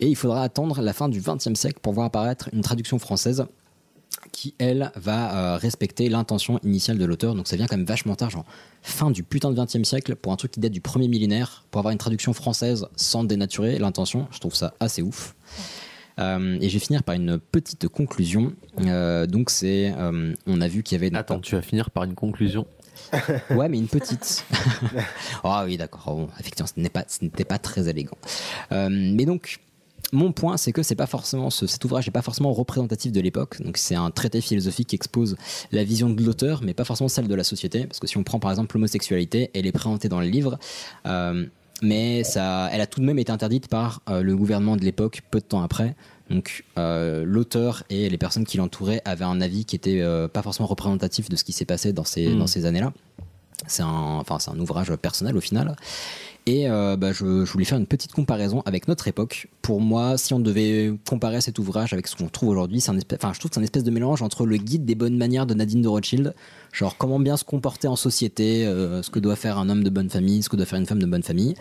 Et 0.00 0.06
il 0.08 0.16
faudra 0.16 0.42
attendre 0.42 0.80
la 0.80 0.92
fin 0.92 1.08
du 1.08 1.20
XXe 1.20 1.54
siècle 1.54 1.78
pour 1.82 1.92
voir 1.92 2.06
apparaître 2.06 2.48
une 2.52 2.62
traduction 2.62 2.98
française 2.98 3.44
qui, 4.32 4.54
elle, 4.58 4.92
va 4.96 5.54
euh, 5.54 5.56
respecter 5.56 6.08
l'intention 6.08 6.58
initiale 6.62 6.98
de 6.98 7.04
l'auteur. 7.04 7.34
Donc 7.34 7.48
ça 7.48 7.56
vient 7.56 7.66
quand 7.66 7.76
même 7.76 7.86
vachement 7.86 8.16
tard, 8.16 8.30
genre 8.30 8.44
fin 8.82 9.10
du 9.10 9.22
putain 9.22 9.50
de 9.50 9.62
XXe 9.62 9.82
siècle, 9.82 10.16
pour 10.16 10.32
un 10.32 10.36
truc 10.36 10.52
qui 10.52 10.60
date 10.60 10.72
du 10.72 10.80
premier 10.80 11.08
millénaire, 11.08 11.64
pour 11.70 11.80
avoir 11.80 11.92
une 11.92 11.98
traduction 11.98 12.32
française 12.32 12.86
sans 12.96 13.24
dénaturer 13.24 13.78
l'intention. 13.78 14.28
Je 14.30 14.38
trouve 14.38 14.54
ça 14.54 14.74
assez 14.80 15.02
ouf. 15.02 15.34
Euh, 16.18 16.58
et 16.60 16.68
je 16.68 16.74
vais 16.74 16.84
finir 16.84 17.04
par 17.04 17.14
une 17.14 17.38
petite 17.38 17.86
conclusion. 17.88 18.52
Euh, 18.80 19.26
donc 19.26 19.50
c'est, 19.50 19.94
on 20.46 20.60
a 20.60 20.68
vu 20.68 20.82
qu'il 20.82 21.00
y 21.00 21.04
avait. 21.04 21.16
Attends, 21.16 21.40
tu 21.40 21.54
vas 21.54 21.62
finir 21.62 21.90
par 21.90 22.04
une 22.04 22.14
conclusion. 22.14 22.66
Ouais, 23.50 23.68
mais 23.68 23.78
une 23.78 23.88
petite. 23.88 24.44
Ah 25.44 25.64
oui, 25.64 25.76
d'accord. 25.76 26.04
Oh, 26.06 26.14
bon, 26.14 26.28
effectivement, 26.38 26.66
ce 26.66 26.88
pas, 26.88 27.04
n'était 27.22 27.44
pas 27.44 27.58
très 27.58 27.88
élégant. 27.88 28.18
Euh, 28.72 28.88
mais 28.90 29.24
donc, 29.24 29.58
mon 30.12 30.32
point, 30.32 30.56
c'est 30.56 30.72
que 30.72 30.82
c'est 30.82 30.94
pas 30.94 31.06
forcément 31.06 31.50
ce- 31.50 31.66
cet 31.66 31.84
ouvrage 31.84 32.06
n'est 32.06 32.12
pas 32.12 32.22
forcément 32.22 32.52
représentatif 32.52 33.12
de 33.12 33.20
l'époque. 33.20 33.60
Donc, 33.62 33.76
c'est 33.76 33.94
un 33.94 34.10
traité 34.10 34.40
philosophique 34.40 34.88
qui 34.88 34.96
expose 34.96 35.36
la 35.72 35.84
vision 35.84 36.08
de 36.08 36.22
l'auteur, 36.22 36.62
mais 36.64 36.72
pas 36.74 36.84
forcément 36.84 37.08
celle 37.08 37.28
de 37.28 37.34
la 37.34 37.44
société. 37.44 37.86
Parce 37.86 37.98
que 37.98 38.06
si 38.06 38.16
on 38.16 38.22
prend 38.24 38.38
par 38.40 38.50
exemple 38.50 38.76
l'homosexualité, 38.76 39.50
elle 39.54 39.66
est 39.66 39.72
présentée 39.72 40.08
dans 40.08 40.20
le 40.20 40.26
livre. 40.28 40.58
euh, 41.06 41.46
mais 41.80 42.24
ça, 42.24 42.68
elle 42.72 42.80
a 42.80 42.88
tout 42.88 42.98
de 43.00 43.04
même 43.06 43.20
été 43.20 43.30
interdite 43.30 43.68
par 43.68 44.00
euh, 44.10 44.20
le 44.22 44.36
gouvernement 44.36 44.74
de 44.76 44.84
l'époque 44.84 45.20
peu 45.30 45.38
de 45.38 45.44
temps 45.44 45.62
après. 45.62 45.94
Donc 46.28 46.64
euh, 46.76 47.24
l'auteur 47.24 47.84
et 47.88 48.08
les 48.10 48.18
personnes 48.18 48.44
qui 48.44 48.56
l'entouraient 48.56 49.00
avaient 49.04 49.24
un 49.24 49.40
avis 49.40 49.64
qui 49.64 49.76
était 49.76 50.02
pas 50.32 50.42
forcément 50.42 50.66
représentatif 50.66 51.28
de 51.28 51.36
ce 51.36 51.44
qui 51.44 51.52
s'est 51.52 51.64
passé 51.64 51.92
dans 51.92 52.02
ces, 52.04 52.30
Mm. 52.30 52.38
dans 52.40 52.46
ces 52.48 52.66
années-là. 52.66 52.92
C'est 53.68 53.82
un, 53.82 53.86
enfin, 54.20 54.38
c'est 54.40 54.50
un 54.50 54.58
ouvrage 54.58 54.92
personnel 54.96 55.36
au 55.36 55.40
final. 55.40 55.76
Et 56.48 56.66
euh, 56.66 56.96
bah, 56.96 57.12
je, 57.12 57.24
voulais 57.24 57.66
faire 57.66 57.76
une 57.76 57.86
petite 57.86 58.12
comparaison 58.12 58.62
avec 58.64 58.88
notre 58.88 59.06
époque. 59.06 59.48
Pour 59.60 59.82
moi, 59.82 60.16
si 60.16 60.32
on 60.32 60.40
devait 60.40 60.94
comparer 61.06 61.42
cet 61.42 61.58
ouvrage 61.58 61.92
avec 61.92 62.06
ce 62.06 62.16
qu'on 62.16 62.28
trouve 62.28 62.48
aujourd'hui, 62.48 62.80
c'est 62.80 62.90
je 62.90 63.38
trouve 63.38 63.50
que 63.50 63.54
c'est 63.54 63.60
un 63.60 63.62
espèce 63.62 63.84
de 63.84 63.90
mélange 63.90 64.22
entre 64.22 64.46
le 64.46 64.56
guide 64.56 64.86
des 64.86 64.94
bonnes 64.94 65.18
manières 65.18 65.44
de 65.44 65.52
Nadine 65.52 65.82
de 65.82 65.88
Rothschild, 65.88 66.34
genre 66.72 66.96
comment 66.96 67.20
bien 67.20 67.36
se 67.36 67.44
comporter 67.44 67.86
en 67.86 67.96
société, 67.96 68.64
euh, 68.64 69.02
ce 69.02 69.10
que 69.10 69.18
doit 69.18 69.36
faire 69.36 69.58
un 69.58 69.68
homme 69.68 69.84
de 69.84 69.90
bonne 69.90 70.08
famille, 70.08 70.42
ce 70.42 70.48
que 70.48 70.56
doit 70.56 70.64
faire 70.64 70.78
une 70.78 70.86
femme 70.86 71.02
de 71.02 71.06
bonne 71.06 71.22
famille, 71.22 71.54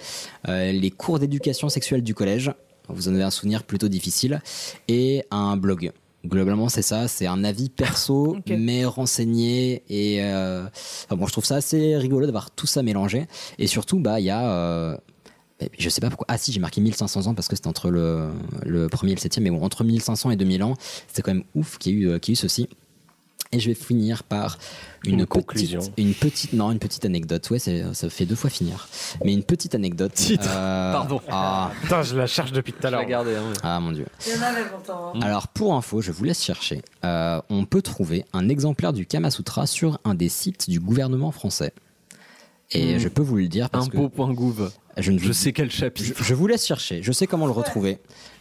euh, 0.47 0.71
les 0.71 0.91
cours 0.91 1.19
d'éducation 1.19 1.67
sexuelle 1.67 2.01
du 2.01 2.15
collège, 2.15 2.53
vous 2.87 3.09
en 3.09 3.13
avez 3.13 3.23
un 3.23 3.29
souvenir 3.29 3.63
plutôt 3.63 3.89
difficile, 3.89 4.41
et 4.87 5.25
un 5.31 5.57
blog. 5.57 5.91
Globalement, 6.27 6.67
c'est 6.69 6.81
ça, 6.81 7.07
c'est 7.07 7.27
un 7.27 7.43
avis 7.43 7.69
perso, 7.69 8.37
mais 8.47 8.85
renseigné. 8.85 9.83
Et 9.89 10.23
euh, 10.23 10.65
enfin 11.05 11.15
bon, 11.15 11.25
je 11.25 11.31
trouve 11.31 11.45
ça 11.45 11.55
assez 11.55 11.95
rigolo 11.97 12.25
d'avoir 12.25 12.51
tout 12.51 12.67
ça 12.67 12.83
mélangé. 12.83 13.27
Et 13.59 13.67
surtout, 13.67 13.99
bah, 13.99 14.19
il 14.19 14.25
y 14.25 14.29
a. 14.29 14.49
euh, 14.51 14.97
je 15.77 15.89
sais 15.89 16.01
pas 16.01 16.09
pourquoi. 16.09 16.25
Ah 16.29 16.37
si, 16.37 16.51
j'ai 16.51 16.59
marqué 16.59 16.81
1500 16.81 17.27
ans 17.27 17.33
parce 17.33 17.47
que 17.47 17.55
c'était 17.55 17.67
entre 17.67 17.89
le, 17.89 18.29
le 18.65 18.87
premier 18.89 19.13
et 19.13 19.15
le 19.15 19.21
septième. 19.21 19.43
Mais 19.43 19.49
bon, 19.51 19.63
entre 19.63 19.83
1500 19.83 20.31
et 20.31 20.35
2000 20.35 20.63
ans, 20.63 20.75
c'est 21.11 21.21
quand 21.21 21.33
même 21.33 21.45
ouf 21.55 21.77
qu'il 21.77 21.93
y, 21.93 21.95
ait 21.95 21.99
eu, 22.01 22.09
euh, 22.09 22.19
qu'il 22.19 22.31
y 22.31 22.33
ait 22.33 22.37
eu 22.37 22.41
ceci. 22.41 22.69
Et 23.53 23.59
je 23.59 23.69
vais 23.69 23.75
finir 23.75 24.23
par 24.23 24.57
une, 25.05 25.11
Une 25.11 25.17
petite, 25.19 25.29
conclusion. 25.29 25.79
une 25.95 26.13
petite, 26.13 26.51
non, 26.53 26.69
une 26.71 26.79
petite 26.79 27.05
anecdote. 27.05 27.49
Ouais, 27.49 27.59
ça 27.59 28.09
fait 28.09 28.25
deux 28.25 28.35
fois 28.35 28.49
finir. 28.49 28.89
Mais 29.23 29.31
une 29.33 29.43
petite 29.43 29.73
anecdote. 29.73 30.13
Titre. 30.13 30.49
euh, 30.49 30.91
Pardon. 30.91 31.21
Ah, 31.29 31.71
Putain, 31.81 32.01
je 32.01 32.17
la 32.17 32.27
cherche 32.27 32.51
depuis 32.51 32.73
tout 32.73 32.85
à 32.85 32.89
l'heure. 32.91 33.05
ah 33.63 33.79
mon 33.79 33.91
dieu. 33.93 34.05
Il 34.27 34.33
y 34.33 34.37
en 34.37 34.41
avait 34.43 34.65
pourtant. 34.65 35.13
hein. 35.15 35.19
Alors 35.21 35.47
pour 35.47 35.73
info, 35.75 36.01
je 36.01 36.11
vous 36.11 36.25
laisse 36.25 36.43
chercher. 36.43 36.81
Euh, 37.05 37.41
on 37.49 37.63
peut 37.65 37.81
trouver 37.81 38.25
un 38.33 38.49
exemplaire 38.49 38.91
du 38.91 39.05
Kama 39.05 39.31
Sutra 39.31 39.65
sur 39.65 39.99
un 40.03 40.13
des 40.13 40.29
sites 40.29 40.69
du 40.69 40.79
gouvernement 40.81 41.31
français. 41.31 41.73
Et 42.71 42.95
Hmm. 42.95 42.99
je 42.99 43.07
peux 43.07 43.21
vous 43.21 43.37
le 43.37 43.47
dire 43.47 43.69
parce 43.69 43.87
que 43.87 43.95
Impôt.gouv. 43.97 44.71
je, 44.97 45.11
ne 45.13 45.19
Je 45.19 45.27
vous- 45.27 45.33
sais 45.33 45.53
quel 45.53 45.71
chapitre. 45.71 46.17
je, 46.19 46.21
je 46.23 46.33
vous 46.33 46.47
laisse 46.47 46.65
chercher. 46.65 47.01
Je 47.01 47.13
sais 47.13 47.25
comment 47.27 47.45
le 47.45 47.53
retrouver. 47.53 47.99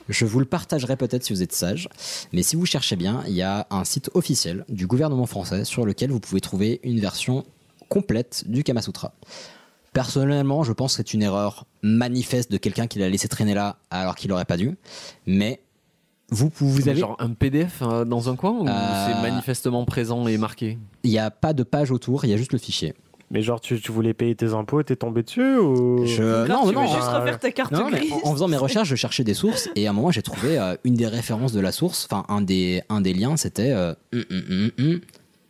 Je 0.09 0.25
vous 0.25 0.39
le 0.39 0.45
partagerai 0.45 0.97
peut-être 0.97 1.25
si 1.25 1.33
vous 1.33 1.43
êtes 1.43 1.53
sage. 1.53 1.89
Mais 2.33 2.43
si 2.43 2.57
vous 2.57 2.67
cherchez 2.67 2.97
bien, 2.97 3.23
il 3.27 3.35
y 3.35 3.43
a 3.43 3.67
un 3.71 3.85
site 3.85 4.11
officiel 4.15 4.65
du 4.69 4.87
gouvernement 4.87 5.27
français 5.27 5.65
sur 5.65 5.85
lequel 5.85 6.11
vous 6.11 6.21
pouvez 6.21 6.41
trouver 6.41 6.81
une 6.85 7.01
version 7.01 7.45
complète 7.89 8.45
du 8.47 8.65
Kama 8.65 8.83
Sutra. 8.83 9.13
Personnellement, 9.93 10.63
je 10.63 10.73
pense 10.73 10.93
que 10.93 10.97
c'est 10.99 11.15
une 11.15 11.23
erreur 11.23 11.65
manifeste 11.83 12.51
de 12.51 12.59
quelqu'un 12.59 12.87
qui 12.87 12.99
l'a 12.99 13.09
laissé 13.09 13.29
traîner 13.29 13.55
là 13.55 13.79
alors 13.91 14.15
qu'il 14.15 14.31
n'aurait 14.31 14.45
pas 14.45 14.57
dû. 14.57 14.77
Mais 15.27 15.61
vous, 16.29 16.51
vous 16.55 16.89
avez. 16.89 17.01
Genre 17.01 17.17
un 17.19 17.31
PDF 17.31 17.83
euh, 17.83 18.05
dans 18.05 18.29
un 18.29 18.37
coin 18.37 18.51
ou 18.51 18.69
Euh, 18.69 19.07
c'est 19.07 19.23
manifestement 19.23 19.85
présent 19.85 20.27
et 20.27 20.37
marqué? 20.39 20.79
Il 21.05 21.11
n'y 21.11 21.19
a 21.19 21.31
pas 21.31 21.53
de 21.53 21.63
page 21.63 21.91
autour, 21.93 22.25
il 22.25 22.31
y 22.31 22.35
a 22.35 22.37
juste 22.37 22.53
le 22.53 22.59
fichier. 22.59 22.95
Mais 23.31 23.43
genre, 23.43 23.61
tu, 23.61 23.81
tu 23.81 23.91
voulais 23.91 24.15
payer 24.15 24.35
tes 24.37 24.55
impôts 24.55 24.81
et 24.81 24.85
t'es 24.85 24.95
tombé 24.97 25.23
dessus 25.25 25.57
ou? 25.57 26.07
Je... 26.07 26.47
Non, 26.47 26.71
non, 26.71 26.87
juste 26.87 27.09
euh, 27.09 27.19
refaire 27.19 27.39
ta 27.41 27.51
carte 27.51 27.73
non, 27.73 27.89
grise. 27.91 28.13
en, 28.13 28.29
en 28.29 28.33
faisant 28.33 28.47
mes 28.47 28.57
recherches, 28.57 28.89
je 28.89 28.95
cherchais 28.95 29.25
des 29.25 29.35
sources 29.35 29.69
et 29.75 29.87
à 29.87 29.91
un 29.91 29.93
moment 29.93 30.13
j'ai 30.13 30.23
trouvé 30.23 30.59
euh, 30.59 30.77
une 30.85 30.95
des 30.95 31.09
références 31.09 31.53
de 31.53 31.61
la 31.61 31.73
source, 31.73 32.07
enfin 32.09 32.25
un 32.33 32.41
des, 32.41 32.83
un 32.89 33.01
des 33.01 33.13
liens, 33.13 33.37
c'était 33.37 33.73
euh, 33.73 33.95
hum, 34.13 34.25
hum, 34.31 34.71
hum. 34.79 35.01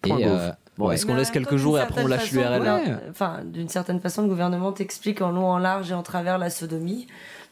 et 0.06 0.24
euh, 0.26 0.50
Bon, 0.78 0.88
ouais. 0.88 0.94
est-ce 0.94 1.06
qu'on 1.06 1.14
laisse 1.14 1.30
quelques 1.30 1.56
jours 1.56 1.78
et 1.78 1.80
après 1.80 2.02
on 2.04 2.06
lâche 2.06 2.32
l'URL 2.32 3.00
Enfin, 3.10 3.40
d'une 3.44 3.68
certaine 3.68 3.98
façon, 4.00 4.22
le 4.22 4.28
gouvernement 4.28 4.72
t'explique 4.72 5.22
en 5.22 5.30
long, 5.30 5.46
en 5.50 5.58
large 5.58 5.90
et 5.90 5.94
en 5.94 6.02
travers 6.02 6.36
la 6.38 6.50
sodomie. 6.50 7.06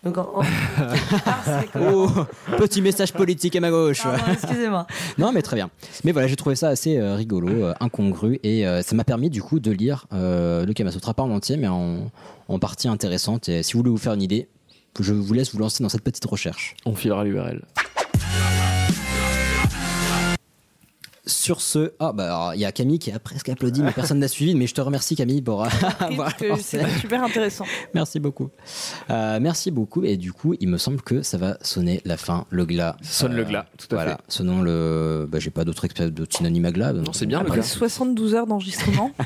Donc, 0.05 0.18
en, 0.18 0.43
Oh, 1.81 2.09
petit 2.59 2.82
message 2.82 3.12
politique 3.12 3.56
à 3.56 3.60
ma 3.60 3.70
gauche. 3.70 4.02
Pardon, 4.02 4.22
excusez-moi. 4.32 4.86
non, 5.18 5.32
mais 5.32 5.43
très 5.43 5.56
bien. 5.56 5.70
Mais 6.05 6.12
voilà, 6.12 6.28
j'ai 6.28 6.36
trouvé 6.36 6.56
ça 6.56 6.68
assez 6.68 6.98
euh, 6.98 7.14
rigolo, 7.14 7.48
euh, 7.48 7.74
incongru, 7.81 8.39
et 8.43 8.66
euh, 8.66 8.82
ça 8.82 8.94
m'a 8.94 9.05
permis 9.05 9.31
du 9.31 9.43
coup 9.43 9.60
de 9.60 9.70
lire 9.70 10.06
euh, 10.12 10.64
le 10.66 10.72
Kama 10.72 10.90
Sutra 10.90 11.14
pas 11.14 11.22
en 11.22 11.31
entier, 11.31 11.56
mais 11.56 11.68
en, 11.68 12.10
en 12.48 12.59
partie 12.59 12.89
intéressante. 12.89 13.48
Et 13.48 13.62
si 13.62 13.72
vous 13.72 13.81
voulez 13.81 13.90
vous 13.90 13.98
faire 13.98 14.14
une 14.14 14.22
idée, 14.22 14.48
je 15.01 15.12
vous 15.12 15.32
laisse 15.32 15.52
vous 15.52 15.59
lancer 15.59 15.82
dans 15.82 15.89
cette 15.89 16.05
petite 16.05 16.24
recherche. 16.24 16.76
On 16.85 16.94
filera 16.94 17.24
l'URL. 17.24 17.62
Sur 21.26 21.62
ce, 21.62 21.92
ah 22.01 22.12
bah 22.12 22.52
il 22.55 22.60
y 22.60 22.66
a 22.66 22.72
Camille 22.72 22.98
qui 22.98 23.10
a 23.10 23.18
presque 23.18 23.48
applaudi, 23.48 23.82
mais 23.82 23.92
personne 23.92 24.18
n'a 24.18 24.28
suivi. 24.28 24.55
Mais 24.55 24.66
je 24.66 24.74
te 24.74 24.80
remercie 24.82 25.16
Camille 25.16 25.40
pour 25.40 25.64
avoir 26.01 26.36
que 26.36 26.44
lancé. 26.44 26.80
C'est 26.82 26.98
super 27.01 27.24
intéressant. 27.24 27.64
Merci 27.94 28.20
beaucoup. 28.20 28.51
Euh, 29.09 29.38
merci 29.40 29.70
beaucoup. 29.70 30.05
Et 30.05 30.18
du 30.18 30.34
coup, 30.34 30.55
il 30.60 30.68
me 30.68 30.76
semble 30.76 31.01
que 31.01 31.22
ça 31.22 31.38
va 31.38 31.56
sonner 31.62 32.02
la 32.05 32.18
fin, 32.18 32.44
le 32.51 32.66
glas. 32.66 32.96
Ça 33.01 33.20
sonne 33.24 33.34
le 33.36 33.44
glas, 33.44 33.64
tout 33.78 33.86
à 33.92 33.94
voilà. 33.94 34.18
fait. 34.28 34.42
Le. 34.44 35.26
Bah, 35.30 35.38
j'ai 35.40 35.51
pas 35.51 35.64
d'autre 35.64 35.86
espèce 35.86 36.12
de 36.12 36.26
synonyme 36.28 36.66
à 36.66 36.72
glas. 36.72 36.92
Non, 36.92 37.12
c'est 37.14 37.24
bien 37.26 37.40
le 37.40 37.46
Après 37.46 37.60
glas. 37.60 37.66
72 37.68 38.34
heures 38.34 38.46
d'enregistrement. 38.46 39.10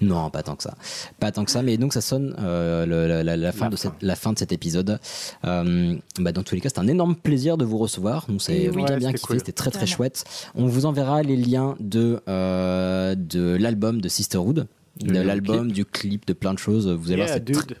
Non, 0.00 0.30
pas 0.30 0.42
tant 0.42 0.56
que 0.56 0.62
ça. 0.64 0.74
Pas 1.20 1.30
tant 1.32 1.44
que 1.44 1.50
ça. 1.50 1.62
Mais 1.62 1.76
donc, 1.76 1.92
ça 1.92 2.00
sonne 2.00 2.34
euh, 2.40 2.84
le- 2.86 3.06
la, 3.06 3.22
la- 3.22 3.36
la 3.36 3.52
fin 3.52 3.68
de 3.68 3.76
cette, 3.76 3.92
la 4.02 4.16
fin 4.16 4.32
de 4.32 4.38
cet 4.38 4.52
épisode. 4.52 4.98
Euh, 5.44 5.94
bah, 6.18 6.32
dans 6.32 6.42
tous 6.42 6.54
les 6.54 6.60
cas, 6.60 6.68
c'est 6.68 6.80
un 6.80 6.88
énorme 6.88 7.14
plaisir 7.16 7.56
de 7.56 7.64
vous 7.64 7.78
recevoir. 7.78 8.26
Nous, 8.28 8.40
c'est 8.40 8.56
Et 8.64 8.68
bien, 8.70 8.86
c'était 8.86 9.12
kiffé. 9.12 9.18
cool. 9.26 9.38
C'était 9.38 9.52
très, 9.52 9.70
très 9.70 9.86
chouette. 9.86 10.24
On 10.54 10.66
vous 10.66 10.86
enverra 10.86 11.21
les 11.22 11.36
liens 11.36 11.76
de, 11.80 12.20
euh, 12.28 13.14
de 13.16 13.56
l'album 13.56 14.00
de 14.00 14.08
Sisterhood. 14.08 14.66
De 15.00 15.10
Le 15.12 15.22
l'album, 15.22 15.72
du 15.72 15.84
clip, 15.84 16.26
de 16.26 16.32
plein 16.34 16.52
de 16.52 16.58
choses. 16.58 16.88
Vous 16.88 17.10
allez 17.12 17.22
Yeah, 17.22 17.38
voir, 17.38 17.64
c'est 17.64 17.78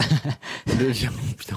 le, 0.78 0.90
lien, 0.90 1.10
putain. 1.36 1.56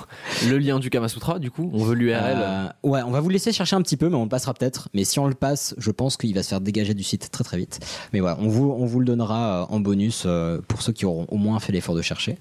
le 0.50 0.58
lien 0.58 0.80
du 0.80 0.90
Kamasutra, 0.90 1.38
du 1.38 1.52
coup, 1.52 1.70
on 1.74 1.84
veut 1.84 1.94
l'URL. 1.94 2.20
Euh, 2.24 2.66
ouais, 2.82 3.04
on 3.04 3.12
va 3.12 3.20
vous 3.20 3.30
laisser 3.30 3.52
chercher 3.52 3.76
un 3.76 3.84
petit 3.84 3.98
peu, 3.98 4.10
mais 4.10 4.16
on 4.16 4.24
le 4.24 4.30
passera 4.30 4.56
peut-être. 4.56 4.90
Mais 4.96 5.04
si 5.04 5.20
on 5.20 5.28
le 5.28 5.36
passe, 5.36 5.76
je 5.78 5.92
pense 5.92 6.18
qu'il 6.18 6.34
va 6.34 6.42
se 6.42 6.50
faire 6.50 6.60
dégager 6.60 6.96
du 6.96 7.04
site 7.04 7.30
très 7.30 7.44
très 7.44 7.58
vite. 7.58 7.80
Mais 8.14 8.20
voilà, 8.20 8.38
on 8.40 8.48
vous, 8.48 8.72
on 8.76 8.88
vous 8.88 9.00
le 9.00 9.06
donnera 9.06 9.62
euh, 9.62 9.66
en 9.70 9.80
bonus 9.80 10.26
pour 10.68 10.82
ceux 10.82 10.92
qui 10.92 11.06
auront 11.06 11.28
au 11.30 11.38
moins 11.38 11.60
fait 11.60 11.72
l'effort 11.72 11.94
de 11.94 12.02
chercher. 12.02 12.40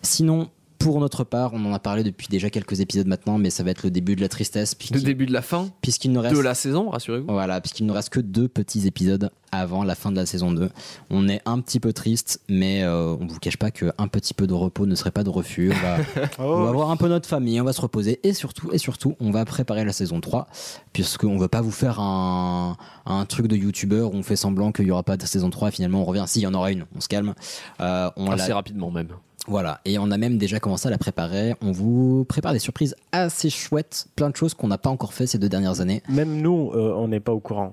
Sinon, 0.00 0.48
pour 0.82 1.00
notre 1.00 1.24
part, 1.24 1.52
on 1.54 1.64
en 1.64 1.72
a 1.72 1.78
parlé 1.78 2.02
depuis 2.02 2.26
déjà 2.28 2.50
quelques 2.50 2.80
épisodes 2.80 3.06
maintenant, 3.06 3.38
mais 3.38 3.50
ça 3.50 3.62
va 3.62 3.70
être 3.70 3.84
le 3.84 3.90
début 3.90 4.16
de 4.16 4.20
la 4.20 4.28
tristesse. 4.28 4.76
Le 4.92 5.00
début 5.00 5.26
de 5.26 5.32
la 5.32 5.42
fin 5.42 5.68
Puisqu'il 5.80 6.12
ne 6.12 6.18
reste 6.18 6.36
de 6.36 6.40
la 6.40 6.54
saison, 6.54 6.90
rassurez-vous. 6.90 7.26
Voilà, 7.28 7.60
puisqu'il 7.60 7.86
ne 7.86 7.92
reste 7.92 8.10
que 8.10 8.20
deux 8.20 8.48
petits 8.48 8.86
épisodes 8.86 9.30
avant 9.52 9.84
la 9.84 9.94
fin 9.94 10.10
de 10.10 10.16
la 10.16 10.24
saison 10.24 10.50
2. 10.50 10.70
On 11.10 11.28
est 11.28 11.42
un 11.44 11.60
petit 11.60 11.78
peu 11.78 11.92
triste, 11.92 12.40
mais 12.48 12.82
euh, 12.82 13.14
on 13.20 13.26
vous 13.26 13.38
cache 13.38 13.58
pas 13.58 13.70
qu'un 13.70 14.08
petit 14.08 14.32
peu 14.32 14.46
de 14.46 14.54
repos 14.54 14.86
ne 14.86 14.94
serait 14.94 15.10
pas 15.10 15.24
de 15.24 15.30
refus. 15.30 15.72
On 15.72 15.86
va, 15.86 15.96
Oh. 16.38 16.42
on 16.56 16.64
va 16.64 16.72
voir 16.72 16.90
un 16.90 16.96
peu 16.96 17.08
notre 17.08 17.28
famille, 17.28 17.60
on 17.60 17.64
va 17.64 17.72
se 17.74 17.80
reposer 17.80 18.18
et 18.24 18.32
surtout, 18.32 18.70
et 18.72 18.78
surtout, 18.78 19.14
on 19.20 19.30
va 19.30 19.44
préparer 19.44 19.84
la 19.84 19.92
saison 19.92 20.20
3, 20.20 20.48
puisqu'on 20.92 21.34
ne 21.34 21.38
veut 21.40 21.48
pas 21.48 21.60
vous 21.60 21.70
faire 21.70 22.00
un, 22.00 22.76
un 23.04 23.24
truc 23.26 23.46
de 23.46 23.56
youtubeur 23.56 24.12
où 24.14 24.16
on 24.16 24.22
fait 24.22 24.36
semblant 24.36 24.72
qu'il 24.72 24.86
n'y 24.86 24.90
aura 24.90 25.02
pas 25.02 25.16
de 25.18 25.26
saison 25.26 25.50
3 25.50 25.68
et 25.68 25.72
finalement 25.72 26.00
on 26.00 26.04
revient. 26.04 26.24
Si, 26.26 26.40
il 26.40 26.42
y 26.42 26.46
en 26.46 26.54
aura 26.54 26.72
une, 26.72 26.86
on 26.96 27.00
se 27.00 27.08
calme. 27.08 27.34
Euh, 27.80 28.10
on 28.16 28.30
Assez 28.30 28.52
rapidement 28.52 28.90
même. 28.90 29.08
Voilà, 29.48 29.80
et 29.84 29.98
on 29.98 30.10
a 30.12 30.18
même 30.18 30.38
déjà 30.38 30.60
commencé 30.60 30.86
à 30.86 30.90
la 30.90 30.98
préparer. 30.98 31.54
On 31.62 31.72
vous 31.72 32.24
prépare 32.28 32.52
des 32.52 32.60
surprises 32.60 32.94
assez 33.10 33.50
chouettes, 33.50 34.06
plein 34.14 34.30
de 34.30 34.36
choses 34.36 34.54
qu'on 34.54 34.68
n'a 34.68 34.78
pas 34.78 34.88
encore 34.90 35.12
fait 35.14 35.26
ces 35.26 35.38
deux 35.38 35.48
dernières 35.48 35.80
années. 35.80 36.00
Même 36.08 36.40
nous, 36.40 36.70
euh, 36.74 36.94
on 36.96 37.08
n'est 37.08 37.18
pas 37.20 37.32
au 37.32 37.40
courant. 37.40 37.72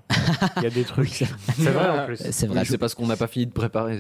Il 0.58 0.64
y 0.64 0.66
a 0.66 0.72
des 0.72 0.84
trucs. 0.86 1.26
c'est 1.58 1.70
vrai 1.70 1.90
en 1.90 2.06
plus. 2.08 2.18
C'est 2.32 2.48
vrai. 2.48 2.66
C'est 2.66 2.78
parce 2.80 2.96
qu'on 2.96 3.06
n'a 3.06 3.16
pas 3.18 3.28
fini 3.28 3.46
de 3.46 3.52
préparer. 3.52 4.00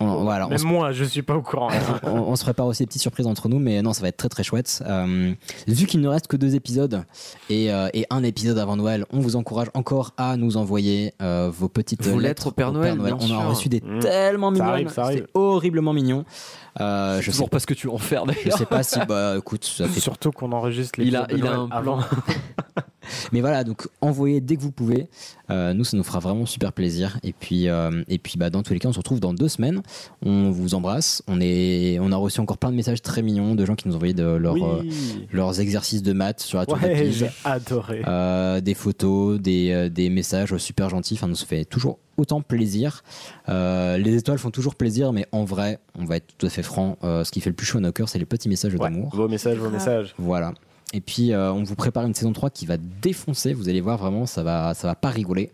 On- 0.00 0.22
voilà, 0.24 0.46
on 0.46 0.50
Même 0.50 0.58
se- 0.58 0.64
moi, 0.66 0.92
je 0.92 1.04
suis 1.04 1.22
pas 1.22 1.34
au 1.36 1.42
courant. 1.42 1.68
on, 2.02 2.10
on 2.10 2.36
se 2.36 2.44
prépare 2.44 2.66
aussi 2.66 2.82
des 2.82 2.86
petites 2.88 3.02
surprises 3.02 3.26
entre 3.26 3.48
nous, 3.48 3.58
mais 3.58 3.80
non, 3.80 3.92
ça 3.92 4.02
va 4.02 4.08
être 4.08 4.16
très 4.16 4.28
très 4.28 4.42
chouette. 4.42 4.82
Euh, 4.86 5.32
vu 5.66 5.86
qu'il 5.86 6.00
ne 6.00 6.08
reste 6.08 6.26
que 6.26 6.36
deux 6.36 6.54
épisodes 6.54 7.04
et, 7.48 7.72
euh, 7.72 7.88
et 7.94 8.04
un 8.10 8.22
épisode 8.22 8.58
avant 8.58 8.76
Noël, 8.76 9.06
on 9.12 9.20
vous 9.20 9.36
encourage 9.36 9.68
encore 9.74 10.12
à 10.16 10.36
nous 10.36 10.56
envoyer 10.56 11.14
euh, 11.22 11.50
vos 11.52 11.68
petites 11.68 12.02
Vos 12.02 12.10
lettres 12.18 12.22
lettres 12.22 12.46
au 12.48 12.50
Père 12.50 12.72
Noël, 12.72 12.98
On 13.00 13.30
en 13.30 13.40
a 13.40 13.44
reçu 13.46 13.68
des 13.68 13.80
Mmh. 13.84 14.00
tellement 14.00 14.48
Ça 14.48 14.52
mignonnes, 14.52 14.68
arrive, 14.68 14.88
ça 14.88 15.02
arrive. 15.04 15.18
c'est 15.26 15.38
horriblement 15.38 15.92
mignon. 15.92 16.24
Euh, 16.80 17.20
je 17.20 17.30
toujours 17.30 17.46
sais 17.46 17.50
pas 17.50 17.60
ce 17.60 17.66
que 17.66 17.74
tu 17.74 17.88
en 17.88 17.98
faire 17.98 18.26
d'ailleurs. 18.26 18.42
Je 18.44 18.50
sais 18.50 18.66
pas 18.66 18.82
si, 18.82 18.98
bah 19.06 19.34
écoute, 19.38 19.64
ça 19.64 19.86
fait 19.88 20.00
Surtout 20.00 20.32
qu'on 20.32 20.50
enregistre 20.52 20.98
les 21.00 21.06
Il 21.06 21.14
a- 21.16 21.26
il 21.30 21.46
a 21.46 21.54
un 21.56 21.68
plan. 21.68 22.00
Mais 23.32 23.40
voilà, 23.42 23.64
donc 23.64 23.86
envoyez 24.00 24.40
dès 24.40 24.56
que 24.56 24.62
vous 24.62 24.72
pouvez. 24.72 25.08
Euh, 25.50 25.74
nous, 25.74 25.84
ça 25.84 25.94
nous 25.96 26.02
fera 26.02 26.20
vraiment 26.20 26.46
super 26.46 26.72
plaisir. 26.72 27.18
Et 27.22 27.34
puis, 27.34 27.68
euh, 27.68 28.02
et 28.08 28.18
puis 28.18 28.38
bah, 28.38 28.48
dans 28.48 28.62
tous 28.62 28.72
les 28.72 28.78
cas, 28.78 28.88
on 28.88 28.92
se 28.92 28.98
retrouve 28.98 29.20
dans 29.20 29.34
deux 29.34 29.48
semaines. 29.48 29.82
On 30.24 30.50
vous 30.50 30.74
embrasse. 30.74 31.22
On, 31.28 31.38
est, 31.40 31.98
on 32.00 32.10
a 32.12 32.16
reçu 32.16 32.40
encore 32.40 32.56
plein 32.56 32.70
de 32.70 32.76
messages 32.76 33.02
très 33.02 33.20
mignons 33.22 33.54
de 33.54 33.64
gens 33.66 33.74
qui 33.74 33.86
nous 33.88 33.94
envoyaient 33.94 34.14
de 34.14 34.24
leur, 34.24 34.54
Oui. 34.54 34.62
euh, 34.64 34.82
leurs 35.32 35.60
exercices 35.60 36.02
de 36.02 36.12
maths 36.14 36.40
sur 36.40 36.58
la 36.58 36.66
tour 36.66 36.78
Ouais, 36.82 37.10
j'ai 37.12 37.28
adoré. 37.44 38.02
Euh, 38.08 38.60
des 38.62 38.74
photos, 38.74 39.38
des, 39.38 39.90
des 39.90 40.08
messages 40.08 40.56
super 40.56 40.88
gentils. 40.88 41.14
Enfin, 41.14 41.28
nous 41.28 41.34
ça 41.36 41.44
fait 41.46 41.66
toujours 41.66 41.98
autant 42.16 42.40
plaisir. 42.42 43.02
Euh, 43.48 43.96
les 43.98 44.16
étoiles 44.16 44.38
font 44.38 44.50
toujours 44.50 44.74
plaisir, 44.74 45.12
mais 45.12 45.26
en 45.32 45.44
vrai, 45.44 45.78
on 45.98 46.04
va 46.04 46.16
être 46.16 46.26
tout 46.38 46.46
à 46.46 46.50
fait 46.50 46.62
franc. 46.62 46.96
euh, 47.04 47.24
ce 47.24 47.30
qui 47.30 47.40
fait 47.40 47.50
le 47.50 47.56
plus 47.56 47.66
chaud 47.66 47.78
à 47.78 47.80
nos 47.80 47.92
cœurs, 47.92 48.08
c'est 48.08 48.18
les 48.18 48.24
petits 48.26 48.48
messages 48.48 48.74
d'amour. 48.74 49.10
Vos 49.14 49.28
messages, 49.28 49.58
vos 49.58 49.70
messages. 49.70 50.14
Voilà. 50.18 50.52
Et 50.92 51.00
puis 51.00 51.32
euh, 51.32 51.52
on 51.52 51.64
vous 51.64 51.74
prépare 51.74 52.04
une 52.06 52.14
saison 52.14 52.32
3 52.32 52.50
qui 52.50 52.66
va 52.66 52.76
défoncer, 52.76 53.52
vous 53.52 53.68
allez 53.68 53.80
voir 53.80 53.98
vraiment 53.98 54.26
ça 54.26 54.44
va 54.44 54.74
ça 54.74 54.86
va 54.86 54.94
pas 54.94 55.08
rigoler. 55.08 55.50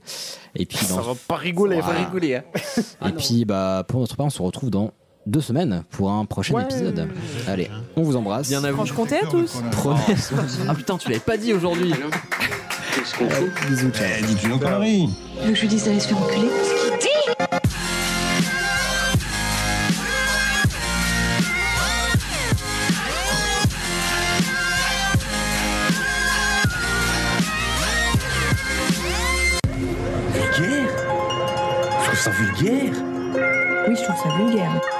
Et 0.54 0.66
puis 0.66 0.76
Ça 0.76 0.96
va 0.96 1.12
pas 1.28 1.36
rigoler, 1.36 1.80
Voilà. 1.80 2.00
pas 2.00 2.04
rigoler. 2.06 2.34
hein. 2.36 2.42
Et 3.08 3.12
puis 3.12 3.46
bah 3.46 3.84
pour 3.88 4.00
notre 4.00 4.16
part, 4.16 4.26
on 4.26 4.30
se 4.30 4.42
retrouve 4.42 4.68
dans 4.70 4.92
deux 5.26 5.40
semaines 5.40 5.84
pour 5.90 6.10
un 6.10 6.26
prochain 6.26 6.54
Ouais. 6.54 6.64
épisode. 6.64 7.08
Allez, 7.46 7.70
on 7.96 8.02
vous 8.02 8.16
embrasse. 8.16 8.48
Bien 8.48 8.62
à 8.64 8.70
vous. 8.70 8.76
Franche-Comté 8.78 9.16
à 9.20 9.26
tous. 9.26 9.62
Prenez 9.70 10.16
soin. 10.16 10.44
Ah 10.68 10.74
putain, 10.74 10.98
tu 10.98 11.08
l'avais 11.08 11.20
pas 11.20 11.38
dit 11.38 11.54
aujourd'hui. 11.54 11.94
Allez, 12.96 13.50
Bisous, 13.68 13.90
ciao. 13.90 14.06
Eh, 14.18 14.22
dis-tu 14.22 14.46
une 14.48 14.58
connerie 14.58 15.08
que 15.44 15.54
je 15.54 15.60
lui 15.60 15.68
dise 15.68 15.84
d'aller 15.84 16.00
se 16.00 16.08
faire 16.08 16.18
enculer 16.18 16.48
Vulgaire? 30.32 30.88
Je 32.00 32.06
trouve 32.06 32.18
ça 32.18 32.30
vulgaire 32.30 32.92
Oui, 33.88 33.96
je 33.96 34.02
trouve 34.02 34.16
ça 34.16 34.36
vulgaire. 34.36 34.99